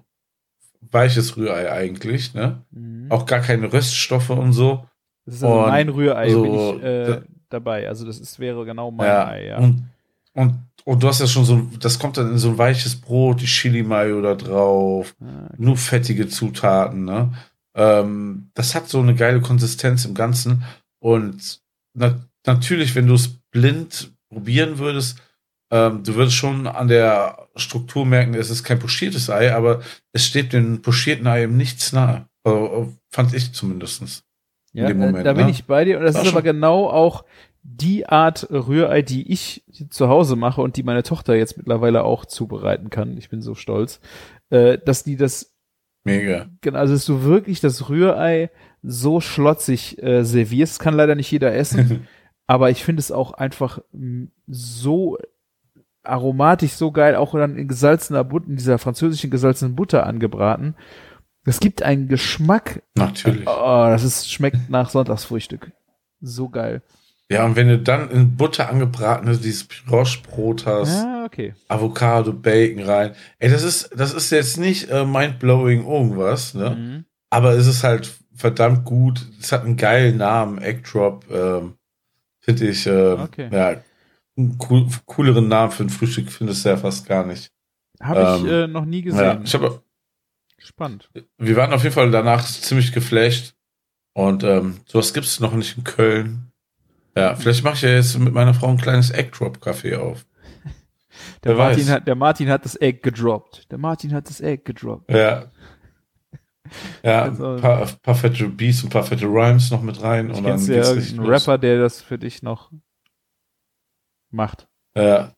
weiches 0.91 1.37
Rührei 1.37 1.71
eigentlich, 1.71 2.35
ne? 2.35 2.61
Mhm. 2.69 3.07
Auch 3.09 3.25
gar 3.25 3.39
keine 3.39 3.73
Röststoffe 3.73 4.29
und 4.29 4.53
so. 4.53 4.85
Das 5.25 5.35
ist 5.35 5.43
also 5.43 5.61
und 5.61 5.67
mein 5.69 5.89
Rührei, 5.89 6.29
so, 6.29 6.43
bin 6.43 6.53
ich 6.53 6.83
äh, 6.83 7.05
da- 7.07 7.21
dabei. 7.49 7.87
Also 7.87 8.05
das 8.05 8.19
ist, 8.19 8.37
wäre 8.39 8.63
genau 8.63 8.91
mein 8.91 9.07
Ja. 9.07 9.27
Ei, 9.27 9.47
ja. 9.47 9.57
Und, 9.57 9.89
und, 10.33 10.53
und 10.85 11.01
du 11.03 11.07
hast 11.07 11.19
ja 11.19 11.25
schon 11.27 11.45
so, 11.45 11.67
das 11.79 11.97
kommt 11.97 12.17
dann 12.17 12.29
in 12.31 12.37
so 12.37 12.49
ein 12.49 12.57
weiches 12.59 12.95
Brot, 12.95 13.41
die 13.41 13.47
Chili-Mayo 13.47 14.21
da 14.21 14.35
drauf. 14.35 15.15
Ah, 15.19 15.49
nur 15.57 15.77
fettige 15.77 16.27
Zutaten, 16.27 17.05
ne? 17.05 17.33
Ähm, 17.75 18.49
das 18.53 18.75
hat 18.75 18.89
so 18.89 18.99
eine 18.99 19.15
geile 19.15 19.41
Konsistenz 19.41 20.05
im 20.05 20.13
Ganzen. 20.15 20.63
Und 20.99 21.61
na 21.93 22.19
natürlich, 22.45 22.95
wenn 22.95 23.07
du 23.07 23.13
es 23.15 23.29
blind 23.51 24.11
probieren 24.29 24.77
würdest, 24.79 25.21
ähm, 25.71 26.03
du 26.03 26.15
würdest 26.15 26.35
schon 26.35 26.65
an 26.67 26.87
der 26.87 27.47
Struktur 27.55 28.05
merken, 28.05 28.33
es 28.33 28.49
ist 28.49 28.63
kein 28.63 28.79
pochiertes 28.79 29.29
Ei, 29.29 29.53
aber 29.53 29.81
es 30.13 30.25
steht 30.25 30.53
dem 30.53 30.81
pochierten 30.81 31.27
Ei 31.27 31.43
im 31.43 31.57
nichts 31.57 31.93
nahe. 31.93 32.25
Also, 32.43 32.93
fand 33.11 33.33
ich 33.33 33.53
zumindestens. 33.53 34.23
Ja, 34.73 34.87
dem 34.87 34.99
da- 34.99 35.05
Moment, 35.07 35.25
da 35.25 35.33
bin 35.33 35.45
ne? 35.45 35.51
ich 35.51 35.65
bei 35.65 35.85
dir. 35.85 35.97
Und 35.99 36.05
das 36.05 36.15
War 36.15 36.21
ist 36.23 36.27
aber 36.29 36.37
schon- 36.39 36.43
genau 36.45 36.89
auch 36.89 37.23
die 37.61 38.07
Art 38.07 38.49
Rührei, 38.49 39.01
die 39.01 39.31
ich 39.31 39.63
zu 39.89 40.07
Hause 40.07 40.35
mache 40.35 40.61
und 40.61 40.75
die 40.77 40.83
meine 40.83 41.03
Tochter 41.03 41.35
jetzt 41.35 41.57
mittlerweile 41.57 42.03
auch 42.03 42.25
zubereiten 42.25 42.89
kann. 42.89 43.17
Ich 43.17 43.29
bin 43.29 43.41
so 43.41 43.53
stolz, 43.53 43.99
äh, 44.49 44.77
dass 44.77 45.03
die 45.03 45.17
das, 45.17 45.53
Mega. 46.09 46.49
genau, 46.61 46.79
also 46.79 46.93
dass 46.93 47.05
du 47.05 47.23
wirklich 47.23 47.59
das 47.59 47.89
Rührei 47.89 48.49
so 48.83 49.21
schlotzig 49.21 50.01
äh, 50.01 50.23
servierst, 50.23 50.79
kann 50.79 50.93
leider 50.93 51.15
nicht 51.15 51.31
jeder 51.31 51.53
essen. 51.53 52.07
aber 52.47 52.69
ich 52.69 52.83
finde 52.83 52.99
es 52.99 53.11
auch 53.11 53.33
einfach 53.33 53.79
so 54.47 55.17
aromatisch, 56.03 56.71
so 56.71 56.91
geil, 56.91 57.15
auch 57.15 57.33
dann 57.33 57.57
in 57.57 57.67
gesalzener 57.67 58.23
Butter, 58.23 58.47
in 58.47 58.55
dieser 58.55 58.77
französischen 58.77 59.29
gesalzenen 59.29 59.75
Butter 59.75 60.05
angebraten. 60.05 60.75
Das 61.45 61.59
gibt 61.59 61.83
einen 61.83 62.07
Geschmack. 62.07 62.83
Natürlich. 62.95 63.47
Oh, 63.47 63.85
das 63.87 64.03
ist, 64.03 64.31
schmeckt 64.31 64.69
nach 64.69 64.89
Sonntagsfrühstück. 64.89 65.71
So 66.21 66.49
geil. 66.49 66.81
Ja, 67.31 67.45
und 67.45 67.55
wenn 67.55 67.67
du 67.67 67.77
dann 67.77 68.09
in 68.09 68.35
Butter 68.37 68.69
angebratenes 68.69 69.39
dieses 69.41 69.65
Brioche-Brot 69.65 70.65
hast, 70.65 71.05
Ah, 71.05 71.25
okay. 71.25 71.53
Avocado, 71.67 72.33
Bacon 72.33 72.83
rein. 72.83 73.15
Ey, 73.37 73.51
das 73.51 73.61
ist, 73.63 73.91
das 73.95 74.13
ist 74.13 74.31
jetzt 74.31 74.57
nicht 74.57 74.89
äh, 74.89 75.05
mindblowing 75.05 75.85
irgendwas, 75.85 76.55
ne? 76.55 76.71
Mhm. 76.71 77.05
Aber 77.29 77.51
es 77.51 77.67
ist 77.67 77.83
halt 77.83 78.11
verdammt 78.33 78.83
gut. 78.85 79.23
Es 79.39 79.51
hat 79.51 79.63
einen 79.63 79.77
geilen 79.77 80.17
Namen, 80.17 80.57
Egg 80.59 80.81
Drop. 80.91 81.25
Ähm, 81.29 81.75
Finde 82.39 82.67
ich, 82.69 82.87
ähm, 82.87 83.19
Okay. 83.19 83.49
ja, 83.51 83.75
einen 84.35 84.57
cool, 84.69 84.87
cooleren 85.05 85.47
Namen 85.47 85.71
für 85.71 85.83
ein 85.83 85.89
Frühstück 85.89 86.31
findest 86.31 86.65
du 86.65 86.69
ja 86.69 86.77
fast 86.77 87.05
gar 87.05 87.25
nicht. 87.27 87.51
Habe 88.01 88.21
ich 88.23 88.43
Ähm, 88.43 88.49
äh, 88.49 88.67
noch 88.67 88.85
nie 88.85 88.99
Ja, 89.05 89.35
gesehen. 89.35 89.41
ich 89.43 89.53
habe, 89.53 89.83
Spannend. 90.57 91.09
wir 91.37 91.55
waren 91.55 91.73
auf 91.73 91.83
jeden 91.83 91.93
Fall 91.93 92.09
danach 92.09 92.43
ziemlich 92.45 92.91
geflasht. 92.91 93.53
Und 94.13 94.43
ähm, 94.43 94.77
sowas 94.87 95.13
gibt 95.13 95.27
es 95.27 95.39
noch 95.39 95.53
nicht 95.53 95.77
in 95.77 95.83
Köln. 95.83 96.48
Ja, 97.19 97.35
vielleicht 97.35 97.63
mache 97.63 97.75
ich 97.75 97.81
ja 97.81 97.89
jetzt 97.89 98.17
mit 98.17 98.33
meiner 98.33 98.53
Frau 98.53 98.67
ein 98.67 98.77
kleines 98.77 99.11
Egg 99.11 99.31
Drop 99.37 99.57
Café 99.57 99.97
auf. 99.97 100.25
Der 101.43 101.57
Wer 101.57 101.65
Martin, 101.65 101.83
weiß. 101.83 101.89
hat, 101.89 102.07
der 102.07 102.15
Martin 102.15 102.49
hat 102.49 102.65
das 102.65 102.79
Egg 102.79 102.99
gedroppt. 103.01 103.69
Der 103.71 103.77
Martin 103.77 104.13
hat 104.13 104.29
das 104.29 104.41
Egg 104.41 104.63
gedroppt. 104.65 105.11
Ja. 105.11 105.45
Ja, 107.01 107.23
ein 107.23 107.35
paar, 107.35 107.87
paar 108.03 108.13
fette 108.13 108.47
Beats, 108.47 108.83
ein 108.83 108.89
paar 108.89 109.03
fette 109.03 109.25
Rhymes 109.25 109.71
noch 109.71 109.81
mit 109.81 110.03
rein. 110.03 110.29
Und 110.29 110.43
dann 110.43 110.63
ja 110.67 110.93
geht's 110.93 111.13
los. 111.13 111.27
Rapper, 111.27 111.57
der 111.57 111.79
das 111.79 111.99
für 111.99 112.19
dich 112.19 112.43
noch 112.43 112.71
macht. 114.29 114.67
Ja. 114.95 115.33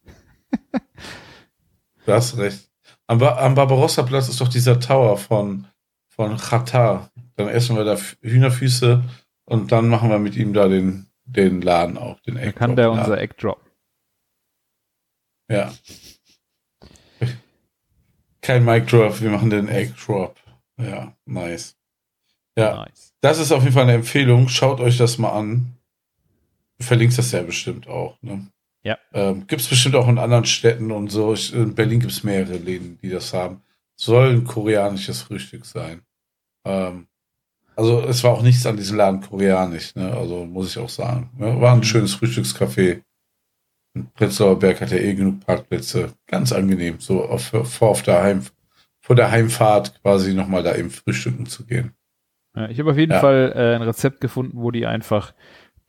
du 2.05 2.11
hast 2.11 2.37
recht. 2.37 2.69
Am, 3.07 3.23
am 3.23 3.55
Barbarossa-Platz 3.55 4.27
ist 4.27 4.41
doch 4.41 4.49
dieser 4.49 4.81
Tower 4.81 5.17
von, 5.17 5.67
von 6.09 6.35
Qatar. 6.35 7.09
Dann 7.37 7.47
essen 7.47 7.77
wir 7.77 7.85
da 7.85 7.95
Hühnerfüße 8.21 9.01
und 9.45 9.71
dann 9.71 9.87
machen 9.87 10.09
wir 10.09 10.19
mit 10.19 10.35
ihm 10.35 10.53
da 10.53 10.67
den, 10.67 11.10
den 11.31 11.61
Laden 11.61 11.97
auch, 11.97 12.19
den 12.21 12.35
Da 12.35 12.41
Egg 12.41 12.53
kann 12.53 12.75
der 12.75 12.91
unser 12.91 13.19
Egg 13.19 13.35
droppen. 13.37 13.71
Ja. 15.49 15.73
Kein 18.41 18.65
Mic 18.65 18.87
Drop, 18.87 19.21
wir 19.21 19.29
machen 19.29 19.49
den 19.49 19.67
Egg 19.67 19.93
Drop. 20.03 20.35
Ja, 20.77 21.15
nice. 21.25 21.75
Ja, 22.57 22.83
Nice. 22.85 23.13
das 23.21 23.39
ist 23.39 23.51
auf 23.51 23.61
jeden 23.61 23.73
Fall 23.73 23.83
eine 23.83 23.93
Empfehlung. 23.93 24.49
Schaut 24.49 24.79
euch 24.79 24.97
das 24.97 25.17
mal 25.17 25.31
an. 25.31 25.77
Du 26.77 26.83
verlinkst 26.85 27.17
das 27.17 27.31
ja 27.31 27.43
bestimmt 27.43 27.87
auch. 27.87 28.21
Ne? 28.21 28.47
Ja. 28.83 28.97
Ähm, 29.13 29.45
gibt 29.47 29.61
es 29.61 29.67
bestimmt 29.67 29.95
auch 29.95 30.07
in 30.07 30.17
anderen 30.17 30.45
Städten 30.45 30.91
und 30.91 31.09
so. 31.09 31.33
Ich, 31.33 31.53
in 31.53 31.75
Berlin 31.75 31.99
gibt 31.99 32.11
es 32.11 32.23
mehrere 32.23 32.57
Läden, 32.57 32.97
die 33.01 33.09
das 33.09 33.33
haben. 33.33 33.61
Soll 33.95 34.31
ein 34.31 34.43
koreanisches 34.43 35.21
Frühstück 35.21 35.65
sein. 35.65 36.01
Ähm, 36.65 37.07
also 37.75 38.01
es 38.07 38.23
war 38.23 38.31
auch 38.31 38.41
nichts 38.43 38.65
an 38.65 38.77
diesem 38.77 38.97
Laden 38.97 39.21
koreanisch. 39.21 39.95
Ne? 39.95 40.11
Also 40.13 40.45
muss 40.45 40.69
ich 40.71 40.77
auch 40.77 40.89
sagen. 40.89 41.29
Ne? 41.37 41.59
War 41.61 41.71
ein 41.73 41.79
Mhm. 41.79 41.83
schönes 41.83 42.13
Frühstückscafé. 42.15 43.01
In 43.93 44.09
Prenzlauer 44.13 44.57
Berg 44.59 44.79
hat 44.81 44.91
ja 44.91 44.97
eh 44.97 45.13
genug 45.13 45.45
Parkplätze. 45.45 46.13
Ganz 46.27 46.51
angenehm, 46.53 46.95
so 46.99 47.25
auf, 47.25 47.51
vor, 47.63 47.89
auf 47.89 48.03
der 48.03 48.21
Heim, 48.23 48.43
vor 49.01 49.15
der 49.15 49.31
Heimfahrt 49.31 50.01
quasi 50.01 50.33
nochmal 50.33 50.63
da 50.63 50.75
eben 50.75 50.89
frühstücken 50.89 51.45
zu 51.45 51.65
gehen. 51.65 51.91
Ja, 52.55 52.69
ich 52.69 52.79
habe 52.79 52.91
auf 52.91 52.97
jeden 52.97 53.11
Ja. 53.13 53.19
Fall 53.19 53.51
äh, 53.55 53.75
ein 53.75 53.81
Rezept 53.81 54.21
gefunden, 54.21 54.57
wo 54.61 54.71
die 54.71 54.85
einfach 54.85 55.33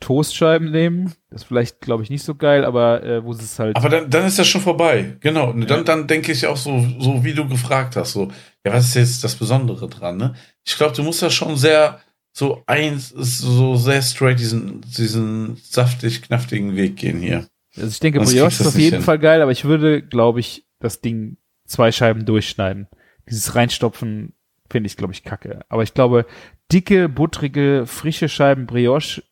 Toastscheiben 0.01 0.71
nehmen. 0.73 1.13
Das 1.31 1.43
ist 1.43 1.47
vielleicht, 1.49 1.81
glaube 1.81 2.03
ich, 2.03 2.11
nicht 2.11 2.25
so 2.25 2.35
geil, 2.35 2.65
aber 2.65 3.05
äh, 3.05 3.25
wo 3.25 3.33
sie 3.35 3.45
es 3.45 3.59
halt. 3.61 3.77
Aber 3.77 3.89
dann, 3.89 4.11
dann 4.11 4.27
ist 4.27 4.37
das 4.39 4.49
schon 4.49 4.61
vorbei. 4.61 5.17
Genau. 5.21 5.51
Und 5.51 5.71
dann, 5.71 5.79
Ja. 5.79 5.85
dann 5.85 6.07
denke 6.09 6.33
ich 6.33 6.45
auch 6.49 6.57
so, 6.57 6.85
so 6.99 7.23
wie 7.23 7.35
du 7.35 7.47
gefragt 7.49 7.95
hast, 7.95 8.13
so, 8.13 8.29
ja, 8.67 8.73
was 8.73 8.87
ist 8.87 8.95
jetzt 8.95 9.25
das 9.25 9.37
Besondere 9.37 9.89
dran, 9.89 10.17
ne? 10.17 10.35
Ich 10.65 10.77
glaube, 10.77 10.95
du 10.95 11.03
musst 11.03 11.23
da 11.23 11.31
schon 11.31 11.57
sehr, 11.57 12.01
so 12.33 12.63
eins, 12.67 13.09
so 13.11 13.77
sehr 13.77 14.03
straight 14.03 14.39
diesen, 14.39 14.81
diesen 14.83 15.57
saftig, 15.57 16.23
knaftigen 16.23 16.77
Weg 16.77 16.97
gehen 16.97 17.21
hier. 17.21 17.47
also 17.77 17.89
ich 17.89 18.01
denke, 18.01 18.21
Brioche 18.21 18.49
ist 18.49 18.67
auf 18.67 18.79
jeden 18.79 18.97
hin. 18.97 19.03
Fall 19.03 19.19
geil, 19.19 19.43
aber 19.43 19.53
ich 19.53 19.65
würde, 19.65 20.03
glaube 20.03 20.41
ich, 20.41 20.65
das 20.79 21.01
Ding 21.01 21.37
zwei 21.67 21.93
Scheiben 21.93 22.25
durchschneiden. 22.25 22.89
Dieses 23.29 23.55
Reinstopfen 23.55 24.35
finde 24.71 24.87
ich, 24.87 24.97
glaube 24.97 25.13
ich, 25.13 25.23
kacke. 25.23 25.65
Aber 25.69 25.83
ich 25.83 25.95
glaube, 25.95 26.27
dicke, 26.73 27.09
buttrige, 27.09 27.85
frische 27.87 28.29
Scheiben 28.29 28.67
Brioche 28.67 29.23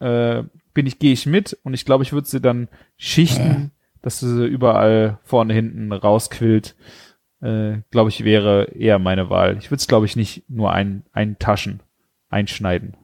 äh, 0.00 0.42
bin 0.74 0.86
ich, 0.86 0.98
gehe 0.98 1.12
ich 1.12 1.26
mit 1.26 1.56
und 1.62 1.74
ich 1.74 1.84
glaube, 1.84 2.04
ich 2.04 2.12
würde 2.12 2.28
sie 2.28 2.40
dann 2.40 2.68
schichten, 2.96 3.72
dass 4.02 4.20
sie 4.20 4.46
überall 4.46 5.18
vorne, 5.24 5.54
hinten 5.54 5.92
rausquillt. 5.92 6.76
Äh, 7.40 7.82
glaube 7.90 8.10
ich, 8.10 8.24
wäre 8.24 8.72
eher 8.72 8.98
meine 8.98 9.30
Wahl. 9.30 9.56
Ich 9.58 9.70
würde 9.70 9.80
es, 9.80 9.86
glaube 9.86 10.06
ich, 10.06 10.16
nicht 10.16 10.48
nur 10.48 10.72
ein, 10.72 11.04
eintaschen, 11.12 11.80
einschneiden. 12.28 12.96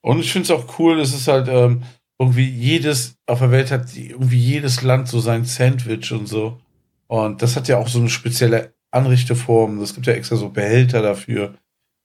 Und 0.00 0.20
ich 0.20 0.32
finde 0.32 0.44
es 0.44 0.50
auch 0.50 0.78
cool, 0.78 1.00
es 1.00 1.14
ist 1.14 1.28
halt, 1.28 1.48
ähm, 1.48 1.82
irgendwie 2.18 2.48
jedes, 2.48 3.16
auf 3.26 3.38
der 3.38 3.50
Welt 3.50 3.70
hat 3.70 3.96
irgendwie 3.96 4.38
jedes 4.38 4.82
Land 4.82 5.08
so 5.08 5.20
sein 5.20 5.44
Sandwich 5.44 6.12
und 6.12 6.26
so. 6.26 6.60
Und 7.06 7.42
das 7.42 7.56
hat 7.56 7.68
ja 7.68 7.78
auch 7.78 7.88
so 7.88 8.00
eine 8.00 8.08
spezielle 8.08 8.74
Anrichteform. 8.90 9.80
Es 9.80 9.94
gibt 9.94 10.06
ja 10.06 10.14
extra 10.14 10.36
so 10.36 10.50
Behälter 10.50 11.00
dafür. 11.00 11.54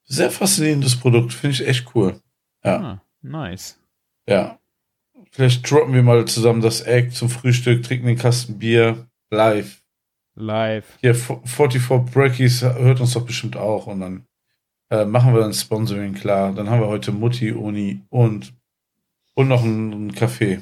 Sehr 0.05 0.30
faszinierendes 0.30 0.97
Produkt, 0.97 1.34
finde 1.34 1.55
ich 1.55 1.68
echt 1.68 1.95
cool. 1.95 2.20
Ja. 2.64 2.80
Ah, 2.80 3.01
nice. 3.22 3.80
Ja. 4.28 4.59
Vielleicht 5.32 5.70
droppen 5.70 5.93
wir 5.93 6.03
mal 6.03 6.26
zusammen 6.26 6.61
das 6.61 6.86
Egg 6.86 7.09
zum 7.11 7.30
Frühstück, 7.30 7.84
trinken 7.84 8.05
den 8.05 8.18
Kasten 8.18 8.59
Bier 8.59 9.07
live. 9.32 9.82
Live. 10.36 10.97
Hier, 11.01 11.13
44 11.15 11.88
Brackies 12.11 12.61
hört 12.63 12.99
uns 12.99 13.13
doch 13.13 13.25
bestimmt 13.25 13.55
auch 13.57 13.88
und 13.88 13.99
dann 13.99 14.25
äh, 14.89 15.05
machen 15.05 15.34
wir 15.36 15.43
ein 15.45 15.53
Sponsoring 15.53 16.13
klar. 16.13 16.53
Dann 16.53 16.69
haben 16.69 16.81
wir 16.81 16.88
heute 16.88 17.11
Mutti, 17.11 17.51
Uni 17.51 18.01
und, 18.09 18.53
und 19.36 19.47
noch 19.47 19.63
einen 19.63 20.13
Kaffee. 20.13 20.61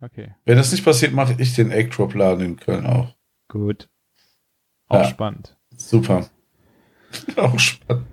Okay, 0.00 0.34
Wenn 0.44 0.56
das 0.56 0.72
nicht 0.72 0.84
passiert, 0.84 1.12
mache 1.12 1.36
ich 1.38 1.54
den 1.54 1.70
Egg 1.70 1.90
Drop 1.94 2.14
Laden 2.14 2.44
in 2.44 2.56
Köln 2.56 2.86
auch. 2.86 3.14
gut. 3.48 3.88
Auch 4.88 4.98
Ja. 5.02 5.04
spannend. 5.04 5.56
Super. 5.76 6.28
auch 7.36 7.58
spannend. 7.58 8.06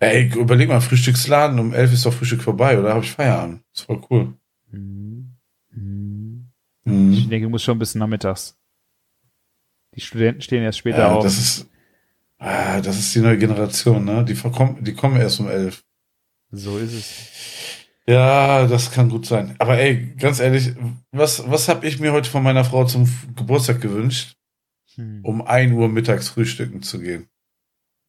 Ey, 0.00 0.28
überleg 0.36 0.68
mal, 0.68 0.80
Frühstücksladen, 0.80 1.58
um 1.58 1.72
11 1.72 1.92
ist 1.94 2.04
doch 2.04 2.12
Frühstück 2.12 2.42
vorbei, 2.42 2.78
oder 2.78 2.90
habe 2.94 3.04
ich 3.04 3.10
Feierabend? 3.12 3.62
Das 3.72 3.80
ist 3.82 3.86
voll 3.86 4.02
cool. 4.10 4.34
Mhm. 4.70 5.36
Mhm. 5.70 6.50
Mhm. 6.84 7.12
Ich 7.12 7.28
denke, 7.28 7.46
du 7.46 7.50
musst 7.50 7.64
schon 7.64 7.78
bis 7.78 7.94
nachmittags. 7.94 8.58
Die 9.94 10.00
Studenten 10.00 10.40
stehen 10.42 10.62
erst 10.62 10.78
später 10.78 10.98
Ja, 10.98 11.12
auf. 11.14 11.24
das 11.24 11.38
ist, 11.38 11.70
ah, 12.38 12.80
das 12.80 12.98
ist 12.98 13.14
die 13.14 13.20
neue 13.20 13.38
Generation, 13.38 14.04
ne? 14.04 14.24
Die, 14.24 14.34
die 14.34 14.94
kommen 14.94 15.16
erst 15.20 15.40
um 15.40 15.48
11. 15.48 15.84
So 16.50 16.78
ist 16.78 16.92
es. 16.92 17.30
Ja, 18.06 18.66
das 18.66 18.90
kann 18.90 19.08
gut 19.08 19.24
sein. 19.26 19.54
Aber 19.58 19.78
ey, 19.78 20.14
ganz 20.18 20.38
ehrlich, 20.40 20.72
was, 21.10 21.48
was 21.50 21.68
habe 21.68 21.86
ich 21.86 21.98
mir 22.00 22.12
heute 22.12 22.28
von 22.28 22.42
meiner 22.42 22.64
Frau 22.64 22.84
zum 22.84 23.08
Geburtstag 23.34 23.80
gewünscht? 23.80 24.36
Hm. 24.96 25.20
Um 25.24 25.42
1 25.42 25.72
Uhr 25.72 25.88
mittags 25.88 26.28
frühstücken 26.28 26.82
zu 26.82 27.00
gehen. 27.00 27.28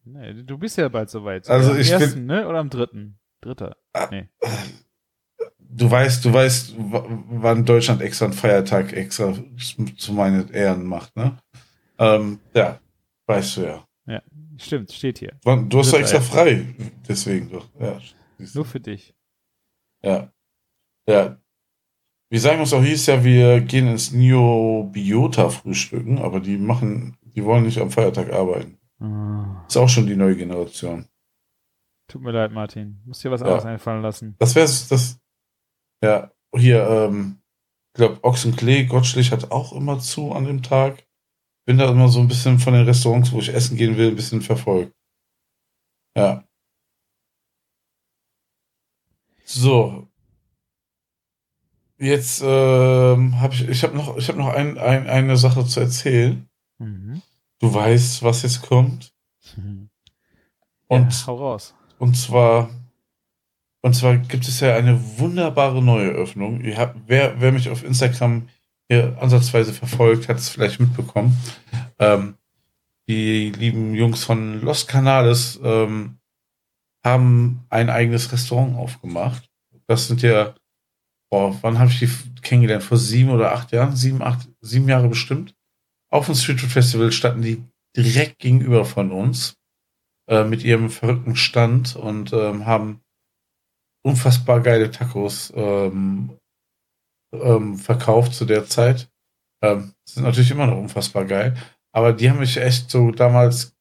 Nee, 0.03 0.43
du 0.43 0.57
bist 0.57 0.77
ja 0.77 0.87
bald 0.89 1.09
soweit. 1.09 1.49
Also 1.49 1.71
am 1.71 1.79
ich 1.79 1.89
bin- 1.91 2.01
ersten, 2.01 2.25
ne? 2.25 2.47
Oder 2.47 2.59
am 2.59 2.69
dritten? 2.69 3.17
Dritter. 3.41 3.77
Nee. 4.11 4.27
Du 5.59 5.89
weißt, 5.89 6.23
du 6.23 6.31
weißt, 6.33 6.75
wann 6.77 7.65
Deutschland 7.65 8.01
extra 8.01 8.25
einen 8.25 8.33
Feiertag 8.33 8.93
extra 8.93 9.33
zu 9.97 10.13
meinen 10.13 10.49
Ehren 10.53 10.85
macht, 10.85 11.15
ne? 11.15 11.37
Ähm, 11.97 12.39
ja, 12.53 12.79
weißt 13.27 13.57
du 13.57 13.61
ja. 13.61 13.87
Stimmt, 14.57 14.89
steht 14.93 15.19
hier. 15.19 15.33
Du 15.43 15.51
hast 15.79 15.91
Dritter 15.91 15.99
extra 15.99 16.21
frei, 16.21 16.65
deswegen 17.09 17.49
doch. 17.49 17.67
Ja. 17.77 17.99
Nur 18.53 18.63
für 18.65 18.79
dich. 18.79 19.13
ja. 20.01 20.31
ja. 21.07 21.37
Wir 22.29 22.39
sagen 22.39 22.59
uns 22.61 22.73
auch 22.73 22.83
hieß 22.83 23.05
ja, 23.05 23.23
wir 23.23 23.61
gehen 23.61 23.87
ins 23.87 24.11
Neo 24.11 24.89
Biota 24.91 25.49
frühstücken, 25.49 26.17
aber 26.19 26.39
die 26.39 26.57
machen, 26.57 27.17
die 27.21 27.43
wollen 27.45 27.63
nicht 27.65 27.79
am 27.79 27.91
Feiertag 27.91 28.31
arbeiten. 28.33 28.79
Ah, 28.99 29.63
Ist 29.67 29.77
auch 29.77 29.87
schon 29.89 30.07
die 30.07 30.15
neue 30.15 30.35
Generation. 30.35 31.05
tut 32.07 32.21
mir 32.21 32.31
leid, 32.31 32.51
Martin. 32.51 33.01
Muss 33.05 33.19
dir 33.19 33.29
was 33.31 33.41
Ja. 33.41 33.47
anderes 33.47 33.65
einfallen 33.65 34.01
lassen. 34.01 34.35
Das 34.39 34.55
wäre 34.55 34.65
das. 34.65 35.19
Ja, 36.03 36.31
hier, 36.55 36.87
ähm, 36.89 37.41
ich 37.93 37.97
glaube, 37.99 38.23
Ochsenklee, 38.23 38.85
Gottschlich 38.85 39.31
hat 39.31 39.51
auch 39.51 39.71
immer 39.73 39.99
zu 39.99 40.31
an 40.31 40.45
dem 40.45 40.63
Tag. 40.63 41.04
Bin 41.65 41.77
da 41.77 41.89
immer 41.89 42.09
so 42.09 42.19
ein 42.19 42.27
bisschen 42.27 42.59
von 42.59 42.73
den 42.73 42.85
Restaurants, 42.85 43.31
wo 43.31 43.39
ich 43.39 43.53
essen 43.53 43.75
gehen 43.77 43.97
will, 43.97 44.09
ein 44.09 44.15
bisschen 44.15 44.41
verfolgt. 44.41 44.93
Ja. 46.15 46.43
So. 49.43 50.07
Jetzt 51.97 52.41
ähm, 52.45 53.39
habe 53.39 53.53
ich, 53.53 53.67
ich 53.69 53.83
habe 53.83 53.95
noch, 53.95 54.17
ich 54.17 54.27
habe 54.27 54.37
noch 54.37 54.49
ein, 54.49 54.77
ein, 54.77 55.07
eine 55.07 55.37
Sache 55.37 55.65
zu 55.65 55.79
erzählen. 55.79 56.47
Mhm. 56.77 57.21
Du 57.59 57.73
weißt, 57.73 58.21
was 58.21 58.43
jetzt 58.43 58.61
kommt. 58.61 59.13
Und 60.87 61.11
ja, 61.11 61.27
hau 61.27 61.35
raus. 61.35 61.73
und 61.97 62.15
zwar, 62.15 62.69
und 63.81 63.95
zwar 63.95 64.17
gibt 64.17 64.47
es 64.47 64.59
ja 64.59 64.75
eine 64.75 65.17
wunderbare 65.17 65.81
neue 65.81 66.09
Öffnung. 66.09 66.61
Ihr 66.61 66.77
habt, 66.77 66.99
wer, 67.07 67.41
wer 67.41 67.51
mich 67.51 67.69
auf 67.69 67.83
Instagram 67.83 68.49
hier 68.89 69.17
ansatzweise 69.19 69.73
verfolgt, 69.73 70.29
hat 70.29 70.37
es 70.37 70.49
vielleicht 70.49 70.79
mitbekommen. 70.79 71.37
Ähm, 71.99 72.35
die 73.07 73.51
lieben 73.51 73.93
Jungs 73.93 74.23
von 74.23 74.61
Los 74.61 74.87
Canales 74.87 75.59
ähm, 75.63 76.17
haben 77.03 77.65
ein 77.69 77.89
eigenes 77.89 78.31
Restaurant 78.31 78.75
aufgemacht. 78.77 79.49
Das 79.87 80.07
sind 80.07 80.23
ja, 80.23 80.55
boah, 81.29 81.57
wann 81.61 81.77
habe 81.77 81.91
ich 81.91 81.99
die 81.99 82.09
kennengelernt? 82.41 82.83
Vor 82.83 82.97
sieben 82.97 83.29
oder 83.29 83.53
acht 83.53 83.71
Jahren? 83.71 83.95
Sieben, 83.95 84.21
acht, 84.23 84.49
sieben 84.61 84.89
Jahre 84.89 85.07
bestimmt. 85.07 85.53
Auf 86.09 86.25
dem 86.25 86.35
Street 86.35 86.59
Food 86.59 86.71
Festival 86.71 87.11
standen 87.11 87.41
die 87.43 87.63
direkt 87.95 88.39
gegenüber 88.39 88.85
von 88.85 89.11
uns 89.11 89.55
äh, 90.27 90.43
mit 90.43 90.63
ihrem 90.63 90.89
verrückten 90.89 91.35
Stand 91.35 91.95
und 91.95 92.33
ähm, 92.33 92.65
haben 92.65 93.01
unfassbar 94.03 94.61
geile 94.61 94.91
Tacos 94.91 95.53
ähm, 95.55 96.37
ähm, 97.43 97.77
verkauft 97.77 98.33
zu 98.33 98.45
der 98.45 98.65
Zeit. 98.65 99.09
Ähm, 99.61 99.93
sind 100.07 100.23
natürlich 100.23 100.51
immer 100.51 100.67
noch 100.67 100.77
unfassbar 100.77 101.25
geil. 101.25 101.55
Aber 101.91 102.13
die 102.13 102.29
haben 102.29 102.39
mich 102.39 102.57
echt 102.57 102.91
so 102.91 103.11
damals, 103.11 103.75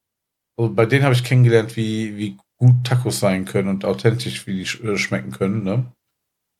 also 0.57 0.73
bei 0.73 0.87
denen 0.87 1.05
habe 1.05 1.15
ich 1.15 1.25
kennengelernt, 1.25 1.77
wie, 1.77 2.17
wie 2.17 2.37
gut 2.59 2.85
Tacos 2.85 3.21
sein 3.21 3.45
können 3.45 3.69
und 3.69 3.85
authentisch, 3.85 4.47
wie 4.47 4.59
die 4.59 4.67
sch 4.67 4.81
äh, 4.83 4.97
schmecken 4.97 5.33
können. 5.33 5.65
Ne? 5.65 5.93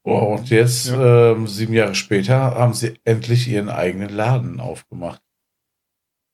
Oh, 0.07 0.37
und 0.37 0.51
jetzt, 0.51 0.89
ähm, 0.89 1.47
sieben 1.47 1.73
Jahre 1.73 1.95
später, 1.95 2.37
haben 2.37 2.75
sie 2.75 2.99
endlich 3.05 3.49
ihren 3.49 3.71
eigenen 3.71 4.11
Laden 4.11 4.61
aufgemacht. 4.61 5.23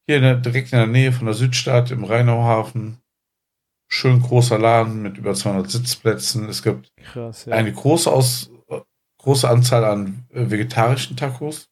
Hier 0.09 0.17
in 0.17 0.23
der, 0.23 0.37
direkt 0.37 0.73
in 0.73 0.79
der 0.79 0.89
Nähe 0.89 1.13
von 1.13 1.27
der 1.27 1.35
Südstadt 1.35 1.93
im 1.93 2.03
Rheinauhafen. 2.03 2.99
Schön 3.93 4.21
großer 4.23 4.59
Laden 4.59 5.03
mit 5.03 5.19
über 5.19 5.35
200 5.35 5.71
Sitzplätzen. 5.71 6.49
Es 6.49 6.63
gibt 6.63 6.93
Krass, 6.97 7.45
ja. 7.45 7.55
eine 7.55 7.73
große, 7.73 8.11
Aus, 8.11 8.51
große 9.23 9.49
Anzahl 9.49 9.85
an 9.85 10.27
äh, 10.31 10.51
vegetarischen 10.51 11.17
Tacos. 11.17 11.69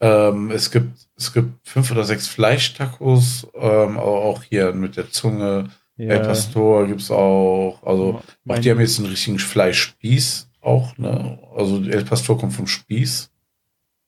Ähm, 0.00 0.50
es 0.50 0.70
gibt 0.70 1.08
es 1.16 1.32
gibt 1.32 1.66
fünf 1.66 1.90
oder 1.90 2.04
sechs 2.04 2.28
Fleischtacos, 2.28 3.48
ähm, 3.54 3.96
aber 3.98 4.22
auch 4.22 4.42
hier 4.42 4.72
mit 4.72 4.96
der 4.96 5.10
Zunge. 5.10 5.70
El 5.96 6.20
Pastor 6.20 6.86
gibt's 6.86 7.10
auch. 7.10 7.82
Also 7.82 8.22
auch 8.46 8.58
die 8.60 8.70
haben 8.70 8.78
jetzt 8.78 9.00
einen 9.00 9.08
richtigen 9.08 9.40
Fleischspieß 9.40 10.48
auch. 10.60 10.96
Ne? 10.96 11.40
Also 11.56 11.82
El 11.82 12.04
Pastor 12.04 12.38
kommt 12.38 12.52
vom 12.52 12.68
Spieß. 12.68 13.32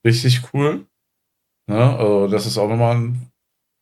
Richtig 0.04 0.42
cool. 0.54 0.86
Ne? 1.66 1.96
Also 1.98 2.28
das 2.28 2.46
ist 2.46 2.58
auch 2.58 2.68
nochmal 2.68 2.96
ein 2.96 3.32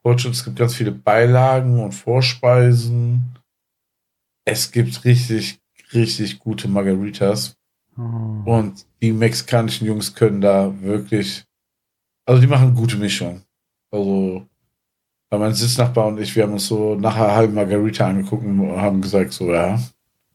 Fortschritt. 0.01 0.33
Es 0.33 0.45
gibt 0.45 0.59
ganz 0.59 0.75
viele 0.75 0.93
Beilagen 0.93 1.81
und 1.81 1.93
Vorspeisen. 1.93 3.39
Es 4.47 4.73
gibt 4.73 5.05
richtig, 5.05 5.61
richtig 5.93 6.39
gute 6.39 6.67
Margaritas. 6.67 7.58
Oh. 7.99 8.43
Und 8.45 8.87
die 9.03 9.13
mexikanischen 9.13 9.87
Jungs 9.87 10.15
können 10.15 10.41
da 10.41 10.73
wirklich, 10.81 11.45
also 12.25 12.41
die 12.41 12.47
machen 12.47 12.75
gute 12.75 12.97
Mischung. 12.97 13.43
Also, 13.91 14.47
mein 15.31 15.55
Sitznachbar 15.55 16.07
und 16.07 16.21
ich, 16.21 16.35
wir 16.37 16.45
haben 16.45 16.53
uns 16.53 16.67
so 16.67 16.95
nach 16.95 17.17
einer 17.17 17.35
halben 17.35 17.55
Margarita 17.55 18.07
angeguckt 18.07 18.45
und 18.45 18.77
haben 18.77 19.01
gesagt, 19.01 19.33
so, 19.33 19.53
ja, 19.53 19.81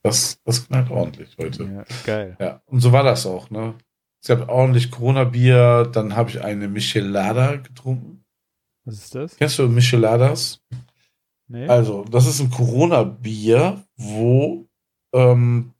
das, 0.01 0.39
das 0.43 0.67
knallt 0.67 0.91
ordentlich 0.91 1.35
heute. 1.39 1.63
Ja, 1.63 1.83
geil. 2.05 2.37
Ja, 2.39 2.61
und 2.65 2.81
so 2.81 2.91
war 2.91 3.03
das 3.03 3.25
auch, 3.25 3.49
ne? 3.49 3.75
Es 4.21 4.27
gab 4.27 4.47
ordentlich 4.49 4.91
Corona-Bier, 4.91 5.89
dann 5.91 6.15
habe 6.15 6.29
ich 6.29 6.41
eine 6.41 6.67
Michelada 6.67 7.57
getrunken. 7.57 8.23
Was 8.85 8.95
ist 8.95 9.15
das? 9.15 9.37
Kennst 9.37 9.59
du 9.59 9.67
Micheladas? 9.67 10.61
Nee? 11.47 11.67
Also, 11.67 12.05
das 12.05 12.25
ist 12.25 12.39
ein 12.39 12.49
Corona-Bier, 12.49 13.83
wo 13.97 14.67
ähm, 15.13 15.72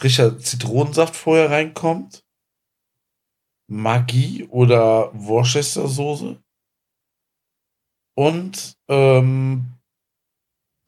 frischer 0.00 0.38
Zitronensaft 0.38 1.14
vorher 1.14 1.50
reinkommt, 1.50 2.24
Maggi 3.68 4.46
oder 4.50 5.10
Worcestersoße 5.12 6.42
und 8.16 8.78
ähm, 8.88 9.74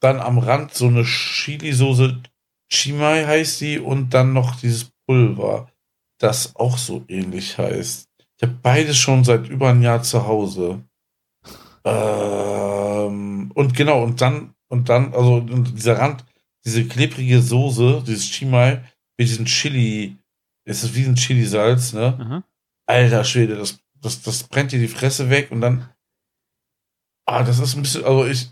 dann 0.01 0.19
am 0.19 0.39
Rand 0.39 0.73
so 0.73 0.87
eine 0.87 1.03
Chili-Soße, 1.03 2.23
Chimay 2.69 3.25
heißt 3.25 3.61
die, 3.61 3.79
und 3.79 4.13
dann 4.15 4.33
noch 4.33 4.55
dieses 4.59 4.89
Pulver, 5.05 5.71
das 6.19 6.55
auch 6.55 6.77
so 6.77 7.05
ähnlich 7.07 7.57
heißt. 7.57 8.09
Ich 8.37 8.43
habe 8.43 8.57
beides 8.61 8.97
schon 8.97 9.23
seit 9.23 9.47
über 9.47 9.69
ein 9.69 9.83
Jahr 9.83 10.01
zu 10.01 10.25
Hause. 10.25 10.83
Ähm, 11.85 13.51
und 13.53 13.75
genau, 13.75 14.03
und 14.03 14.19
dann, 14.21 14.55
und 14.69 14.89
dann, 14.89 15.13
also 15.13 15.39
dieser 15.39 15.99
Rand, 15.99 16.25
diese 16.65 16.85
klebrige 16.85 17.41
Soße, 17.41 18.03
dieses 18.05 18.29
Chimay, 18.31 18.81
mit 19.17 19.27
diesem 19.27 19.45
Chili, 19.45 20.17
es 20.65 20.83
ist 20.83 20.95
wie 20.95 21.05
ein 21.05 21.15
Chili-Salz, 21.15 21.93
ne? 21.93 22.17
Aha. 22.19 22.43
Alter 22.85 23.23
Schwede, 23.23 23.55
das, 23.55 23.79
das, 24.01 24.21
das 24.21 24.43
brennt 24.43 24.71
dir 24.71 24.79
die 24.79 24.87
Fresse 24.87 25.29
weg 25.29 25.51
und 25.51 25.61
dann. 25.61 25.89
Ah, 27.25 27.43
das 27.43 27.59
ist 27.59 27.75
ein 27.75 27.81
bisschen, 27.81 28.03
also 28.03 28.25
ich. 28.25 28.49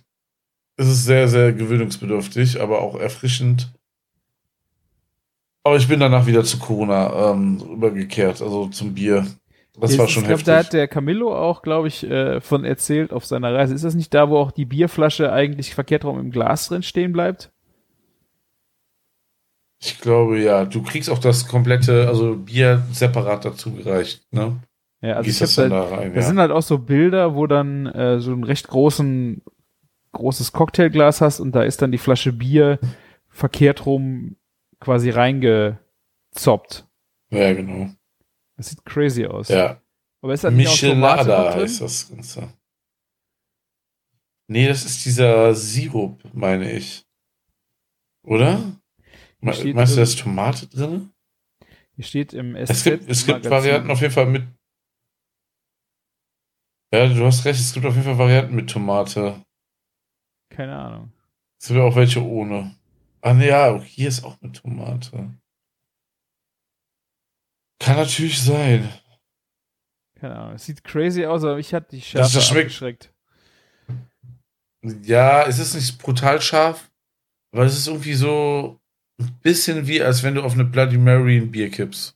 Es 0.78 0.88
ist 0.88 1.04
sehr, 1.04 1.28
sehr 1.28 1.52
gewöhnungsbedürftig, 1.52 2.60
aber 2.60 2.82
auch 2.82 2.96
erfrischend. 2.96 3.72
Aber 5.64 5.76
ich 5.76 5.88
bin 5.88 6.00
danach 6.00 6.26
wieder 6.26 6.44
zu 6.44 6.58
Corona 6.58 7.32
ähm, 7.32 7.62
rübergekehrt, 7.62 8.42
also 8.42 8.68
zum 8.68 8.96
Bier. 8.96 9.28
Das 9.80 9.98
war 9.98 10.08
schon 10.08 10.24
ich 10.24 10.28
glaube, 10.28 10.40
heftig. 10.40 10.46
da 10.46 10.58
hat 10.58 10.74
der 10.74 10.88
Camillo 10.88 11.38
auch, 11.38 11.62
glaube 11.62 11.88
ich, 11.88 12.04
äh, 12.04 12.42
von 12.42 12.66
erzählt 12.66 13.14
auf 13.14 13.26
seiner 13.26 13.54
Reise. 13.54 13.74
Ist 13.76 13.84
das 13.84 13.96
nicht 13.96 14.14
da, 14.14 14.30
wo 14.30 14.38
auch 14.38 14.52
die 14.52 14.66
Bierflasche 14.66 15.32
eigentlich 15.32 15.76
verkehrt 15.76 16.04
rum 16.04 16.20
im 16.20 16.32
Glas 16.32 16.68
drin 16.68 16.84
stehen 16.84 17.14
bleibt? 17.14 17.52
Ich 19.84 20.00
glaube 20.00 20.40
ja, 20.40 20.66
du 20.66 20.84
kriegst 20.84 21.10
auch 21.10 21.18
das 21.18 21.48
komplette, 21.48 22.08
also 22.08 22.36
Bier 22.36 22.86
separat 22.92 23.46
dazu 23.46 23.74
gereicht, 23.74 24.32
ne? 24.32 24.62
Ja, 25.02 25.16
also 25.16 25.26
Gießt 25.26 25.42
ich 25.42 25.48
das 25.48 25.58
hab 25.58 25.70
dann 25.70 25.72
da, 25.72 25.96
rein, 25.96 26.14
ja. 26.14 26.22
sind 26.22 26.38
halt 26.38 26.52
auch 26.52 26.62
so 26.62 26.78
Bilder, 26.78 27.36
wo 27.36 27.48
dann 27.48 27.88
äh, 27.88 28.20
so 28.20 28.32
ein 28.32 28.44
recht 28.44 28.68
großen, 28.68 29.42
großes 30.12 30.52
Cocktailglas 30.52 31.22
hast 31.22 31.40
und 31.40 31.54
da 31.54 31.64
ist 31.64 31.82
dann 31.82 31.92
die 31.92 31.98
Flasche 31.98 32.32
Bier 32.32 32.78
verkehrt 33.30 33.88
rum 33.88 34.36
quasi 34.80 35.10
reingezoppt. 35.10 36.86
Ja, 37.32 37.54
genau. 37.54 37.90
Das 38.58 38.70
sieht 38.70 38.86
crazy 38.86 39.26
aus. 39.26 39.48
Ja. 39.48 39.82
Aber 40.22 40.34
ist 40.34 40.42
Tomate 40.42 40.58
Michelada 40.58 41.56
heißt 41.56 41.82
das 41.82 42.10
Ganze. 42.10 42.54
Nee, 44.48 44.68
das 44.68 44.86
ist 44.86 45.06
dieser 45.06 45.56
Sirup, 45.56 46.22
meine 46.34 46.72
ich. 46.72 47.06
Oder? 48.24 48.60
Meinst 49.42 49.64
du, 49.64 49.74
da 49.74 50.04
ist 50.04 50.20
Tomate 50.20 50.68
drin? 50.68 51.12
Hier 51.96 52.06
steht 52.06 52.34
im 52.34 52.56
SZ 52.56 52.70
Es 52.70 52.84
gibt, 52.84 53.10
es 53.10 53.26
gibt. 53.26 53.50
Varianten 53.50 53.90
auf 53.92 54.02
jeden 54.02 54.14
Fall 54.14 54.28
mit. 54.28 54.44
Ja, 56.94 57.08
du 57.08 57.26
hast 57.26 57.46
recht, 57.46 57.60
es 57.60 57.74
gibt 57.74 57.86
auf 57.86 57.94
jeden 57.94 58.06
Fall 58.06 58.18
Varianten 58.18 58.56
mit 58.56 58.70
Tomate. 58.70 59.44
Keine 60.50 60.76
Ahnung. 60.78 61.14
Es 61.62 61.68
gibt 61.70 61.80
auch 61.80 61.96
welche 61.96 62.22
ohne. 62.24 62.76
Ah, 63.22 63.34
ne, 63.34 63.48
ja, 63.48 63.82
hier 63.82 64.08
ist 64.10 64.24
auch 64.24 64.40
mit 64.42 64.58
Tomate. 64.58 65.34
Kann 67.80 67.96
natürlich 67.96 68.42
sein. 68.42 68.92
Keine 70.20 70.36
Ahnung. 70.36 70.56
Es 70.56 70.66
sieht 70.66 70.84
crazy 70.84 71.26
aus, 71.26 71.44
aber 71.44 71.58
ich 71.60 71.74
hatte 71.74 71.90
die 71.92 72.00
Das- 72.00 72.06
Schärfe 72.08 72.34
das 72.36 72.48
schmeckt- 72.48 72.66
abgeschreckt. 72.66 73.14
Ja, 75.04 75.46
es 75.46 75.60
ist 75.60 75.76
nicht 75.76 76.00
brutal 76.00 76.42
scharf, 76.42 76.92
aber 77.54 77.66
es 77.66 77.78
ist 77.78 77.88
irgendwie 77.88 78.16
so 78.16 78.81
ein 79.22 79.40
bisschen 79.42 79.88
wie, 79.88 80.02
als 80.02 80.24
wenn 80.24 80.36
du 80.36 80.44
auf 80.44 80.54
eine 80.54 80.66
Bloody 80.66 80.98
Mary 80.98 81.38
ein 81.38 81.52
Bier 81.52 81.70
kippst. 81.70 82.16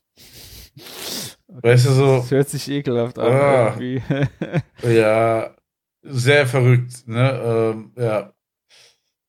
Weißt 1.48 1.86
du, 1.86 1.90
so, 1.92 2.16
Das 2.18 2.30
hört 2.30 2.48
sich 2.48 2.68
ekelhaft 2.68 3.18
an. 3.18 3.32
Ah. 3.32 3.78
Ja, 4.82 5.54
sehr 6.02 6.46
verrückt, 6.46 7.06
ne? 7.08 7.30
Ähm, 7.74 7.92
ja. 7.96 8.32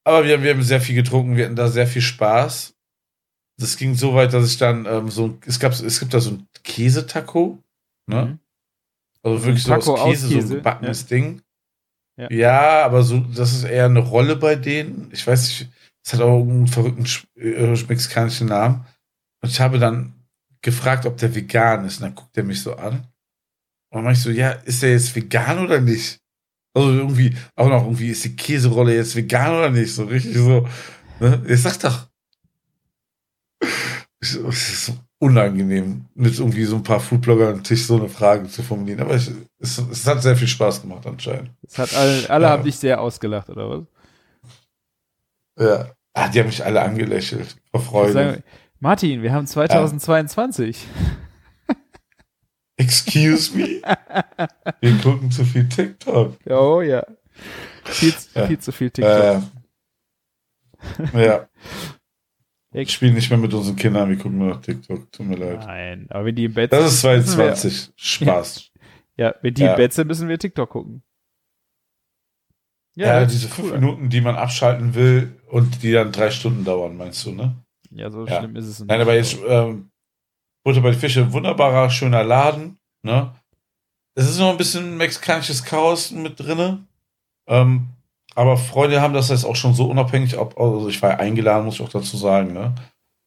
Aber 0.04 0.26
wir, 0.26 0.42
wir 0.44 0.52
haben 0.54 0.64
sehr 0.64 0.82
viel 0.82 0.96
getrunken, 0.96 1.36
wir 1.36 1.46
hatten 1.46 1.56
da 1.56 1.68
sehr 1.68 1.88
viel 1.88 2.02
Spaß. 2.02 2.76
Das 3.60 3.78
ging 3.78 3.96
so 3.96 4.14
weit, 4.14 4.34
dass 4.34 4.50
ich 4.52 4.58
dann 4.58 4.86
ähm, 4.86 5.10
so, 5.10 5.38
es 5.46 5.60
gab, 5.60 5.72
es 5.72 6.00
gibt 6.00 6.14
da 6.14 6.20
so 6.20 6.32
ein 6.32 6.48
Käsetaco, 6.64 7.58
ne? 8.08 8.26
Mhm. 8.26 8.40
Also 9.24 9.38
So 9.40 9.46
wirklich 9.46 9.64
so 9.64 9.74
aus 9.74 9.88
aus 9.90 10.10
Käse, 10.10 10.28
so 10.28 10.36
Käse, 10.36 10.48
ein 10.54 10.58
gebackenes 10.58 11.06
Ding. 11.08 11.42
Ja. 12.18 12.32
Ja. 12.32 12.86
aber 12.86 13.04
so, 13.04 13.20
das 13.20 13.54
ist 13.54 13.64
eher 13.64 13.86
eine 13.86 14.00
Rolle 14.00 14.36
bei 14.36 14.56
denen. 14.56 15.10
Ich 15.12 15.26
weiß 15.26 15.48
nicht, 15.48 15.70
es 16.08 16.14
hat 16.14 16.22
auch 16.22 16.40
einen 16.40 16.68
verrückten 16.68 17.06
äh, 17.36 17.68
mexikanischen 17.90 18.48
Namen. 18.48 18.86
Und 19.42 19.50
ich 19.50 19.60
habe 19.60 19.78
dann 19.78 20.14
gefragt, 20.62 21.06
ob 21.06 21.18
der 21.18 21.36
vegan 21.36 21.84
ist. 21.84 21.98
Und 21.98 22.04
dann 22.04 22.16
guckt 22.16 22.38
er 22.38 22.46
mich 22.46 22.62
so 22.62 22.78
an. 22.78 22.94
Und 23.90 23.92
dann 23.92 24.04
meinte 24.06 24.18
ich 24.18 24.24
so, 24.24 24.30
ja, 24.30 24.52
ist 24.52 24.82
der 24.82 24.92
jetzt 24.92 25.14
vegan 25.14 25.60
oder 25.60 25.82
nicht? 25.82 26.22
Also 26.74 26.92
irgendwie, 26.94 27.36
auch 27.58 27.68
noch 27.68 27.84
irgendwie, 27.84 28.12
ist 28.12 28.24
die 28.24 28.38
Käserolle 28.38 28.96
jetzt 28.96 29.18
vegan 29.18 29.52
oder 29.54 29.70
nicht? 29.70 29.94
So 29.94 30.06
richtig 30.06 30.38
so, 30.38 30.66
ne? 31.20 31.44
Ich 31.46 31.62
sag 31.62 31.78
doch. 31.82 32.08
Es 34.22 34.34
ist 34.36 34.86
so 34.86 34.98
unangenehm, 35.20 36.06
mit 36.16 36.40
irgendwie 36.40 36.64
so 36.64 36.78
ein 36.78 36.84
paar 36.84 37.02
Foodblogger 37.02 37.50
am 37.50 37.64
Tisch 37.64 37.86
so 37.86 37.98
eine 37.98 38.08
Frage 38.08 38.48
zu 38.48 38.64
formulieren. 38.64 39.02
Aber 39.02 39.16
ich, 39.16 39.30
es, 39.60 39.78
es 39.78 40.08
hat 40.08 40.24
sehr 40.24 40.38
viel 40.38 40.48
Spaß 40.48 40.82
gemacht 40.84 41.06
anscheinend. 41.06 41.52
Das 41.64 41.78
hat 41.80 41.94
alle, 41.94 42.30
alle 42.30 42.46
Ja. 42.46 42.52
haben 42.52 42.64
dich 42.64 42.78
sehr 42.78 43.02
ausgelacht, 43.02 43.50
oder 43.50 43.70
was? 43.70 43.84
Ja. 45.60 45.97
Ah, 46.20 46.30
die 46.30 46.40
haben 46.40 46.48
mich 46.48 46.66
alle 46.66 46.82
angelächelt. 46.82 47.58
Vor 47.72 47.82
Freude. 47.82 48.44
Martin, 48.80 49.22
wir 49.22 49.32
haben 49.34 49.46
2022. 49.46 50.88
Excuse 52.78 53.56
me? 53.58 53.82
Wir 54.82 54.98
gucken 55.02 55.30
zu 55.32 55.44
viel 55.46 55.68
TikTok. 55.70 56.38
Oh 56.48 56.82
ja. 56.82 57.06
Viel, 57.86 58.14
zu- 58.16 58.30
Ja. 58.40 58.48
viel 58.48 58.60
zu 58.60 58.72
viel 58.72 58.90
TikTok. 58.90 59.44
Äh, 61.14 61.26
ja. 61.26 61.48
Ja, 62.74 62.82
Ich 62.82 62.92
spiele 62.92 63.14
nicht 63.14 63.30
mehr 63.30 63.40
mit 63.40 63.54
unseren 63.54 63.76
Kindern, 63.76 64.10
wir 64.10 64.18
gucken 64.18 64.38
nur 64.40 64.50
noch 64.50 64.62
TikTok. 64.62 65.12
Tut 65.12 65.26
mir 65.26 65.38
leid. 65.38 65.60
Nein, 65.66 66.08
aber 66.10 66.26
wenn 66.26 66.36
die 66.36 66.46
im 66.46 66.54
Bett 66.54 66.72
Das 66.74 66.94
ist 66.94 67.02
sind, 67.02 67.18
müssen 67.18 67.38
wir- 67.38 67.54
22. 67.54 67.92
Spaß. 67.96 68.72
Ja, 69.20 69.34
wenn 69.42 69.56
die 69.56 69.64
Ja. 69.64 69.72
im 69.72 69.78
Bett 69.78 69.94
sind, 69.94 70.08
müssen 70.08 70.28
wir 70.30 70.38
TikTok 70.38 70.70
gucken. 70.70 71.02
Ja, 73.06 73.20
hört 73.20 73.32
diese 73.32 73.48
fünf 73.48 73.68
cool 73.70 73.74
an. 73.76 73.80
Minuten, 73.80 74.10
die 74.10 74.22
man 74.22 74.36
abschalten 74.36 74.96
will 74.96 75.40
und 75.50 75.84
die 75.84 75.92
dann 75.92 76.12
drei 76.12 76.32
Stunden 76.32 76.66
dauern, 76.66 76.98
meinst 76.98 77.26
du, 77.26 77.32
ne? 77.32 77.56
Ja, 77.92 78.10
so 78.10 78.26
Ja. 78.26 78.40
schlimm 78.40 78.56
ist 78.56 78.66
es 78.66 78.80
nicht. 78.80 78.90
Nein, 78.90 79.02
aber 79.02 79.16
jetzt 79.16 79.38
ähm, 79.48 79.90
Butter 80.64 80.82
bei 80.82 80.94
Fische, 80.94 81.32
wunderbarer, 81.32 81.90
schöner 81.90 82.24
Laden, 82.24 82.78
ne? 83.04 83.34
Es 84.16 84.28
ist 84.28 84.40
noch 84.40 84.50
ein 84.50 84.58
bisschen 84.58 84.98
mexikanisches 84.98 85.64
Chaos 85.64 86.12
mit 86.12 86.40
drinne. 86.40 86.86
Ähm, 87.48 87.90
aber 88.34 88.58
Freunde 88.58 89.00
haben 89.02 89.14
das 89.14 89.30
jetzt 89.30 89.46
auch 89.46 89.56
schon 89.56 89.74
so 89.76 89.86
unabhängig, 89.90 90.38
ob, 90.38 90.60
also 90.60 90.90
ich 90.90 91.02
war 91.02 91.12
ja 91.12 91.18
eingeladen, 91.18 91.66
muss 91.66 91.76
ich 91.76 91.82
auch 91.82 91.90
dazu 91.90 92.18
sagen, 92.18 92.54
ne? 92.54 92.74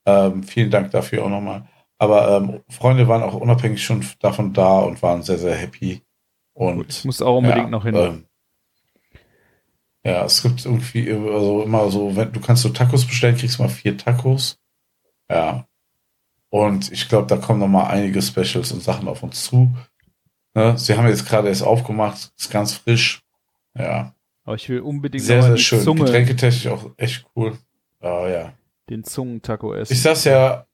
Ähm, 0.07 0.43
vielen 0.43 0.71
Dank 0.71 0.91
dafür 0.91 1.25
auch 1.25 1.29
nochmal. 1.29 1.69
Aber 1.99 2.37
ähm, 2.37 2.61
Freunde 2.71 3.07
waren 3.09 3.23
auch 3.23 3.35
unabhängig 3.35 3.85
schon 3.85 4.05
davon 4.21 4.53
da 4.53 4.81
und 4.81 5.03
waren 5.03 5.23
sehr, 5.23 5.39
sehr 5.39 5.55
happy. 5.55 6.03
Und 6.55 6.77
Gut, 6.79 6.91
ich 6.91 7.05
muss 7.05 7.23
auch 7.23 7.37
unbedingt 7.39 7.67
ja, 7.67 7.71
noch 7.71 7.85
hin. 7.85 7.95
Ähm, 7.95 8.25
ja, 10.05 10.25
es 10.25 10.43
gibt 10.43 10.65
irgendwie 10.65 11.11
also 11.11 11.63
immer 11.63 11.91
so, 11.91 12.17
wenn 12.17 12.33
du 12.33 12.41
kannst 12.41 12.63
so 12.63 12.71
Tacos 12.71 13.07
bestellen, 13.07 13.37
kriegst 13.37 13.59
mal 13.59 13.69
vier 13.69 13.97
Tacos. 13.97 14.59
Ja. 15.31 15.67
Und 16.49 16.91
ich 16.91 17.09
glaube, 17.09 17.27
da 17.27 17.37
kommen 17.37 17.61
noch 17.61 17.69
mal 17.69 17.87
einige 17.87 18.21
Specials 18.23 18.73
und 18.73 18.83
Sachen 18.83 19.09
auf 19.09 19.23
uns 19.23 19.45
zu. 19.45 19.75
Ne? 20.55 20.77
Sie 20.77 20.97
haben 20.97 21.07
jetzt 21.07 21.27
gerade 21.27 21.49
erst 21.49 21.63
aufgemacht, 21.63 22.33
ist 22.37 22.51
ganz 22.51 22.75
frisch. 22.75 23.23
Ja, 23.77 24.15
aber 24.51 24.57
ich 24.57 24.69
will 24.69 24.81
unbedingt 24.81 25.23
sehr, 25.23 25.43
sehr 25.43 25.55
die 25.55 25.63
schön. 25.63 25.81
Zunge, 25.81 26.05
Getränketechnisch 26.05 26.67
auch 26.67 26.91
echt 26.97 27.25
cool. 27.37 27.57
Ja, 28.03 28.29
ja. 28.29 28.53
den 28.89 29.05
Zungentaco 29.05 29.75
essen. 29.75 29.93
Ich 29.93 30.03
saß 30.03 30.25
ja, 30.25 30.67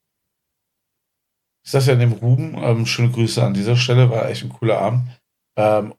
ich 1.62 1.72
saß 1.72 1.86
ja 1.88 1.92
in 1.92 2.00
dem 2.00 2.12
Ruben, 2.12 2.56
ähm, 2.56 2.86
schöne 2.86 3.10
Grüße 3.10 3.42
an 3.42 3.52
dieser 3.52 3.76
Stelle, 3.76 4.08
war 4.08 4.30
echt 4.30 4.44
ein 4.44 4.48
cooler 4.48 4.78
Abend. 4.78 5.10
Ähm, 5.56 5.94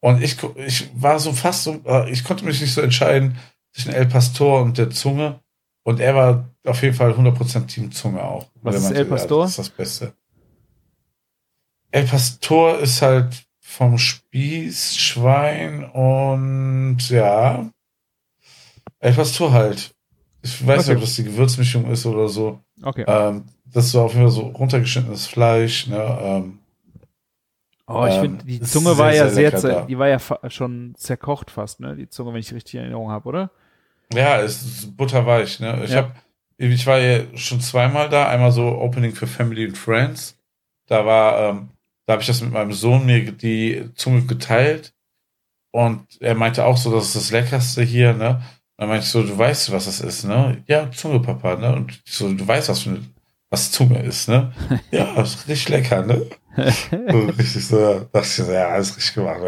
und 0.00 0.22
ich, 0.22 0.36
ich 0.56 0.90
war 0.94 1.18
so 1.18 1.32
fast 1.32 1.64
so, 1.64 1.80
äh, 1.86 2.10
ich 2.10 2.24
konnte 2.24 2.44
mich 2.44 2.60
nicht 2.60 2.72
so 2.74 2.80
entscheiden 2.80 3.36
zwischen 3.72 3.92
El 3.92 4.06
Pastor 4.06 4.62
und 4.62 4.78
der 4.78 4.90
Zunge. 4.90 5.40
Und 5.82 5.98
er 6.00 6.14
war 6.14 6.48
auf 6.66 6.82
jeden 6.82 6.94
Fall 6.94 7.12
100% 7.12 7.66
Team 7.66 7.90
Zunge 7.92 8.22
auch. 8.22 8.46
Was 8.62 8.74
Weil 8.74 8.92
ist 8.92 8.98
El 8.98 9.04
Pastor? 9.06 9.38
Ja, 9.38 9.44
das 9.44 9.50
ist 9.52 9.58
das 9.58 9.68
Beste. 9.70 10.12
El 11.90 12.04
Pastor 12.04 12.78
ist 12.78 13.02
halt 13.02 13.44
vom 13.60 13.98
Spieß, 13.98 14.96
Schwein 14.96 15.84
und 15.90 16.98
ja, 17.08 17.70
El 18.98 19.12
Pastor 19.14 19.52
halt. 19.52 19.94
Ich 20.42 20.66
weiß 20.66 20.80
Okay. 20.82 20.88
nicht, 20.90 20.96
ob 20.96 21.02
das 21.02 21.16
die 21.16 21.24
Gewürzmischung 21.24 21.90
ist 21.90 22.06
oder 22.06 22.28
so. 22.28 22.60
okay. 22.82 23.04
Ähm, 23.06 23.44
das 23.66 23.86
ist 23.86 23.94
auf 23.96 24.12
jeden 24.14 24.24
Fall 24.26 24.32
so 24.34 24.42
runtergeschnittenes 24.48 25.26
Fleisch. 25.26 25.86
Ne? 25.86 26.18
Ähm, 26.20 26.58
oh, 27.90 28.06
ich 28.06 28.14
ähm, 28.14 28.20
finde, 28.22 28.44
die 28.44 28.56
ist 28.58 28.72
Zunge 28.72 28.94
sehr, 28.94 28.98
war 28.98 29.14
ja 29.14 29.28
sehr 29.28 29.58
sehr, 29.58 29.86
die 29.86 29.98
war 29.98 30.08
ja 30.08 30.18
schon 30.50 30.94
zerkocht 30.96 31.50
fast, 31.50 31.80
ne? 31.80 31.96
Die 31.96 32.08
Zunge, 32.08 32.32
wenn 32.32 32.40
ich 32.40 32.52
richtig 32.52 32.74
in 32.74 32.80
Erinnerung 32.80 33.10
habe, 33.10 33.28
oder? 33.28 33.50
ja, 34.12 34.40
es 34.40 34.62
ist 34.62 34.96
butterweich. 34.96 35.60
Ne? 35.60 35.82
Ich, 35.84 35.90
Ja. 35.90 35.98
hab, 35.98 36.16
ich 36.56 36.86
war 36.86 36.98
ja 36.98 37.24
schon 37.36 37.60
zweimal 37.60 38.08
da. 38.08 38.28
Einmal 38.28 38.52
so 38.52 38.66
Opening 38.66 39.14
für 39.14 39.26
Family 39.26 39.64
and 39.64 39.78
Friends. 39.78 40.36
Da 40.86 41.06
war, 41.06 41.50
ähm, 41.50 41.68
da 42.06 42.14
habe 42.14 42.22
ich 42.22 42.26
das 42.26 42.40
mit 42.40 42.52
meinem 42.52 42.72
Sohn 42.72 43.06
mir 43.06 43.30
die 43.32 43.88
Zunge 43.94 44.22
geteilt. 44.22 44.92
Und 45.72 46.04
er 46.20 46.34
meinte 46.34 46.64
auch 46.64 46.76
so, 46.76 46.92
das 46.92 47.06
ist 47.06 47.16
das 47.16 47.30
Leckerste 47.30 47.82
hier. 47.82 48.12
Ne? 48.12 48.42
Dann 48.76 48.88
meinte 48.88 49.04
ich 49.04 49.10
so, 49.10 49.22
du 49.22 49.36
weißt, 49.38 49.70
was 49.70 49.84
das 49.84 50.00
ist, 50.00 50.24
ne? 50.24 50.62
Ja, 50.66 50.90
Zunge, 50.90 51.20
Papa, 51.20 51.54
ne? 51.56 51.72
Und 51.76 52.02
ich 52.04 52.12
so, 52.12 52.32
du 52.32 52.46
weißt, 52.46 52.68
was 52.68 52.80
für 52.80 52.90
eine, 52.90 53.00
was 53.48 53.70
Zunge 53.70 54.02
ist, 54.02 54.28
ne? 54.28 54.52
ja, 54.90 55.20
ist 55.22 55.46
richtig 55.46 55.68
lecker, 55.68 56.04
ne? 56.04 56.26
richtig 56.56 57.66
so, 57.66 57.78
ja. 57.78 58.20
ich 58.20 58.28
so, 58.28 58.50
ja, 58.50 58.68
alles 58.68 58.96
richtig 58.96 59.14
gemacht. 59.14 59.40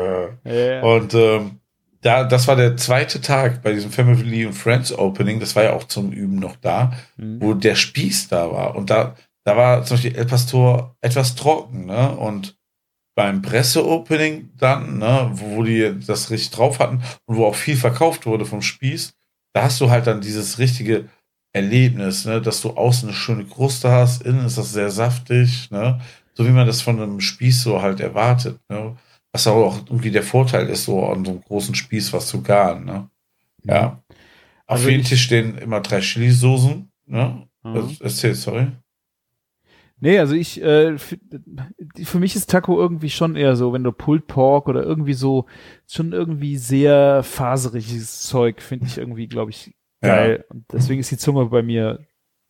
Ja. 0.45 0.53
Ja. 0.53 0.83
Und 0.83 1.15
ähm, 1.15 1.61
da, 2.01 2.25
das 2.25 2.49
war 2.49 2.57
der 2.57 2.77
zweite 2.77 3.21
Tag 3.21 3.63
bei 3.63 3.73
diesem 3.73 3.91
Family 3.91 4.45
and 4.47 4.55
Friends 4.57 4.93
Opening, 4.97 5.41
das 5.41 5.55
war 5.55 5.65
ja 5.65 5.73
auch 5.73 5.85
zum 5.85 6.13
Üben 6.13 6.37
noch 6.37 6.57
da, 6.57 6.93
Mhm. 7.17 7.41
wo 7.41 7.55
der 7.55 7.75
Spieß 7.75 8.29
da 8.29 8.51
war. 8.51 8.75
Und 8.75 8.91
da, 8.91 9.15
da 9.45 9.57
war 9.57 9.85
zum 9.85 9.97
Beispiel 9.97 10.17
El 10.17 10.27
Pastor 10.27 10.97
etwas 11.01 11.35
trocken, 11.35 11.87
ne? 11.87 12.11
Und 12.17 12.57
beim 13.15 13.43
Presse-Opening 13.43 14.51
dann, 14.57 14.99
ne, 14.99 15.31
wo, 15.35 15.57
wo 15.57 15.63
die 15.63 15.95
das 16.07 16.31
richtig 16.31 16.51
drauf 16.51 16.79
hatten 16.79 17.03
und 17.27 17.37
wo 17.37 17.45
auch 17.47 17.55
viel 17.55 17.77
verkauft 17.77 18.25
wurde 18.25 18.47
vom 18.47 18.63
Spieß, 18.63 19.13
da 19.55 19.65
hast 19.65 19.81
du 19.83 19.91
halt 19.91 20.07
dann 20.07 20.23
dieses 20.23 20.59
richtige 20.59 21.11
Erlebnis, 21.53 22.25
ne, 22.25 22.41
dass 22.41 22.63
du 22.63 22.71
außen 22.71 23.09
eine 23.11 23.17
schöne 23.17 23.45
Kruste 23.45 23.91
hast, 23.91 24.23
innen 24.23 24.47
ist 24.47 24.57
das 24.57 24.73
sehr 24.73 24.91
saftig, 24.91 25.71
ne, 25.71 26.01
so 26.35 26.47
wie 26.47 26.51
man 26.51 26.67
das 26.67 26.81
von 26.83 27.01
einem 27.01 27.21
Spieß 27.21 27.63
so 27.63 27.83
halt 27.83 28.01
erwartet, 28.01 28.59
ne, 28.69 28.97
was 29.33 29.47
auch 29.47 29.79
irgendwie 29.87 30.11
der 30.11 30.23
Vorteil 30.23 30.69
ist, 30.69 30.85
so 30.85 31.07
an 31.07 31.25
so 31.25 31.33
einem 31.33 31.41
großen 31.43 31.75
Spieß 31.75 32.13
was 32.13 32.27
zu 32.27 32.43
garen, 32.43 32.85
ne, 32.85 33.11
ja. 33.65 34.03
Auf 34.67 34.79
Also 34.79 34.89
jedem 34.89 35.03
ich- 35.03 35.09
Tisch 35.09 35.23
stehen 35.25 35.59
immer 35.59 35.81
drei 35.81 36.01
Chili-Soßen, 36.01 36.91
ne, 37.07 37.47
Mhm. 37.65 37.77
also, 37.77 37.95
erzähl, 38.05 38.35
sorry. 38.35 38.69
Nee, 40.01 40.19
also 40.19 40.35
ich, 40.35 40.61
äh, 40.61 40.99
für, 40.99 41.17
für 42.03 42.19
mich 42.19 42.35
ist 42.35 42.51
Taco 42.51 42.77
irgendwie 42.81 43.11
schon 43.11 43.37
eher 43.37 43.55
so, 43.55 43.73
wenn 43.73 43.85
du 43.85 43.93
Pulled 43.93 44.27
Pork 44.27 44.67
oder 44.69 44.83
irgendwie 44.83 45.13
so, 45.13 45.47
schon 45.87 46.13
irgendwie 46.13 46.57
sehr 46.57 47.23
faseriges 47.23 48.23
Zeug, 48.23 48.61
finde 48.63 48.87
ich 48.87 48.99
irgendwie, 48.99 49.29
glaube 49.29 49.53
ich, 49.53 49.73
geil. 50.01 50.39
Ja. 50.49 50.55
Und 50.55 50.65
deswegen 50.73 51.01
ist 51.01 51.13
die 51.13 51.19
Zunge 51.19 51.47
bei 51.47 51.63
mir, 51.63 52.01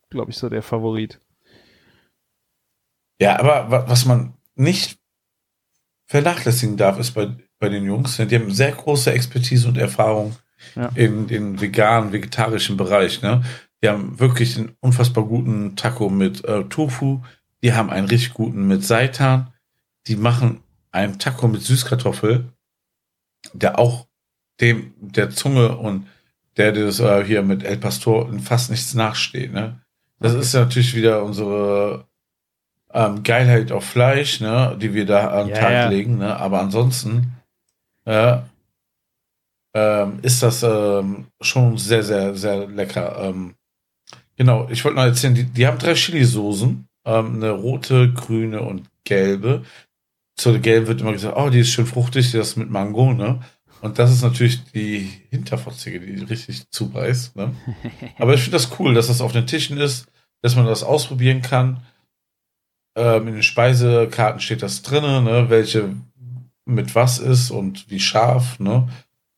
glaube 0.09 0.31
ich, 0.31 0.37
so 0.37 0.49
der 0.49 0.63
Favorit. 0.63 1.19
Ja, 3.19 3.39
aber 3.39 3.87
was 3.87 4.05
man 4.05 4.33
nicht 4.55 4.99
vernachlässigen 6.05 6.77
darf, 6.77 6.99
ist 6.99 7.11
bei, 7.11 7.35
bei 7.59 7.69
den 7.69 7.85
Jungs, 7.85 8.17
die 8.17 8.35
haben 8.35 8.51
sehr 8.51 8.71
große 8.71 9.11
Expertise 9.11 9.67
und 9.67 9.77
Erfahrung 9.77 10.35
ja. 10.75 10.89
in 10.95 11.27
den 11.27 11.61
veganen, 11.61 12.11
vegetarischen 12.11 12.77
Bereich. 12.77 13.21
Ne? 13.21 13.43
Die 13.81 13.89
haben 13.89 14.19
wirklich 14.19 14.57
einen 14.57 14.75
unfassbar 14.79 15.25
guten 15.25 15.75
Taco 15.75 16.09
mit 16.09 16.43
äh, 16.45 16.63
Tofu. 16.65 17.21
Die 17.61 17.73
haben 17.73 17.89
einen 17.89 18.07
richtig 18.07 18.33
guten 18.33 18.67
mit 18.67 18.83
Seitan. 18.83 19.53
Die 20.07 20.15
machen 20.15 20.61
einen 20.91 21.19
Taco 21.19 21.47
mit 21.47 21.61
Süßkartoffel, 21.61 22.49
der 23.53 23.79
auch 23.79 24.07
dem 24.61 24.93
der 24.99 25.31
Zunge 25.31 25.77
und 25.77 26.07
der 26.57 26.71
das 26.71 26.99
äh, 26.99 27.25
hier 27.25 27.41
mit 27.41 27.63
El 27.63 27.77
Pastor 27.77 28.31
fast 28.39 28.69
nichts 28.69 28.93
nachsteht. 28.93 29.51
Ne? 29.51 29.81
Das 30.19 30.33
okay. 30.33 30.41
ist 30.41 30.53
natürlich 30.53 30.95
wieder 30.95 31.23
unsere 31.23 32.07
ähm, 32.93 33.23
Geilheit 33.23 33.71
auf 33.71 33.85
Fleisch, 33.85 34.39
ne, 34.39 34.77
die 34.79 34.93
wir 34.93 35.05
da 35.05 35.29
an 35.29 35.47
den 35.47 35.55
ja, 35.55 35.61
Tag 35.61 35.71
ja. 35.71 35.89
legen. 35.89 36.17
Ne? 36.19 36.35
Aber 36.37 36.61
ansonsten 36.61 37.33
äh, 38.05 38.37
ähm, 39.75 40.19
ist 40.21 40.43
das 40.43 40.63
ähm, 40.63 41.27
schon 41.41 41.77
sehr, 41.77 42.03
sehr, 42.03 42.35
sehr 42.35 42.67
lecker. 42.67 43.17
Ähm, 43.19 43.55
Genau, 44.35 44.67
ich 44.69 44.83
wollte 44.83 44.97
noch 44.97 45.05
erzählen, 45.05 45.35
die, 45.35 45.43
die 45.43 45.67
haben 45.67 45.77
drei 45.77 45.93
Chili-Soßen, 45.93 46.87
ähm, 47.05 47.35
eine 47.35 47.51
rote, 47.51 48.11
grüne 48.11 48.61
und 48.61 48.89
gelbe. 49.03 49.63
Zur 50.35 50.57
gelben 50.59 50.87
wird 50.87 51.01
immer 51.01 51.11
gesagt, 51.11 51.37
oh, 51.37 51.49
die 51.49 51.59
ist 51.59 51.69
schön 51.69 51.85
fruchtig, 51.85 52.31
die 52.31 52.37
ist 52.37 52.55
mit 52.55 52.69
Mango, 52.69 53.13
ne? 53.13 53.41
Und 53.81 53.99
das 53.99 54.11
ist 54.11 54.23
natürlich 54.23 54.63
die 54.71 55.09
Hinterfotzige, 55.29 55.99
die 55.99 56.23
richtig 56.23 56.69
zubeißt, 56.71 57.35
ne? 57.35 57.53
Aber 58.17 58.33
ich 58.33 58.41
finde 58.41 58.57
das 58.57 58.79
cool, 58.79 58.93
dass 58.95 59.07
das 59.07 59.21
auf 59.21 59.33
den 59.33 59.45
Tischen 59.45 59.77
ist, 59.77 60.07
dass 60.41 60.55
man 60.55 60.65
das 60.65 60.83
ausprobieren 60.83 61.41
kann. 61.41 61.81
Ähm, 62.95 63.27
in 63.27 63.33
den 63.35 63.43
Speisekarten 63.43 64.39
steht 64.39 64.61
das 64.61 64.81
drinnen, 64.81 65.23
ne? 65.23 65.49
Welche 65.49 65.95
mit 66.65 66.95
was 66.95 67.19
ist 67.19 67.51
und 67.51 67.89
wie 67.89 67.99
scharf, 67.99 68.59
ne? 68.59 68.87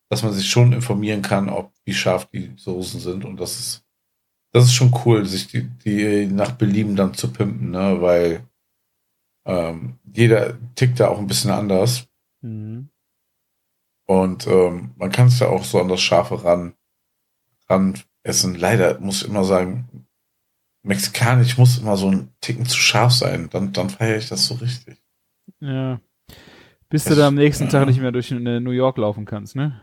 Dass 0.08 0.22
man 0.22 0.32
sich 0.32 0.48
schon 0.48 0.72
informieren 0.72 1.22
kann, 1.22 1.48
ob 1.48 1.72
wie 1.84 1.94
scharf 1.94 2.26
die 2.26 2.52
Soßen 2.56 3.00
sind 3.00 3.24
und 3.24 3.40
das 3.40 3.58
ist 3.58 3.86
das 4.56 4.64
ist 4.64 4.74
schon 4.74 4.94
cool, 5.04 5.26
sich 5.26 5.48
die, 5.48 5.68
die 5.84 6.26
nach 6.26 6.52
Belieben 6.52 6.96
dann 6.96 7.12
zu 7.12 7.30
pimpen, 7.30 7.72
ne? 7.72 8.00
weil 8.00 8.48
ähm, 9.44 9.98
jeder 10.10 10.56
tickt 10.74 10.98
da 10.98 11.08
auch 11.08 11.18
ein 11.18 11.26
bisschen 11.26 11.50
anders. 11.50 12.08
Mhm. 12.40 12.88
Und 14.06 14.46
ähm, 14.46 14.94
man 14.96 15.12
kann 15.12 15.26
es 15.26 15.40
ja 15.40 15.48
auch 15.48 15.62
so 15.62 15.78
an 15.78 15.88
das 15.88 16.00
Scharfe 16.00 16.42
ran, 16.42 16.72
ran 17.68 17.98
essen. 18.22 18.54
Leider 18.54 18.98
muss 18.98 19.22
ich 19.22 19.28
immer 19.28 19.44
sagen, 19.44 20.05
mexikanisch 20.86 21.58
muss 21.58 21.78
immer 21.78 21.96
so 21.96 22.10
ein 22.10 22.28
Ticken 22.40 22.64
zu 22.64 22.78
scharf 22.78 23.12
sein. 23.12 23.48
Dann, 23.50 23.72
dann 23.72 23.90
feiere 23.90 24.18
ich 24.18 24.28
das 24.28 24.46
so 24.46 24.54
richtig. 24.54 24.96
Ja. 25.60 26.00
Bis 26.88 27.04
das, 27.04 27.14
du 27.14 27.20
da 27.20 27.28
am 27.28 27.34
nächsten 27.34 27.68
Tag 27.68 27.86
nicht 27.86 28.00
mehr 28.00 28.12
durch 28.12 28.30
New 28.30 28.70
York 28.70 28.96
laufen 28.96 29.24
kannst, 29.24 29.56
ne? 29.56 29.80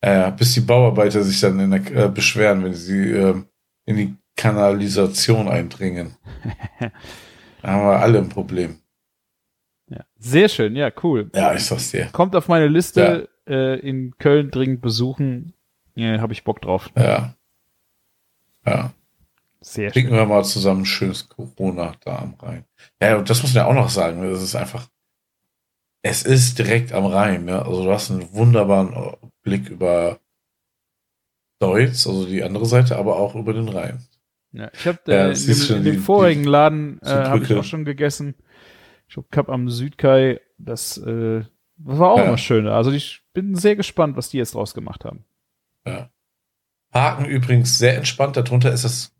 Äh, 0.00 0.30
bis 0.32 0.54
die 0.54 0.60
Bauarbeiter 0.60 1.22
sich 1.22 1.40
dann 1.40 1.58
in 1.58 1.70
der, 1.70 2.04
äh, 2.04 2.08
beschweren, 2.08 2.64
wenn 2.64 2.74
sie 2.74 3.10
äh, 3.10 3.42
in 3.86 3.96
die 3.96 4.16
Kanalisation 4.36 5.48
eindringen. 5.48 6.16
da 6.80 7.68
haben 7.68 7.82
wir 7.82 8.00
alle 8.00 8.18
ein 8.18 8.28
Problem. 8.28 8.80
Ja. 9.88 10.04
Sehr 10.18 10.48
schön, 10.48 10.76
ja, 10.76 10.90
cool. 11.02 11.30
Ja, 11.34 11.54
ich 11.54 11.64
sag's 11.64 11.90
dir. 11.90 12.08
Kommt 12.12 12.36
auf 12.36 12.48
meine 12.48 12.68
Liste 12.68 13.28
ja. 13.48 13.52
äh, 13.52 13.78
in 13.78 14.16
Köln 14.18 14.50
dringend 14.50 14.80
besuchen. 14.80 15.54
Ja, 15.94 16.20
habe 16.20 16.32
ich 16.32 16.44
Bock 16.44 16.60
drauf. 16.62 16.90
Ja. 16.96 17.34
Ja. 18.64 18.92
Sehr 19.60 19.92
Trinken 19.92 20.10
schön. 20.10 20.18
wir 20.18 20.26
mal 20.26 20.44
zusammen 20.44 20.82
ein 20.82 20.86
schönes 20.86 21.28
Corona 21.28 21.94
da 22.04 22.18
am 22.18 22.34
Rhein. 22.34 22.64
Ja, 23.02 23.16
und 23.16 23.28
das 23.28 23.42
muss 23.42 23.54
man 23.54 23.64
ja 23.64 23.70
auch 23.70 23.74
noch 23.74 23.88
sagen. 23.88 24.22
Das 24.30 24.42
ist 24.42 24.54
einfach, 24.54 24.88
es 26.02 26.22
ist 26.22 26.58
direkt 26.58 26.92
am 26.92 27.06
Rhein. 27.06 27.48
Ja? 27.48 27.62
Also 27.62 27.84
du 27.84 27.90
hast 27.90 28.10
einen 28.10 28.32
wunderbaren 28.32 29.16
Blick 29.42 29.68
über 29.68 30.20
Deutsch, 31.60 32.06
also 32.06 32.26
die 32.26 32.44
andere 32.44 32.66
Seite, 32.66 32.96
aber 32.96 33.16
auch 33.16 33.34
über 33.34 33.52
den 33.52 33.68
Rhein. 33.68 34.04
Ja, 34.52 34.70
ich 34.72 34.86
habe 34.86 34.98
äh, 35.08 35.14
ja, 35.14 35.28
in, 35.30 35.76
in 35.76 35.84
dem 35.84 36.02
vorigen 36.02 36.44
Laden 36.44 37.00
äh, 37.02 37.08
habe 37.08 37.44
ich 37.44 37.52
auch 37.52 37.64
schon 37.64 37.84
gegessen. 37.84 38.34
Ich 39.08 39.16
habe 39.16 39.52
am 39.52 39.68
Südkai, 39.68 40.40
das, 40.56 40.98
äh, 40.98 41.44
war 41.78 42.10
auch 42.10 42.18
ja. 42.18 42.24
immer 42.24 42.38
schön. 42.38 42.66
Also 42.66 42.90
ich 42.90 43.22
bin 43.32 43.54
sehr 43.54 43.76
gespannt, 43.76 44.16
was 44.16 44.28
die 44.28 44.38
jetzt 44.38 44.54
draus 44.54 44.74
gemacht 44.74 45.04
haben. 45.04 45.24
Ja. 45.86 46.10
Parken 46.90 47.24
übrigens 47.24 47.78
sehr 47.78 47.96
entspannt. 47.96 48.36
Darunter 48.36 48.72
ist 48.72 48.84
das 48.84 49.14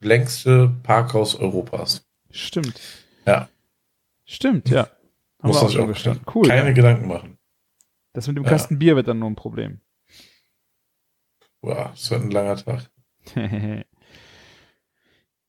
längste 0.00 0.72
Parkhaus 0.82 1.34
Europas. 1.34 2.06
Stimmt. 2.30 2.80
Ja. 3.26 3.48
Stimmt, 4.24 4.68
ja. 4.68 4.88
Haben 5.42 5.48
Muss 5.48 5.60
man 5.60 5.70
sich 5.70 5.78
auch 5.78 5.86
gestanden. 5.86 6.24
Cool. 6.34 6.48
Keine 6.48 6.68
ja. 6.68 6.74
Gedanken 6.74 7.08
machen. 7.08 7.38
Das 8.12 8.26
mit 8.26 8.36
dem 8.36 8.44
ja. 8.44 8.50
Kasten 8.50 8.78
Bier 8.78 8.96
wird 8.96 9.08
dann 9.08 9.18
nur 9.18 9.30
ein 9.30 9.36
Problem. 9.36 9.80
Boah, 11.60 11.90
das 11.90 12.10
wird 12.10 12.22
ein 12.22 12.30
langer 12.30 12.56
Tag. 12.56 12.90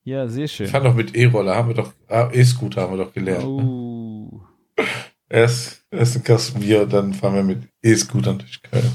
ja, 0.04 0.28
sehr 0.28 0.48
schön. 0.48 0.66
Ich 0.66 0.72
fand 0.72 0.86
doch 0.86 0.96
mit 0.96 1.16
E-Roller 1.16 1.56
haben 1.56 1.70
wir 1.70 1.76
doch, 1.76 1.94
ah, 2.08 2.30
E-Scooter 2.32 2.82
haben 2.82 2.98
wir 2.98 3.06
doch 3.06 3.14
gelernt. 3.14 3.44
Oh. 3.44 4.42
Ne? 4.78 4.86
Erst, 5.30 5.86
erst 5.92 6.16
ein 6.16 6.24
Kasten 6.24 6.60
Bier 6.60 6.88
dann 6.88 7.14
fahren 7.14 7.36
wir 7.36 7.44
mit 7.44 7.70
E-Scootern 7.84 8.40
durch 8.40 8.62
Köln. 8.64 8.92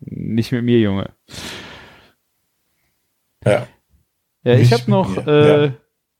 Nicht 0.00 0.52
mit 0.52 0.64
mir, 0.64 0.80
Junge. 0.80 1.10
Ja. 3.44 3.66
Ja, 4.44 4.54
ich 4.54 4.72
habe 4.72 4.90
noch 4.90 5.26
äh, 5.26 5.64
ja. 5.66 5.72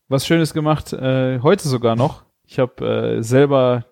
was 0.08 0.26
Schönes 0.26 0.54
gemacht, 0.54 0.92
äh, 0.94 1.40
heute 1.40 1.68
sogar 1.68 1.94
noch. 1.94 2.24
Ich 2.46 2.58
habe 2.58 3.16
äh, 3.18 3.22
selber 3.22 3.84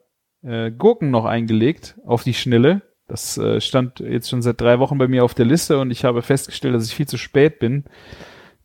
äh, 0.42 0.70
Gurken 0.70 1.10
noch 1.10 1.26
eingelegt 1.26 1.98
auf 2.06 2.24
die 2.24 2.34
Schnelle. 2.34 2.80
Das 3.06 3.36
äh, 3.36 3.60
stand 3.60 4.00
jetzt 4.00 4.30
schon 4.30 4.40
seit 4.40 4.58
drei 4.58 4.78
Wochen 4.78 4.96
bei 4.96 5.06
mir 5.06 5.22
auf 5.24 5.34
der 5.34 5.44
Liste 5.44 5.78
und 5.78 5.90
ich 5.90 6.04
habe 6.04 6.22
festgestellt, 6.22 6.74
dass 6.74 6.86
ich 6.86 6.94
viel 6.94 7.06
zu 7.06 7.18
spät 7.18 7.58
bin, 7.58 7.84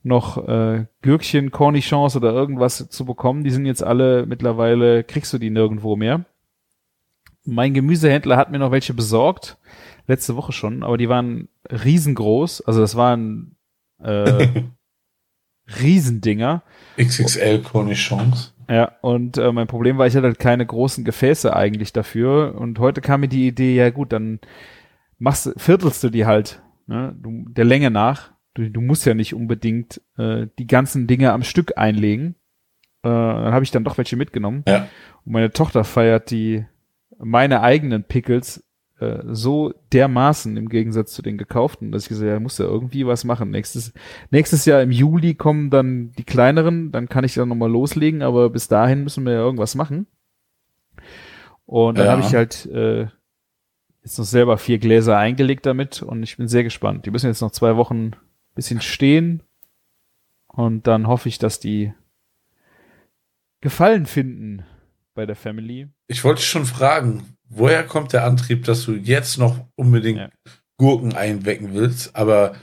noch 0.04 0.48
äh, 0.48 0.86
Gürkchen, 1.02 1.52
Cornichons 1.52 2.16
oder 2.16 2.32
irgendwas 2.32 2.88
zu 2.90 3.06
bekommen. 3.06 3.44
Die 3.44 3.52
sind 3.52 3.66
jetzt 3.66 3.84
alle 3.84 4.26
mittlerweile, 4.26 5.04
kriegst 5.04 5.34
du 5.34 5.38
die 5.38 5.50
nirgendwo 5.50 5.98
mehr. 5.98 6.26
Mein 7.44 7.74
Gemüsehändler 7.74 8.38
hat 8.38 8.52
mir 8.52 8.60
noch 8.60 8.72
welche 8.72 8.94
besorgt, 8.94 9.58
letzte 10.08 10.38
Woche 10.38 10.54
schon, 10.54 10.84
aber 10.84 10.98
die 10.98 11.10
waren 11.10 11.50
riesengroß. 11.70 12.62
Also 12.62 12.80
das 12.80 12.96
waren 12.96 13.58
äh, 14.02 14.48
Riesendinger. 15.82 16.64
XXL 16.98 17.62
Cornichons. 17.62 18.54
Ja, 18.70 18.94
und 19.02 19.38
äh, 19.38 19.52
mein 19.52 19.68
Problem 19.68 19.98
war, 19.98 20.08
ich 20.08 20.16
hatte 20.16 20.28
halt 20.28 20.40
keine 20.40 20.66
großen 20.66 21.06
Gefäße 21.06 21.56
eigentlich 21.56 21.94
dafür. 21.94 22.56
Und 22.58 22.80
heute 22.80 23.02
kam 23.02 23.22
mir 23.22 23.30
die 23.30 23.48
Idee, 23.48 23.76
ja 23.76 23.90
gut, 23.90 24.12
dann 24.12 24.40
machst, 25.20 25.54
viertelst 25.58 26.04
du 26.04 26.10
die 26.10 26.26
halt, 26.26 26.62
ne, 26.86 27.16
du, 27.18 27.46
der 27.50 27.66
Länge 27.66 27.92
nach. 27.92 28.32
Du, 28.54 28.70
du 28.70 28.82
musst 28.82 29.06
ja 29.06 29.14
nicht 29.14 29.34
unbedingt 29.34 30.02
äh, 30.18 30.48
die 30.60 30.68
ganzen 30.68 31.08
Dinge 31.08 31.32
am 31.32 31.44
Stück 31.44 31.78
einlegen. 31.78 32.36
Äh, 33.04 33.10
dann 33.10 33.54
habe 33.54 33.64
ich 33.64 33.72
dann 33.72 33.84
doch 33.84 33.98
welche 33.98 34.18
mitgenommen. 34.18 34.64
Ja. 34.68 34.88
Und 35.24 35.32
meine 35.32 35.52
Tochter 35.52 35.84
feiert 35.84 36.32
die 36.32 36.66
meine 37.20 37.62
eigenen 37.62 38.04
Pickles 38.04 38.64
äh, 39.00 39.20
so 39.28 39.74
dermaßen 39.94 40.58
im 40.58 40.70
Gegensatz 40.70 41.14
zu 41.14 41.22
den 41.22 41.38
gekauften, 41.38 41.92
dass 41.92 42.04
ich 42.04 42.10
gesagt 42.10 42.28
habe, 42.28 42.36
ja, 42.36 42.40
muss 42.40 42.58
ja 42.58 42.66
irgendwie 42.66 43.06
was 43.06 43.24
machen. 43.24 43.52
Nächstes, 43.52 43.94
nächstes 44.32 44.66
Jahr 44.66 44.82
im 44.82 44.92
Juli 44.92 45.36
kommen 45.36 45.70
dann 45.70 46.12
die 46.18 46.24
kleineren, 46.24 46.92
dann 46.92 47.08
kann 47.08 47.24
ich 47.24 47.36
dann 47.36 47.50
nochmal 47.50 47.72
loslegen, 47.72 48.22
aber 48.22 48.50
bis 48.50 48.68
dahin 48.68 49.04
müssen 49.04 49.26
wir 49.26 49.34
ja 49.34 49.40
irgendwas 49.40 49.76
machen. 49.76 50.08
Und 51.66 51.98
dann 51.98 52.06
ja. 52.06 52.12
habe 52.14 52.22
ich 52.22 52.34
halt 52.34 52.66
äh, 52.68 53.08
jetzt 54.04 54.18
noch 54.18 54.26
selber 54.26 54.58
vier 54.58 54.80
Gläser 54.80 55.18
eingelegt 55.18 55.66
damit 55.66 56.02
und 56.02 56.24
ich 56.24 56.38
bin 56.38 56.48
sehr 56.48 56.64
gespannt. 56.64 57.06
Die 57.06 57.12
müssen 57.12 57.28
jetzt 57.28 57.42
noch 57.42 57.52
zwei 57.52 57.76
Wochen 57.76 58.14
bisschen 58.56 58.82
stehen 58.82 59.44
und 60.48 60.88
dann 60.88 61.08
hoffe 61.08 61.30
ich, 61.30 61.38
dass 61.38 61.60
die 61.60 61.94
Gefallen 63.62 64.06
finden 64.06 64.66
bei 65.14 65.26
der 65.26 65.36
Family. 65.36 65.90
Ich 66.08 66.24
wollte 66.24 66.42
schon 66.42 66.66
fragen, 66.66 67.37
woher 67.50 67.84
kommt 67.84 68.14
der 68.14 68.26
Antrieb, 68.26 68.66
dass 68.66 68.84
du 68.84 68.94
jetzt 68.94 69.38
noch 69.38 69.60
unbedingt 69.76 70.20
ja. 70.20 70.30
Gurken 70.78 71.16
einwecken 71.16 71.74
willst? 71.74 72.16
Aber 72.16 72.56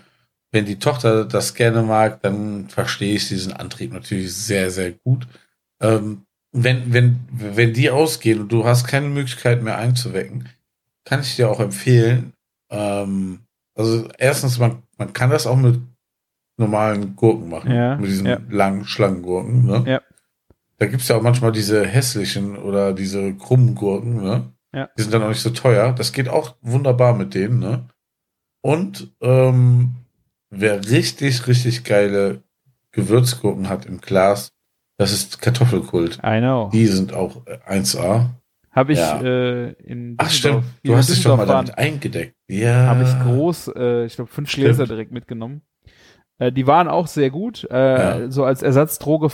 wenn 0.53 0.67
die 0.67 0.79
Tochter 0.79 1.25
das 1.25 1.55
gerne 1.55 1.83
mag, 1.83 2.23
dann 2.23 2.69
verstehe 2.69 3.15
ich 3.15 3.29
diesen 3.29 3.53
Antrieb 3.53 3.93
natürlich 3.93 4.35
sehr, 4.35 4.71
sehr 4.71 4.93
gut. 4.93 5.27
Ähm, 5.81 6.23
wenn, 6.53 6.93
wenn, 6.93 7.21
wenn 7.31 7.73
die 7.73 7.91
ausgehen 7.91 8.41
und 8.41 8.53
du 8.53 8.65
hast 8.65 8.87
keine 8.87 9.09
Möglichkeit 9.09 9.63
mehr 9.63 9.79
einzuwecken, 9.79 10.49
kann 11.05 11.21
ich 11.21 11.37
dir 11.37 11.51
auch 11.51 11.61
empfehlen, 11.61 12.33
ähm, 12.71 13.41
also 13.75 14.09
erstens, 14.19 14.59
man, 14.59 14.83
man 14.97 15.13
kann 15.13 15.31
das 15.31 15.47
auch 15.47 15.57
mit 15.57 15.81
normalen 16.57 17.17
Gurken 17.17 17.49
machen, 17.49 17.73
ja, 17.73 17.97
mit 17.97 18.09
diesen 18.09 18.27
ja. 18.27 18.39
langen 18.49 18.85
Schlangengurken. 18.85 19.67
Ne? 19.67 19.85
Ja. 19.87 20.01
da 20.79 20.87
gibt's 20.87 21.09
ja 21.09 21.17
auch 21.17 21.23
manchmal 21.23 21.51
diese 21.51 21.85
hässlichen 21.85 22.57
oder 22.57 22.93
diese 22.93 23.35
krummen 23.35 23.75
Gurken, 23.75 24.23
ne? 24.23 24.54
Ja. 24.75 24.89
Die 24.99 25.03
sind 25.03 25.15
dann 25.15 25.23
auch 25.23 25.29
nicht 25.29 25.41
so 25.41 25.51
teuer. 25.51 25.93
Das 25.93 26.13
geht 26.13 26.29
auch 26.29 26.57
wunderbar 26.61 27.15
mit 27.15 27.35
denen, 27.35 27.59
ne? 27.61 27.87
Und 28.63 29.13
ähm, 29.21 29.95
wer 30.51 30.89
richtig, 30.89 31.47
richtig 31.47 31.85
geile 31.85 32.43
Gewürzgurken 32.93 33.69
hat 33.69 33.87
im 33.87 34.01
Glas, 34.01 34.53
das 34.97 35.13
ist 35.13 35.41
Kartoffelkult. 35.43 36.19
I 36.25 36.39
know. 36.39 36.71
Die 36.73 36.87
sind 36.87 37.13
auch 37.13 37.47
äh, 37.47 37.59
1A. 37.69 38.27
Habe 38.71 38.93
ich 38.93 38.99
Ja. 38.99 39.21
äh, 39.23 39.73
in 39.83 40.15
Ach 40.19 40.31
stimmt, 40.31 40.65
du 40.83 40.97
hast 40.97 41.09
dich 41.11 41.23
doch 41.23 41.37
mal 41.37 41.45
Düsseldorf 41.45 41.67
damit 41.67 41.79
eingedeckt. 41.79 42.35
Ja. 42.49 42.87
habe 42.87 43.03
ich 43.05 43.21
groß, 43.23 43.69
äh, 43.77 44.05
ich 44.07 44.17
glaube, 44.17 44.31
fünf 44.31 44.51
Stimmt. 44.51 44.65
Gläser 44.67 44.87
direkt 44.87 45.13
mitgenommen. 45.13 45.63
Äh, 46.39 46.51
die 46.51 46.67
waren 46.67 46.89
auch 46.89 47.07
sehr 47.07 47.31
gut. 47.31 47.65
Äh, 47.71 47.75
Ja. 48.25 48.31
So 48.31 48.45
als 48.45 48.63
Ersatzdroge 48.63 49.29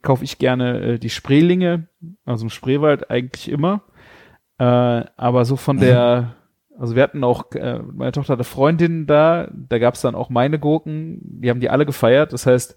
kaufe 0.00 0.24
ich 0.24 0.38
gerne 0.38 0.80
äh, 0.94 0.98
die 0.98 1.10
Spreelinge, 1.10 1.88
also 2.24 2.44
im 2.46 2.50
Spreewald 2.50 3.10
eigentlich 3.10 3.50
immer. 3.50 3.82
Äh, 4.60 5.04
aber 5.16 5.44
so 5.46 5.56
von 5.56 5.76
Mhm. 5.76 5.80
der, 5.80 6.34
also 6.78 6.94
wir 6.94 7.02
hatten 7.02 7.24
auch, 7.24 7.50
äh, 7.52 7.78
meine 7.92 8.12
Tochter 8.12 8.34
hatte 8.34 8.44
Freundinnen 8.44 9.06
da, 9.06 9.48
da 9.52 9.78
gab 9.78 9.94
es 9.94 10.02
dann 10.02 10.14
auch 10.14 10.28
meine 10.30 10.58
Gurken, 10.58 11.18
die 11.22 11.48
haben 11.50 11.60
die 11.60 11.70
alle 11.70 11.86
gefeiert. 11.86 12.32
Das 12.32 12.46
heißt, 12.46 12.76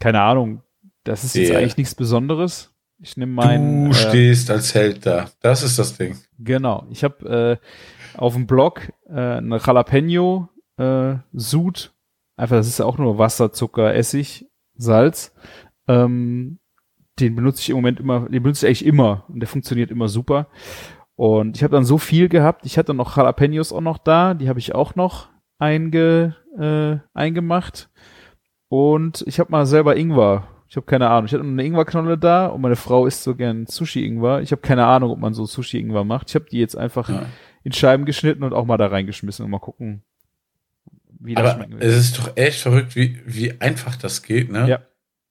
keine 0.00 0.22
Ahnung, 0.22 0.62
das 1.04 1.22
ist 1.24 1.34
jetzt 1.36 1.50
Yeah. 1.50 1.58
eigentlich 1.58 1.76
nichts 1.76 1.94
Besonderes. 1.94 2.74
Ich 2.98 3.16
nehme 3.16 3.32
meinen. 3.32 3.86
du 3.86 3.90
äh, 3.90 3.94
stehst 3.94 4.50
als 4.50 4.74
Held 4.74 5.04
da. 5.06 5.26
Das 5.40 5.62
ist 5.62 5.78
das 5.78 5.96
Ding. 5.98 6.16
Genau. 6.38 6.86
Ich 6.90 7.04
habe 7.04 7.58
äh, 7.62 8.16
auf 8.18 8.34
dem 8.34 8.46
Blog 8.46 8.92
äh, 9.08 9.12
eine 9.38 9.58
Jalapeno 9.58 10.48
äh, 10.78 11.16
Sud. 11.32 11.92
Einfach, 12.36 12.56
das 12.56 12.68
ist 12.68 12.78
ja 12.78 12.84
auch 12.86 12.98
nur 12.98 13.18
Wasser, 13.18 13.52
Zucker, 13.52 13.94
Essig, 13.94 14.46
Salz. 14.76 15.34
Ähm, 15.88 16.58
den 17.20 17.34
benutze 17.36 17.60
ich 17.60 17.70
im 17.70 17.76
Moment 17.76 18.00
immer, 18.00 18.28
den 18.28 18.42
benutze 18.42 18.66
ich 18.66 18.68
eigentlich 18.68 18.86
immer 18.86 19.24
und 19.28 19.40
der 19.40 19.48
funktioniert 19.48 19.90
immer 19.90 20.08
super. 20.08 20.46
Und 21.16 21.56
ich 21.56 21.62
habe 21.62 21.74
dann 21.74 21.84
so 21.84 21.98
viel 21.98 22.28
gehabt. 22.28 22.64
Ich 22.66 22.78
hatte 22.78 22.94
noch 22.94 23.16
Jalapenos 23.16 23.72
auch 23.72 23.80
noch 23.80 23.98
da, 23.98 24.34
die 24.34 24.48
habe 24.48 24.58
ich 24.58 24.74
auch 24.74 24.94
noch 24.94 25.28
einge, 25.58 26.36
äh, 26.58 26.96
eingemacht. 27.14 27.90
Und 28.68 29.22
ich 29.26 29.38
habe 29.38 29.50
mal 29.52 29.66
selber 29.66 29.96
Ingwer. 29.96 30.48
Ich 30.68 30.76
habe 30.76 30.86
keine 30.86 31.10
Ahnung. 31.10 31.26
Ich 31.26 31.34
hatte 31.34 31.44
eine 31.44 31.62
Ingwerknolle 31.64 32.16
da 32.16 32.46
und 32.46 32.62
meine 32.62 32.76
Frau 32.76 33.06
isst 33.06 33.22
so 33.24 33.34
gern 33.34 33.66
Sushi-Ingwer. 33.66 34.40
Ich 34.40 34.52
habe 34.52 34.62
keine 34.62 34.86
Ahnung, 34.86 35.10
ob 35.10 35.18
man 35.18 35.34
so 35.34 35.44
Sushi-Ingwer 35.44 36.04
macht. 36.04 36.30
Ich 36.30 36.34
habe 36.34 36.46
die 36.50 36.58
jetzt 36.58 36.76
einfach 36.76 37.08
Ja. 37.10 37.26
in 37.62 37.72
Scheiben 37.72 38.06
geschnitten 38.06 38.42
und 38.42 38.54
auch 38.54 38.64
mal 38.64 38.78
da 38.78 38.86
reingeschmissen 38.86 39.44
und 39.44 39.50
mal 39.50 39.58
gucken, 39.58 40.02
wie 41.20 41.34
das 41.34 41.54
Aber 41.54 41.70
wird. 41.70 41.82
es 41.84 41.96
ist 41.96 42.18
doch 42.18 42.32
echt 42.36 42.62
verrückt, 42.62 42.96
wie, 42.96 43.20
wie 43.26 43.60
einfach 43.60 43.96
das 43.96 44.22
geht, 44.22 44.50
ne? 44.50 44.66
Ja. 44.68 44.78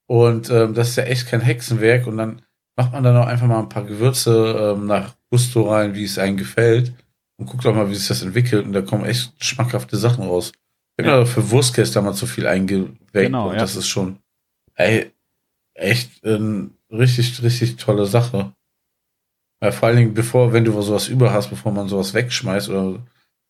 Und 0.06 0.50
ähm, 0.52 0.74
das 0.76 0.90
ist 0.90 0.96
ja 0.98 1.04
echt 1.06 1.28
kein 1.28 1.42
Hexenwerk 1.42 2.06
und 2.06 2.18
dann 2.18 2.42
macht 2.82 2.94
man 2.94 3.04
dann 3.04 3.16
auch 3.18 3.28
einfach 3.28 3.48
mal 3.48 3.60
ein 3.60 3.70
paar 3.70 3.84
Gewürze 3.86 4.74
ähm, 4.76 4.88
nach 4.88 5.14
Gusto 5.30 5.70
rein, 5.72 5.94
wie 5.96 6.04
es 6.04 6.18
einem 6.18 6.38
gefällt 6.38 6.94
und 7.38 7.46
guckt 7.46 7.66
auch 7.66 7.76
mal, 7.76 7.90
wie 7.90 7.96
sich 7.96 8.08
das 8.08 8.24
entwickelt 8.24 8.66
und 8.66 8.74
da 8.74 8.82
kommen 8.82 9.06
echt 9.06 9.34
schmackhafte 9.44 9.98
Sachen 9.98 10.24
raus. 10.24 10.52
Ich 10.98 11.06
habe 11.06 11.20
Ja. 11.20 11.26
für 11.26 11.50
Wurstkäse 11.52 11.94
damals 11.94 12.20
so 12.20 12.26
viel 12.26 12.48
eingeweckt 12.48 12.98
Genau, 13.14 13.50
und 13.50 13.54
ja. 13.56 13.60
das 13.62 13.76
ist 13.76 13.88
schon 13.88 14.18
ey, 14.76 15.12
echt 15.76 16.24
eine 16.26 16.72
richtig, 16.90 17.42
richtig 17.44 17.76
tolle 17.78 18.06
Sache. 18.08 18.54
Ja, 19.64 19.72
vor 19.72 19.88
allen 19.90 19.98
Dingen, 19.98 20.14
bevor, 20.16 20.54
wenn 20.54 20.66
du 20.66 20.80
sowas 20.82 21.08
über 21.08 21.32
hast, 21.34 21.50
bevor 21.52 21.72
man 21.72 21.88
sowas 21.88 22.14
wegschmeißt 22.16 22.70
oder 22.70 23.00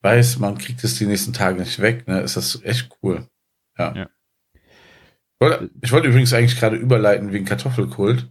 weiß, 0.01 0.39
man 0.39 0.57
kriegt 0.57 0.83
es 0.83 0.97
die 0.97 1.05
nächsten 1.05 1.31
Tage 1.31 1.57
nicht 1.59 1.79
weg, 1.79 2.05
ne, 2.07 2.19
ist 2.21 2.35
das 2.35 2.61
echt 2.63 2.89
cool. 3.01 3.27
Ja. 3.79 3.95
Ja. 3.95 4.09
Ich 4.53 5.39
wollte- 5.39 5.69
Ich 5.81 5.91
wollte 5.91 6.07
übrigens 6.09 6.33
eigentlich 6.33 6.59
gerade 6.59 6.75
überleiten 6.75 7.31
wegen 7.31 7.45
Kartoffelkult. 7.45 8.29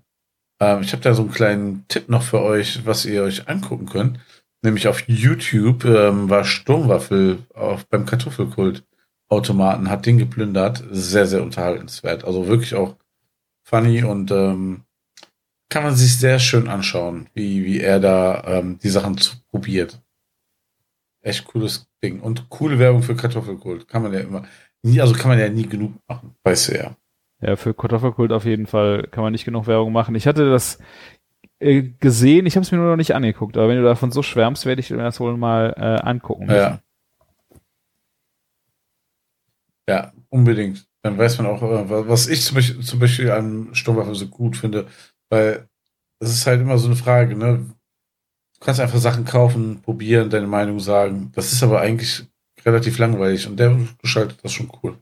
Ähm, 0.61 0.83
ich 0.83 0.93
habe 0.93 1.03
da 1.03 1.15
so 1.15 1.23
einen 1.23 1.33
kleinen 1.33 1.85
Tipp 1.89 2.09
noch 2.09 2.23
für 2.23 2.41
euch, 2.41 2.87
was 2.87 3.07
ihr 3.07 3.23
euch 3.23 3.49
angucken 3.49 3.87
könnt. 3.87 4.21
Nämlich 4.63 4.89
auf 4.89 5.03
YouTube 5.09 5.85
ähm, 5.87 6.29
war 6.29 6.45
Sturmwaffel 6.45 7.39
auf, 7.55 7.87
beim 7.87 8.05
Kartoffelkult-Automaten, 8.05 9.91
hat 9.91 10.05
den 10.05 10.19
geplündert. 10.19 10.85
Sehr, 10.91 11.27
sehr 11.27 11.43
unterhaltenswert. 11.43 12.25
Also 12.25 12.47
wirklich 12.47 12.75
auch 12.75 12.97
funny 13.63 14.05
und 14.05 14.31
ähm, 14.31 14.83
kann 15.71 15.85
man 15.85 15.95
sich 15.95 16.19
sehr 16.19 16.39
schön 16.39 16.69
anschauen, 16.69 17.29
wie, 17.33 17.65
wie 17.65 17.81
er 17.81 18.01
da 18.01 18.43
ähm, 18.45 18.79
die 18.83 18.89
Sachen 18.91 19.17
zu, 19.17 19.37
probiert. 19.49 20.03
Echt 21.23 21.45
cooles 21.45 21.87
Ding. 22.03 22.21
Und 22.21 22.51
coole 22.51 22.79
Werbung 22.79 23.03
für 23.03 23.15
Kartoffelkult. 23.15 23.89
Kann 23.89 24.03
man 24.03 24.13
ja 24.13 24.21
immer, 24.21 24.45
nie, 24.83 25.01
also 25.01 25.15
kann 25.15 25.29
man 25.29 25.39
ja 25.39 25.49
nie 25.49 25.67
genug 25.67 25.95
machen. 26.07 26.35
Weißt 26.43 26.69
du 26.69 26.77
ja. 26.77 26.97
Ja, 27.41 27.57
für 27.57 27.75
Kartoffelkult 27.75 28.33
auf 28.33 28.45
jeden 28.45 28.67
Fall 28.67 29.09
kann 29.11 29.23
man 29.23 29.33
nicht 29.33 29.45
genug 29.45 29.67
Werbung 29.67 29.93
machen. 29.93 30.15
Ich 30.15 30.27
hatte 30.27 30.51
das 30.51 30.79
äh, 31.59 31.83
gesehen, 31.83 32.47
ich 32.47 32.57
habe 32.57 32.65
es 32.65 32.73
mir 32.73 32.79
nur 32.79 32.91
noch 32.91 32.97
nicht 32.97 33.15
angeguckt, 33.15 33.57
aber 33.57 33.69
wenn 33.69 33.79
du 33.79 33.85
davon 33.85 34.13
so 34.13 34.23
schwärmst, 34.23 34.67
werde 34.67 34.81
ich 34.81 34.91
mir 34.91 34.99
das 34.99 35.21
wohl 35.21 35.37
mal 35.37 35.75
äh, 35.77 36.07
angucken. 36.07 36.47
müssen. 36.47 36.57
Ja. 36.57 36.81
Ja, 39.89 40.13
unbedingt. 40.29 40.87
Dann 41.03 41.19
weiß 41.19 41.39
man 41.39 41.47
auch, 41.47 41.63
äh, 41.63 42.09
was 42.09 42.29
ich 42.29 42.45
zum 42.45 42.57
Beispiel, 42.57 42.81
zum 42.81 42.99
Beispiel 42.99 43.31
an 43.31 43.75
Sturmwaffe 43.75 44.15
so 44.15 44.29
gut 44.29 44.57
finde, 44.57 44.87
weil 45.31 45.69
es 46.21 46.31
ist 46.33 46.47
halt 46.47 46.61
immer 46.61 46.79
so 46.79 46.87
eine 46.87 46.97
Frage, 46.97 47.35
ne? 47.35 47.67
Du 48.59 48.65
kannst 48.65 48.81
einfach 48.81 48.99
Sachen 48.99 49.25
kaufen, 49.25 49.81
probieren, 49.81 50.29
deine 50.29 50.47
Meinung 50.47 50.81
sagen. 50.81 51.33
Das 51.35 51.53
ist 51.53 51.63
aber 51.63 51.81
eigentlich 51.81 52.27
relativ 52.65 52.99
langweilig 52.99 53.47
und 53.49 53.59
der 53.59 53.77
gestaltet 54.01 54.39
das 54.45 54.53
schon 54.53 54.71
cool. 54.83 54.99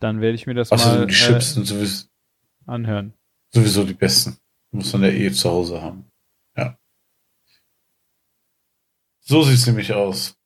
Dann 0.00 0.20
werde 0.20 0.34
ich 0.34 0.46
mir 0.46 0.54
das 0.54 0.70
Außerdem 0.72 1.00
mal 1.00 1.06
die 1.06 1.12
äh, 1.12 1.16
Chips 1.16 1.54
sind 1.54 1.66
sowieso, 1.66 2.06
anhören. 2.66 3.14
sowieso 3.52 3.84
die 3.84 3.94
besten. 3.94 4.36
Muss 4.70 4.92
man 4.92 5.02
ja 5.02 5.08
eh 5.08 5.30
zu 5.32 5.48
Hause 5.50 5.80
haben. 5.82 6.04
Ja. 6.56 6.76
So 9.20 9.42
sieht's 9.42 9.66
nämlich 9.66 9.92
aus. 9.92 10.36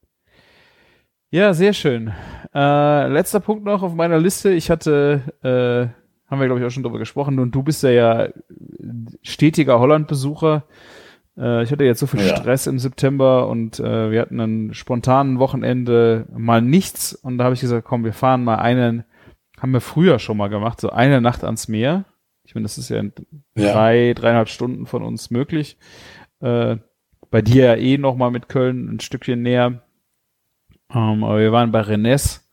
Ja, 1.30 1.54
sehr 1.54 1.72
schön. 1.72 2.12
Äh, 2.54 3.08
letzter 3.08 3.40
Punkt 3.40 3.64
noch 3.64 3.82
auf 3.82 3.94
meiner 3.94 4.18
Liste. 4.18 4.50
Ich 4.52 4.70
hatte, 4.70 5.22
äh, 5.42 6.30
haben 6.30 6.40
wir 6.40 6.46
glaube 6.46 6.60
ich 6.60 6.66
auch 6.66 6.70
schon 6.70 6.82
drüber 6.82 6.98
gesprochen, 6.98 7.38
und 7.38 7.52
du 7.52 7.62
bist 7.62 7.82
ja 7.82 7.90
ja 7.90 8.28
stetiger 9.22 9.78
Holland-Besucher. 9.80 10.64
Äh, 11.38 11.62
ich 11.62 11.72
hatte 11.72 11.84
jetzt 11.84 12.00
so 12.00 12.06
viel 12.06 12.20
Ja. 12.20 12.36
Stress 12.36 12.66
im 12.66 12.78
September 12.78 13.48
und 13.48 13.80
äh, 13.80 14.10
wir 14.10 14.20
hatten 14.20 14.40
ein 14.40 14.74
spontanen 14.74 15.38
Wochenende 15.38 16.26
mal 16.36 16.60
nichts 16.60 17.14
und 17.14 17.38
da 17.38 17.44
habe 17.44 17.54
ich 17.54 17.60
gesagt, 17.62 17.86
komm, 17.86 18.04
wir 18.04 18.12
fahren 18.12 18.44
mal 18.44 18.56
einen, 18.56 19.04
haben 19.62 19.72
wir 19.72 19.80
früher 19.80 20.18
schon 20.18 20.36
mal 20.36 20.48
gemacht, 20.48 20.80
so 20.80 20.90
eine 20.90 21.20
Nacht 21.20 21.44
ans 21.44 21.68
Meer. 21.68 22.04
Ich 22.44 22.56
meine, 22.56 22.64
das 22.64 22.78
ist 22.78 22.88
ja 22.88 22.98
in 22.98 23.12
Ja. 23.56 23.72
drei, 23.72 24.12
dreieinhalb 24.12 24.48
Stunden 24.48 24.86
von 24.86 25.04
uns 25.04 25.30
möglich. 25.30 25.78
Äh, 26.40 26.78
bei 27.30 27.42
dir 27.42 27.64
ja 27.66 27.74
eh 27.76 27.96
noch 27.96 28.16
mal 28.16 28.32
mit 28.32 28.48
Köln 28.48 28.88
ein 28.88 28.98
Stückchen 29.00 29.40
näher. 29.42 29.82
Ähm, 30.92 31.22
aber 31.22 31.38
wir 31.38 31.52
waren 31.52 31.70
bei 31.70 31.80
Rennes 31.80 32.50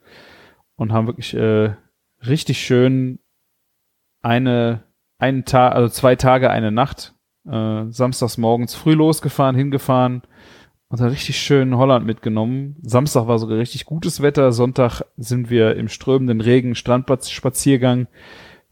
und 0.75 0.93
haben 0.93 1.07
wirklich 1.07 1.33
äh, 1.33 1.73
richtig 2.25 2.61
schön 2.63 3.17
eine, 4.21 4.83
einen 5.17 5.45
Tag, 5.45 5.73
also 5.73 5.89
zwei 5.89 6.15
Tage, 6.15 6.51
eine 6.51 6.71
Nacht, 6.71 7.15
äh, 7.49 7.85
samstags 7.89 8.37
morgens 8.37 8.75
früh 8.75 8.93
losgefahren, 8.93 9.55
hingefahren 9.55 10.21
und 10.89 10.99
dann 10.99 11.09
richtig 11.09 11.39
schön 11.39 11.77
Holland 11.77 12.05
mitgenommen. 12.05 12.75
Samstag 12.81 13.27
war 13.27 13.37
sogar 13.37 13.59
richtig 13.59 13.85
gutes 13.85 14.21
Wetter, 14.21 14.51
Sonntag 14.51 15.03
sind 15.17 15.49
wir 15.49 15.75
im 15.75 15.87
strömenden 15.87 16.41
Regen 16.41 16.73
Strandspaziergang. 16.73 18.07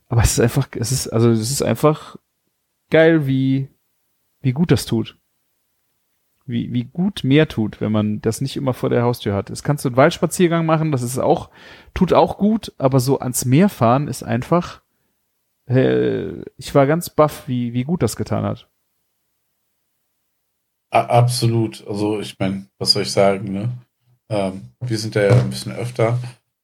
Aber 0.10 0.22
es 0.22 0.31
ist 0.31 0.39
einfach, 0.39 0.68
es 0.76 0.91
ist, 0.91 1.07
also 1.10 1.30
es 1.30 1.52
ist 1.52 1.61
einfach 1.61 2.18
geil, 2.89 3.27
wie, 3.27 3.69
wie 4.41 4.53
gut 4.53 4.72
das 4.72 4.85
tut. 4.85 5.18
Wie, 6.45 6.73
wie 6.73 6.85
gut 6.85 7.23
mehr 7.23 7.48
tut, 7.48 7.81
wenn 7.81 7.91
man 7.91 8.22
das 8.22 8.41
nicht 8.41 8.56
immer 8.56 8.73
vor 8.73 8.89
der 8.89 9.03
Haustür 9.03 9.35
hat. 9.35 9.49
Das 9.49 9.64
kannst 9.64 9.84
du 9.85 9.89
einen 9.89 9.98
Waldspaziergang 9.98 10.65
machen, 10.65 10.91
das 10.91 11.03
ist 11.03 11.19
auch, 11.19 11.49
tut 11.94 12.14
auch 12.14 12.38
gut, 12.38 12.73
aber 12.77 12.99
so 12.99 13.19
ans 13.19 13.45
Meer 13.45 13.68
fahren 13.69 14.07
ist 14.07 14.23
einfach, 14.23 14.81
äh, 15.68 16.41
ich 16.56 16.73
war 16.73 16.88
ganz 16.88 17.10
baff, 17.10 17.48
wie, 17.48 17.73
wie 17.73 17.84
gut 17.84 18.02
das 18.02 18.15
getan 18.15 18.45
hat. 18.45 18.69
Absolut. 20.89 21.85
Also 21.88 22.19
ich 22.19 22.38
meine, 22.39 22.65
was 22.77 22.93
soll 22.93 23.03
ich 23.03 23.11
sagen, 23.11 23.51
ne? 23.51 23.69
Ähm, 24.30 24.69
wir 24.81 24.97
sind 24.97 25.15
da 25.15 25.22
ja 25.22 25.39
ein 25.39 25.49
bisschen 25.49 25.73
öfter. 25.73 26.19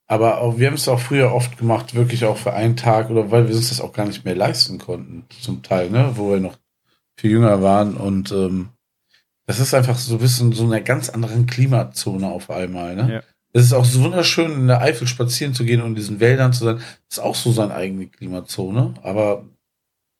Aber 0.07 0.41
auch, 0.41 0.57
wir 0.57 0.67
haben 0.67 0.75
es 0.75 0.87
auch 0.87 0.99
früher 0.99 1.33
oft 1.33 1.57
gemacht, 1.57 1.95
wirklich 1.95 2.25
auch 2.25 2.37
für 2.37 2.53
einen 2.53 2.75
Tag 2.75 3.09
oder 3.09 3.31
weil 3.31 3.47
wir 3.47 3.55
uns 3.55 3.69
das 3.69 3.81
auch 3.81 3.93
gar 3.93 4.05
nicht 4.05 4.25
mehr 4.25 4.35
leisten 4.35 4.77
konnten, 4.77 5.25
zum 5.41 5.63
Teil, 5.63 5.89
ne? 5.89 6.11
Wo 6.15 6.31
wir 6.31 6.39
noch 6.39 6.57
viel 7.17 7.31
jünger 7.31 7.61
waren. 7.61 7.95
Und 7.95 8.31
ähm, 8.31 8.69
das 9.45 9.59
ist 9.59 9.73
einfach 9.73 9.97
so 9.97 10.15
ein 10.15 10.19
bisschen 10.19 10.51
so 10.51 10.63
eine 10.65 10.83
ganz 10.83 11.09
anderen 11.09 11.45
Klimazone 11.45 12.27
auf 12.27 12.49
einmal, 12.49 12.95
ne? 12.95 13.13
Ja. 13.15 13.23
Es 13.55 13.65
ist 13.65 13.73
auch 13.73 13.85
so 13.85 14.03
wunderschön, 14.03 14.51
in 14.51 14.67
der 14.67 14.81
Eifel 14.81 15.05
spazieren 15.07 15.53
zu 15.53 15.63
gehen 15.63 15.81
und 15.81 15.89
in 15.89 15.95
diesen 15.95 16.19
Wäldern 16.19 16.53
zu 16.53 16.65
sein. 16.65 16.77
Das 16.77 17.17
ist 17.17 17.23
auch 17.23 17.35
so 17.35 17.51
seine 17.51 17.75
eigene 17.75 18.07
Klimazone. 18.07 18.95
Aber 19.03 19.45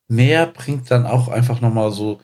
Meer 0.08 0.46
bringt 0.46 0.92
dann 0.92 1.08
auch 1.08 1.30
einfach 1.30 1.60
nochmal 1.60 1.92
so, 1.92 2.22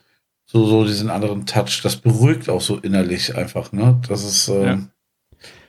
so, 0.52 0.66
so 0.66 0.84
diesen 0.84 1.10
anderen 1.10 1.46
Touch. 1.46 1.80
Das 1.82 1.96
beruhigt 1.96 2.48
auch 2.48 2.60
so 2.60 2.76
innerlich 2.76 3.36
einfach, 3.36 3.70
ne? 3.70 4.00
Das 4.08 4.24
ist, 4.24 4.48
ähm, 4.48 4.90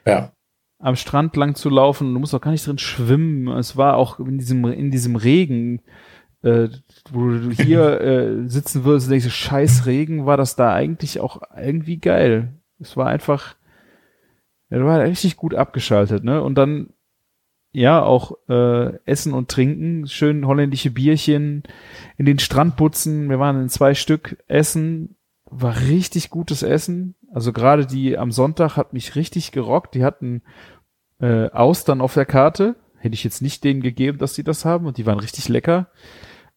ja. 0.08 0.32
am 0.80 0.96
Strand 0.96 1.36
lang 1.36 1.54
zu 1.54 1.70
laufen. 1.70 2.12
Du 2.14 2.20
musst 2.20 2.34
auch 2.34 2.42
gar 2.42 2.52
nicht 2.52 2.66
drin 2.66 2.80
schwimmen. 2.80 3.48
Es 3.58 3.78
war 3.78 3.96
auch 3.96 4.20
in 4.20 4.40
diesem, 4.40 4.66
in 4.66 4.90
diesem 4.90 5.16
Regen, 5.16 5.82
äh, 6.42 6.70
wo 7.12 7.28
du 7.30 7.52
hier 7.64 8.02
äh, 8.02 8.50
sitzen 8.50 8.84
würdest 8.84 9.08
und 9.08 9.12
denkst, 9.12 9.30
scheiß 9.30 9.86
Regen, 9.86 10.26
war 10.26 10.38
das 10.38 10.56
da 10.56 10.74
eigentlich 10.74 11.20
auch 11.20 11.42
irgendwie 11.56 11.98
geil. 11.98 12.60
Es 12.80 12.98
war 12.98 13.06
einfach, 13.06 13.56
ja, 14.72 14.80
du 14.80 14.86
war 14.86 15.00
richtig 15.02 15.38
gut 15.38 15.54
abgeschaltet, 15.54 16.24
ne? 16.24 16.42
Und 16.42 16.56
dann, 16.56 16.90
ja, 17.74 18.04
auch 18.04 18.34
äh, 18.50 18.98
Essen 19.06 19.34
und 19.34 19.50
Trinken, 19.50 20.08
schön 20.08 20.46
holländische 20.46 20.92
Bierchen, 20.92 21.64
in 22.18 22.26
den 22.26 22.40
Strandputzen, 22.40 23.30
wir 23.30 23.40
waren 23.40 23.62
in 23.62 23.70
zwei 23.70 23.94
Stück 23.94 24.38
essen, 24.48 25.16
war 25.52 25.80
richtig 25.82 26.30
gutes 26.30 26.64
Essen. 26.64 27.16
Also 27.34 27.54
gerade 27.54 27.86
die 27.86 28.18
am 28.18 28.32
Sonntag 28.32 28.78
hat 28.78 28.94
mich 28.94 29.16
richtig 29.16 29.52
gerockt. 29.52 29.96
Die 29.96 30.04
hatten 30.04 30.42
äh, 31.20 31.50
Austern 31.50 32.02
auf 32.02 32.14
der 32.14 32.26
Karte. 32.26 32.76
Hätte 32.98 33.16
ich 33.16 33.24
jetzt 33.24 33.42
nicht 33.42 33.64
denen 33.64 33.82
gegeben, 33.82 34.18
dass 34.18 34.36
sie 34.36 34.44
das 34.44 34.66
haben 34.66 34.86
und 34.86 34.98
die 34.98 35.06
waren 35.06 35.20
richtig 35.20 35.50
lecker. 35.50 35.88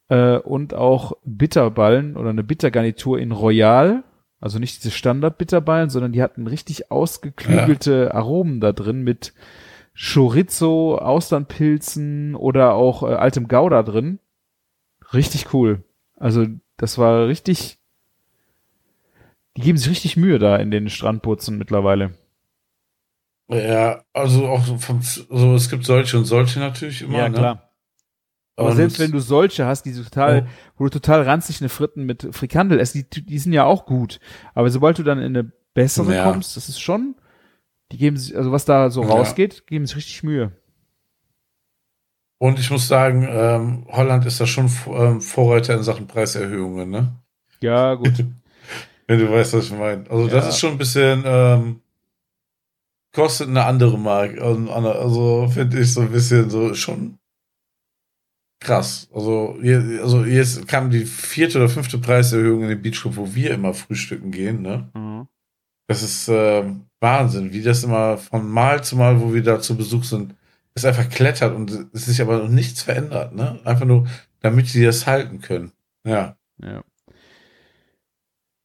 Äh, 0.08 0.38
und 0.38 0.74
auch 0.74 1.12
Bitterballen 1.24 2.16
oder 2.16 2.30
eine 2.30 2.44
Bittergarnitur 2.44 3.18
in 3.18 3.32
Royal. 3.32 4.04
Also 4.40 4.58
nicht 4.58 4.82
diese 4.82 4.90
Standard-Bitterballen, 4.90 5.90
sondern 5.90 6.12
die 6.12 6.22
hatten 6.22 6.46
richtig 6.46 6.90
ausgeklügelte 6.90 8.10
ja. 8.10 8.14
Aromen 8.14 8.60
da 8.60 8.72
drin 8.72 9.02
mit 9.02 9.32
Chorizo, 9.96 10.98
Austernpilzen 10.98 12.34
oder 12.34 12.74
auch 12.74 13.02
äh, 13.02 13.14
altem 13.14 13.48
Gouda 13.48 13.82
drin. 13.82 14.18
Richtig 15.12 15.52
cool. 15.52 15.84
Also 16.16 16.46
das 16.76 16.98
war 16.98 17.28
richtig, 17.28 17.78
die 19.56 19.62
geben 19.62 19.78
sich 19.78 19.88
richtig 19.88 20.16
Mühe 20.16 20.38
da 20.38 20.56
in 20.56 20.70
den 20.70 20.88
Strandputzen 20.88 21.58
mittlerweile. 21.58 22.14
Ja, 23.48 24.02
also 24.12 24.46
auch 24.46 24.64
vom, 24.78 25.02
so, 25.02 25.54
es 25.54 25.68
gibt 25.68 25.84
solche 25.84 26.16
und 26.16 26.24
solche 26.24 26.58
natürlich 26.60 27.02
immer. 27.02 27.18
Ja, 27.18 27.28
ne? 27.28 27.36
klar. 27.36 27.70
Aber 28.56 28.70
und 28.70 28.76
selbst 28.76 28.98
wenn 29.00 29.10
du 29.10 29.18
solche 29.18 29.66
hast, 29.66 29.82
die 29.82 29.92
total, 29.92 30.46
oh. 30.46 30.50
wo 30.78 30.84
du 30.84 30.90
total 30.90 31.22
ranzig 31.22 31.60
eine 31.60 31.68
Fritten 31.68 32.04
mit 32.04 32.28
Frikandel 32.30 32.78
isst, 32.78 32.94
die, 32.94 33.04
die 33.04 33.38
sind 33.38 33.52
ja 33.52 33.64
auch 33.64 33.84
gut. 33.84 34.20
Aber 34.54 34.70
sobald 34.70 34.98
du 34.98 35.02
dann 35.02 35.18
in 35.18 35.36
eine 35.36 35.52
bessere 35.74 36.14
ja. 36.14 36.30
kommst, 36.30 36.56
das 36.56 36.68
ist 36.68 36.80
schon, 36.80 37.16
die 37.92 37.98
geben 37.98 38.16
sich, 38.16 38.36
also 38.36 38.52
was 38.52 38.64
da 38.64 38.90
so 38.90 39.02
ja. 39.02 39.08
rausgeht, 39.08 39.66
geben 39.66 39.86
sich 39.86 39.96
richtig 39.96 40.22
Mühe. 40.22 40.52
Und 42.38 42.58
ich 42.58 42.70
muss 42.70 42.88
sagen, 42.88 43.26
ähm, 43.30 43.86
Holland 43.90 44.26
ist 44.26 44.40
da 44.40 44.46
schon 44.46 44.70
ähm, 44.88 45.20
Vorreiter 45.20 45.74
in 45.74 45.82
Sachen 45.82 46.06
Preiserhöhungen, 46.06 46.90
ne? 46.90 47.14
Ja, 47.60 47.94
gut. 47.94 48.12
wenn 49.06 49.18
du 49.18 49.30
weißt, 49.30 49.54
was 49.54 49.66
ich 49.66 49.72
meine. 49.72 50.08
Also 50.10 50.26
ja. 50.26 50.34
das 50.34 50.48
ist 50.48 50.58
schon 50.58 50.72
ein 50.72 50.78
bisschen, 50.78 51.22
ähm, 51.24 51.80
kostet 53.12 53.48
eine 53.48 53.64
andere 53.64 53.98
Marke. 53.98 54.42
Also 54.42 55.48
finde 55.48 55.80
ich 55.80 55.92
so 55.92 56.00
ein 56.00 56.10
bisschen 56.10 56.50
so 56.50 56.74
schon 56.74 57.18
krass. 58.60 59.08
Also, 59.12 59.56
hier, 59.60 60.00
also 60.02 60.24
jetzt 60.24 60.66
kam 60.66 60.90
die 60.90 61.04
vierte 61.04 61.58
oder 61.58 61.68
fünfte 61.68 61.98
Preiserhöhung 61.98 62.62
in 62.62 62.70
den 62.70 62.82
Beachclub, 62.82 63.16
wo 63.16 63.34
wir 63.34 63.52
immer 63.52 63.74
frühstücken 63.74 64.30
gehen, 64.30 64.62
ne? 64.62 64.90
Mhm. 64.94 65.28
Das 65.86 66.02
ist 66.02 66.28
äh, 66.28 66.64
Wahnsinn, 67.04 67.52
wie 67.52 67.62
das 67.62 67.84
immer 67.84 68.16
von 68.16 68.48
Mal 68.48 68.82
zu 68.82 68.96
Mal, 68.96 69.20
wo 69.20 69.34
wir 69.34 69.42
da 69.42 69.60
zu 69.60 69.76
Besuch 69.76 70.04
sind, 70.04 70.34
es 70.74 70.84
einfach 70.84 71.08
klettert 71.08 71.54
und 71.54 71.70
es 71.92 72.06
sich 72.06 72.20
aber 72.22 72.38
noch 72.38 72.48
nichts 72.48 72.82
verändert, 72.82 73.34
ne? 73.34 73.60
Einfach 73.64 73.84
nur, 73.84 74.06
damit 74.40 74.66
sie 74.66 74.82
das 74.82 75.06
halten 75.06 75.40
können. 75.40 75.72
Ja. 76.04 76.36
Ja. 76.62 76.82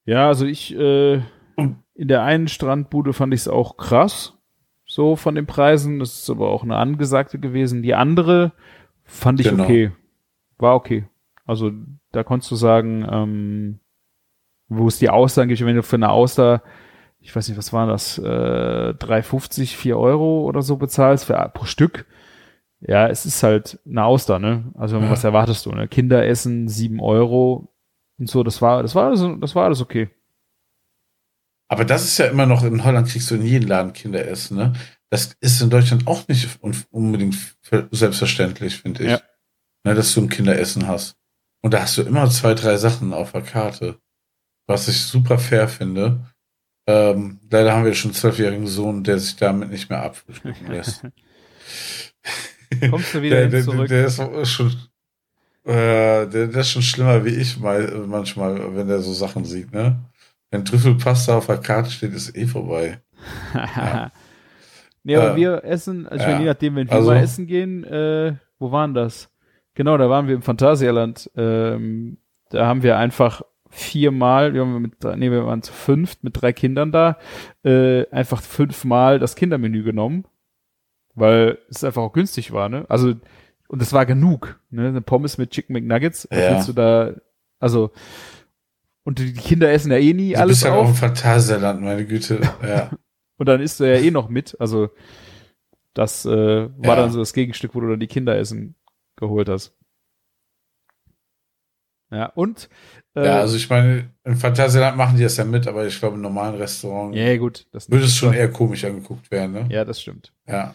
Ja, 0.05 0.27
also 0.27 0.45
ich, 0.45 0.73
äh, 0.75 1.21
in 1.55 2.07
der 2.07 2.23
einen 2.23 2.47
Strandbude 2.47 3.13
fand 3.13 3.33
ich 3.33 3.41
es 3.41 3.47
auch 3.47 3.77
krass, 3.77 4.37
so 4.85 5.15
von 5.15 5.35
den 5.35 5.45
Preisen. 5.45 5.99
Das 5.99 6.21
ist 6.21 6.29
aber 6.29 6.49
auch 6.49 6.63
eine 6.63 6.77
angesagte 6.77 7.39
gewesen. 7.39 7.83
Die 7.83 7.93
andere 7.93 8.53
fand 9.03 9.39
ich 9.41 9.49
genau. 9.49 9.65
okay. 9.65 9.91
War 10.57 10.75
okay. 10.75 11.05
Also 11.45 11.71
da 12.11 12.23
konntest 12.23 12.51
du 12.51 12.55
sagen, 12.55 13.05
ähm, 13.11 13.79
wo 14.67 14.87
es 14.87 14.97
die 14.97 15.09
Austern 15.09 15.47
gibt, 15.47 15.63
wenn 15.63 15.75
du 15.75 15.83
für 15.83 15.97
eine 15.97 16.09
Auster, 16.09 16.63
ich 17.29 17.35
weiß 17.35 17.47
nicht, 17.47 17.59
was 17.59 17.71
war 17.73 17.85
das, 17.85 18.17
äh, 18.17 18.23
3,50, 18.23 19.75
4 19.75 19.99
Euro 19.99 20.45
oder 20.45 20.63
so 20.63 20.77
bezahlst 20.77 21.25
für, 21.25 21.35
pro 21.53 21.65
Stück. 21.65 22.07
Ja, 22.79 23.07
es 23.07 23.27
ist 23.27 23.43
halt 23.43 23.79
eine 23.85 24.03
Auster, 24.03 24.39
ne? 24.39 24.71
Also 24.73 24.97
ja. 24.97 25.11
was 25.11 25.23
erwartest 25.23 25.67
du, 25.67 25.71
ne? 25.71 25.87
Kinderessen, 25.87 26.67
7 26.67 26.99
Euro 26.99 27.71
und 28.17 28.27
so, 28.27 28.41
das 28.41 28.63
war, 28.63 28.81
das 28.81 28.95
war 28.95 29.07
alles, 29.07 29.23
das 29.41 29.53
war 29.53 29.65
alles 29.65 29.79
okay. 29.79 30.09
Aber 31.67 31.85
das 31.85 32.03
ist 32.03 32.17
ja 32.17 32.25
immer 32.25 32.47
noch, 32.47 32.63
in 32.63 32.83
Holland 32.83 33.07
kriegst 33.07 33.29
du 33.29 33.35
in 33.35 33.45
jedem 33.45 33.69
Laden 33.69 33.93
Kinderessen, 33.93 34.57
ne? 34.57 34.73
Das 35.11 35.35
ist 35.39 35.61
in 35.61 35.69
Deutschland 35.69 36.07
auch 36.07 36.27
nicht 36.27 36.59
unbedingt 36.89 37.35
selbstverständlich, 37.91 38.77
finde 38.77 39.03
ich. 39.03 39.09
Ja. 39.11 39.21
Ne, 39.83 39.93
dass 39.93 40.15
du 40.15 40.21
ein 40.21 40.29
Kinderessen 40.29 40.87
hast. 40.87 41.15
Und 41.61 41.75
da 41.75 41.83
hast 41.83 41.95
du 41.95 42.01
immer 42.01 42.27
zwei, 42.31 42.55
drei 42.55 42.77
Sachen 42.77 43.13
auf 43.13 43.33
der 43.33 43.43
Karte. 43.43 43.99
Was 44.67 44.87
ich 44.87 44.99
super 45.01 45.37
fair 45.37 45.67
finde. 45.67 46.25
Ähm, 46.89 47.39
leider 47.51 47.73
haben 47.73 47.85
wir 47.85 47.93
schon 47.93 48.09
einen 48.09 48.15
zwölfjährigen 48.15 48.65
Sohn, 48.65 49.03
der 49.03 49.19
sich 49.19 49.35
damit 49.35 49.69
nicht 49.69 49.91
mehr 49.91 50.01
abfrühstücken 50.01 50.67
lässt. 50.71 51.03
Kommst 52.89 53.13
du 53.13 53.21
wieder 53.21 53.35
der, 53.41 53.47
der, 53.49 53.63
zurück? 53.63 53.87
Der 53.89 54.05
ist 54.07 54.49
schon, 54.49 54.71
äh, 55.65 56.25
der, 56.25 56.47
der 56.47 56.61
ist 56.61 56.71
schon 56.71 56.81
schlimmer 56.81 57.23
wie 57.25 57.35
ich 57.35 57.59
mal, 57.59 58.05
manchmal, 58.07 58.75
wenn 58.75 58.87
der 58.87 59.01
so 59.01 59.13
Sachen 59.13 59.45
sieht, 59.45 59.71
ne? 59.71 59.99
Wenn 60.49 60.65
Trüffelpasta 60.65 61.37
auf 61.37 61.45
der 61.45 61.57
Karte 61.57 61.91
steht, 61.91 62.13
ist 62.13 62.35
eh 62.35 62.47
vorbei. 62.47 62.99
ja. 63.53 64.11
Nee, 65.03 65.15
aber 65.15 65.33
äh, 65.33 65.35
wir 65.35 65.63
essen, 65.63 66.07
also 66.07 66.25
ja. 66.25 66.39
je 66.39 66.45
nachdem, 66.45 66.75
wenn 66.75 66.87
wir 66.87 66.95
also, 66.95 67.11
mal 67.11 67.21
essen 67.21 67.45
gehen, 67.45 67.83
äh, 67.83 68.33
wo 68.57 68.71
waren 68.71 68.95
das? 68.95 69.29
Genau, 69.75 69.95
da 69.97 70.09
waren 70.09 70.27
wir 70.27 70.33
im 70.33 70.41
Phantasialand. 70.41 71.29
Ähm, 71.35 72.17
da 72.49 72.65
haben 72.65 72.81
wir 72.81 72.97
einfach 72.97 73.43
viermal, 73.69 74.53
wir 74.53 74.61
haben 74.61 74.81
mit, 74.81 75.03
nee, 75.03 75.31
wir 75.31 75.45
waren 75.45 75.61
zu 75.61 75.71
fünft 75.71 76.23
mit 76.23 76.41
drei 76.41 76.53
Kindern 76.53 76.91
da, 76.91 77.17
äh, 77.63 78.07
einfach 78.09 78.41
fünfmal 78.41 79.19
das 79.19 79.35
Kindermenü 79.35 79.83
genommen, 79.83 80.25
weil 81.15 81.59
es 81.69 81.83
einfach 81.83 82.01
auch 82.01 82.13
günstig 82.13 82.51
war, 82.51 82.69
ne? 82.69 82.85
Also, 82.89 83.13
und 83.67 83.81
es 83.81 83.93
war 83.93 84.05
genug, 84.05 84.59
ne? 84.69 84.87
Eine 84.87 85.01
Pommes 85.01 85.37
mit 85.37 85.51
Chicken 85.51 85.73
McNuggets, 85.73 86.27
ja. 86.31 86.55
willst 86.55 86.69
du 86.69 86.73
da, 86.73 87.13
also, 87.59 87.91
und 89.03 89.19
die 89.19 89.33
Kinder 89.33 89.71
essen 89.71 89.91
ja 89.91 89.97
eh 89.97 90.13
nie 90.13 90.33
du 90.33 90.39
alles 90.39 90.57
bist 90.57 90.65
ja 90.65 90.73
auch 90.73 90.87
im 90.87 90.93
Phantasialand, 90.93 91.81
meine 91.81 92.05
Güte. 92.05 92.41
Ja. 92.61 92.91
und 93.37 93.47
dann 93.47 93.61
isst 93.61 93.79
du 93.79 93.85
ja 93.85 93.99
eh 93.99 94.11
noch 94.11 94.29
mit. 94.29 94.55
Also 94.59 94.89
das 95.93 96.25
äh, 96.25 96.29
war 96.29 96.95
ja. 96.95 96.95
dann 96.95 97.11
so 97.11 97.19
das 97.19 97.33
Gegenstück, 97.33 97.73
wo 97.73 97.79
du 97.79 97.89
dann 97.89 97.99
die 97.99 98.07
Kinder 98.07 98.37
essen 98.37 98.75
geholt 99.15 99.49
hast. 99.49 99.75
Ja, 102.11 102.27
und 102.27 102.69
äh, 103.15 103.25
Ja, 103.25 103.39
also 103.39 103.55
ich 103.55 103.69
meine, 103.69 104.09
im 104.23 104.35
Phantasialand 104.35 104.97
machen 104.97 105.17
die 105.17 105.23
das 105.23 105.37
ja 105.37 105.43
mit, 105.43 105.67
aber 105.67 105.85
ich 105.85 105.99
glaube, 105.99 106.15
im 106.15 106.21
normalen 106.21 106.55
Restaurant 106.55 107.15
ja, 107.15 107.35
gut, 107.37 107.67
das 107.71 107.89
würde 107.89 108.05
es 108.05 108.15
schon 108.15 108.33
eher 108.33 108.51
komisch 108.51 108.83
angeguckt 108.85 109.29
werden, 109.31 109.51
ne? 109.53 109.67
Ja, 109.69 109.85
das 109.85 110.01
stimmt. 110.01 110.33
Ja. 110.47 110.73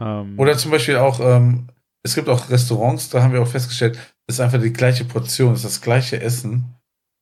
Ähm, 0.00 0.38
Oder 0.38 0.56
zum 0.56 0.70
Beispiel 0.70 0.96
auch, 0.96 1.20
ähm, 1.20 1.68
es 2.02 2.14
gibt 2.14 2.28
auch 2.28 2.50
Restaurants, 2.50 3.10
da 3.10 3.22
haben 3.22 3.32
wir 3.32 3.42
auch 3.42 3.48
festgestellt, 3.48 3.98
es 4.26 4.36
ist 4.36 4.40
einfach 4.40 4.60
die 4.60 4.72
gleiche 4.72 5.04
Portion, 5.04 5.52
es 5.52 5.64
ist 5.64 5.76
das 5.76 5.80
gleiche 5.80 6.20
Essen, 6.20 6.74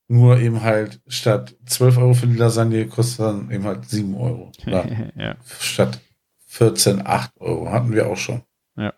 nur 0.08 0.38
eben 0.40 0.62
halt 0.62 1.00
statt 1.06 1.54
12 1.66 1.98
Euro 1.98 2.14
für 2.14 2.26
die 2.26 2.36
Lasagne 2.36 2.86
kostet 2.88 3.20
dann 3.20 3.50
eben 3.50 3.64
halt 3.64 3.88
7 3.88 4.14
Euro. 4.16 4.50
ja. 4.66 5.36
Statt 5.60 6.00
14, 6.46 7.06
8 7.06 7.30
Euro. 7.38 7.70
Hatten 7.70 7.92
wir 7.92 8.08
auch 8.08 8.16
schon. 8.16 8.42
Ja. 8.76 8.92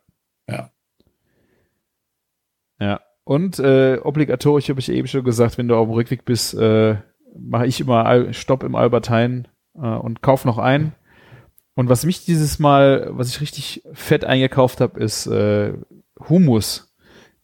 Ja. 0.48 0.70
Ja. 2.80 3.00
Und 3.24 3.58
äh, 3.58 3.98
obligatorisch 4.02 4.68
habe 4.68 4.80
ich 4.80 4.90
eben 4.90 5.06
schon 5.06 5.24
gesagt, 5.24 5.58
wenn 5.58 5.68
du 5.68 5.76
auf 5.76 5.86
dem 5.86 5.94
Rückweg 5.94 6.24
bist, 6.24 6.54
äh, 6.54 6.96
mache 7.38 7.66
ich 7.66 7.80
immer 7.80 8.32
Stopp 8.32 8.62
im 8.62 8.74
Albertheim 8.74 9.44
äh, 9.74 9.86
und 9.86 10.22
kauf 10.22 10.44
noch 10.44 10.58
ein. 10.58 10.92
Und 11.74 11.88
was 11.88 12.04
mich 12.04 12.24
dieses 12.24 12.58
Mal, 12.58 13.08
was 13.12 13.28
ich 13.28 13.40
richtig 13.40 13.82
fett 13.92 14.24
eingekauft 14.24 14.80
habe, 14.80 15.00
ist 15.00 15.26
äh, 15.26 15.72
Humus. 16.28 16.92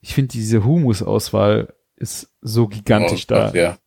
Ich 0.00 0.14
finde 0.14 0.32
diese 0.32 0.64
Humus-Auswahl 0.64 1.74
ist 1.96 2.34
so 2.40 2.68
gigantisch 2.68 3.24
oh, 3.24 3.34
da. 3.34 3.50
Ja. 3.52 3.78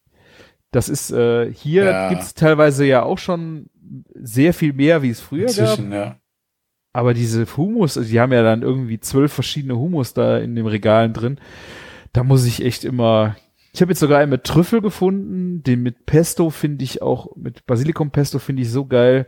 Das 0.72 0.90
ist 0.90 1.12
äh, 1.12 1.54
hier 1.54 1.86
ja. 1.86 2.10
gibt's 2.10 2.34
teilweise 2.34 2.86
ja 2.86 3.04
auch 3.04 3.18
schon 3.18 3.70
sehr 4.14 4.54
viel 4.54 4.74
mehr, 4.74 5.02
wie 5.02 5.10
es 5.10 5.20
früher 5.20 5.48
Inzwischen, 5.48 5.92
gab. 5.92 6.08
Ja. 6.08 6.16
Aber 6.94 7.14
diese 7.14 7.46
Humus, 7.56 7.94
die 7.94 8.20
haben 8.20 8.34
ja 8.34 8.44
dann 8.44 8.64
irgendwie 8.64 9.00
zwölf 9.00 9.32
verschiedene 9.32 9.78
Humus 9.78 10.14
da 10.14 10.38
in 10.38 10.56
den 10.56 10.68
Regalen 10.68 11.14
drin. 11.14 11.40
Da 12.14 12.24
muss 12.24 12.46
ich 12.46 12.64
echt 12.64 12.84
immer. 12.84 13.36
Ich 13.74 13.82
habe 13.82 13.92
jetzt 13.92 14.00
sogar 14.00 14.20
einen 14.20 14.32
mit 14.32 14.44
Trüffel 14.44 14.82
gefunden. 14.82 15.64
Den 15.64 15.82
mit 15.82 16.06
Pesto 16.06 16.50
finde 16.50 16.84
ich 16.84 17.02
auch, 17.02 17.36
mit 17.36 17.66
Basilikum 17.66 18.12
Pesto 18.12 18.40
finde 18.40 18.64
ich 18.64 18.70
so 18.70 18.86
geil. 18.86 19.28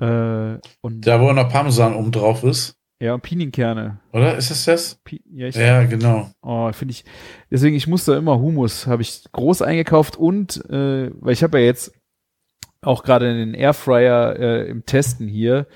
Äh, 0.00 0.58
und 0.80 1.06
da, 1.06 1.20
wo 1.20 1.32
noch 1.32 1.48
Parmesan 1.48 1.94
oben 1.94 2.12
drauf 2.12 2.44
ist. 2.44 2.76
Ja, 3.00 3.14
und 3.14 3.22
Pinienkerne. 3.22 3.98
Oder 4.12 4.36
ist 4.36 4.50
es 4.50 4.64
das? 4.64 5.00
Pi 5.04 5.22
ja, 5.30 5.48
ich, 5.48 5.56
ja, 5.56 5.84
genau. 5.84 6.30
Oh, 6.42 6.72
finde 6.72 6.92
ich. 6.92 7.04
Deswegen, 7.50 7.76
ich 7.76 7.86
muss 7.86 8.04
da 8.04 8.16
immer 8.16 8.38
Humus, 8.38 8.86
habe 8.86 9.02
ich 9.02 9.24
groß 9.32 9.62
eingekauft 9.62 10.16
und, 10.16 10.64
äh, 10.70 11.10
weil 11.20 11.32
ich 11.32 11.42
habe 11.42 11.58
ja 11.58 11.66
jetzt 11.66 11.92
auch 12.80 13.02
gerade 13.02 13.30
in 13.30 13.36
den 13.36 13.54
Airfryer 13.54 14.38
äh, 14.38 14.68
im 14.68 14.86
Testen 14.86 15.26
hier, 15.26 15.66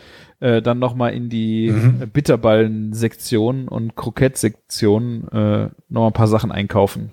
äh, 0.40 0.62
dann 0.62 0.78
nochmal 0.78 1.14
in 1.14 1.28
die 1.28 1.70
Mhm. 1.70 2.10
Bitterballen-Sektion 2.10 3.68
und 3.68 3.96
Krokettsektion 3.96 5.28
äh, 5.28 5.68
nochmal 5.88 6.10
ein 6.10 6.14
paar 6.14 6.28
Sachen 6.28 6.52
einkaufen. 6.52 7.10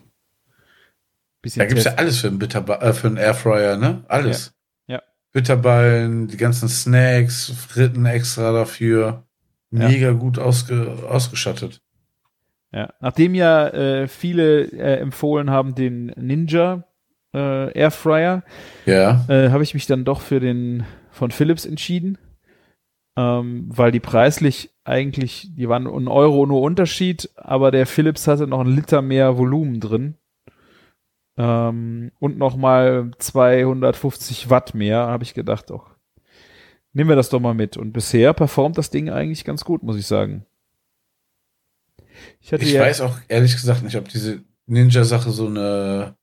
Bisschen 1.41 1.59
Da 1.59 1.65
gibt's 1.65 1.83
ja 1.83 1.91
testen. 1.91 1.99
alles 2.05 2.19
für 2.19 2.27
einen, 2.27 2.39
Bitterba 2.39 2.75
äh, 2.81 2.93
für 2.93 3.07
einen 3.07 3.17
Airfryer, 3.17 3.77
ne? 3.77 4.03
Alles. 4.07 4.53
Ja. 4.87 4.95
Ja. 4.95 5.01
Bitterballen, 5.31 6.27
die 6.27 6.37
ganzen 6.37 6.69
Snacks, 6.69 7.51
Fritten 7.51 8.05
extra 8.05 8.51
dafür. 8.51 9.23
Ja. 9.71 9.87
Mega 9.89 10.11
gut 10.11 10.39
ausge 10.39 10.97
ausgestattet. 11.09 11.81
Ja. 12.71 12.93
Nachdem 12.99 13.35
ja 13.35 13.67
äh, 13.69 14.07
viele 14.07 14.63
äh, 14.71 14.97
empfohlen 14.99 15.49
haben, 15.49 15.75
den 15.75 16.07
Ninja 16.17 16.83
äh, 17.33 17.71
Airfryer, 17.77 18.43
Ja. 18.85 19.25
äh, 19.27 19.49
habe 19.49 19.63
ich 19.63 19.73
mich 19.73 19.85
dann 19.87 20.05
doch 20.05 20.21
für 20.21 20.39
den 20.39 20.83
von 21.11 21.31
Philips 21.31 21.65
entschieden, 21.65 22.17
ähm, 23.17 23.65
weil 23.69 23.91
die 23.91 23.99
preislich 23.99 24.71
eigentlich, 24.83 25.49
die 25.55 25.69
waren 25.69 25.87
ein 25.87 26.07
Euro 26.07 26.45
nur 26.45 26.61
Unterschied, 26.61 27.29
aber 27.35 27.71
der 27.71 27.85
Philips 27.85 28.27
hatte 28.27 28.47
noch 28.47 28.61
einen 28.61 28.75
Liter 28.75 29.01
mehr 29.01 29.37
Volumen 29.37 29.79
drin 29.79 30.15
ähm, 31.37 32.11
und 32.19 32.37
noch 32.37 32.55
mal 32.55 33.11
250 33.17 34.49
Watt 34.49 34.73
mehr, 34.73 35.07
habe 35.07 35.23
ich 35.23 35.33
gedacht, 35.33 35.69
doch 35.69 35.95
nehmen 36.93 37.09
wir 37.09 37.15
das 37.15 37.29
doch 37.29 37.39
mal 37.39 37.53
mit. 37.53 37.77
Und 37.77 37.91
bisher 37.91 38.33
performt 38.33 38.77
das 38.77 38.89
Ding 38.89 39.09
eigentlich 39.09 39.43
ganz 39.43 39.65
gut, 39.65 39.83
muss 39.83 39.97
ich 39.97 40.07
sagen. 40.07 40.45
Ich 42.39 42.51
Ich 42.51 42.71
ja, 42.71 42.81
weiß 42.81 43.01
auch 43.01 43.17
ehrlich 43.27 43.53
gesagt 43.53 43.83
nicht, 43.83 43.97
ob 43.97 44.07
diese 44.07 44.43
Ninja-Sache 44.65 45.31
so 45.31 45.47
eine 45.47 46.15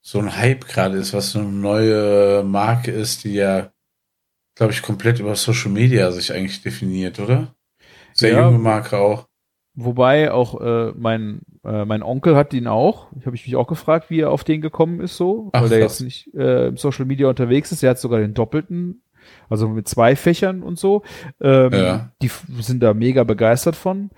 so 0.00 0.18
ein 0.20 0.36
Hype 0.36 0.66
gerade 0.66 0.96
ist, 0.96 1.12
was 1.12 1.32
so 1.32 1.40
eine 1.40 1.48
neue 1.48 2.42
Marke 2.42 2.90
ist, 2.90 3.24
die 3.24 3.34
ja, 3.34 3.72
glaube 4.58 4.72
ich, 4.74 4.82
komplett 4.82 5.18
über 5.20 5.34
Social 5.34 5.70
Media 5.70 6.10
sich 6.12 6.32
eigentlich 6.34 6.60
definiert, 6.62 7.18
oder? 7.18 7.54
Sehr 8.12 8.32
Ja. 8.32 8.44
junge 8.46 8.58
Marke 8.58 8.98
auch. 8.98 9.26
Wobei 9.74 10.32
auch 10.32 10.60
äh, 10.60 10.92
mein 10.96 11.42
äh, 11.64 11.84
mein 11.84 12.02
Onkel 12.02 12.34
hat 12.34 12.52
ihn 12.52 12.66
auch. 12.66 13.12
Ich 13.18 13.26
habe 13.26 13.36
ich 13.36 13.46
mich 13.46 13.54
auch 13.56 13.68
gefragt, 13.68 14.10
wie 14.10 14.20
er 14.20 14.30
auf 14.32 14.42
den 14.42 14.60
gekommen 14.60 15.00
ist 15.00 15.16
so, 15.16 15.50
Ach, 15.52 15.62
weil 15.62 15.68
der 15.68 15.80
krass. 15.80 16.00
jetzt 16.00 16.04
nicht 16.04 16.34
äh, 16.34 16.66
im 16.68 16.76
Social 16.76 17.04
Media 17.06 17.28
unterwegs 17.28 17.70
ist. 17.72 17.82
Der 17.84 17.90
hat 17.90 17.98
sogar 18.00 18.18
den 18.18 18.34
doppelten, 18.34 19.02
also 19.48 19.68
mit 19.68 19.86
zwei 19.86 20.16
Fächern 20.16 20.62
und 20.64 20.78
so. 20.80 21.02
Ähm, 21.40 21.72
Ja. 21.72 22.10
Die 22.20 22.30
sind 22.60 22.82
da 22.82 22.92
mega 22.92 23.22
begeistert 23.22 23.76
von. 23.76 24.10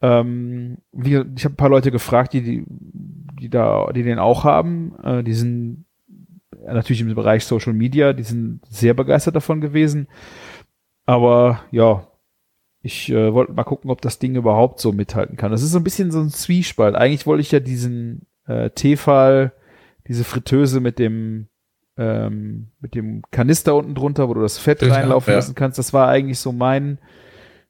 Ähm, 0.00 0.78
wie, 0.92 1.16
ich 1.36 1.44
habe 1.44 1.54
ein 1.54 1.56
paar 1.56 1.68
Leute 1.68 1.90
gefragt, 1.90 2.32
die 2.32 2.42
die 2.42 2.64
die 2.68 3.48
da 3.50 3.90
die 3.92 4.04
den 4.04 4.20
auch 4.20 4.44
haben. 4.44 4.94
Äh, 5.02 5.24
die 5.24 5.34
sind 5.34 5.86
natürlich 6.64 7.00
im 7.00 7.14
Bereich 7.14 7.44
Social 7.44 7.72
Media, 7.72 8.12
die 8.12 8.22
sind 8.22 8.60
sehr 8.68 8.94
begeistert 8.94 9.36
davon 9.36 9.60
gewesen. 9.60 10.08
Aber 11.06 11.60
ja, 11.70 12.06
ich 12.82 13.10
äh, 13.10 13.32
wollte 13.34 13.52
mal 13.52 13.64
gucken, 13.64 13.90
ob 13.90 14.00
das 14.00 14.18
Ding 14.18 14.34
überhaupt 14.34 14.80
so 14.80 14.92
mithalten 14.92 15.36
kann. 15.36 15.50
Das 15.50 15.62
ist 15.62 15.72
so 15.72 15.78
ein 15.78 15.84
bisschen 15.84 16.10
so 16.10 16.20
ein 16.20 16.30
Zwiespalt. 16.30 16.94
Eigentlich 16.94 17.26
wollte 17.26 17.42
ich 17.42 17.52
ja 17.52 17.60
diesen 17.60 18.26
äh, 18.46 18.70
Tefal, 18.70 19.52
diese 20.08 20.24
Fritteuse 20.24 20.80
mit 20.80 20.98
dem 20.98 21.48
ähm, 21.96 22.68
mit 22.80 22.94
dem 22.94 23.22
Kanister 23.30 23.74
unten 23.74 23.94
drunter, 23.94 24.28
wo 24.28 24.34
du 24.34 24.40
das 24.40 24.56
Fett 24.56 24.80
Ja, 24.80 24.94
reinlaufen 24.94 25.32
ja. 25.32 25.36
lassen 25.36 25.54
kannst. 25.54 25.78
Das 25.78 25.92
war 25.92 26.08
eigentlich 26.08 26.38
so 26.38 26.52
mein 26.52 26.98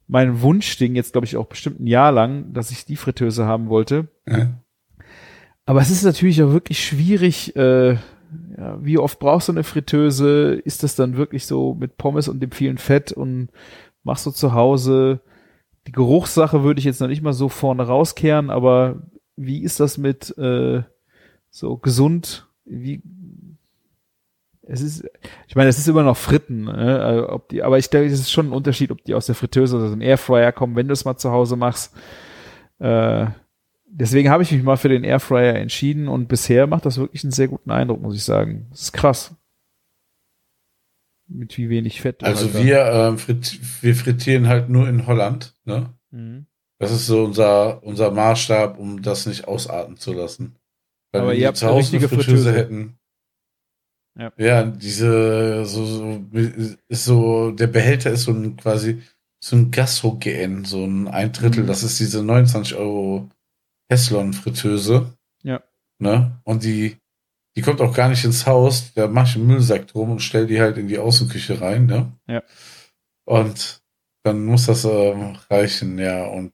mein 0.07 0.40
Wunschding 0.43 0.94
jetzt 0.94 1.12
glaube 1.12 1.27
ich 1.27 1.36
auch 1.36 1.47
bestimmt 1.47 1.81
ein 1.81 1.86
Jahr 1.86 2.12
lang, 2.12 2.52
dass 2.52 2.70
ich 2.70 2.85
die 2.85 2.97
Fritteuse 2.97 3.47
haben 3.47 3.69
wollte. 3.69 4.09
Ja. 4.28 4.61
Aber 5.66 5.81
es 5.81 5.90
ist 5.90 6.05
natürlich 6.05 6.43
auch 6.43 6.52
wirklich 6.52 6.85
schwierig, 6.85 7.55
äh, 7.57 7.97
ja, 8.57 8.78
wie 8.85 8.98
oft 8.98 9.19
brauchst 9.19 9.48
du 9.48 9.52
eine 9.52 9.65
Fritteuse? 9.65 10.55
Ist 10.65 10.82
das 10.82 10.94
dann 10.94 11.16
wirklich 11.16 11.47
so 11.47 11.74
mit 11.74 11.97
Pommes 11.97 12.28
und 12.28 12.40
dem 12.40 12.51
vielen 12.51 12.78
Fett 12.78 13.12
und 13.12 13.48
machst 14.02 14.27
du 14.27 14.31
zu 14.31 14.52
Hause? 14.52 15.20
Die 15.86 15.93
Geruchssache 15.93 16.62
würde 16.62 16.78
ich 16.78 16.85
jetzt 16.85 17.01
noch 17.01 17.09
nicht 17.09 17.23
mal 17.23 17.32
so 17.32 17.48
vorne 17.48 17.86
rauskehren, 17.86 18.51
aber 18.51 19.02
wie 19.36 19.62
ist 19.62 19.81
das 19.81 19.98
mit 19.98 20.36
äh, 20.39 20.82
so 21.51 21.77
gesund? 21.77 22.47
Wie 22.65 23.02
es 24.62 24.82
ist, 24.82 25.05
ich 25.48 25.57
meine, 25.57 25.69
es 25.69 25.78
ist 25.78 25.89
immer 25.89 26.05
noch 26.05 26.16
Fritten, 26.16 26.65
ne? 26.65 27.01
Also, 27.01 27.28
ob 27.31 27.48
die, 27.48 27.62
aber 27.62 27.78
ich 27.78 27.90
denke, 27.90 28.12
es 28.12 28.20
ist 28.20 28.31
schon 28.31 28.48
ein 28.48 28.52
Unterschied, 28.52 28.93
ob 28.93 29.02
die 29.05 29.15
aus 29.15 29.27
der 29.27 29.35
Fritteuse 29.35 29.77
oder 29.77 29.86
aus 29.86 29.90
dem 29.90 30.01
Airfryer 30.01 30.52
kommen, 30.52 30.77
wenn 30.77 30.86
du 30.86 30.93
es 30.93 31.05
mal 31.05 31.16
zu 31.16 31.32
Hause 31.32 31.57
machst. 31.57 31.93
Äh, 32.78 33.27
deswegen 33.93 34.31
habe 34.31 34.43
ich 34.43 34.53
mich 34.53 34.62
mal 34.62 34.77
für 34.77 34.89
den 34.89 35.05
Airfryer 35.05 35.57
entschieden 35.57 36.09
und 36.09 36.29
bisher 36.29 36.67
macht 36.67 36.87
das 36.87 36.99
wirklich 36.99 37.25
einen 37.25 37.33
sehr 37.33 37.49
guten 37.49 37.71
Eindruck, 37.71 38.01
muss 38.01 38.17
ich 38.17 38.25
sagen. 38.25 38.67
Das 38.71 38.83
ist 38.83 38.93
krass. 38.93 39.35
Mit 41.29 41.57
wie 41.59 41.69
wenig 41.69 42.01
Fett. 42.01 42.25
Also 42.25 42.53
halt 42.53 42.65
wir, 42.65 42.85
ähm, 42.87 43.19
frit 43.19 43.61
wir 43.83 43.95
frittieren 43.95 44.49
halt 44.49 44.69
nur 44.69 44.89
in 44.89 45.07
Holland, 45.07 45.55
ne? 45.65 45.95
Mhm. 46.11 46.47
Das 46.79 46.91
ist 46.91 47.07
so 47.07 47.25
unser, 47.25 47.83
unser 47.85 48.11
Maßstab, 48.11 48.79
um 48.79 49.03
das 49.03 49.27
nicht 49.27 49.47
ausarten 49.47 49.97
zu 49.97 50.12
lassen. 50.12 50.57
Weil 51.12 51.21
Aber 51.21 51.31
wenn 51.31 51.37
ihr 51.37 51.41
wir 51.43 51.49
habt 51.49 51.59
zu 51.59 51.67
eine 51.67 51.75
Hause 51.75 51.97
eine 51.97 52.03
richtige 52.03 52.09
Fritteuse 52.09 52.45
Fritteuse. 52.45 52.59
hätten. 52.59 52.99
Ja. 54.19 54.33
Ja, 54.39 54.65
diese, 54.65 55.65
so, 55.67 55.85
so, 55.85 56.25
ist 56.89 57.05
so, 57.05 57.53
der 57.53 57.69
Behälter 57.69 58.11
ist 58.11 58.25
so 58.25 58.33
ein 58.33 58.57
quasi, 58.57 59.03
so 59.43 59.57
ein 59.57 59.71
Gastro-GN, 59.71 60.65
so 60.65 60.85
ein 60.85 61.07
ein 61.07 61.33
Drittel. 61.33 61.62
Mhm. 61.62 61.69
Das 61.69 61.83
ist 61.83 62.01
diese 62.01 62.23
29 62.23 62.75
Euro 62.75 63.31
Heslon-Fritteuse. 63.91 65.12
Ja. 65.43 65.62
Ne? 65.99 66.41
Und 66.45 66.65
die, 66.65 66.97
die 67.57 67.62
kommt 67.62 67.81
auch 67.81 67.95
gar 67.95 68.09
nicht 68.09 68.25
ins 68.25 68.47
Haus. 68.47 68.95
Da 68.95 69.09
mach 69.09 69.29
ich 69.29 69.37
einen 69.37 69.47
Müllsack 69.47 69.89
drum 69.89 70.11
und 70.11 70.21
stell 70.21 70.47
die 70.47 70.61
halt 70.61 70.79
in 70.79 70.89
die 70.89 70.99
Außenküche 70.99 71.61
rein, 71.61 71.87
ne? 71.87 72.12
Ja. 72.27 72.43
Und 73.25 73.83
dann 74.23 74.45
muss 74.45 74.67
das 74.67 74.85
ähm, 74.85 75.37
reichen, 75.51 75.99
ja. 75.99 76.27
Und 76.27 76.53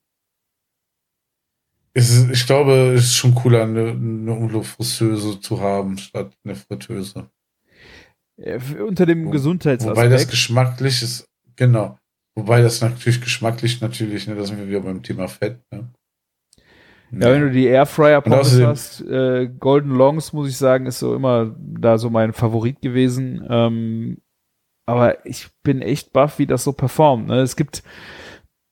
ist, 1.94 2.28
ich 2.30 2.46
glaube, 2.46 2.92
es 2.94 3.04
ist 3.04 3.14
schon 3.16 3.34
cooler, 3.34 3.62
eine, 3.62 3.90
eine 3.90 4.32
Umluftfritteuse 4.32 5.40
zu 5.40 5.60
haben, 5.60 5.96
statt 5.98 6.32
eine 6.44 6.54
Fritteuse. 6.54 7.30
Äh, 8.38 8.50
f- 8.56 8.76
Unter 8.80 9.06
dem 9.06 9.26
Wo- 9.26 9.30
Gesundheitsaspekt. 9.30 9.96
Wobei 9.96 10.08
das 10.08 10.28
geschmacklich 10.28 11.02
ist, 11.02 11.26
genau. 11.56 11.98
Wobei 12.34 12.60
das 12.60 12.82
natürlich 12.82 13.22
geschmacklich 13.22 13.80
natürlich, 13.80 14.26
ne, 14.26 14.34
da 14.34 14.44
sind 14.44 14.58
wir 14.58 14.68
wieder 14.68 14.80
beim 14.80 15.02
Thema 15.02 15.26
Fett, 15.26 15.58
ne? 15.72 15.90
Ja, 17.12 17.30
wenn 17.32 17.42
du 17.42 17.50
die 17.50 17.66
Airfryer 17.66 18.20
Pommes 18.20 18.60
hast, 18.60 19.00
äh, 19.02 19.48
Golden 19.48 19.90
Longs, 19.90 20.32
muss 20.32 20.48
ich 20.48 20.56
sagen, 20.56 20.86
ist 20.86 20.98
so 20.98 21.14
immer 21.14 21.54
da 21.58 21.98
so 21.98 22.10
mein 22.10 22.32
Favorit 22.32 22.80
gewesen. 22.80 23.46
Ähm, 23.48 24.18
aber 24.86 25.24
ich 25.26 25.48
bin 25.62 25.82
echt 25.82 26.12
baff, 26.12 26.38
wie 26.38 26.46
das 26.46 26.64
so 26.64 26.72
performt. 26.72 27.28
Ne? 27.28 27.40
Es 27.40 27.56
gibt, 27.56 27.82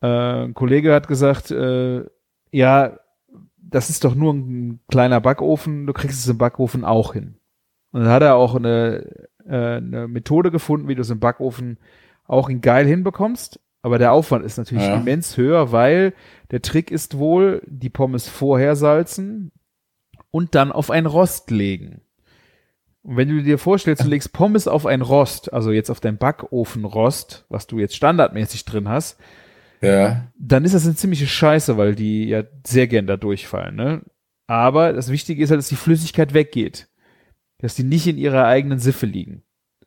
äh, 0.01 0.44
ein 0.44 0.55
Kollege 0.55 0.93
hat 0.94 1.09
gesagt, 1.09 1.51
äh, 1.51 2.05
ja, 2.51 2.98
das 3.56 3.90
ist 3.90 4.05
doch 4.05 4.15
nur 4.15 4.32
ein 4.32 4.81
kleiner 4.89 5.20
Backofen, 5.20 5.86
du 5.86 5.93
kriegst 5.93 6.20
es 6.20 6.28
im 6.28 6.39
Backofen 6.39 6.85
auch 6.85 7.15
hin. 7.15 7.36
Und 7.90 8.02
dann 8.02 8.11
hat 8.11 8.23
er 8.23 8.36
auch 8.36 8.55
eine, 8.55 9.28
äh, 9.47 9.77
eine 9.77 10.09
Methode 10.09 10.51
gefunden, 10.51 10.89
wie 10.89 10.94
du 10.94 11.02
es 11.02 11.11
im 11.11 11.20
Backofen 11.20 11.78
auch 12.27 12.48
in 12.48 12.61
geil 12.61 12.86
hinbekommst. 12.86 13.61
Aber 13.85 13.98
der 13.98 14.12
Aufwand 14.12 14.47
ist 14.47 14.56
natürlich 14.56 14.85
Ja. 14.85 14.94
immens 14.94 15.36
höher, 15.36 15.70
weil 15.70 16.15
der 16.51 16.62
Trick 16.62 16.90
ist 16.90 17.19
wohl, 17.19 17.61
die 17.66 17.90
Pommes 17.90 18.27
vorher 18.27 18.77
salzen 18.77 19.52
und 20.31 20.55
dann 20.55 20.73
auf 20.73 20.90
ein 20.90 21.05
Rost 21.05 21.51
legen. 21.51 22.01
Und 23.02 23.19
wenn 23.19 23.28
du 23.28 23.43
dir 23.43 23.59
vorstellst, 23.59 24.02
du 24.02 24.09
legst 24.09 24.32
Pommes 24.32 24.66
auf 24.69 24.86
ein 24.86 25.02
Rost, 25.02 25.52
also 25.52 25.70
jetzt 25.70 25.90
auf 25.90 26.01
dein 26.01 26.16
Backofenrost, 26.16 27.44
was 27.51 27.66
du 27.66 27.78
jetzt 27.78 27.94
standardmäßig 27.94 28.65
drin 28.65 28.89
hast, 28.89 29.20
Ja, 29.82 30.28
dann 30.39 30.65
ist 30.65 30.74
das 30.74 30.86
eine 30.86 30.94
ziemliche 30.94 31.27
Scheiße, 31.27 31.77
weil 31.77 31.94
die 31.94 32.24
ja 32.24 32.43
sehr 32.66 32.86
gern 32.86 33.06
da 33.06 33.19
durchfallen, 33.19 33.77
ne? 33.77 34.01
Aber 34.47 34.94
das 34.94 35.11
Wichtige 35.11 35.44
ist 35.44 35.51
halt, 35.51 35.59
dass 35.59 35.69
die 35.69 35.77
Flüssigkeit 35.77 36.32
weggeht. 36.32 36.89
Dass 37.59 37.74
die 37.74 37.85
nicht 37.85 38.06
in 38.06 38.16
ihrer 38.16 38.47
eigenen 38.47 38.78
Siffe 38.78 39.05
liegen. 39.05 39.43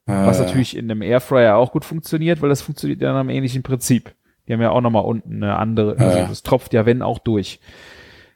Was 0.08 0.40
äh, 0.40 0.44
natürlich 0.44 0.76
in 0.76 0.90
einem 0.90 1.02
Airfryer 1.02 1.58
auch 1.58 1.72
gut 1.72 1.86
funktioniert, 1.86 2.42
weil 2.42 2.50
das 2.50 2.62
funktioniert 2.62 3.02
ja 3.02 3.12
nach 3.14 3.20
einem 3.20 3.30
ähnlichen 3.30 3.62
Prinzip. 3.62 4.16
Die 4.48 4.54
haben 4.54 4.62
ja 4.62 4.72
auch 4.72 4.82
nochmal 4.82 5.04
unten 5.04 5.44
eine 5.44 5.58
andere, 5.58 5.98
also 5.98 6.20
das 6.30 6.44
tropft 6.44 6.74
ja 6.74 6.86
wenn 6.86 7.02
auch 7.02 7.20
durch. 7.20 7.60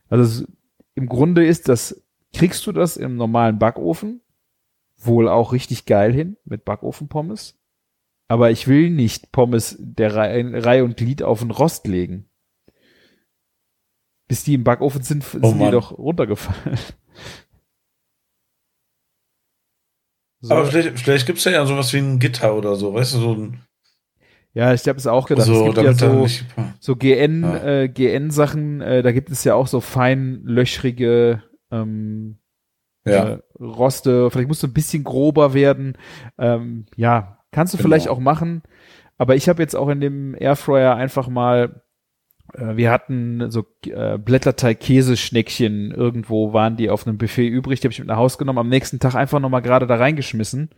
Also 0.10 0.24
es, 0.24 0.48
im 0.94 1.08
Grunde 1.08 1.46
ist 1.46 1.70
das, 1.70 2.04
kriegst 2.34 2.68
du 2.68 2.74
das 2.74 2.98
im 2.98 3.16
normalen 3.16 3.58
Backofen 3.58 4.22
wohl 4.98 5.30
auch 5.30 5.54
richtig 5.54 5.86
geil 5.86 6.14
hin 6.14 6.38
mit 6.44 6.66
Backofenpommes. 6.66 7.58
Aber 8.28 8.52
ich 8.52 8.68
will 8.68 8.90
nicht 8.90 9.32
Pommes 9.32 9.78
der 9.80 10.16
Reihe, 10.16 10.84
und 10.84 10.98
Glied 10.98 11.24
auf 11.24 11.40
den 11.40 11.52
Rost 11.52 11.88
legen. 11.88 12.30
Bis 14.28 14.44
die 14.44 14.54
im 14.54 14.64
Backofen 14.64 15.02
sind, 15.02 15.24
sind 15.24 15.44
Oh 15.44 15.54
die 15.54 15.72
doch 15.72 15.98
runtergefallen. 15.98 16.78
So. 20.42 20.54
Aber 20.56 20.66
vielleicht, 20.66 21.00
vielleicht 21.00 21.26
gibt's 21.28 21.44
ja, 21.46 21.52
ja 21.52 21.66
sowas 21.66 21.94
wie 21.94 21.98
ein 22.00 22.20
Gitter 22.20 22.56
oder 22.56 22.76
so, 22.76 22.94
weißt 22.94 23.14
du, 23.16 23.20
so 23.20 23.34
ein, 23.34 23.62
Ja, 24.54 24.74
ich 24.74 24.88
habe 24.88 24.98
es 24.98 25.08
auch 25.08 25.28
gedacht. 25.28 25.48
es 25.48 25.54
so, 25.56 25.66
gibt 25.66 25.78
ja 25.78 25.94
so, 25.94 26.28
so 26.80 26.96
GN, 26.96 27.44
Ja. 27.44 27.64
äh, 27.84 27.88
GN-Sachen, 27.90 28.82
äh, 28.82 29.02
da 29.04 29.12
gibt 29.12 29.30
es 29.30 29.44
ja 29.44 29.54
auch 29.56 29.68
so 29.68 29.80
fein 29.82 30.42
löchrige 30.44 31.44
ähm, 31.72 32.38
Ja. 33.06 33.30
äh, 33.36 33.40
Roste, 33.60 34.30
vielleicht 34.32 34.48
musst 34.48 34.64
du 34.64 34.68
ein 34.68 34.74
bisschen 34.74 35.04
grober 35.04 35.54
werden. 35.54 35.98
Ähm, 36.38 36.86
ja, 36.96 37.38
kannst 37.52 37.74
du 37.74 37.78
Genau. 37.78 37.88
vielleicht 37.88 38.08
auch 38.10 38.20
machen. 38.20 38.64
Aber 39.18 39.36
ich 39.36 39.48
habe 39.48 39.62
jetzt 39.62 39.76
auch 39.76 39.90
in 39.90 40.02
dem 40.02 40.36
Airfryer 40.40 40.96
einfach 40.96 41.28
mal, 41.28 41.84
wir 42.58 42.92
hatten 42.92 43.50
so 43.50 43.66
äh, 43.86 44.18
Blätterteig-Käseschneckchen 44.18 45.92
irgendwo, 45.92 46.54
waren 46.54 46.78
die 46.78 46.90
auf 46.90 47.08
einem 47.08 47.18
Buffet 47.18 47.48
übrig, 47.48 47.80
die 47.80 47.86
habe 47.86 47.94
ich 47.94 48.00
mit 48.00 48.08
nach 48.08 48.18
Hause 48.18 48.38
genommen, 48.38 48.60
am 48.60 48.70
nächsten 48.70 49.00
Tag 49.00 49.16
einfach 49.16 49.40
nochmal 49.40 49.62
gerade 49.62 49.88
da 49.88 49.96
reingeschmissen. 49.96 50.70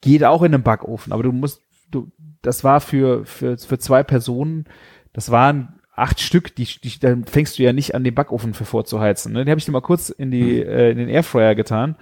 Geht 0.00 0.24
auch 0.24 0.42
in 0.42 0.52
den 0.52 0.62
Backofen, 0.62 1.12
aber 1.12 1.22
du 1.22 1.32
musst, 1.32 1.62
du, 1.90 2.10
das 2.42 2.64
war 2.64 2.80
für, 2.80 3.24
für, 3.24 3.56
für 3.58 3.78
zwei 3.78 4.02
Personen, 4.02 4.64
das 5.12 5.30
waren 5.30 5.80
acht 5.94 6.20
Stück, 6.20 6.54
die, 6.56 6.64
die 6.64 6.98
dann 6.98 7.24
fängst 7.24 7.58
du 7.58 7.62
ja 7.62 7.72
nicht 7.72 7.94
an, 7.94 8.04
den 8.04 8.14
Backofen 8.14 8.54
für 8.54 8.64
vorzuheizen. 8.64 9.32
Ne? 9.32 9.44
Die 9.44 9.50
habe 9.50 9.58
ich 9.58 9.64
dir 9.64 9.72
mal 9.72 9.80
kurz 9.80 10.08
in 10.08 10.30
die 10.30 10.60
äh, 10.60 10.90
in 10.90 10.98
den 10.98 11.08
Airfryer 11.08 11.54
getan, 11.54 11.96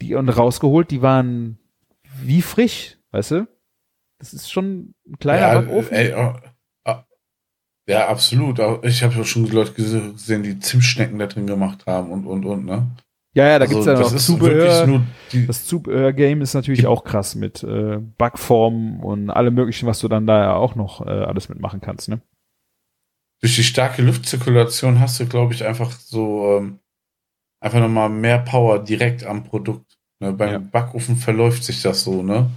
die 0.00 0.14
und 0.14 0.28
rausgeholt. 0.28 0.90
Die 0.90 1.02
waren 1.02 1.58
wie 2.22 2.42
frisch, 2.42 2.98
weißt 3.10 3.32
du? 3.32 3.48
Das 4.18 4.32
ist 4.32 4.50
schon 4.50 4.94
ein 5.06 5.18
kleiner 5.18 5.52
ja, 5.52 5.60
Backofen. 5.60 5.92
ey, 5.92 6.14
oh, 6.14 6.34
ja, 7.88 8.08
absolut. 8.08 8.58
Ich 8.84 9.02
habe 9.02 9.14
ja 9.14 9.24
schon 9.24 9.46
Leute 9.50 9.72
gesehen, 9.72 10.42
die 10.42 10.58
Zimtschnecken 10.58 11.18
da 11.18 11.26
drin 11.26 11.46
gemacht 11.46 11.86
haben 11.86 12.10
und, 12.10 12.26
und, 12.26 12.44
und, 12.44 12.64
ne? 12.64 12.86
ja, 13.34 13.46
ja, 13.48 13.58
da 13.58 13.64
Also, 13.64 13.74
gibt's 13.74 13.86
ja 13.86 13.92
das 13.94 14.10
noch 14.10 14.16
ist 14.16 14.26
Zubehör. 14.26 15.02
die, 15.32 15.46
Das 15.46 15.64
Zubehör-Game 15.66 16.40
ist 16.42 16.54
natürlich 16.54 16.86
auch 16.86 17.04
krass 17.04 17.34
mit 17.34 17.62
äh, 17.62 17.98
Backformen 18.18 19.00
und 19.00 19.30
allem 19.30 19.54
möglichen, 19.54 19.86
was 19.86 20.00
du 20.00 20.08
dann 20.08 20.26
da 20.26 20.42
ja 20.42 20.54
auch 20.54 20.74
noch 20.74 21.06
äh, 21.06 21.10
alles 21.10 21.48
mitmachen 21.48 21.80
kannst, 21.80 22.08
ne? 22.08 22.20
durch 23.42 23.54
die 23.56 23.64
starke 23.64 24.02
Luftzirkulation 24.02 24.98
hast 24.98 25.20
du, 25.20 25.26
glaube 25.26 25.52
ich, 25.52 25.64
einfach 25.64 25.90
so 25.92 26.56
ähm, 26.58 26.78
einfach 27.62 27.80
nochmal 27.80 28.08
mehr 28.08 28.38
Power 28.38 28.82
direkt 28.82 29.24
am 29.24 29.44
Produkt. 29.44 29.98
Ne? 30.20 30.32
Beim 30.32 30.50
Ja. 30.50 30.58
Backofen 30.58 31.16
verläuft 31.16 31.62
sich 31.62 31.82
das 31.82 32.02
so, 32.02 32.22
ne? 32.22 32.50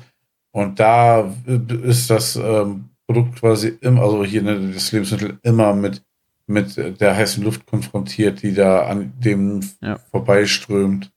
Und 0.52 0.80
da 0.80 1.34
äh, 1.46 1.60
ist 1.84 2.10
das 2.10 2.38
ähm, 2.38 2.89
Produkt 3.10 3.40
quasi 3.40 3.70
immer, 3.82 4.04
also 4.04 4.24
hier 4.24 4.44
ne, 4.44 4.72
das 4.72 4.92
Lebensmittel 4.92 5.40
immer 5.42 5.74
mit 5.74 6.04
mit 6.46 6.78
der 6.78 7.16
heißen 7.16 7.44
Luft 7.44 7.66
konfrontiert, 7.66 8.42
die 8.44 8.54
da 8.54 8.88
an 8.88 9.14
dem 9.20 9.62
Ja. 9.82 9.98
vorbeiströmt. 10.12 11.12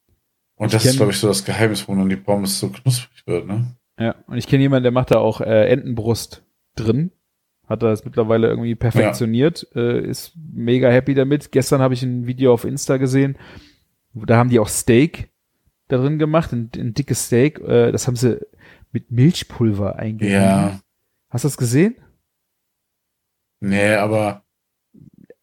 Und 0.57 0.67
Ich 0.67 0.73
das 0.73 0.85
ist, 0.87 0.97
glaube 0.97 1.13
ich, 1.13 1.19
so 1.19 1.29
das 1.29 1.45
Geheimnis, 1.45 1.83
warum 1.89 2.01
dann 2.01 2.09
die 2.09 2.17
Pommes 2.17 2.59
so 2.59 2.69
knusprig 2.69 3.27
wird, 3.27 3.47
ne? 3.47 3.75
Ja, 3.99 4.15
und 4.27 4.37
ich 4.39 4.47
kenne 4.47 4.63
jemanden, 4.63 4.85
der 4.85 4.93
macht 4.93 5.11
da 5.11 5.19
auch 5.19 5.41
äh, 5.41 5.69
Entenbrust 5.69 6.43
drin. 6.77 7.13
Hat 7.67 7.83
er 7.83 7.91
das 7.91 8.05
mittlerweile 8.05 8.49
irgendwie 8.49 8.75
perfektioniert, 8.75 9.67
äh, 9.75 10.01
ist 10.01 10.33
mega 10.37 10.91
happy 10.91 11.15
damit. 11.15 11.53
Gestern 11.53 11.81
habe 11.81 11.95
ich 11.95 12.03
ein 12.03 12.27
Video 12.27 12.53
auf 12.53 12.65
Insta 12.65 12.97
gesehen, 12.99 13.37
da 14.15 14.37
haben 14.37 14.51
die 14.51 14.59
auch 14.61 14.69
Steak 14.69 15.31
da 15.89 15.97
drin 15.99 16.19
gemacht, 16.19 16.53
ein, 16.53 16.71
ein 16.77 16.95
dickes 16.95 17.27
Steak. 17.27 17.59
Äh, 17.61 17.93
das 17.93 18.07
haben 18.07 18.17
sie 18.17 18.39
mit 18.93 19.11
Milchpulver 19.11 19.97
eingerieben. 19.97 20.35
Ja. 20.43 20.81
Hast 21.33 21.45
du 21.45 21.49
das 21.49 21.57
gesehen? 21.57 21.97
Nee, 23.61 23.95
aber 23.95 24.45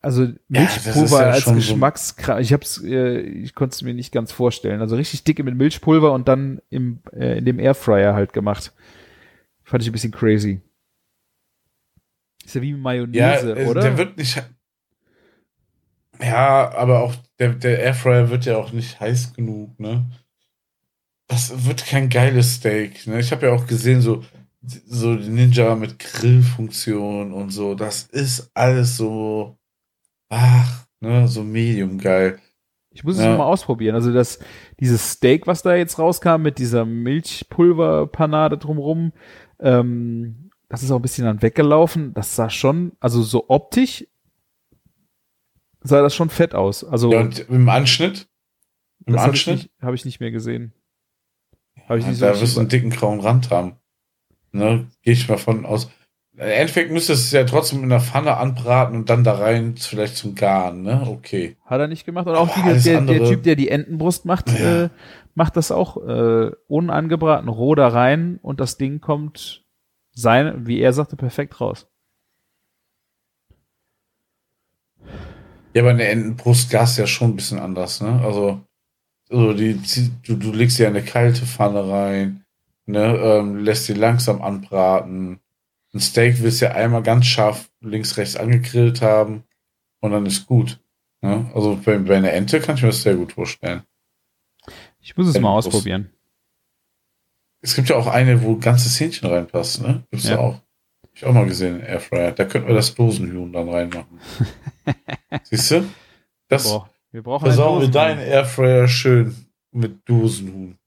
Also 0.01 0.27
Milchpulver 0.47 1.21
ja 1.23 1.29
als 1.31 1.41
schon 1.41 1.55
so- 1.55 1.73
Geschmackskram. 1.73 2.39
Ich 2.39 2.53
hab's, 2.53 2.81
äh, 2.83 3.19
ich 3.21 3.55
konnte 3.55 3.73
es 3.73 3.81
mir 3.81 3.93
nicht 3.95 4.11
ganz 4.13 4.31
vorstellen. 4.31 4.81
Also 4.81 4.95
richtig 4.95 5.23
dicke 5.23 5.43
mit 5.43 5.55
Milchpulver 5.55 6.11
und 6.13 6.27
dann 6.27 6.61
im 6.69 7.01
äh, 7.11 7.39
in 7.39 7.45
dem 7.45 7.59
Airfryer 7.59 8.13
halt 8.13 8.31
gemacht. 8.33 8.71
Fand 9.63 9.81
ich 9.81 9.89
ein 9.89 9.93
bisschen 9.93 10.11
crazy. 10.11 10.61
Ist 12.45 12.53
ja 12.55 12.61
wie 12.61 12.71
Ja, 12.71 12.77
Mayonnaise, 12.77 13.53
äh, 13.59 13.65
oder? 13.65 13.81
der 13.81 13.97
wird 13.97 14.17
nicht. 14.17 14.41
Ja, 16.21 16.71
aber 16.75 16.99
auch 17.01 17.15
der, 17.39 17.53
der 17.53 17.79
Airfryer 17.79 18.29
wird 18.29 18.45
ja 18.45 18.57
auch 18.57 18.71
nicht 18.73 18.99
heiß 18.99 19.33
genug, 19.33 19.79
ne? 19.79 20.05
Das 21.27 21.65
wird 21.65 21.85
kein 21.85 22.09
geiles 22.09 22.55
Steak, 22.55 23.07
ne? 23.07 23.19
Ich 23.19 23.31
habe 23.31 23.47
ja 23.47 23.53
auch 23.53 23.67
gesehen, 23.67 24.01
so, 24.01 24.23
so 24.61 25.13
Ninja 25.13 25.75
mit 25.75 25.99
Grillfunktion 25.99 27.31
und 27.33 27.49
so. 27.51 27.75
Das 27.75 28.03
ist 28.03 28.51
alles 28.53 28.97
so, 28.97 29.57
ach, 30.29 30.85
ne, 30.99 31.27
so 31.27 31.43
medium 31.43 31.97
geil. 31.97 32.39
ich 32.91 33.03
muss 33.03 33.17
es 33.17 33.23
ja. 33.23 33.37
mal 33.37 33.45
ausprobieren. 33.45 33.95
Also 33.95 34.11
das, 34.11 34.39
dieses 34.79 35.11
Steak, 35.11 35.47
was 35.47 35.61
da 35.61 35.75
jetzt 35.75 35.97
rauskam 35.99 36.41
mit 36.41 36.57
dieser 36.57 36.85
Milchpulverpanade 36.85 38.57
drumrum, 38.57 39.13
ähm, 39.59 40.49
das 40.67 40.83
ist 40.83 40.91
auch 40.91 40.97
ein 40.97 41.01
bisschen 41.01 41.25
dann 41.25 41.41
weggelaufen. 41.41 42.13
Das 42.13 42.35
sah 42.35 42.49
schon, 42.49 42.91
also 42.99 43.23
so 43.23 43.45
optisch 43.49 44.05
sah 45.81 46.01
das 46.01 46.13
schon 46.13 46.29
fett 46.29 46.53
aus. 46.53 46.83
Also 46.83 47.11
Ja, 47.13 47.21
und 47.21 47.39
im 47.49 47.69
Anschnitt? 47.69 48.27
Im 49.05 49.13
das 49.13 49.21
habe 49.23 49.35
ich, 49.35 49.47
Anschnitt? 49.47 49.55
nicht- 49.71 49.81
hab 49.81 49.93
ich 49.93 50.03
nicht 50.05 50.19
mehr 50.19 50.31
gesehen. 50.31 50.73
Habe 51.87 51.99
ich 51.99 52.03
Ja, 52.05 52.09
nicht 52.11 52.19
so 52.19 52.25
da 52.25 52.39
wirst 52.41 52.55
du 52.57 52.59
einen 52.59 52.69
dicken 52.69 52.89
grauen 52.89 53.21
Rand 53.21 53.49
haben. 53.49 53.78
Ne? 54.51 54.87
Gehe 55.03 55.13
ich 55.13 55.27
mal 55.29 55.37
von 55.37 55.65
aus. 55.65 55.89
Im 56.33 56.39
Endeffekt 56.47 56.91
müsstest 56.91 57.21
du 57.21 57.25
es 57.25 57.31
ja 57.33 57.43
trotzdem 57.43 57.83
in 57.83 57.89
der 57.89 57.99
Pfanne 57.99 58.37
anbraten 58.37 58.95
und 58.95 59.09
dann 59.09 59.25
da 59.25 59.33
rein, 59.33 59.75
vielleicht 59.75 60.15
zum 60.15 60.35
Garen, 60.35 60.83
ne? 60.83 61.05
Okay. 61.05 61.57
Hat 61.65 61.81
er 61.81 61.87
nicht 61.89 62.05
gemacht. 62.05 62.27
Und 62.27 62.35
auch 62.35 62.47
die, 62.53 62.81
der, 62.81 63.01
der 63.01 63.25
Typ, 63.25 63.43
der 63.43 63.57
die 63.57 63.67
Entenbrust 63.69 64.23
macht, 64.23 64.49
Ja. 64.57 64.85
äh, 64.85 64.89
macht 65.35 65.57
das 65.57 65.71
auch 65.71 65.97
äh, 65.97 66.51
unangebraten, 66.67 67.49
roh 67.49 67.75
da 67.75 67.89
rein 67.89 68.39
und 68.41 68.61
das 68.61 68.77
Ding 68.77 69.01
kommt 69.01 69.65
sein, 70.13 70.65
wie 70.65 70.79
er 70.79 70.93
sagte, 70.93 71.17
perfekt 71.17 71.59
raus. 71.59 71.87
Ja, 75.73 75.81
aber 75.81 75.91
eine 75.91 76.07
Entenbrust 76.07 76.69
gas 76.71 76.97
ja 76.97 77.05
schon 77.05 77.31
ein 77.31 77.35
bisschen 77.35 77.59
anders, 77.59 78.01
ne? 78.01 78.21
Also, 78.23 78.61
also 79.29 79.53
die, 79.53 79.79
du, 80.25 80.35
du 80.35 80.51
legst 80.51 80.79
in 80.79 80.87
eine 80.87 81.03
kalte 81.03 81.45
Pfanne 81.45 81.87
rein, 81.87 82.43
ne? 82.91 83.17
Ähm, 83.17 83.57
lässt 83.57 83.85
sie 83.85 83.93
langsam 83.93 84.41
anbraten. 84.41 85.39
Ein 85.93 85.99
Steak 85.99 86.41
willst 86.41 86.61
du 86.61 86.65
ja 86.65 86.71
einmal 86.71 87.03
ganz 87.03 87.25
scharf 87.25 87.69
links, 87.81 88.17
rechts 88.17 88.35
angegrillt 88.35 89.01
haben 89.01 89.43
und 90.01 90.11
dann 90.11 90.25
ist 90.25 90.45
gut. 90.45 90.79
Ne? 91.21 91.49
Also 91.53 91.79
bei, 91.83 91.97
bei 91.97 92.17
einer 92.17 92.31
Ente 92.31 92.59
kann 92.59 92.75
ich 92.75 92.81
mir 92.81 92.89
das 92.89 93.01
sehr 93.01 93.15
gut 93.15 93.33
vorstellen. 93.33 93.83
Ich 94.99 95.17
muss 95.17 95.27
es 95.27 95.33
mal 95.33 95.49
Entenbrust. 95.49 95.67
ausprobieren. 95.67 96.09
Es 97.61 97.75
gibt 97.75 97.89
ja 97.89 97.97
auch 97.97 98.07
eine, 98.07 98.41
wo 98.43 98.55
ganzes 98.55 98.97
Hähnchen 98.99 99.29
reinpasst, 99.29 99.81
ne? 99.81 100.03
Gibt's 100.11 100.27
ja. 100.27 100.35
Ja. 100.35 100.39
auch. 100.39 100.53
Hab 100.53 101.09
ich 101.13 101.25
auch 101.25 101.33
mal 101.33 101.45
gesehen, 101.45 101.81
Airfryer. 101.81 102.31
Da 102.31 102.45
könnten 102.45 102.69
wir 102.69 102.75
das 102.75 102.95
Dosenhuhn 102.95 103.51
dann 103.51 103.67
reinmachen. 103.67 104.19
Siehst 105.43 105.71
du? 105.71 105.89
Das 106.47 106.63
Boah, 106.63 106.89
wir 107.11 107.21
brauchen 107.21 107.45
versauen 107.45 107.81
wir 107.81 107.89
deinen 107.89 108.19
Airfryer 108.19 108.87
schön 108.87 109.35
mit 109.71 110.07
Dosenhuhn. 110.07 110.78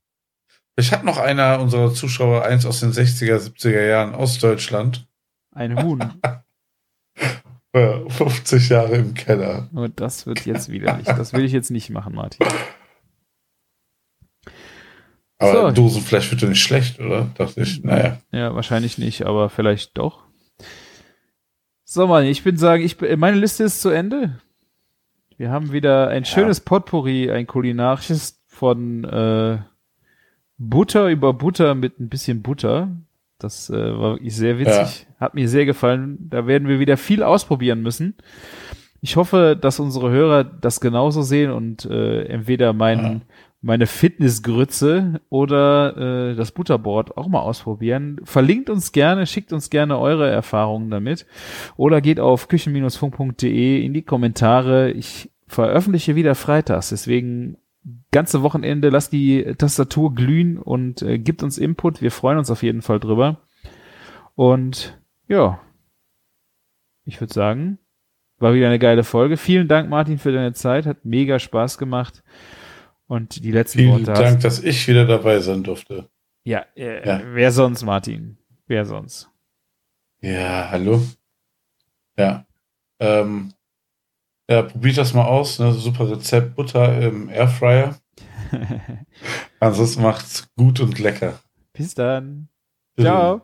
Ich 0.75 0.91
hat 0.91 1.03
noch 1.03 1.17
einer 1.17 1.59
unserer 1.59 1.93
Zuschauer 1.93 2.43
eins 2.43 2.65
aus 2.65 2.79
den 2.79 2.91
60er, 2.91 3.37
70er 3.37 3.85
Jahren 3.85 4.15
aus 4.15 4.39
Deutschland. 4.39 5.07
ein 5.51 5.81
Huhn. 5.83 6.03
Ja, 7.75 8.07
50 8.07 8.69
Jahre 8.69 8.97
im 8.97 9.15
Keller. 9.15 9.67
Und 9.73 9.99
das 9.99 10.27
wird 10.27 10.45
jetzt 10.45 10.69
widerlich. 10.69 11.07
Das 11.07 11.33
will 11.33 11.43
ich 11.43 11.51
jetzt 11.51 11.71
nicht 11.71 11.89
machen, 11.89 12.13
Martin. 12.13 12.45
Aber 15.39 15.69
So. 15.69 15.71
Dosenfleisch 15.71 16.29
wird 16.29 16.43
doch 16.43 16.49
nicht 16.49 16.61
schlecht, 16.61 16.99
oder? 16.99 17.31
Dachte 17.35 17.61
ich. 17.61 17.83
Naja. 17.83 18.19
Ja, 18.31 18.53
wahrscheinlich 18.53 18.99
nicht, 18.99 19.25
aber 19.25 19.49
vielleicht 19.49 19.97
doch. 19.97 20.23
So, 21.83 22.05
Mann, 22.07 22.25
ich 22.25 22.43
bin 22.43 22.57
sagen, 22.57 22.83
ich, 22.83 22.97
bin- 22.97 23.19
meine 23.19 23.37
Liste 23.37 23.63
ist 23.63 23.81
zu 23.81 23.89
Ende. 23.89 24.39
Wir 25.37 25.49
haben 25.49 25.71
wieder 25.71 26.09
ein 26.09 26.25
schönes 26.25 26.59
Potpourri, 26.59 27.31
ein 27.31 27.47
kulinarisches 27.47 28.39
von 28.45 29.03
äh, 29.03 29.57
Butter 30.69 31.09
über 31.09 31.33
Butter 31.33 31.75
mit 31.75 31.99
ein 31.99 32.09
bisschen 32.09 32.41
Butter. 32.41 32.89
Das 33.39 33.69
äh, 33.69 33.73
war 33.73 34.13
wirklich 34.13 34.35
sehr 34.35 34.59
witzig. 34.59 35.07
Hat 35.19 35.33
mir 35.33 35.49
sehr 35.49 35.65
gefallen. 35.65 36.17
Da 36.29 36.47
werden 36.47 36.67
wir 36.67 36.79
wieder 36.79 36.97
viel 36.97 37.23
ausprobieren 37.23 37.81
müssen. 37.81 38.15
Ich 39.01 39.17
hoffe, 39.17 39.57
dass 39.59 39.81
unsere 39.81 40.11
Hörer 40.11 40.45
das 40.45 40.79
genauso 40.79 41.23
sehen 41.23 41.51
und 41.51 41.83
äh, 41.85 42.23
entweder 42.23 42.71
mein, 42.71 43.23
meine 43.61 43.85
Fitnessgrütze 43.85 45.19
oder 45.29 46.31
äh, 46.31 46.35
das 46.35 46.51
Butterboard 46.53 47.17
auch 47.17 47.27
mal 47.27 47.41
ausprobieren. 47.41 48.21
Verlinkt 48.23 48.69
uns 48.69 48.93
gerne, 48.93 49.25
schickt 49.25 49.51
uns 49.51 49.69
gerne 49.69 49.99
eure 49.99 50.29
Erfahrungen 50.29 50.89
damit 50.89 51.25
oder 51.75 51.99
geht 51.99 52.21
auf 52.21 52.47
küchen-funk.de 52.47 53.83
in 53.83 53.93
die 53.93 54.03
Kommentare. 54.03 54.91
Ich 54.91 55.29
veröffentliche 55.47 56.15
wieder 56.15 56.35
freitags, 56.35 56.89
deswegen 56.89 57.57
ganze 58.13 58.41
Wochenende 58.43 58.87
lasst 58.89 59.11
die 59.11 59.43
Tastatur 59.57 60.15
glühen 60.15 60.57
und 60.57 61.01
äh, 61.01 61.19
gibt 61.19 61.43
uns 61.43 61.57
Input. 61.57 62.01
Wir 62.01 62.11
freuen 62.11 62.37
uns 62.37 62.49
auf 62.49 62.63
jeden 62.63 62.81
Fall 62.81 62.99
drüber. 63.01 63.41
Und 64.35 64.97
ja, 65.27 65.59
ich 67.05 67.19
würde 67.19 67.33
sagen, 67.33 67.79
war 68.37 68.53
wieder 68.53 68.67
eine 68.67 68.79
geile 68.79 69.03
Folge. 69.03 69.35
Vielen 69.37 69.67
Dank, 69.67 69.89
Martin, 69.89 70.17
für 70.17 70.31
deine 70.31 70.53
Zeit. 70.53 70.85
Hat 70.85 71.03
mega 71.05 71.39
Spaß 71.39 71.77
gemacht. 71.77 72.23
Und 73.07 73.43
die 73.43 73.51
letzten 73.51 73.79
Vielen 73.79 73.91
Worte 73.91 74.05
Dank, 74.05 74.35
hast. 74.37 74.43
dass 74.45 74.63
ich 74.63 74.87
wieder 74.87 75.05
dabei 75.05 75.39
sein 75.39 75.63
durfte. 75.63 76.09
Ja, 76.45 76.65
äh, 76.75 77.05
Ja. 77.07 77.21
wer 77.33 77.51
sonst, 77.51 77.83
Martin? 77.83 78.37
Wer 78.65 78.85
sonst? 78.85 79.29
Ja, 80.21 80.69
hallo. 80.71 81.01
Ja. 82.17 82.45
Ähm, 82.99 83.53
ja, 84.49 84.61
probiert 84.63 84.97
das 84.97 85.13
mal 85.13 85.25
aus. 85.25 85.59
Ne? 85.59 85.71
Super 85.73 86.09
Rezept. 86.09 86.55
Butter 86.55 87.01
im 87.01 87.29
Airfryer. 87.29 87.97
Ansonsten 89.59 90.01
macht's 90.01 90.47
gut 90.55 90.79
und 90.79 90.99
lecker. 90.99 91.39
Bis 91.73 91.93
dann. 91.95 92.49
Ciao. 92.99 93.41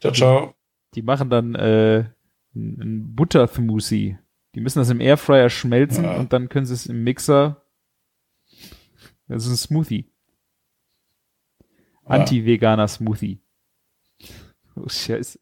Ciao, 0.00 0.12
ciao. 0.12 0.54
Die 0.94 1.02
machen 1.02 1.30
dann 1.30 1.54
äh, 1.54 2.04
ein 2.54 3.14
Butter-Smoothie. 3.14 4.18
Die 4.54 4.60
müssen 4.60 4.78
das 4.80 4.90
im 4.90 5.00
Airfryer 5.00 5.48
schmelzen 5.50 6.04
Ja. 6.04 6.16
und 6.16 6.32
dann 6.32 6.48
können 6.48 6.66
sie 6.66 6.74
es 6.74 6.86
im 6.86 7.04
Mixer. 7.04 7.64
Das 9.28 9.44
ist 9.46 9.50
ein 9.52 9.56
Smoothie. 9.56 10.10
Ja. 11.60 11.66
Anti-veganer 12.16 12.88
Smoothie. 12.88 13.40
Oh, 14.74 14.88
Scheiße. 14.88 15.38